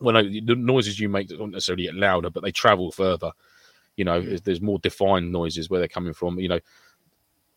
Well, 0.00 0.14
no, 0.14 0.22
the 0.22 0.56
noises 0.56 0.98
you 0.98 1.08
make 1.08 1.28
don't 1.28 1.52
necessarily 1.52 1.84
get 1.84 1.94
louder, 1.94 2.30
but 2.30 2.42
they 2.42 2.50
travel 2.50 2.90
further. 2.90 3.30
You 3.96 4.04
know, 4.04 4.22
mm. 4.22 4.42
there's 4.42 4.60
more 4.60 4.80
defined 4.80 5.30
noises 5.30 5.70
where 5.70 5.78
they're 5.78 5.88
coming 5.88 6.14
from. 6.14 6.40
You 6.40 6.48
know 6.48 6.60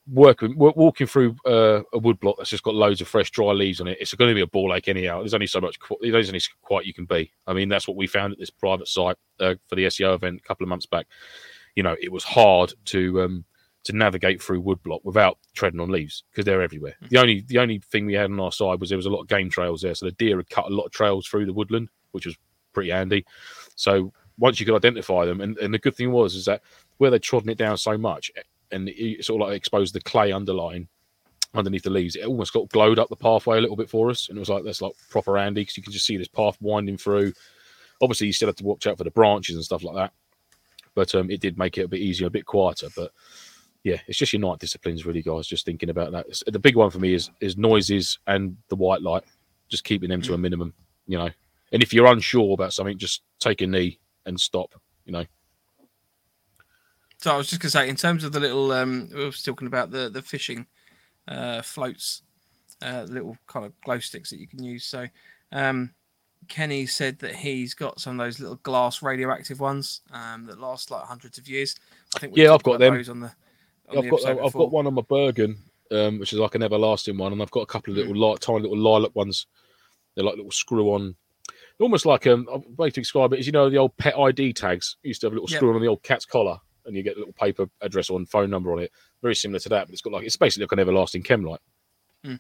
working 0.08 0.56
walking 0.58 1.06
through 1.08 1.36
uh, 1.46 1.82
a 1.94 2.00
woodblock 2.00 2.36
that's 2.38 2.50
just 2.50 2.64
got 2.64 2.74
loads 2.74 3.02
of 3.02 3.08
fresh 3.08 3.30
dry 3.30 3.52
leaves 3.52 3.80
on 3.80 3.88
it 3.88 3.98
it's 4.02 4.14
going 4.16 4.30
to 4.30 4.36
be 4.36 4.42
a 4.42 4.48
ball 4.48 4.74
ache 4.74 4.88
anyhow. 4.88 5.20
There's 5.20 5.34
only 5.34 5.48
so 5.48 5.62
much 5.62 5.78
there's 6.02 6.30
only 6.30 6.42
quite 6.62 6.86
you 6.86 6.94
can 6.94 7.06
be. 7.06 7.32
I 7.48 7.54
mean 7.54 7.70
that's 7.70 7.88
what 7.88 7.98
we 7.98 8.08
found 8.08 8.34
at 8.34 8.40
this 8.40 8.50
private 8.50 8.88
site 8.88 9.18
uh, 9.40 9.56
for 9.68 9.76
the 9.76 9.86
seo 9.86 10.16
event 10.16 10.42
a 10.44 10.48
couple 10.48 10.64
of 10.64 10.70
months 10.70 10.86
back. 10.86 11.08
You 11.76 11.84
know 11.84 11.96
it 12.02 12.12
was 12.12 12.24
hard 12.24 12.74
to 12.86 13.22
um 13.22 13.46
to 13.84 13.94
navigate 13.94 14.42
through 14.42 14.62
woodblock 14.62 15.00
without 15.04 15.38
treading 15.56 15.80
on 15.80 15.90
leaves 15.90 16.24
because 16.32 16.46
they're 16.46 16.62
everywhere. 16.62 16.96
Mm-hmm. 17.04 17.08
the 17.10 17.20
only 17.20 17.46
the 17.48 17.60
only 17.60 17.80
thing 17.80 18.06
we 18.06 18.14
had 18.14 18.32
on 18.32 18.40
our 18.40 18.52
side 18.52 18.80
was 18.80 18.90
there 18.90 18.98
was 18.98 19.06
a 19.06 19.12
lot 19.12 19.22
of 19.22 19.28
game 19.28 19.50
trails 19.50 19.82
there 19.82 19.96
so 19.96 20.06
the 20.06 20.12
deer 20.14 20.38
had 20.38 20.50
cut 20.50 20.66
a 20.66 20.76
lot 20.76 20.86
of 20.86 20.92
trails 20.92 21.28
through 21.28 21.46
the 21.46 21.54
woodland 21.54 21.90
which 22.12 22.26
was 22.26 22.36
pretty 22.74 22.90
handy. 22.90 23.26
So 23.76 24.14
once 24.38 24.60
you 24.60 24.66
could 24.66 24.76
identify 24.76 25.26
them 25.26 25.42
and, 25.42 25.58
and 25.58 25.74
the 25.74 25.80
good 25.80 25.96
thing 25.96 26.12
was 26.12 26.36
is 26.36 26.46
that 26.46 26.62
where 26.98 27.12
they'd 27.12 27.22
trodden 27.22 27.50
it 27.50 27.58
down 27.58 27.78
so 27.78 27.98
much 27.98 28.32
and 28.72 28.90
it 28.90 29.24
sort 29.26 29.42
of 29.42 29.48
like 29.48 29.58
exposed 29.58 29.94
the 29.94 30.02
clay 30.02 30.32
underlying 30.32 30.88
underneath 31.54 31.84
the 31.84 31.90
leaves. 31.90 32.16
It 32.16 32.26
almost 32.26 32.54
got 32.54 32.70
glowed 32.70 33.00
up 33.00 33.10
the 33.10 33.16
pathway 33.16 33.58
a 33.58 33.62
little 33.62 33.76
bit 33.76 33.90
for 33.90 34.10
us, 34.10 34.30
and 34.30 34.38
it 34.38 34.40
was 34.40 34.50
like 34.50 34.64
that's 34.64 34.82
like 34.82 34.94
proper 35.10 35.38
Andy 35.38 35.62
because 35.62 35.78
you 35.78 35.84
can 35.84 35.94
just 35.94 36.06
see 36.06 36.18
this 36.18 36.28
path 36.28 36.58
winding 36.62 36.98
through. 36.98 37.34
Obviously, 38.02 38.28
you 38.28 38.34
still 38.34 38.48
have 38.48 38.56
to 38.56 38.64
watch 38.64 38.88
out 38.88 38.98
for 38.98 39.04
the 39.04 39.12
branches 39.12 39.56
and 39.56 39.66
stuff 39.66 39.84
like 39.84 39.96
that, 39.96 40.14
but 40.96 41.14
um, 41.16 41.30
it 41.30 41.42
did 41.42 41.58
make 41.58 41.78
it 41.78 41.84
a 41.84 41.88
bit 41.88 42.00
easier, 42.00 42.28
a 42.28 42.32
bit 42.32 42.46
quieter. 42.46 42.88
But 42.96 43.12
yeah, 43.84 43.98
it's 44.08 44.18
just 44.18 44.34
your 44.34 44.42
night 44.42 44.60
disciplines, 44.60 45.06
really, 45.06 45.22
guys. 45.22 45.48
Just 45.48 45.66
thinking 45.66 45.90
about 45.90 46.12
that. 46.12 46.26
It's, 46.28 46.44
the 46.46 46.60
big 46.60 46.76
one 46.76 46.90
for 46.90 47.00
me 47.00 47.14
is 47.14 47.30
is 47.42 47.58
noises 47.58 48.20
and 48.28 48.58
the 48.70 48.76
white 48.76 49.02
light, 49.02 49.24
just 49.70 49.84
keeping 49.84 50.10
them 50.10 50.22
to 50.24 50.34
a 50.34 50.38
minimum, 50.38 50.74
you 51.08 51.18
know. 51.18 51.30
And 51.74 51.82
if 51.82 51.94
you're 51.94 52.08
unsure 52.08 52.54
about 52.54 52.74
something, 52.74 52.98
just 52.98 53.24
take 53.40 53.62
a 53.62 53.68
knee 53.68 54.00
and 54.26 54.40
stop, 54.40 54.74
you 55.06 55.14
know. 55.14 55.26
So 57.22 57.32
I 57.32 57.38
was 57.38 57.48
just 57.48 57.62
gonna 57.62 57.70
say, 57.70 57.88
in 57.88 57.96
terms 57.96 58.24
of 58.24 58.32
the 58.32 58.40
little, 58.40 58.72
um, 58.72 59.08
we 59.14 59.24
were 59.24 59.32
talking 59.32 59.68
about 59.68 59.92
the 59.92 60.10
the 60.10 60.24
fishing 60.24 60.66
uh, 61.28 61.62
floats, 61.62 62.24
uh, 62.82 63.06
little 63.08 63.38
kind 63.46 63.64
of 63.64 63.80
glow 63.82 64.00
sticks 64.00 64.32
that 64.32 64.40
you 64.40 64.48
can 64.48 64.64
use. 64.64 64.86
So 64.86 65.08
um, 65.52 65.92
Kenny 66.48 66.88
said 66.88 67.20
that 67.20 67.36
he's 67.36 67.76
got 67.76 68.02
some 68.02 68.20
of 68.20 68.26
those 68.26 68.40
little 68.40 68.56
glass 68.64 69.04
radioactive 69.04 69.60
ones 69.60 70.02
um, 70.12 70.48
that 70.48 70.60
last 70.60 70.90
like 70.90 71.04
hundreds 71.04 71.38
of 71.38 71.48
years. 71.48 71.76
I 72.16 72.20
think 72.20 72.36
yeah, 72.36 72.56
I've 72.56 72.64
got 72.64 72.80
them. 72.80 72.96
On 72.96 73.02
the, 73.04 73.08
on 73.08 73.32
I've 73.98 74.04
the 74.04 74.10
got 74.10 74.26
I've 74.26 74.54
got 74.54 74.72
one 74.72 74.88
on 74.88 74.96
my 74.96 75.04
Bergen, 75.08 75.58
um, 75.92 76.18
which 76.18 76.34
is 76.34 76.40
like 76.40 76.56
an 76.56 76.64
everlasting 76.64 77.20
one, 77.20 77.34
and 77.34 77.42
I've 77.42 77.52
got 77.52 77.62
a 77.62 77.68
couple 77.68 77.92
of 77.92 77.98
little 77.98 78.16
mm. 78.16 78.32
light, 78.32 78.42
tiny 78.42 78.62
little 78.62 78.80
lilac 78.80 79.16
ones. 79.16 79.46
They're 80.16 80.26
like 80.26 80.38
little 80.38 80.52
screw 80.52 80.94
on 80.94 81.16
almost 81.80 82.06
like 82.06 82.26
um, 82.28 82.48
a 82.52 82.60
way 82.78 82.90
to 82.90 83.02
describe 83.02 83.34
it 83.34 83.40
is 83.40 83.48
you 83.48 83.52
know 83.52 83.68
the 83.70 83.78
old 83.78 83.96
pet 83.98 84.18
ID 84.18 84.54
tags 84.54 84.98
you 85.02 85.10
used 85.10 85.22
to 85.22 85.26
have 85.26 85.34
a 85.34 85.36
little 85.36 85.50
yep. 85.50 85.58
screw 85.58 85.74
on 85.74 85.82
the 85.82 85.88
old 85.88 86.04
cat's 86.04 86.26
collar 86.26 86.58
and 86.86 86.96
you 86.96 87.04
get 87.04 87.16
a 87.16 87.20
little 87.20 87.34
paper 87.34 87.68
address 87.82 88.10
or 88.10 88.24
phone 88.26 88.50
number 88.50 88.72
on 88.72 88.80
it. 88.80 88.92
Very 89.22 89.36
similar 89.36 89.60
to 89.60 89.70
that, 89.70 89.88
but 89.88 89.94
it's 89.94 90.02
got 90.02 90.14
like 90.14 90.26
it's 90.26 90.38
basically 90.38 90.66
like 90.66 90.72
an 90.74 90.80
everlasting 90.80 91.24
chem 91.24 91.44
light. 91.44 91.60
Mm. 92.26 92.40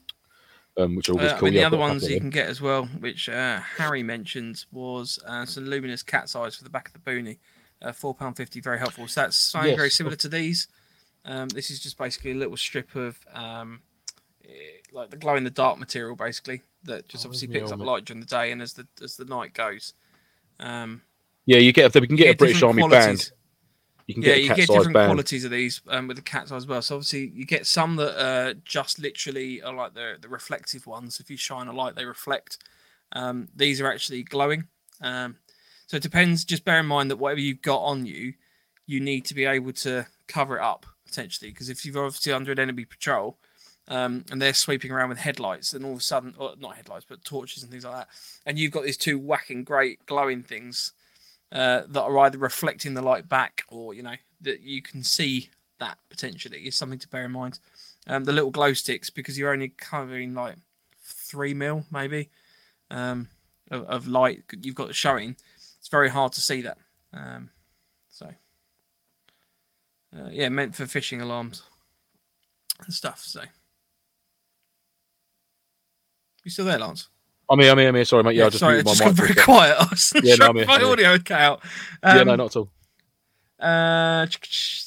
Um, 0.77 0.95
which 0.95 1.09
are 1.09 1.13
always 1.13 1.31
uh, 1.31 1.37
cool. 1.37 1.47
I 1.47 1.51
mean, 1.51 1.59
the 1.59 1.65
other 1.65 1.77
ones 1.77 2.09
you 2.09 2.19
can 2.19 2.29
get 2.29 2.47
as 2.47 2.61
well, 2.61 2.85
which 2.99 3.27
uh, 3.27 3.59
Harry 3.77 4.03
mentioned, 4.03 4.65
was 4.71 5.19
uh, 5.27 5.45
some 5.45 5.65
luminous 5.65 6.01
cat's 6.01 6.35
eyes 6.35 6.55
for 6.55 6.63
the 6.63 6.69
back 6.69 6.87
of 6.87 6.93
the 6.93 6.99
boonie. 6.99 7.39
Uh, 7.81 7.91
Four 7.91 8.15
pound 8.15 8.37
fifty, 8.37 8.61
very 8.61 8.79
helpful. 8.79 9.07
So 9.07 9.21
that's 9.21 9.35
something 9.35 9.71
yes. 9.71 9.77
very 9.77 9.89
similar 9.89 10.15
to 10.17 10.29
these. 10.29 10.67
Um, 11.25 11.49
this 11.49 11.69
is 11.69 11.79
just 11.79 11.97
basically 11.97 12.31
a 12.31 12.35
little 12.35 12.55
strip 12.57 12.95
of 12.95 13.19
um, 13.33 13.81
eh, 14.45 14.49
like 14.93 15.09
the 15.09 15.17
glow 15.17 15.35
in 15.35 15.43
the 15.43 15.49
dark 15.49 15.77
material, 15.77 16.15
basically 16.15 16.61
that 16.83 17.07
just 17.07 17.25
Oh, 17.25 17.29
obviously 17.29 17.47
picks 17.47 17.71
up 17.71 17.79
light 17.79 18.05
during 18.05 18.21
the 18.21 18.25
day 18.25 18.51
and 18.51 18.61
as 18.61 18.73
the 18.73 18.87
as 19.03 19.15
the 19.17 19.25
night 19.25 19.53
goes. 19.53 19.93
Um, 20.59 21.01
Yeah, 21.45 21.57
you 21.57 21.73
get 21.73 21.93
we 21.93 22.07
can 22.07 22.15
get 22.15 22.33
a 22.33 22.37
British 22.37 22.63
Army 22.63 22.81
qualities. 22.81 23.29
band. 23.29 23.31
You 24.11 24.23
can 24.23 24.23
yeah, 24.23 24.35
get 24.35 24.43
you 24.43 24.55
get 24.55 24.67
different 24.67 24.93
band. 24.93 25.07
qualities 25.07 25.45
of 25.45 25.51
these 25.51 25.81
um, 25.87 26.07
with 26.07 26.17
the 26.17 26.23
cat's 26.23 26.51
eye 26.51 26.57
as 26.57 26.67
well. 26.67 26.81
So 26.81 26.95
obviously 26.95 27.31
you 27.33 27.45
get 27.45 27.65
some 27.65 27.95
that 27.95 28.19
uh, 28.19 28.53
just 28.65 28.99
literally 28.99 29.61
are 29.61 29.73
like 29.73 29.93
the 29.93 30.17
the 30.19 30.27
reflective 30.27 30.85
ones. 30.85 31.19
If 31.19 31.29
you 31.29 31.37
shine 31.37 31.67
a 31.67 31.73
light, 31.73 31.95
they 31.95 32.05
reflect. 32.05 32.57
Um, 33.13 33.47
these 33.55 33.79
are 33.81 33.91
actually 33.91 34.23
glowing. 34.23 34.65
Um, 35.01 35.37
so 35.87 35.97
it 35.97 36.03
depends. 36.03 36.45
Just 36.45 36.65
bear 36.65 36.79
in 36.79 36.85
mind 36.85 37.11
that 37.11 37.17
whatever 37.17 37.39
you've 37.39 37.61
got 37.61 37.79
on 37.79 38.05
you, 38.05 38.33
you 38.85 38.99
need 38.99 39.25
to 39.25 39.33
be 39.33 39.45
able 39.45 39.73
to 39.73 40.05
cover 40.27 40.57
it 40.57 40.61
up 40.61 40.85
potentially. 41.05 41.51
Because 41.51 41.69
if 41.69 41.85
you've 41.85 41.97
obviously 41.97 42.33
under 42.33 42.51
an 42.51 42.59
enemy 42.59 42.85
patrol, 42.85 43.37
um, 43.87 44.25
and 44.31 44.41
they're 44.41 44.53
sweeping 44.53 44.91
around 44.91 45.09
with 45.09 45.17
headlights, 45.17 45.71
then 45.71 45.83
all 45.83 45.93
of 45.93 45.99
a 45.99 46.01
sudden, 46.01 46.33
or 46.37 46.53
not 46.59 46.75
headlights, 46.75 47.05
but 47.07 47.23
torches 47.23 47.63
and 47.63 47.71
things 47.71 47.85
like 47.85 47.95
that, 47.95 48.07
and 48.45 48.59
you've 48.59 48.71
got 48.71 48.83
these 48.83 48.97
two 48.97 49.19
whacking 49.19 49.63
great 49.63 50.05
glowing 50.05 50.43
things 50.43 50.93
uh, 51.51 51.83
that 51.87 52.01
are 52.01 52.17
either 52.19 52.37
reflecting 52.37 52.93
the 52.93 53.01
light 53.01 53.27
back 53.27 53.63
or 53.67 53.93
you 53.93 54.03
know 54.03 54.15
that 54.41 54.61
you 54.61 54.81
can 54.81 55.03
see 55.03 55.49
that 55.79 55.97
potentially 56.09 56.59
is 56.67 56.77
something 56.77 56.99
to 56.99 57.07
bear 57.07 57.25
in 57.25 57.31
mind. 57.31 57.59
Um, 58.07 58.23
the 58.23 58.31
little 58.31 58.51
glow 58.51 58.73
sticks 58.73 59.09
because 59.09 59.37
you're 59.37 59.51
only 59.51 59.69
covering 59.69 60.33
like 60.33 60.55
three 61.03 61.53
mil 61.53 61.85
maybe 61.91 62.29
um, 62.89 63.29
of, 63.69 63.83
of 63.85 64.07
light 64.07 64.43
you've 64.61 64.75
got 64.75 64.95
showing. 64.95 65.35
It's 65.79 65.89
very 65.89 66.09
hard 66.09 66.33
to 66.33 66.41
see 66.41 66.61
that. 66.61 66.77
Um, 67.13 67.49
so 68.09 68.33
uh, 70.15 70.29
yeah, 70.31 70.49
meant 70.49 70.75
for 70.75 70.85
fishing 70.85 71.21
alarms 71.21 71.63
and 72.83 72.93
stuff. 72.93 73.19
So 73.19 73.43
you 76.43 76.51
still 76.51 76.65
there, 76.65 76.79
Lance? 76.79 77.07
I'm 77.51 77.59
here, 77.59 77.71
I'm 77.71 77.77
here, 77.77 77.89
I'm 77.89 77.95
here. 77.95 78.05
Sorry, 78.05 78.23
mate. 78.23 78.35
Yeah, 78.35 78.45
I 78.45 78.49
just 78.49 78.59
sorry, 78.59 78.75
muted 78.75 78.85
my 78.85 78.91
just 78.93 79.05
mic. 79.05 79.13
very 79.13 79.35
quiet. 79.35 79.75
I 79.79 79.85
was 79.89 80.13
Yeah, 80.23 80.35
no, 80.35 80.47
I'm 80.47 80.55
here, 80.55 80.65
find 80.65 80.83
I'm 80.83 80.89
audio 80.89 81.11
would 81.11 81.25
cut 81.25 81.41
out. 81.41 81.61
yeah, 82.03 82.17
Um, 82.19 82.27
no, 82.27 82.35
not 82.35 82.45
at 82.47 82.55
all. 82.55 82.69
Uh, 83.59 84.25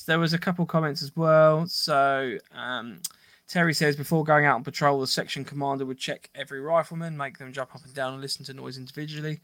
there 0.06 0.18
was 0.18 0.32
a 0.32 0.38
couple 0.38 0.66
comments 0.66 1.02
as 1.02 1.14
well. 1.14 1.66
So 1.66 2.38
um, 2.52 3.00
Terry 3.46 3.74
says 3.74 3.94
before 3.96 4.24
going 4.24 4.46
out 4.46 4.56
on 4.56 4.64
patrol, 4.64 5.00
the 5.00 5.06
section 5.06 5.44
commander 5.44 5.86
would 5.86 5.98
check 5.98 6.28
every 6.34 6.60
rifleman, 6.60 7.16
make 7.16 7.38
them 7.38 7.52
jump 7.52 7.74
up 7.74 7.84
and 7.84 7.94
down 7.94 8.14
and 8.14 8.22
listen 8.22 8.44
to 8.46 8.54
noise 8.54 8.76
individually. 8.78 9.40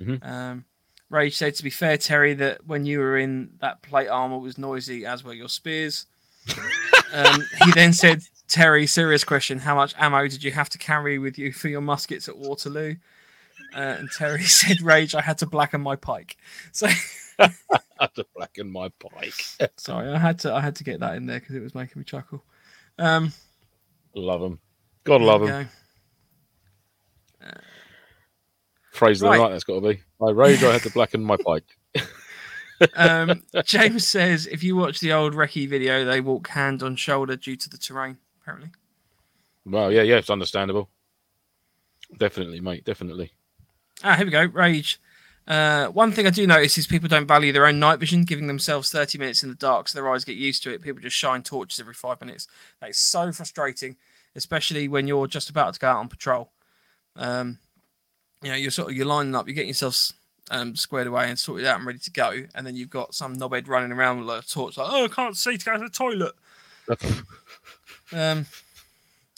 Mhm. 0.00 0.24
Um, 0.26 0.64
Rage 1.10 1.36
said, 1.36 1.54
to 1.56 1.62
be 1.62 1.70
fair, 1.70 1.98
Terry, 1.98 2.32
that 2.34 2.66
when 2.66 2.86
you 2.86 2.98
were 2.98 3.18
in 3.18 3.50
that 3.60 3.82
plate 3.82 4.08
armor 4.08 4.38
was 4.38 4.56
noisy, 4.56 5.04
as 5.04 5.22
were 5.22 5.34
your 5.34 5.48
spears. 5.50 6.06
um, 7.12 7.44
he 7.64 7.70
then 7.72 7.92
said, 7.92 8.22
Terry, 8.52 8.86
serious 8.86 9.24
question: 9.24 9.58
How 9.60 9.74
much 9.74 9.94
ammo 9.96 10.28
did 10.28 10.44
you 10.44 10.52
have 10.52 10.68
to 10.68 10.76
carry 10.78 11.18
with 11.18 11.38
you 11.38 11.54
for 11.54 11.68
your 11.68 11.80
muskets 11.80 12.28
at 12.28 12.36
Waterloo? 12.36 12.96
Uh, 13.74 13.96
and 13.98 14.10
Terry 14.10 14.42
said, 14.42 14.82
"Rage, 14.82 15.14
I 15.14 15.22
had 15.22 15.38
to 15.38 15.46
blacken 15.46 15.80
my 15.80 15.96
pike." 15.96 16.36
So 16.70 16.86
I 17.38 17.50
had 17.98 18.14
to 18.16 18.26
blacken 18.36 18.70
my 18.70 18.90
bike. 18.98 19.42
Sorry, 19.78 20.12
I 20.12 20.18
had 20.18 20.38
to 20.40 20.52
I 20.52 20.60
had 20.60 20.76
to 20.76 20.84
get 20.84 21.00
that 21.00 21.14
in 21.16 21.24
there 21.24 21.40
because 21.40 21.54
it 21.54 21.62
was 21.62 21.74
making 21.74 21.98
me 21.98 22.04
chuckle. 22.04 22.44
Um, 22.98 23.32
love 24.14 24.42
them. 24.42 24.58
Gotta 25.04 25.24
love 25.24 25.40
them. 25.40 25.68
go. 27.40 27.50
Phrase 28.92 29.22
of 29.22 29.26
the 29.26 29.30
Right. 29.30 29.38
night, 29.40 29.52
that's 29.52 29.64
got 29.64 29.80
to 29.80 29.88
be. 29.88 30.02
I 30.20 30.30
rage, 30.30 30.62
I 30.62 30.74
had 30.74 30.82
to 30.82 30.90
blacken 30.90 31.24
my 31.24 31.38
bike. 31.38 31.64
Um, 32.94 33.44
James 33.64 34.06
says 34.06 34.46
if 34.46 34.62
you 34.62 34.76
watch 34.76 35.00
the 35.00 35.14
old 35.14 35.32
recce 35.32 35.66
video, 35.66 36.04
they 36.04 36.20
walk 36.20 36.48
hand 36.48 36.82
on 36.82 36.96
shoulder 36.96 37.36
due 37.36 37.56
to 37.56 37.70
the 37.70 37.78
terrain. 37.78 38.18
Apparently, 38.42 38.70
Well, 39.64 39.92
yeah, 39.92 40.02
yeah, 40.02 40.16
it's 40.16 40.30
understandable. 40.30 40.88
Definitely, 42.18 42.60
mate. 42.60 42.84
Definitely. 42.84 43.32
ah, 44.02 44.16
here 44.16 44.26
we 44.26 44.32
go. 44.32 44.44
Rage. 44.44 45.00
Uh, 45.46 45.86
one 45.88 46.12
thing 46.12 46.26
I 46.26 46.30
do 46.30 46.46
notice 46.46 46.78
is 46.78 46.86
people 46.86 47.08
don't 47.08 47.26
value 47.26 47.52
their 47.52 47.66
own 47.66 47.80
night 47.80 47.98
vision, 47.98 48.24
giving 48.24 48.46
themselves 48.46 48.90
30 48.90 49.18
minutes 49.18 49.42
in 49.42 49.48
the 49.48 49.56
dark 49.56 49.88
so 49.88 49.98
their 49.98 50.10
eyes 50.10 50.24
get 50.24 50.36
used 50.36 50.62
to 50.64 50.72
it. 50.72 50.82
People 50.82 51.02
just 51.02 51.16
shine 51.16 51.42
torches 51.42 51.80
every 51.80 51.94
five 51.94 52.20
minutes. 52.20 52.46
That 52.80 52.90
is 52.90 52.98
so 52.98 53.32
frustrating, 53.32 53.96
especially 54.36 54.86
when 54.88 55.06
you're 55.08 55.26
just 55.26 55.50
about 55.50 55.74
to 55.74 55.80
go 55.80 55.88
out 55.88 55.98
on 55.98 56.08
patrol. 56.08 56.52
Um, 57.16 57.58
you 58.42 58.50
know, 58.50 58.56
you're 58.56 58.70
sort 58.70 58.90
of 58.90 58.96
you're 58.96 59.06
lining 59.06 59.34
up, 59.34 59.46
you're 59.46 59.54
getting 59.54 59.68
yourself 59.68 60.12
um, 60.50 60.76
squared 60.76 61.06
away 61.06 61.28
and 61.28 61.38
sorted 61.38 61.66
out 61.66 61.78
and 61.78 61.86
ready 61.86 61.98
to 62.00 62.10
go, 62.10 62.44
and 62.54 62.66
then 62.66 62.76
you've 62.76 62.90
got 62.90 63.14
some 63.14 63.36
knobhead 63.36 63.68
running 63.68 63.92
around 63.92 64.20
with 64.20 64.28
a 64.28 64.42
torch, 64.48 64.76
like, 64.76 64.88
oh, 64.90 65.04
I 65.04 65.08
can't 65.08 65.36
see 65.36 65.56
to 65.56 65.64
go 65.64 65.72
to 65.72 65.84
the 65.84 65.88
toilet. 65.88 66.34
Um, 68.12 68.46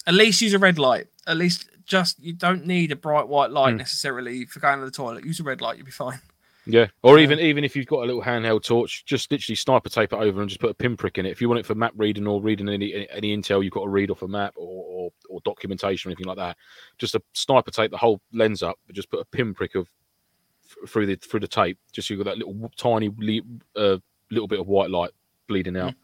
at 0.07 0.15
least 0.15 0.41
use 0.43 0.53
a 0.55 0.59
red 0.59 0.79
light. 0.79 1.07
At 1.27 1.37
least 1.37 1.69
just 1.87 2.19
you 2.23 2.33
don't 2.33 2.67
need 2.67 2.93
a 2.93 2.97
bright 2.97 3.29
white 3.29 3.51
light 3.51 3.73
Hmm. 3.73 3.77
necessarily 3.79 4.45
for 4.47 4.61
going 4.61 4.79
to 4.81 4.85
the 4.85 4.91
toilet. 4.91 5.25
Use 5.25 5.41
a 5.41 5.45
red 5.45 5.61
light, 5.61 5.77
you'll 5.77 5.87
be 5.87 5.93
fine. 5.93 6.19
Yeah. 6.67 6.87
Or 7.03 7.17
Um, 7.19 7.21
even 7.23 7.41
even 7.41 7.63
if 7.65 7.77
you've 7.77 7.87
got 7.87 8.05
a 8.05 8.07
little 8.07 8.23
handheld 8.23 8.63
torch, 8.65 9.05
just 9.05 9.31
literally 9.31 9.55
sniper 9.55 9.91
tape 9.91 10.15
it 10.15 10.17
over 10.17 10.41
and 10.41 10.49
just 10.49 10.61
put 10.63 10.71
a 10.71 10.75
pinprick 10.75 11.19
in 11.19 11.27
it. 11.27 11.31
If 11.31 11.43
you 11.43 11.49
want 11.49 11.59
it 11.61 11.67
for 11.67 11.75
map 11.75 11.93
reading 11.97 12.27
or 12.27 12.41
reading 12.41 12.69
any 12.71 13.07
any, 13.11 13.37
intel 13.37 13.63
you've 13.63 13.73
got 13.75 13.83
to 13.83 13.91
read 13.91 14.11
off 14.11 14.23
a 14.23 14.29
map 14.29 14.55
or, 14.57 14.85
or 14.87 15.11
or 15.29 15.41
documentation 15.43 16.09
or 16.09 16.13
anything 16.13 16.27
like 16.27 16.39
that, 16.39 16.57
just 16.97 17.15
a 17.15 17.23
sniper 17.35 17.71
tape 17.71 17.91
the 17.91 17.99
whole 17.99 18.21
lens 18.33 18.63
up, 18.63 18.79
but 18.87 18.97
just 18.97 19.11
put 19.11 19.21
a 19.21 19.25
pinprick 19.27 19.75
of 19.75 19.91
f- 20.65 20.89
through 20.89 21.05
the 21.05 21.17
through 21.17 21.41
the 21.41 21.49
tape, 21.49 21.79
just 21.93 22.09
so 22.09 22.15
you've 22.15 22.25
got 22.25 22.31
that 22.31 22.39
little 22.39 22.71
tiny 22.79 23.11
uh, 23.77 23.99
little 24.31 24.49
bit 24.49 24.59
of 24.61 24.67
white 24.67 24.89
light 24.91 25.11
bleeding 25.49 25.77
out. 25.77 25.95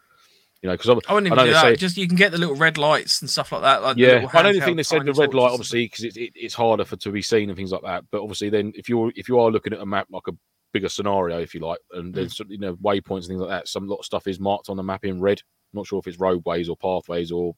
You 0.62 0.68
know, 0.68 0.74
because 0.74 0.90
I 0.90 0.92
wouldn't 0.92 1.10
I 1.10 1.16
even 1.32 1.36
know 1.36 1.46
do 1.46 1.52
that. 1.52 1.62
say- 1.62 1.76
Just 1.76 1.96
you 1.96 2.06
can 2.06 2.16
get 2.16 2.32
the 2.32 2.38
little 2.38 2.54
red 2.54 2.76
lights 2.76 3.22
and 3.22 3.30
stuff 3.30 3.50
like 3.52 3.62
that. 3.62 3.82
Like 3.82 3.96
yeah, 3.96 4.26
I 4.34 4.42
don't 4.42 4.60
think 4.60 4.76
they 4.76 4.82
said 4.82 5.04
the 5.06 5.12
red 5.14 5.32
light, 5.32 5.50
obviously, 5.52 5.86
because 5.86 6.04
it, 6.04 6.16
it, 6.18 6.32
it's 6.34 6.54
harder 6.54 6.84
for 6.84 6.96
to 6.96 7.10
be 7.10 7.22
seen 7.22 7.48
and 7.48 7.56
things 7.56 7.72
like 7.72 7.82
that. 7.82 8.04
But 8.10 8.20
obviously, 8.22 8.50
then 8.50 8.72
if 8.74 8.88
you're 8.88 9.10
if 9.16 9.28
you 9.28 9.38
are 9.40 9.50
looking 9.50 9.72
at 9.72 9.80
a 9.80 9.86
map 9.86 10.08
like 10.10 10.28
a 10.28 10.32
bigger 10.72 10.88
scenario, 10.90 11.40
if 11.40 11.54
you 11.54 11.60
like, 11.60 11.78
and 11.92 12.14
Mm. 12.14 12.50
you 12.50 12.58
know 12.58 12.76
waypoints 12.76 13.20
and 13.20 13.28
things 13.28 13.40
like 13.40 13.48
that, 13.50 13.68
some 13.68 13.86
lot 13.88 13.96
of 14.00 14.04
stuff 14.04 14.26
is 14.26 14.38
marked 14.38 14.68
on 14.68 14.76
the 14.76 14.82
map 14.82 15.04
in 15.04 15.18
red. 15.20 15.40
not 15.72 15.86
sure 15.86 15.98
if 15.98 16.06
it's 16.06 16.18
roadways 16.20 16.68
or 16.68 16.76
pathways 16.76 17.32
or. 17.32 17.54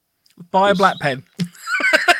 Buy 0.50 0.70
a 0.70 0.74
black 0.74 0.98
pen. 1.00 1.24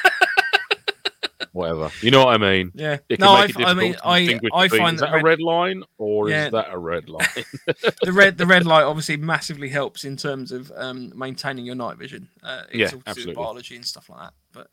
whatever. 1.53 1.91
You 2.01 2.11
know 2.11 2.25
what 2.25 2.35
I 2.35 2.39
mean? 2.39 2.73
Yeah. 2.75 2.99
It 3.09 3.19
can 3.19 3.27
No, 3.27 3.35
make 3.41 3.57
I, 3.59 3.63
it 3.63 3.67
I 3.67 3.75
mean, 3.75 3.93
to 3.95 4.07
I, 4.07 4.63
I 4.65 4.69
find 4.69 4.95
is 4.97 5.01
that 5.01 5.11
that 5.11 5.13
red, 5.17 5.23
a 5.23 5.25
red 5.25 5.41
line 5.41 5.83
or 5.99 6.29
Yeah. 6.31 6.47
is 6.47 6.53
that 6.53 6.69
a 6.71 6.79
red 6.79 7.09
line? 7.09 7.27
the 8.03 8.13
red 8.13 8.39
the 8.39 8.47
red 8.47 8.67
light 8.67 8.85
obviously 8.85 9.17
massively 9.17 9.69
helps 9.69 10.05
in 10.05 10.17
terms 10.17 10.51
of 10.53 10.73
um, 10.77 11.13
maintaining 11.17 11.65
your 11.65 11.75
night 11.75 11.97
vision. 11.99 12.29
Uh, 12.43 12.63
it's 12.71 12.75
Yeah, 12.75 12.85
all 12.87 12.91
to 12.91 12.95
do 12.95 12.99
with 12.99 13.09
absolutely. 13.09 13.35
biology 13.35 13.77
and 13.77 13.85
stuff 13.87 14.09
like 14.09 14.21
that. 14.21 14.33
But 14.53 14.69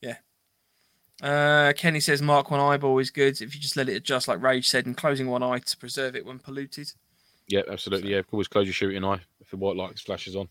yeah. 0.00 0.16
Uh, 1.20 1.72
Kenny 1.72 1.98
says 2.00 2.22
Mark 2.22 2.50
one 2.50 2.60
eyeball 2.60 2.98
is 2.98 3.10
good 3.10 3.40
if 3.42 3.54
you 3.54 3.60
just 3.60 3.76
let 3.76 3.88
it 3.88 3.96
adjust, 3.96 4.28
like 4.28 4.40
Rage 4.40 4.68
said, 4.68 4.86
and 4.86 4.96
closing 4.96 5.26
one 5.28 5.42
eye 5.42 5.58
to 5.58 5.76
preserve 5.76 6.14
it 6.14 6.24
when 6.24 6.38
polluted. 6.38 6.92
yeah, 7.48 7.62
absolutely. 7.68 8.12
Yeah, 8.12 8.22
always 8.30 8.46
close 8.48 8.66
your 8.66 8.74
shooting 8.74 9.04
eye 9.04 9.20
if 9.40 9.50
the 9.50 9.56
white 9.56 9.74
light 9.76 9.98
flashes 9.98 10.36
on. 10.36 10.48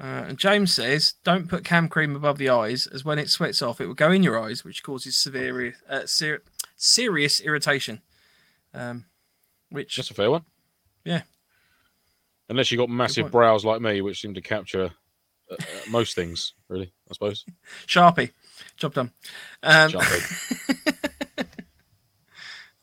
Uh, 0.00 0.24
and 0.26 0.38
James 0.38 0.74
says, 0.74 1.14
don't 1.22 1.48
put 1.48 1.64
cam 1.64 1.88
cream 1.88 2.16
above 2.16 2.38
the 2.38 2.48
eyes, 2.48 2.86
as 2.86 3.04
when 3.04 3.18
it 3.18 3.30
sweats 3.30 3.62
off, 3.62 3.80
it 3.80 3.86
will 3.86 3.94
go 3.94 4.10
in 4.10 4.22
your 4.22 4.42
eyes, 4.42 4.64
which 4.64 4.82
causes 4.82 5.16
severe, 5.16 5.74
uh, 5.88 6.06
ser- 6.06 6.42
serious 6.76 7.40
irritation. 7.40 8.00
Um, 8.74 9.04
which 9.70 9.96
That's 9.96 10.10
a 10.10 10.14
fair 10.14 10.30
one. 10.30 10.44
Yeah. 11.04 11.22
Unless 12.48 12.70
you 12.70 12.78
got 12.78 12.90
massive 12.90 13.30
brows 13.30 13.64
like 13.64 13.80
me, 13.80 14.00
which 14.00 14.20
seem 14.20 14.34
to 14.34 14.40
capture 14.40 14.90
uh, 15.50 15.54
uh, 15.54 15.64
most 15.90 16.14
things, 16.14 16.54
really. 16.68 16.92
I 17.08 17.12
suppose. 17.12 17.44
Sharpie, 17.86 18.32
job 18.76 18.94
done. 18.94 19.10
Um, 19.62 19.92
Sharpie. 19.92 20.86
there 21.36 21.46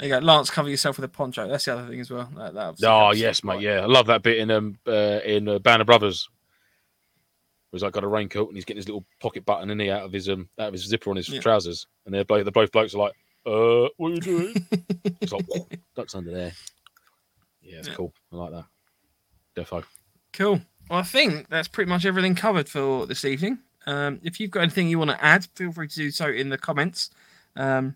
you 0.08 0.10
go, 0.10 0.20
Lance. 0.20 0.50
Cover 0.50 0.70
yourself 0.70 0.98
with 0.98 1.06
a 1.06 1.10
poncho. 1.10 1.48
That's 1.48 1.66
the 1.66 1.74
other 1.74 1.88
thing 1.88 2.00
as 2.00 2.10
well. 2.10 2.30
That, 2.36 2.54
that 2.54 2.76
Oh 2.84 3.12
yes, 3.12 3.44
mate. 3.44 3.62
Yeah, 3.62 3.82
I 3.82 3.86
love 3.86 4.08
that 4.08 4.24
bit 4.24 4.38
in 4.38 4.50
um 4.50 4.78
uh, 4.88 5.20
in 5.24 5.48
uh, 5.48 5.60
Band 5.60 5.82
of 5.82 5.86
Brothers. 5.86 6.30
Where 7.70 7.78
he's 7.78 7.84
like 7.84 7.94
got 7.94 8.04
a 8.04 8.08
raincoat 8.08 8.48
and 8.48 8.58
he's 8.58 8.66
getting 8.66 8.80
his 8.80 8.88
little 8.88 9.06
pocket 9.22 9.46
button 9.46 9.70
in 9.70 9.80
he 9.80 9.90
out 9.92 10.04
of 10.04 10.12
his 10.12 10.28
um 10.30 10.50
out 10.60 10.68
of 10.70 10.74
his 10.74 10.86
zipper 10.88 11.10
on 11.12 11.18
his 11.18 11.30
Yeah. 11.30 11.40
trousers, 11.40 11.86
and 12.06 12.14
they're 12.14 12.26
both 12.26 12.46
the 12.46 12.52
both 12.52 12.72
blokes 12.72 12.96
are 12.96 12.98
like, 13.00 13.14
uh, 13.46 13.90
what 13.98 14.12
are 14.12 14.16
you 14.16 14.22
doing? 14.22 14.68
he's 15.22 15.32
like, 15.32 15.46
ducks 15.96 16.16
under 16.16 16.32
there. 16.32 16.54
Yeah, 17.62 17.78
it's 17.80 17.88
Yeah. 17.88 17.94
cool. 17.96 18.14
I 18.32 18.36
like 18.38 18.52
that. 18.52 18.66
Defo. 19.56 19.84
Cool. 20.34 20.62
Well, 20.90 21.00
I 21.00 21.04
think 21.04 21.50
that's 21.50 21.68
pretty 21.68 21.90
much 21.90 22.06
everything 22.06 22.34
covered 22.36 22.68
for 22.68 23.06
this 23.06 23.24
evening. 23.26 23.60
Um, 23.86 24.20
if 24.24 24.40
you've 24.40 24.52
got 24.52 24.62
anything 24.62 24.88
you 24.90 24.98
want 25.00 25.12
to 25.12 25.24
add, 25.24 25.46
feel 25.56 25.72
free 25.72 25.88
to 25.88 25.96
do 25.96 26.12
so 26.12 26.28
in 26.28 26.50
the 26.50 26.58
comments. 26.58 27.10
Um, 27.56 27.96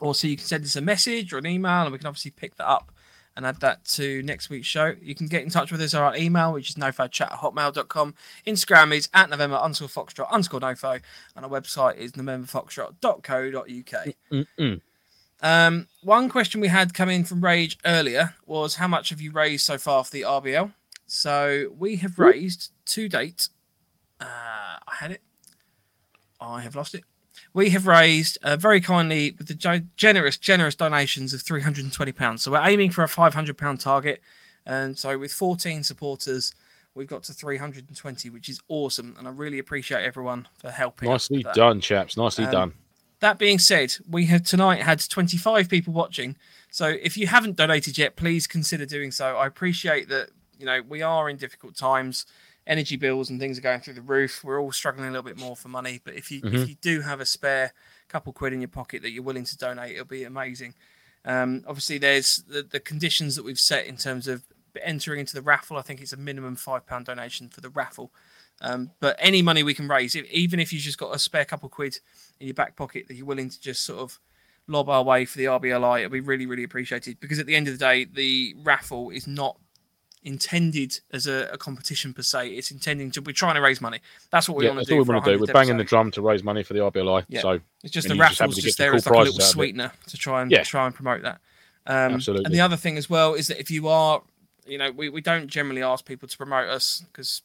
or 0.00 0.14
so 0.14 0.26
you 0.28 0.36
can 0.36 0.46
send 0.46 0.64
us 0.64 0.76
a 0.76 0.80
message 0.80 1.32
or 1.32 1.38
an 1.38 1.46
email, 1.46 1.82
and 1.82 1.92
we 1.92 1.98
can 1.98 2.06
obviously 2.06 2.30
pick 2.32 2.56
that 2.56 2.68
up 2.68 2.92
and 3.38 3.46
add 3.46 3.60
that 3.60 3.84
to 3.84 4.20
next 4.24 4.50
week's 4.50 4.66
show. 4.66 4.96
You 5.00 5.14
can 5.14 5.28
get 5.28 5.44
in 5.44 5.48
touch 5.48 5.70
with 5.70 5.80
us 5.80 5.94
on 5.94 6.02
our 6.02 6.16
email, 6.16 6.52
which 6.52 6.70
is 6.70 6.74
nofochat 6.74 7.32
at 7.32 7.38
hotmail.com. 7.38 8.16
Instagram 8.48 8.92
is 8.92 9.08
at 9.14 9.30
November 9.30 9.54
underscore 9.54 9.86
Foxtrot 9.86 10.28
underscore 10.28 10.58
nofo, 10.58 11.00
and 11.36 11.44
our 11.44 11.50
website 11.50 11.98
is 11.98 12.12
novemberfoxtrot.co.uk. 12.12 14.14
Mm-mm. 14.32 14.80
Um, 15.40 15.86
one 16.02 16.28
question 16.28 16.60
we 16.60 16.66
had 16.66 16.94
come 16.94 17.08
in 17.08 17.22
from 17.22 17.40
Rage 17.40 17.78
earlier 17.84 18.34
was 18.44 18.74
how 18.74 18.88
much 18.88 19.10
have 19.10 19.20
you 19.20 19.30
raised 19.30 19.64
so 19.64 19.78
far 19.78 20.02
for 20.02 20.10
the 20.10 20.22
RBL? 20.22 20.72
So 21.06 21.72
we 21.78 21.94
have 21.96 22.18
raised 22.18 22.72
to 22.86 23.08
date. 23.08 23.50
Uh, 24.20 24.24
I 24.24 24.94
had 24.98 25.12
it. 25.12 25.22
I 26.40 26.62
have 26.62 26.74
lost 26.74 26.96
it. 26.96 27.04
We 27.54 27.70
have 27.70 27.86
raised 27.86 28.38
uh, 28.42 28.56
very 28.56 28.80
kindly 28.80 29.34
with 29.36 29.48
the 29.48 29.82
generous, 29.96 30.36
generous 30.36 30.74
donations 30.74 31.32
of 31.34 31.42
three 31.42 31.62
hundred 31.62 31.84
and 31.84 31.92
twenty 31.92 32.12
pounds. 32.12 32.42
So 32.42 32.52
we're 32.52 32.66
aiming 32.66 32.90
for 32.90 33.02
a 33.02 33.08
five 33.08 33.34
hundred 33.34 33.58
pound 33.58 33.80
target, 33.80 34.20
and 34.66 34.98
so 34.98 35.18
with 35.18 35.32
fourteen 35.32 35.82
supporters, 35.82 36.54
we've 36.94 37.08
got 37.08 37.22
to 37.24 37.32
three 37.32 37.56
hundred 37.56 37.88
and 37.88 37.96
twenty, 37.96 38.30
which 38.30 38.48
is 38.48 38.60
awesome. 38.68 39.14
And 39.18 39.26
I 39.26 39.30
really 39.30 39.58
appreciate 39.58 40.04
everyone 40.04 40.46
for 40.58 40.70
helping. 40.70 41.08
Nicely 41.08 41.44
done, 41.54 41.80
chaps. 41.80 42.16
Nicely 42.16 42.44
Um, 42.44 42.52
done. 42.52 42.74
That 43.20 43.38
being 43.38 43.58
said, 43.58 43.96
we 44.08 44.26
have 44.26 44.44
tonight 44.44 44.82
had 44.82 45.00
25 45.00 45.68
people 45.68 45.92
watching. 45.92 46.36
So 46.70 46.86
if 46.86 47.16
you 47.16 47.26
haven't 47.26 47.56
donated 47.56 47.98
yet, 47.98 48.14
please 48.14 48.46
consider 48.46 48.86
doing 48.86 49.10
so. 49.10 49.36
I 49.36 49.48
appreciate 49.48 50.08
that, 50.08 50.30
you 50.56 50.64
know, 50.64 50.82
we 50.88 51.02
are 51.02 51.28
in 51.28 51.36
difficult 51.36 51.74
times. 51.74 52.26
Energy 52.68 52.96
bills 52.96 53.30
and 53.30 53.40
things 53.40 53.58
are 53.58 53.62
going 53.62 53.80
through 53.80 53.94
the 53.94 54.02
roof. 54.02 54.44
We're 54.44 54.60
all 54.60 54.70
struggling 54.70 55.08
a 55.08 55.10
little 55.10 55.24
bit 55.24 55.38
more 55.38 55.56
for 55.56 55.68
money. 55.68 56.00
But 56.04 56.14
if 56.14 56.30
you 56.30 56.40
Mhm. 56.42 56.54
if 56.62 56.68
you 56.68 56.74
do 56.80 57.00
have 57.00 57.18
a 57.20 57.26
spare 57.26 57.72
couple 58.08 58.32
quid 58.32 58.52
in 58.52 58.60
your 58.60 58.68
pocket 58.68 59.02
that 59.02 59.10
you're 59.10 59.22
willing 59.24 59.44
to 59.44 59.56
donate, 59.56 59.92
it'll 59.94 60.04
be 60.04 60.22
amazing. 60.24 60.74
Um, 61.24 61.64
obviously, 61.66 61.98
there's 61.98 62.36
the, 62.46 62.62
the 62.62 62.78
conditions 62.80 63.34
that 63.36 63.42
we've 63.44 63.58
set 63.58 63.86
in 63.86 63.96
terms 63.96 64.28
of 64.28 64.44
entering 64.82 65.18
into 65.18 65.34
the 65.34 65.42
raffle. 65.42 65.76
I 65.76 65.82
think 65.82 66.00
it's 66.00 66.12
a 66.12 66.16
minimum 66.16 66.54
five 66.56 66.86
pound 66.86 67.06
donation 67.06 67.48
for 67.48 67.60
the 67.60 67.70
raffle. 67.70 68.12
Um, 68.60 68.90
but 69.00 69.16
any 69.18 69.40
money 69.40 69.62
we 69.62 69.72
can 69.74 69.88
raise, 69.88 70.14
if, 70.14 70.24
even 70.30 70.60
if 70.60 70.72
you've 70.72 70.82
just 70.82 70.98
got 70.98 71.14
a 71.14 71.18
spare 71.18 71.44
couple 71.44 71.68
quid 71.68 71.98
in 72.40 72.46
your 72.48 72.54
back 72.54 72.76
pocket 72.76 73.08
that 73.08 73.14
you're 73.14 73.26
willing 73.26 73.50
to 73.50 73.60
just 73.60 73.82
sort 73.82 74.00
of 74.00 74.18
lob 74.66 74.88
our 74.88 75.02
way 75.02 75.24
for 75.24 75.38
the 75.38 75.44
RBLI, 75.46 76.00
it'll 76.00 76.10
be 76.10 76.20
really, 76.20 76.44
really 76.46 76.64
appreciated. 76.64 77.18
Because 77.20 77.38
at 77.38 77.46
the 77.46 77.56
end 77.56 77.66
of 77.68 77.74
the 77.78 77.84
day, 77.84 78.04
the 78.04 78.54
raffle 78.62 79.10
is 79.10 79.26
not 79.26 79.58
intended 80.28 81.00
as 81.10 81.26
a, 81.26 81.48
a 81.52 81.58
competition 81.58 82.12
per 82.12 82.22
se. 82.22 82.50
It's 82.50 82.70
intending 82.70 83.10
to 83.12 83.20
we're 83.22 83.32
trying 83.32 83.54
to 83.54 83.60
raise 83.60 83.80
money. 83.80 84.00
That's 84.30 84.48
what 84.48 84.58
we 84.58 84.64
Yeah, 84.64 84.72
want 84.72 84.86
to 84.86 84.90
do. 84.92 84.96
we 84.98 85.02
want 85.02 85.24
to 85.24 85.32
do. 85.32 85.40
We're 85.40 85.46
100th 85.46 85.52
banging 85.54 85.76
the 85.78 85.84
drum 85.84 86.10
to 86.12 86.22
raise 86.22 86.44
money 86.44 86.62
for 86.62 86.74
the 86.74 86.80
RBLI. 86.80 87.24
Yeah. 87.28 87.40
So 87.40 87.60
It's 87.82 87.92
just 87.92 88.08
the 88.08 88.14
just 88.14 88.38
raffles 88.40 88.56
to 88.56 88.60
just 88.62 88.78
there 88.78 88.90
cool 88.90 88.96
as 88.98 89.06
like 89.06 89.14
a 89.14 89.18
little 89.18 89.32
prizes 89.32 89.38
out 89.38 89.42
of 89.42 89.48
it. 89.48 89.52
sweetener 89.52 89.92
to 90.08 90.16
try 90.18 90.42
and 90.42 90.52
Yeah. 90.52 90.62
try 90.62 90.86
and 90.86 90.94
promote 90.94 91.22
that. 91.22 91.40
Um, 91.86 92.14
Absolutely. 92.14 92.44
And 92.44 92.54
the 92.54 92.60
other 92.60 92.76
thing 92.76 92.98
as 92.98 93.08
well 93.08 93.32
is 93.34 93.46
that 93.48 93.58
if 93.58 93.70
you 93.70 93.88
are, 93.88 94.22
you 94.66 94.76
know, 94.76 94.90
we, 94.90 95.08
we 95.08 95.22
don't 95.22 95.48
generally 95.48 95.82
ask 95.82 96.04
people 96.04 96.28
to 96.28 96.36
promote 96.36 96.68
us 96.68 97.02
because 97.10 97.40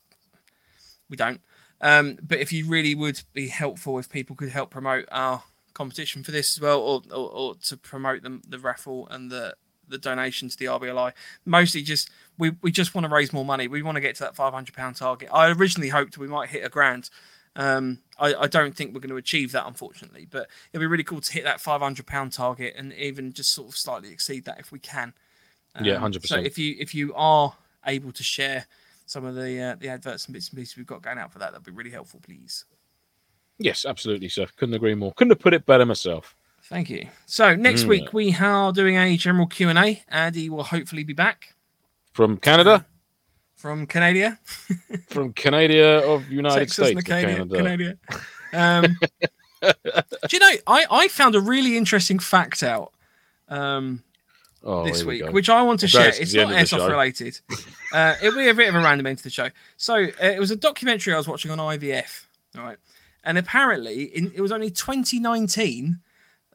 we 1.09 1.15
don't. 1.15 1.39
Um, 1.79 2.17
but 2.21 2.39
if 2.39 2.51
you 2.51 2.67
really 2.67 2.95
would 2.95 3.21
be 3.33 3.47
helpful 3.47 3.97
if 3.99 4.09
people 4.09 4.35
could 4.35 4.49
help 4.49 4.69
promote 4.69 5.05
our 5.11 5.43
competition 5.73 6.23
for 6.23 6.31
this 6.31 6.57
as 6.57 6.61
well, 6.61 6.79
or, 6.79 7.01
or, 7.11 7.29
or 7.31 7.55
to 7.63 7.77
promote 7.77 8.23
the, 8.23 8.41
the 8.47 8.59
raffle 8.59 9.07
and 9.09 9.31
the 9.31 9.55
the 9.93 9.97
donation 9.97 10.49
to 10.49 10.57
the 10.57 10.65
RBLI. 10.65 11.13
Mostly 11.45 11.81
just 11.81 12.09
we, 12.37 12.51
we 12.61 12.71
just 12.71 12.93
want 12.93 13.05
to 13.05 13.13
raise 13.13 13.31
more 13.31 13.45
money. 13.45 13.67
We 13.69 13.81
want 13.81 13.95
to 13.95 14.01
get 14.01 14.15
to 14.15 14.23
that 14.23 14.35
five 14.35 14.53
hundred 14.53 14.75
pound 14.75 14.97
target. 14.97 15.29
I 15.31 15.49
originally 15.51 15.89
hoped 15.89 16.17
we 16.17 16.27
might 16.27 16.49
hit 16.49 16.65
a 16.65 16.69
grand. 16.69 17.09
Um, 17.55 17.99
I, 18.17 18.33
I 18.33 18.47
don't 18.47 18.75
think 18.75 18.93
we're 18.93 18.99
going 18.99 19.11
to 19.11 19.17
achieve 19.17 19.51
that, 19.51 19.67
unfortunately, 19.67 20.27
but 20.29 20.47
it'd 20.71 20.81
be 20.81 20.87
really 20.87 21.03
cool 21.03 21.21
to 21.21 21.31
hit 21.31 21.43
that 21.43 21.61
five 21.61 21.81
hundred 21.81 22.07
pound 22.07 22.33
target 22.33 22.73
and 22.75 22.91
even 22.93 23.31
just 23.31 23.51
sort 23.53 23.69
of 23.69 23.77
slightly 23.77 24.11
exceed 24.11 24.45
that 24.45 24.59
if 24.59 24.71
we 24.71 24.79
can. 24.79 25.13
Yeah, 25.81 25.95
Um, 25.95 26.11
100%. 26.11 26.27
So 26.27 26.37
if 26.37 26.57
you 26.57 26.75
if 26.79 26.93
you 26.93 27.13
are 27.15 27.55
able 27.85 28.11
to 28.11 28.23
share 28.23 28.65
some 29.05 29.25
of 29.25 29.35
the 29.35 29.59
uh, 29.61 29.75
the 29.79 29.89
adverts 29.89 30.25
and 30.25 30.33
bits 30.33 30.49
and 30.49 30.57
pieces 30.57 30.77
we've 30.77 30.87
got 30.87 31.01
going 31.01 31.17
out 31.19 31.31
for 31.31 31.39
that, 31.39 31.51
that'd 31.51 31.65
be 31.65 31.71
really 31.71 31.91
helpful, 31.91 32.19
please. 32.23 32.65
yes, 33.59 33.85
absolutely, 33.85 34.29
sir. 34.29 34.47
Couldn't 34.57 34.75
agree 34.75 34.95
more. 34.95 35.13
Couldn't 35.13 35.31
have 35.31 35.39
put 35.39 35.53
it 35.53 35.65
better 35.65 35.85
myself. 35.85 36.35
Thank 36.69 36.89
you. 36.89 37.07
So 37.25 37.55
next 37.55 37.83
Mm. 37.83 37.87
week 37.89 38.13
we 38.13 38.33
are 38.35 38.71
doing 38.71 38.95
a 38.97 39.17
general 39.17 39.47
Q 39.47 39.69
and 39.69 39.77
A. 39.77 40.01
Andy 40.07 40.49
will 40.49 40.63
hopefully 40.63 41.03
be 41.03 41.13
back 41.13 41.55
From 42.13 42.37
Canada, 42.37 42.85
from 43.55 43.85
Canada. 43.87 44.39
from 45.09 45.33
Canada 45.33 46.03
of 46.07 46.29
United 46.29 46.59
Texas, 46.59 46.87
States, 46.89 47.03
Canada. 47.03 47.55
Canada. 47.55 47.97
Um, 48.53 48.97
do 49.61 50.29
you 50.31 50.39
know? 50.39 50.51
I, 50.67 50.85
I 50.89 51.07
found 51.07 51.35
a 51.35 51.39
really 51.41 51.75
interesting 51.77 52.19
fact 52.19 52.63
out 52.63 52.93
um, 53.49 54.03
Oh, 54.63 54.85
this 54.85 54.99
here 54.99 55.07
we 55.07 55.21
week, 55.23 55.33
which 55.33 55.49
I 55.49 55.61
want 55.63 55.81
to 55.81 55.87
share. 55.89 56.07
it's 56.09 56.33
not 56.33 56.47
airsoft 56.53 56.87
related. 56.89 57.39
Uh, 57.91 58.15
it'll 58.21 58.37
be 58.39 58.47
a 58.47 58.53
bit 58.53 58.69
of 58.69 58.75
a 58.75 58.79
random 58.79 59.05
end 59.07 59.17
to 59.17 59.23
the 59.25 59.29
show. 59.29 59.49
So 59.75 59.95
uh, 59.95 60.07
it 60.21 60.39
was 60.39 60.51
a 60.51 60.55
documentary 60.55 61.13
I 61.13 61.17
was 61.17 61.27
watching 61.27 61.51
on 61.51 61.57
IVF, 61.57 62.25
all 62.57 62.63
right? 62.63 62.77
And 63.25 63.37
apparently, 63.37 64.03
in, 64.03 64.31
it 64.33 64.39
was 64.41 64.51
only 64.53 64.69
2019 64.71 65.99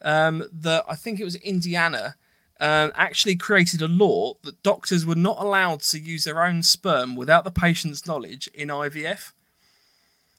um, 0.02 0.44
that 0.52 0.84
I 0.88 0.94
think 0.94 1.20
it 1.20 1.24
was 1.24 1.34
Indiana 1.36 2.16
uh, 2.60 2.90
actually 2.94 3.36
created 3.36 3.82
a 3.82 3.88
law 3.88 4.34
that 4.42 4.62
doctors 4.62 5.06
were 5.06 5.14
not 5.14 5.38
allowed 5.38 5.80
to 5.82 5.98
use 5.98 6.24
their 6.24 6.44
own 6.44 6.62
sperm 6.62 7.16
without 7.16 7.44
the 7.44 7.50
patient's 7.50 8.06
knowledge 8.06 8.48
in 8.54 8.68
IVF. 8.68 9.32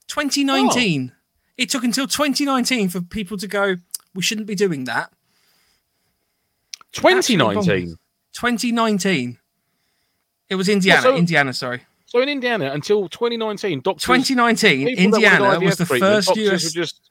2019. 0.08 1.14
It 1.58 1.70
took 1.70 1.84
until 1.84 2.08
2019 2.08 2.90
for 2.90 3.02
people 3.02 3.38
to 3.38 3.48
go, 3.48 3.76
we 4.14 4.22
shouldn't 4.22 4.48
be 4.48 4.56
doing 4.56 4.86
that. 4.86 5.12
2019. 6.94 7.98
2019. 8.34 9.38
It 10.50 10.56
was 10.56 10.68
Indiana. 10.68 11.02
so- 11.02 11.16
Indiana, 11.16 11.54
sorry. 11.54 11.82
So 12.06 12.20
in 12.22 12.30
Indiana, 12.30 12.72
until 12.72 13.08
2019, 13.08 13.82
doctors. 13.82 14.04
2019, 14.04 14.88
people 14.88 15.12
that 15.12 15.18
Indiana 15.18 15.60
was 15.60 15.78
the 15.78 15.86
first 15.86 16.36
US, 16.36 16.72
just 16.72 17.09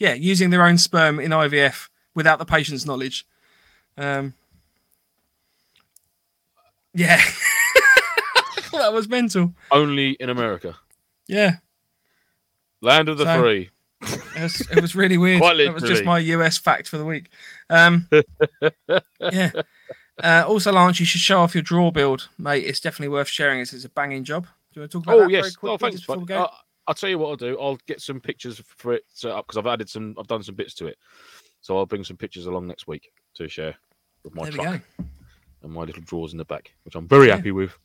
yeah, 0.00 0.14
using 0.14 0.50
their 0.50 0.64
own 0.66 0.76
sperm 0.78 1.20
in 1.20 1.30
IVF 1.30 1.88
without 2.16 2.40
the 2.40 2.44
patient's 2.44 2.84
knowledge. 2.84 3.24
Um, 3.96 4.34
yeah, 6.94 7.20
that 8.72 8.92
was 8.92 9.08
mental. 9.08 9.54
only 9.70 10.10
in 10.12 10.28
America. 10.30 10.76
Yeah, 11.28 11.56
Land 12.82 13.08
of 13.08 13.18
the 13.18 13.24
So- 13.24 13.40
free. 13.40 13.70
it 14.02 14.42
was, 14.42 14.60
it 14.72 14.80
was 14.80 14.94
really 14.96 15.18
weird. 15.18 15.40
Quite 15.40 15.58
that 15.58 15.74
was 15.74 15.82
just 15.82 16.04
my 16.04 16.18
US 16.18 16.56
fact 16.58 16.88
for 16.88 16.96
the 16.98 17.04
week. 17.04 17.28
Um, 17.68 18.08
yeah. 19.20 19.50
Uh, 20.22 20.44
also, 20.48 20.72
Lance, 20.72 20.98
you 21.00 21.06
should 21.06 21.20
show 21.20 21.40
off 21.40 21.54
your 21.54 21.62
draw 21.62 21.90
build, 21.90 22.28
mate. 22.38 22.64
It's 22.64 22.80
definitely 22.80 23.08
worth 23.12 23.28
sharing. 23.28 23.60
It's, 23.60 23.72
it's 23.74 23.84
a 23.84 23.88
banging 23.90 24.24
job. 24.24 24.44
Do 24.44 24.50
you 24.80 24.82
want 24.82 24.90
to 24.92 24.98
talk 24.98 25.04
about 25.06 25.14
Oh 25.14 25.18
that 25.20 25.24
very 25.24 25.32
yes. 25.34 25.56
quickly 25.56 25.74
Oh 25.74 25.76
thanks. 25.78 25.96
just 25.96 26.06
before 26.06 26.18
we 26.20 26.26
go? 26.26 26.42
Uh, 26.44 26.48
I'll 26.90 26.94
tell 26.94 27.08
you 27.08 27.18
what 27.20 27.28
I'll 27.28 27.36
do. 27.36 27.56
I'll 27.60 27.78
get 27.86 28.00
some 28.00 28.20
pictures 28.20 28.60
for 28.66 28.94
it 28.94 29.04
set 29.14 29.30
up 29.30 29.46
because 29.46 29.56
I've 29.58 29.66
added 29.72 29.88
some. 29.88 30.16
I've 30.18 30.26
done 30.26 30.42
some 30.42 30.56
bits 30.56 30.74
to 30.74 30.88
it, 30.88 30.98
so 31.60 31.78
I'll 31.78 31.86
bring 31.86 32.02
some 32.02 32.16
pictures 32.16 32.46
along 32.46 32.66
next 32.66 32.88
week 32.88 33.12
to 33.34 33.48
share 33.48 33.76
with 34.24 34.34
my 34.34 34.50
there 34.50 34.52
truck 34.52 34.80
and 35.62 35.72
my 35.72 35.82
little 35.82 36.02
drawers 36.02 36.32
in 36.32 36.38
the 36.38 36.44
back, 36.44 36.72
which 36.82 36.96
I'm 36.96 37.06
very 37.06 37.28
Yeah. 37.28 37.36
happy 37.36 37.52
with. 37.52 37.78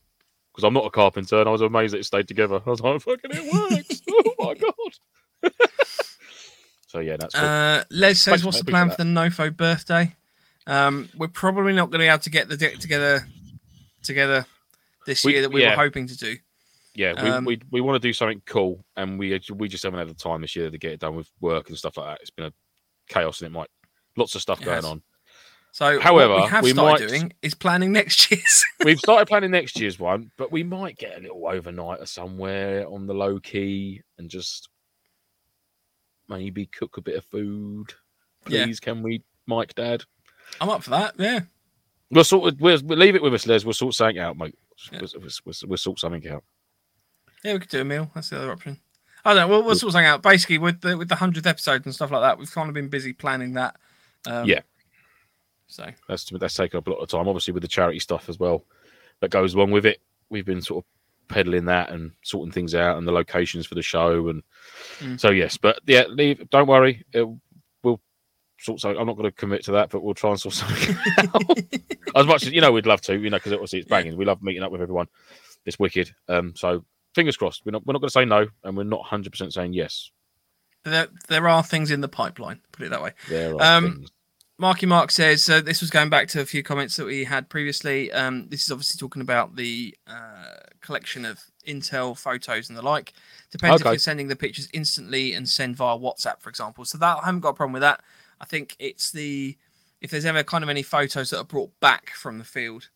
Because 0.51 0.63
I'm 0.63 0.73
not 0.73 0.87
a 0.87 0.89
carpenter, 0.89 1.39
and 1.39 1.47
I 1.47 1.51
was 1.51 1.61
amazed 1.61 1.93
that 1.93 1.99
it 1.99 2.05
stayed 2.05 2.27
together. 2.27 2.59
I 2.65 2.69
was 2.71 2.81
like, 2.81 2.99
"Fucking, 2.99 3.29
it 3.31 3.53
works!" 3.53 4.01
oh 4.09 4.33
my 4.39 4.53
god. 4.55 5.53
so 6.87 6.99
yeah, 6.99 7.17
that's 7.17 7.35
cool. 7.35 7.43
Uh, 7.45 7.83
Les 7.91 8.13
says, 8.15 8.23
Thanks, 8.23 8.43
"What's 8.43 8.57
mate, 8.57 8.65
the 8.65 8.71
plan 8.71 8.89
for 8.89 8.95
the 8.97 9.03
Nofo 9.03 9.55
birthday?" 9.55 10.15
Um, 10.65 11.09
we're 11.15 11.27
probably 11.27 11.73
not 11.73 11.91
going 11.91 11.99
to 11.99 12.05
be 12.05 12.07
able 12.07 12.19
to 12.19 12.29
get 12.31 12.49
the 12.49 12.57
deck 12.57 12.79
together 12.79 13.27
together 14.01 14.47
this 15.05 15.23
We- 15.23 15.33
year 15.33 15.43
that 15.43 15.51
we 15.51 15.61
yeah. 15.61 15.71
were 15.71 15.75
hoping 15.83 16.07
to 16.07 16.17
do. 16.17 16.37
Yeah, 16.95 17.21
we, 17.21 17.29
um, 17.29 17.45
we 17.45 17.59
we 17.71 17.81
want 17.81 18.01
to 18.01 18.07
do 18.07 18.13
something 18.13 18.41
cool, 18.45 18.83
and 18.95 19.19
we 19.19 19.39
we 19.53 19.67
just 19.67 19.83
haven't 19.83 19.99
had 19.99 20.09
the 20.09 20.13
time 20.13 20.41
this 20.41 20.55
year 20.55 20.69
to 20.69 20.77
get 20.77 20.93
it 20.93 20.99
done 20.99 21.15
with 21.15 21.29
work 21.41 21.69
and 21.69 21.77
stuff 21.77 21.97
like 21.97 22.07
that. 22.07 22.21
It's 22.21 22.29
been 22.31 22.45
a 22.45 22.53
chaos, 23.09 23.41
and 23.41 23.47
it 23.47 23.51
might 23.51 23.69
lots 24.17 24.35
of 24.35 24.41
stuff 24.41 24.61
It 24.61 24.65
going 24.65 24.85
on. 24.85 25.01
So, 25.71 25.99
However, 25.99 26.35
what 26.35 26.43
we 26.43 26.49
have 26.49 26.63
we 26.63 26.71
started 26.71 27.03
might- 27.03 27.09
doing 27.09 27.33
is 27.41 27.53
planning 27.53 27.91
next 27.91 28.31
year's. 28.31 28.63
We've 28.85 28.97
started 28.97 29.27
planning 29.27 29.51
next 29.51 29.77
year's 29.77 29.99
one, 29.99 30.31
but 30.37 30.49
we 30.49 30.63
might 30.63 30.97
get 30.97 31.17
a 31.17 31.21
little 31.21 31.45
overnight 31.47 31.99
or 31.99 32.05
somewhere 32.05 32.87
on 32.87 33.07
the 33.07 33.13
low 33.13 33.41
key 33.41 34.01
and 34.17 34.29
just 34.29 34.69
maybe 36.29 36.65
cook 36.67 36.95
a 36.97 37.01
bit 37.01 37.17
of 37.17 37.25
food. 37.25 37.93
Yeah. 38.47 38.63
Please, 38.65 38.79
can 38.79 39.03
we, 39.03 39.23
Mike, 39.47 39.75
Dad? 39.75 40.03
I'm 40.61 40.69
up 40.69 40.83
for 40.83 40.91
that. 40.91 41.15
Yeah, 41.17 41.41
We'll 42.11 42.23
sort. 42.23 42.53
Of, 42.53 42.61
we'll, 42.61 42.79
we'll 42.83 42.97
leave 42.99 43.15
it 43.15 43.21
with 43.21 43.33
us, 43.33 43.47
Les. 43.47 43.65
We'll 43.65 43.73
sort 43.73 43.95
something 43.95 44.19
out, 44.19 44.37
mate. 44.37 44.55
Yeah. 44.91 44.99
We'll, 45.01 45.09
we'll, 45.15 45.29
we'll, 45.45 45.55
we'll 45.67 45.77
sort 45.77 45.99
something 45.99 46.25
out. 46.29 46.43
Yeah, 47.45 47.53
we 47.53 47.59
could 47.59 47.69
do 47.69 47.81
a 47.81 47.85
meal. 47.85 48.09
That's 48.15 48.29
the 48.29 48.37
other 48.37 48.51
option. 48.51 48.79
I 49.23 49.33
don't 49.33 49.41
know. 49.41 49.47
We'll, 49.47 49.63
we'll 49.63 49.75
sort 49.75 49.93
something 49.93 50.05
out. 50.05 50.21
Basically, 50.21 50.57
with 50.57 50.81
the 50.81 50.97
with 50.97 51.09
the 51.09 51.15
hundredth 51.15 51.47
episode 51.47 51.85
and 51.85 51.93
stuff 51.95 52.11
like 52.11 52.21
that, 52.21 52.37
we've 52.37 52.51
kind 52.51 52.67
of 52.69 52.73
been 52.75 52.89
busy 52.89 53.13
planning 53.13 53.53
that. 53.53 53.75
Um, 54.27 54.45
Yeah. 54.45 54.61
So 55.67 55.85
That's 56.07 56.25
that's 56.29 56.53
taken 56.53 56.77
up 56.77 56.87
a 56.87 56.91
lot 56.91 56.97
of 56.99 57.09
time. 57.09 57.27
Obviously, 57.27 57.53
with 57.53 57.63
the 57.63 57.67
charity 57.69 57.99
stuff 57.99 58.29
as 58.29 58.39
well 58.39 58.63
that 59.21 59.29
goes 59.31 59.53
along 59.53 59.71
with 59.71 59.85
it. 59.85 59.99
We've 60.29 60.45
been 60.45 60.61
sort 60.61 60.83
of 60.85 60.89
peddling 61.33 61.65
that 61.65 61.89
and 61.89 62.11
sorting 62.23 62.51
things 62.51 62.75
out 62.75 62.97
and 62.97 63.07
the 63.07 63.11
locations 63.11 63.65
for 63.65 63.75
the 63.75 63.81
show 63.81 64.27
and 64.27 64.43
Mm. 64.99 65.19
so 65.19 65.31
yes. 65.31 65.57
But 65.57 65.79
yeah, 65.87 66.03
leave. 66.07 66.47
Don't 66.49 66.67
worry. 66.67 67.03
It, 67.13 67.27
we'll 67.83 67.99
sort 68.59 68.79
something. 68.79 68.99
I'm 68.99 69.07
not 69.07 69.17
going 69.17 69.29
to 69.29 69.35
commit 69.35 69.63
to 69.65 69.71
that, 69.73 69.89
but 69.89 70.03
we'll 70.03 70.13
try 70.13 70.29
and 70.31 70.39
sort 70.39 70.53
something 70.55 70.95
out. 71.17 71.57
as 72.15 72.25
much 72.27 72.43
as 72.45 72.51
you 72.51 72.61
know, 72.61 72.71
we'd 72.71 72.85
love 72.85 73.01
to. 73.01 73.17
You 73.17 73.29
know, 73.29 73.37
because 73.37 73.53
obviously 73.53 73.79
it's 73.79 73.89
banging. 73.89 74.17
We 74.17 74.25
love 74.25 74.43
meeting 74.43 74.61
up 74.63 74.71
with 74.71 74.81
everyone. 74.81 75.07
It's 75.65 75.79
wicked. 75.79 76.11
Um, 76.29 76.53
so 76.55 76.85
fingers 77.15 77.37
crossed. 77.37 77.65
We're 77.65 77.71
not 77.71 77.85
we're 77.85 77.93
not 77.93 77.99
going 77.99 78.09
to 78.09 78.13
say 78.13 78.25
no, 78.25 78.47
and 78.63 78.77
we're 78.77 78.83
not 78.83 78.99
100 78.99 79.31
percent 79.31 79.53
saying 79.53 79.73
yes. 79.73 80.11
there 80.83 81.07
there 81.27 81.47
are 81.47 81.63
things 81.63 81.89
in 81.89 82.01
the 82.01 82.07
pipeline. 82.07 82.61
Put 82.71 82.85
it 82.85 82.89
that 82.89 83.01
way. 83.01 83.13
There 83.29 83.55
are 83.55 83.77
Um, 83.77 83.93
things. 83.95 84.11
Marky 84.57 84.85
Mark 84.85 85.11
says 85.11 85.49
uh, 85.49 85.59
this 85.59 85.81
was 85.81 85.89
going 85.89 86.09
back 86.09 86.29
to 86.29 86.39
a 86.39 86.45
few 86.45 86.63
comments 86.63 86.95
that 86.95 87.05
we 87.05 87.25
had 87.25 87.49
previously. 87.49 88.09
Um, 88.13 88.47
this 88.47 88.63
is 88.63 88.71
obviously 88.71 88.97
talking 88.97 89.21
about 89.21 89.57
the 89.57 89.93
uh, 90.07 90.55
collection 90.79 91.25
of 91.25 91.41
Intel 91.67 92.17
photos 92.17 92.69
and 92.69 92.77
the 92.77 92.81
like. 92.81 93.13
Depends 93.51 93.81
if 93.81 93.85
you're 93.85 93.97
sending 93.97 94.29
the 94.29 94.35
pictures 94.35 94.69
instantly 94.73 95.33
and 95.33 95.49
send 95.49 95.75
via 95.75 95.97
WhatsApp, 95.97 96.39
for 96.39 96.49
example. 96.49 96.85
So 96.85 96.97
that 96.99 97.17
I 97.21 97.25
haven't 97.25 97.41
got 97.41 97.49
a 97.49 97.53
problem 97.53 97.73
with 97.73 97.81
that. 97.81 98.01
I 98.39 98.45
think 98.45 98.77
it's 98.79 99.11
the 99.11 99.57
if 99.99 100.11
there's 100.11 100.25
ever 100.25 100.43
kind 100.43 100.63
of 100.63 100.69
any 100.69 100.83
photos 100.83 101.31
that 101.31 101.39
are 101.39 101.45
brought 101.45 101.77
back 101.81 102.11
from 102.11 102.37
the 102.37 102.45
field. 102.45 102.89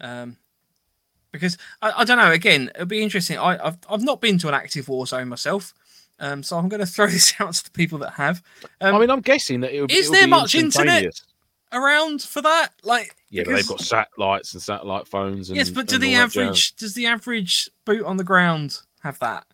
Um, 0.00 0.38
because 1.34 1.58
I, 1.82 1.92
I 1.98 2.04
don't 2.04 2.16
know. 2.16 2.30
Again, 2.30 2.70
it'll 2.74 2.86
be 2.86 3.02
interesting. 3.02 3.36
I, 3.36 3.58
I've 3.66 3.76
I've 3.90 4.02
not 4.02 4.20
been 4.20 4.38
to 4.38 4.48
an 4.48 4.54
active 4.54 4.88
war 4.88 5.06
zone 5.06 5.28
myself, 5.28 5.74
um, 6.20 6.42
so 6.42 6.56
I'm 6.56 6.68
going 6.68 6.80
to 6.86 6.86
throw 6.86 7.08
this 7.08 7.34
out 7.40 7.52
to 7.52 7.64
the 7.64 7.70
people 7.70 7.98
that 7.98 8.12
have. 8.12 8.42
Um, 8.80 8.94
I 8.94 8.98
mean, 8.98 9.10
I'm 9.10 9.20
guessing 9.20 9.60
that 9.60 9.74
it 9.74 9.80
would. 9.80 9.88
Be. 9.88 9.96
Is 9.96 10.10
there 10.10 10.28
much 10.28 10.54
internet? 10.54 11.20
around 11.72 12.22
for 12.22 12.40
that, 12.40 12.68
like 12.84 13.16
Yeah, 13.30 13.42
but 13.44 13.56
they've 13.56 13.66
got 13.66 13.80
satellites 13.80 14.54
and 14.54 14.62
satellite 14.62 15.08
phones. 15.08 15.50
And, 15.50 15.56
yes, 15.56 15.70
but 15.70 15.88
do 15.88 15.98
the 15.98 16.14
average 16.14 16.76
does 16.76 16.94
the 16.94 17.06
average 17.06 17.68
boot 17.84 18.04
on 18.04 18.16
the 18.16 18.24
ground 18.24 18.78
have 19.02 19.18
that? 19.18 19.44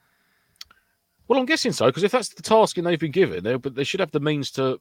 Well, 1.26 1.38
I'm 1.38 1.46
guessing 1.46 1.72
so 1.72 1.86
because 1.86 2.02
if 2.02 2.12
that's 2.12 2.28
the 2.28 2.42
tasking 2.42 2.84
they've 2.84 3.00
been 3.00 3.10
given, 3.10 3.42
they 3.42 3.56
but 3.56 3.74
they 3.74 3.84
should 3.84 4.00
have 4.00 4.10
the 4.10 4.20
means 4.20 4.50
to 4.52 4.78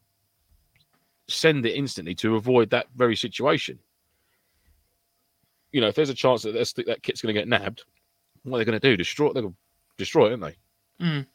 send 1.27 1.65
it 1.65 1.76
instantly 1.76 2.13
to 2.15 2.35
avoid 2.35 2.69
that 2.71 2.88
very 2.95 3.15
situation. 3.15 3.80
You 5.71 5.81
know, 5.81 5.87
if 5.87 5.95
there's 5.95 6.09
a 6.09 6.15
chance 6.15 6.43
that 6.43 6.53
that's, 6.53 6.73
that 6.73 7.03
kit's 7.03 7.21
going 7.21 7.33
to 7.33 7.39
get 7.39 7.47
nabbed, 7.47 7.83
what 8.43 8.57
are 8.57 8.59
they 8.59 8.65
going 8.65 8.79
to 8.79 8.89
do? 8.89 8.97
Destroy? 8.97 9.31
To 9.33 9.53
destroy 9.97 10.27
it, 10.27 10.41
aren't 10.41 10.55
they? 10.99 11.05
Mm. 11.05 11.25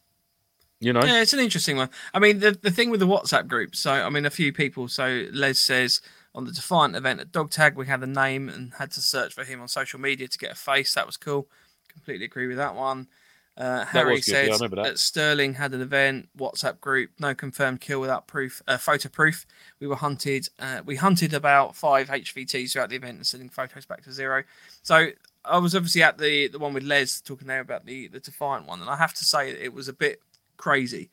You 0.80 0.92
know, 0.92 1.04
Yeah, 1.04 1.22
it's 1.22 1.32
an 1.32 1.40
interesting 1.40 1.76
one. 1.76 1.88
I 2.12 2.18
mean, 2.18 2.40
the 2.40 2.50
the 2.50 2.70
thing 2.70 2.90
with 2.90 3.00
the 3.00 3.06
WhatsApp 3.06 3.46
group. 3.46 3.76
So, 3.76 3.92
I 3.92 4.10
mean, 4.10 4.26
a 4.26 4.30
few 4.30 4.52
people. 4.52 4.88
So, 4.88 5.26
Les 5.32 5.58
says 5.58 6.00
on 6.34 6.44
the 6.44 6.52
Defiant 6.52 6.96
event 6.96 7.20
at 7.20 7.32
Dog 7.32 7.50
Tag, 7.50 7.76
we 7.76 7.86
had 7.86 8.02
a 8.02 8.06
name 8.06 8.48
and 8.48 8.74
had 8.74 8.90
to 8.92 9.00
search 9.00 9.32
for 9.32 9.44
him 9.44 9.60
on 9.60 9.68
social 9.68 10.00
media 10.00 10.28
to 10.28 10.38
get 10.38 10.52
a 10.52 10.56
face. 10.56 10.94
That 10.94 11.06
was 11.06 11.16
cool. 11.16 11.48
Completely 11.88 12.24
agree 12.24 12.48
with 12.48 12.56
that 12.56 12.74
one. 12.74 13.08
Uh, 13.56 13.84
Harry 13.84 14.14
was 14.14 14.24
good, 14.26 14.32
yeah, 14.32 14.38
I 14.38 14.44
says 14.46 14.60
remember 14.60 14.76
that. 14.76 14.86
at 14.86 14.98
Sterling 14.98 15.54
had 15.54 15.72
an 15.74 15.80
event 15.80 16.28
WhatsApp 16.36 16.80
group, 16.80 17.10
no 17.20 17.34
confirmed 17.34 17.80
kill 17.80 18.00
without 18.00 18.26
proof, 18.26 18.60
uh, 18.66 18.78
photo 18.78 19.08
proof. 19.08 19.46
We 19.78 19.86
were 19.86 19.94
hunted. 19.96 20.48
Uh, 20.58 20.82
we 20.84 20.96
hunted 20.96 21.32
about 21.32 21.76
five 21.76 22.08
HVTs 22.08 22.72
throughout 22.72 22.90
the 22.90 22.96
event 22.96 23.16
and 23.18 23.26
sending 23.26 23.48
photos 23.48 23.86
back 23.86 24.02
to 24.04 24.12
zero. 24.12 24.42
So 24.82 25.10
I 25.44 25.58
was 25.58 25.76
obviously 25.76 26.02
at 26.02 26.18
the 26.18 26.48
the 26.48 26.58
one 26.58 26.74
with 26.74 26.82
Les 26.82 27.20
talking 27.20 27.46
there 27.46 27.60
about 27.60 27.86
the 27.86 28.08
the 28.08 28.18
Defiant 28.18 28.66
one, 28.66 28.80
and 28.80 28.90
I 28.90 28.96
have 28.96 29.14
to 29.14 29.24
say 29.24 29.50
it 29.50 29.72
was 29.72 29.86
a 29.86 29.92
bit 29.92 30.20
crazy. 30.56 31.10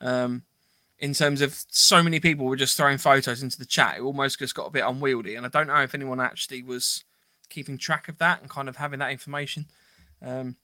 Um, 0.00 0.42
in 0.98 1.12
terms 1.12 1.42
of 1.42 1.64
so 1.68 2.02
many 2.02 2.18
people 2.18 2.46
were 2.46 2.56
just 2.56 2.76
throwing 2.76 2.98
photos 2.98 3.42
into 3.42 3.58
the 3.58 3.64
chat, 3.64 3.98
it 3.98 4.02
almost 4.02 4.38
just 4.38 4.54
got 4.54 4.66
a 4.66 4.70
bit 4.70 4.84
unwieldy. 4.86 5.34
And 5.34 5.44
I 5.44 5.48
don't 5.48 5.66
know 5.66 5.82
if 5.82 5.94
anyone 5.94 6.20
actually 6.20 6.62
was 6.62 7.04
keeping 7.50 7.78
track 7.78 8.08
of 8.08 8.18
that 8.18 8.40
and 8.40 8.48
kind 8.48 8.68
of 8.68 8.76
having 8.76 9.00
that 9.00 9.10
information. 9.10 9.66
Um, 10.22 10.56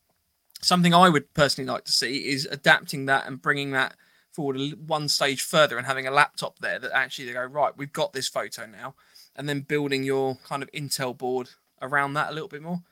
something 0.61 0.95
I 0.95 1.09
would 1.09 1.32
personally 1.35 1.70
like 1.70 1.85
to 1.85 1.93
see 1.93 2.28
is 2.28 2.47
adapting 2.51 3.07
that 3.07 3.27
and 3.27 3.41
bringing 3.41 3.73
that 3.73 3.97
forward 4.32 4.89
one 4.89 5.09
stage 5.09 5.43
further 5.43 5.77
and 5.77 5.87
having 5.87 6.07
a 6.07 6.11
laptop 6.11 6.59
there 6.59 6.78
that 6.78 6.93
actually 6.93 7.27
they 7.27 7.32
go 7.32 7.45
right, 7.45 7.77
we've 7.77 7.93
got 7.93 8.12
this 8.12 8.28
photo 8.28 8.66
now, 8.66 8.95
and 9.37 9.49
then 9.49 9.61
building 9.61 10.03
your 10.03 10.37
kind 10.47 10.62
of 10.62 10.70
Intel 10.73 11.16
board 11.16 11.51
around 11.82 12.15
that 12.15 12.31
a 12.31 12.32
little 12.32 12.49
bit 12.49 12.62
more. 12.62 12.82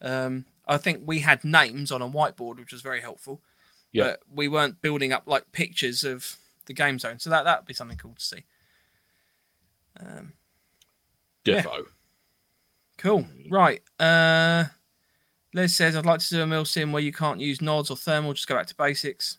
Um, 0.00 0.46
I 0.66 0.78
think 0.78 1.02
we 1.04 1.20
had 1.20 1.44
names 1.44 1.92
on 1.92 2.02
a 2.02 2.08
whiteboard, 2.08 2.58
which 2.58 2.72
was 2.72 2.82
very 2.82 3.00
helpful. 3.00 3.40
Yeah. 3.92 4.04
But 4.04 4.20
we 4.32 4.48
weren't 4.48 4.80
building 4.80 5.12
up 5.12 5.24
like 5.26 5.52
pictures 5.52 6.04
of 6.04 6.36
the 6.66 6.72
game 6.72 6.98
zone, 6.98 7.18
so 7.18 7.30
that 7.30 7.44
that'd 7.44 7.66
be 7.66 7.74
something 7.74 7.98
cool 7.98 8.14
to 8.14 8.24
see. 8.24 8.44
Um, 9.98 10.34
yeah. 11.44 11.62
defo. 11.62 11.86
Cool. 12.98 13.26
Right. 13.50 13.82
Uh 13.98 14.66
Les 15.54 15.68
says 15.68 15.96
I'd 15.96 16.06
like 16.06 16.20
to 16.20 16.28
do 16.28 16.42
a 16.42 16.46
milsim 16.46 16.92
where 16.92 17.02
you 17.02 17.12
can't 17.12 17.40
use 17.40 17.60
nods 17.60 17.90
or 17.90 17.96
thermal, 17.96 18.32
just 18.32 18.46
go 18.46 18.54
back 18.54 18.66
to 18.66 18.74
basics. 18.76 19.38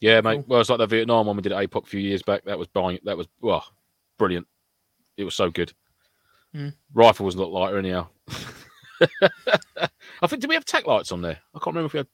Yeah, 0.00 0.20
mate. 0.20 0.36
Cool. 0.36 0.44
Well, 0.48 0.60
it's 0.60 0.70
like 0.70 0.78
the 0.78 0.86
Vietnam 0.86 1.26
one 1.26 1.36
we 1.36 1.42
did 1.42 1.52
at 1.52 1.70
APOC 1.70 1.84
a 1.84 1.86
few 1.86 2.00
years 2.00 2.22
back. 2.22 2.44
That 2.44 2.58
was 2.58 2.68
buying. 2.68 2.98
That 3.04 3.16
was 3.16 3.26
well, 3.40 3.64
brilliant. 4.18 4.46
It 5.16 5.24
was 5.24 5.34
so 5.34 5.50
good. 5.50 5.72
Hmm. 6.54 6.70
Rifle 6.92 7.26
was 7.26 7.36
not 7.36 7.50
lighter 7.50 7.78
anyhow. 7.78 8.08
I 9.00 10.26
think 10.26 10.40
did 10.40 10.48
we 10.48 10.54
have 10.54 10.64
tack 10.64 10.86
lights 10.86 11.12
on 11.12 11.20
there? 11.20 11.38
I 11.54 11.58
can't 11.58 11.74
remember 11.74 11.86
if 11.86 11.92
we 11.94 11.98
had 11.98 12.08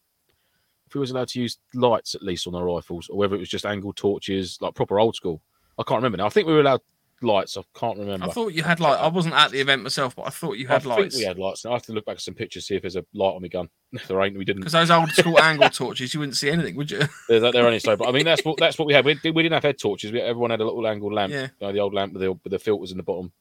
if 0.87 0.95
we 0.95 1.01
was 1.01 1.11
allowed 1.13 1.29
to 1.29 1.41
use 1.41 1.59
lights 1.75 2.15
at 2.15 2.23
least 2.23 2.47
on 2.47 2.55
our 2.55 2.65
rifles, 2.65 3.09
or 3.09 3.17
whether 3.17 3.37
it 3.37 3.41
was 3.41 3.49
just 3.49 3.67
angled 3.67 3.97
torches, 3.97 4.59
like 4.61 4.75
proper 4.75 4.99
old 4.99 5.15
school. 5.15 5.41
I 5.79 5.83
can't 5.85 5.99
remember 5.99 6.19
now. 6.19 6.27
I 6.27 6.31
think 6.31 6.47
we 6.47 6.53
were 6.53 6.61
allowed 6.61 6.81
lights. 7.23 7.57
I 7.57 7.63
can't 7.79 7.99
remember. 7.99 8.27
I 8.27 8.31
thought 8.31 8.53
you 8.53 8.63
had 8.63 8.81
light. 8.81 8.99
I 8.99 9.09
wasn't 9.09 9.35
at 9.35 9.51
the 9.51 9.61
event 9.61 9.83
myself, 9.83 10.17
but 10.17 10.27
I 10.27 10.31
thought 10.31 10.59
you 10.59 10.67
I 10.69 10.73
had 10.75 10.83
think 10.83 10.97
lights. 10.97 11.17
we 11.17 11.25
had 11.25 11.39
lights. 11.39 11.65
I 11.67 11.73
have 11.73 11.83
to 11.85 11.93
look 11.93 12.05
back 12.07 12.17
at 12.17 12.21
some 12.23 12.35
pictures 12.35 12.67
see 12.67 12.75
if 12.77 12.83
there's 12.83 12.97
a 12.97 13.05
light 13.15 13.35
on 13.35 13.43
the 13.43 13.49
gun. 13.49 13.69
If 13.93 14.07
there 14.07 14.23
ain't, 14.23 14.39
we 14.39 14.45
didn't. 14.45 14.61
Because 14.61 14.73
those 14.73 14.91
old 14.91 15.11
school 15.11 15.41
angle 15.41 15.69
torches, 15.69 16.15
you 16.15 16.21
wouldn't 16.21 16.37
see 16.37 16.49
anything, 16.49 16.77
would 16.77 16.91
you? 16.93 17.01
They're, 17.29 17.41
they're 17.41 17.67
only 17.67 17.81
so. 17.81 17.97
But 17.97 18.09
I 18.09 18.13
mean, 18.13 18.25
that's 18.25 18.45
what 18.45 18.57
that's 18.59 18.79
what 18.79 18.87
we 18.87 18.95
had. 18.95 19.05
We, 19.05 19.19
we 19.25 19.43
didn't 19.43 19.55
have 19.55 19.65
head 19.65 19.79
torches. 19.79 20.13
We, 20.13 20.21
everyone 20.21 20.51
had 20.51 20.61
a 20.61 20.65
little 20.65 20.87
angled 20.87 21.13
lamp. 21.13 21.33
Yeah. 21.33 21.43
you 21.61 21.67
know, 21.67 21.73
the 21.73 21.81
old 21.81 21.93
lamp 21.93 22.13
with 22.13 22.23
the, 22.23 22.33
with 22.33 22.51
the 22.53 22.59
filters 22.61 22.93
in 22.93 22.99
the 22.99 23.03
bottom, 23.03 23.33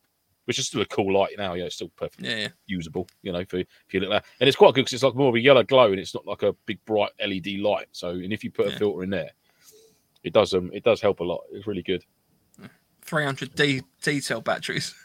which 0.46 0.58
is 0.58 0.66
still 0.66 0.82
a 0.82 0.86
cool 0.88 1.14
light 1.14 1.34
now. 1.38 1.54
Yeah, 1.54 1.66
it's 1.66 1.76
still 1.76 1.92
perfectly 1.96 2.30
Yeah, 2.30 2.36
yeah. 2.38 2.48
usable. 2.66 3.08
You 3.22 3.32
know, 3.32 3.46
for 3.46 3.58
if 3.58 3.68
you 3.92 4.00
look 4.00 4.10
at 4.10 4.24
that, 4.24 4.26
and 4.40 4.48
it's 4.48 4.58
quite 4.58 4.74
good 4.74 4.82
because 4.86 4.94
it's 4.94 5.04
like 5.04 5.14
more 5.14 5.30
of 5.30 5.36
a 5.36 5.40
yellow 5.40 5.62
glow, 5.64 5.92
and 5.92 6.00
it's 6.00 6.16
not 6.16 6.26
like 6.26 6.42
a 6.42 6.54
big 6.66 6.84
bright 6.86 7.12
LED 7.24 7.60
light. 7.60 7.86
So, 7.92 8.10
and 8.10 8.34
if 8.34 8.44
you 8.44 8.50
put 8.50 8.68
a 8.74 8.76
filter 8.76 9.04
in 9.04 9.12
there, 9.12 9.30
it 10.24 10.34
does 10.34 10.56
um 10.56 10.72
it 10.74 10.84
does 10.84 11.00
help 11.00 11.20
a 11.20 11.24
lot. 11.24 11.42
It's 11.52 11.68
really 11.68 11.84
good. 11.84 12.04
300 13.10 13.56
D 13.56 13.82
detail 14.02 14.42
batteries. 14.42 14.94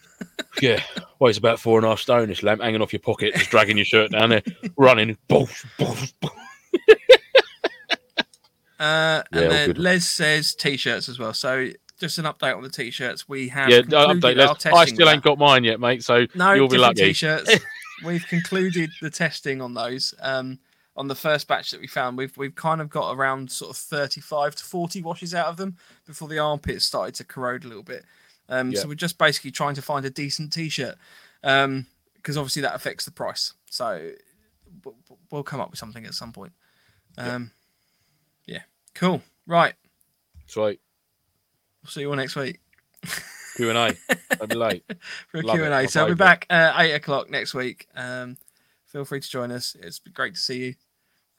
Yeah, 0.63 0.81
weighs 1.19 1.37
about 1.37 1.59
four 1.59 1.79
and 1.79 1.85
a 1.85 1.91
half 1.91 1.99
stone. 1.99 2.29
This 2.29 2.45
lamp 2.45 2.63
hanging 2.63 2.81
off 2.81 2.93
your 2.93 3.01
pocket, 3.01 3.35
just 3.35 3.51
dragging 3.51 3.77
your 3.77 3.85
shirt 3.85 4.13
down 4.13 4.31
there, 4.31 4.43
running. 4.79 5.19
Boosh, 5.29 5.67
boosh, 5.77 6.13
boosh. 6.23 6.31
Uh, 8.79 9.23
Yeah, 9.33 9.41
and 9.41 9.51
then. 9.51 9.73
Les 9.77 10.07
says 10.07 10.55
t-shirts 10.55 11.09
as 11.09 11.19
well. 11.19 11.35
So 11.35 11.69
just 11.99 12.19
an 12.19 12.25
update 12.25 12.57
on 12.57 12.63
the 12.63 12.69
t-shirts. 12.69 13.29
We 13.29 13.49
have 13.49 13.71
Yeah, 13.71 13.81
update. 13.83 14.37
Let's, 14.37 14.67
I 14.67 14.85
still 14.87 15.09
ain't 15.09 15.23
got 15.23 15.39
mine 15.39 15.65
yet, 15.65 15.81
mate. 15.81 16.03
So 16.05 16.27
No, 16.35 16.53
you'll 16.53 16.69
be 16.69 16.79
lucky. 16.79 17.03
T-shirts. 17.03 17.59
we've 18.05 18.27
concluded 18.27 18.91
the 19.01 19.11
testing 19.11 19.61
on 19.61 19.75
those. 19.75 20.15
Um, 20.21 20.59
on 20.97 21.09
the 21.09 21.15
first 21.15 21.49
batch 21.49 21.71
that 21.71 21.81
we 21.81 21.87
found, 21.87 22.17
we've 22.17 22.37
we've 22.37 22.55
kind 22.55 22.81
of 22.81 22.89
got 22.89 23.13
around 23.15 23.51
sort 23.51 23.71
of 23.71 23.77
thirty-five 23.77 24.55
to 24.57 24.65
forty 24.65 25.03
washes 25.03 25.35
out 25.35 25.47
of 25.47 25.57
them 25.57 25.77
before 26.07 26.29
the 26.29 26.39
armpits 26.39 26.85
started 26.85 27.15
to 27.17 27.25
corrode 27.25 27.65
a 27.65 27.69
little 27.69 27.83
bit. 27.83 28.05
Um, 28.49 28.71
Yeah. 28.71 28.81
So 28.81 28.89
we're 28.89 28.95
just 28.95 29.19
basically 29.19 29.51
trying 29.51 29.75
to 29.75 29.83
find 29.83 30.05
a 30.05 30.11
decent 30.11 30.53
T-shirt, 30.53 30.97
um, 31.43 31.87
because 32.17 32.37
obviously 32.37 32.63
that 32.63 32.75
affects 32.75 33.05
the 33.05 33.11
price. 33.11 33.55
So 33.71 34.13
we'll 35.31 35.43
come 35.43 35.61
up 35.61 35.71
with 35.71 35.79
something 35.79 36.05
at 36.05 36.15
some 36.15 36.33
point. 36.33 36.53
Um, 37.17 37.53
yeah, 38.47 38.63
cool. 38.95 39.23
Right, 39.47 39.75
Sweet. 40.47 40.81
we'll 41.83 41.91
see 41.91 42.01
you 42.03 42.11
all 42.11 42.17
next 42.17 42.37
week. 42.37 42.61
Q 43.57 43.71
and 43.71 43.79
A. 43.79 43.97
I'd 44.41 44.49
be 44.49 44.57
late. 44.57 44.85
for 45.29 45.39
a 45.39 45.43
Love 45.47 45.57
it, 45.57 45.61
Q&A. 45.61 45.89
So 45.89 46.03
I'll 46.03 46.09
be 46.09 46.15
back 46.15 46.47
uh, 46.51 46.73
eight 46.79 46.93
o'clock 46.93 47.31
next 47.31 47.55
week. 47.55 47.87
Um, 47.95 48.37
feel 48.95 49.05
free 49.05 49.21
to 49.21 49.29
join 49.29 49.51
us. 49.51 49.77
It's 49.83 49.99
been 49.99 50.13
great 50.13 50.37
to 50.37 50.41
see 50.41 50.67
you. 50.67 50.75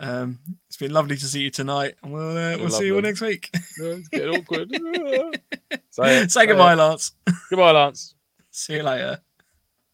Um, 0.01 0.39
it's 0.67 0.75
been 0.75 0.91
lovely 0.91 1.15
to 1.15 1.25
see 1.25 1.39
you 1.39 1.49
tonight, 1.49 1.95
and 2.03 2.11
we'll 2.11 2.37
uh, 2.37 2.57
we'll 2.57 2.69
see 2.69 2.87
you 2.87 2.95
all 2.95 3.01
next 3.01 3.21
week. 3.21 3.49
No, 3.77 3.91
it's 3.91 4.09
getting 4.09 4.35
awkward. 4.35 4.69
say 5.89 6.17
it, 6.23 6.31
Say 6.31 6.43
it. 6.43 6.47
goodbye, 6.47 6.73
Lance. 6.73 7.13
Goodbye, 7.49 7.71
Lance. 7.71 8.13
See 8.51 8.73
you 8.75 8.83
later. 8.83 9.21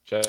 Ciao. 0.06 0.22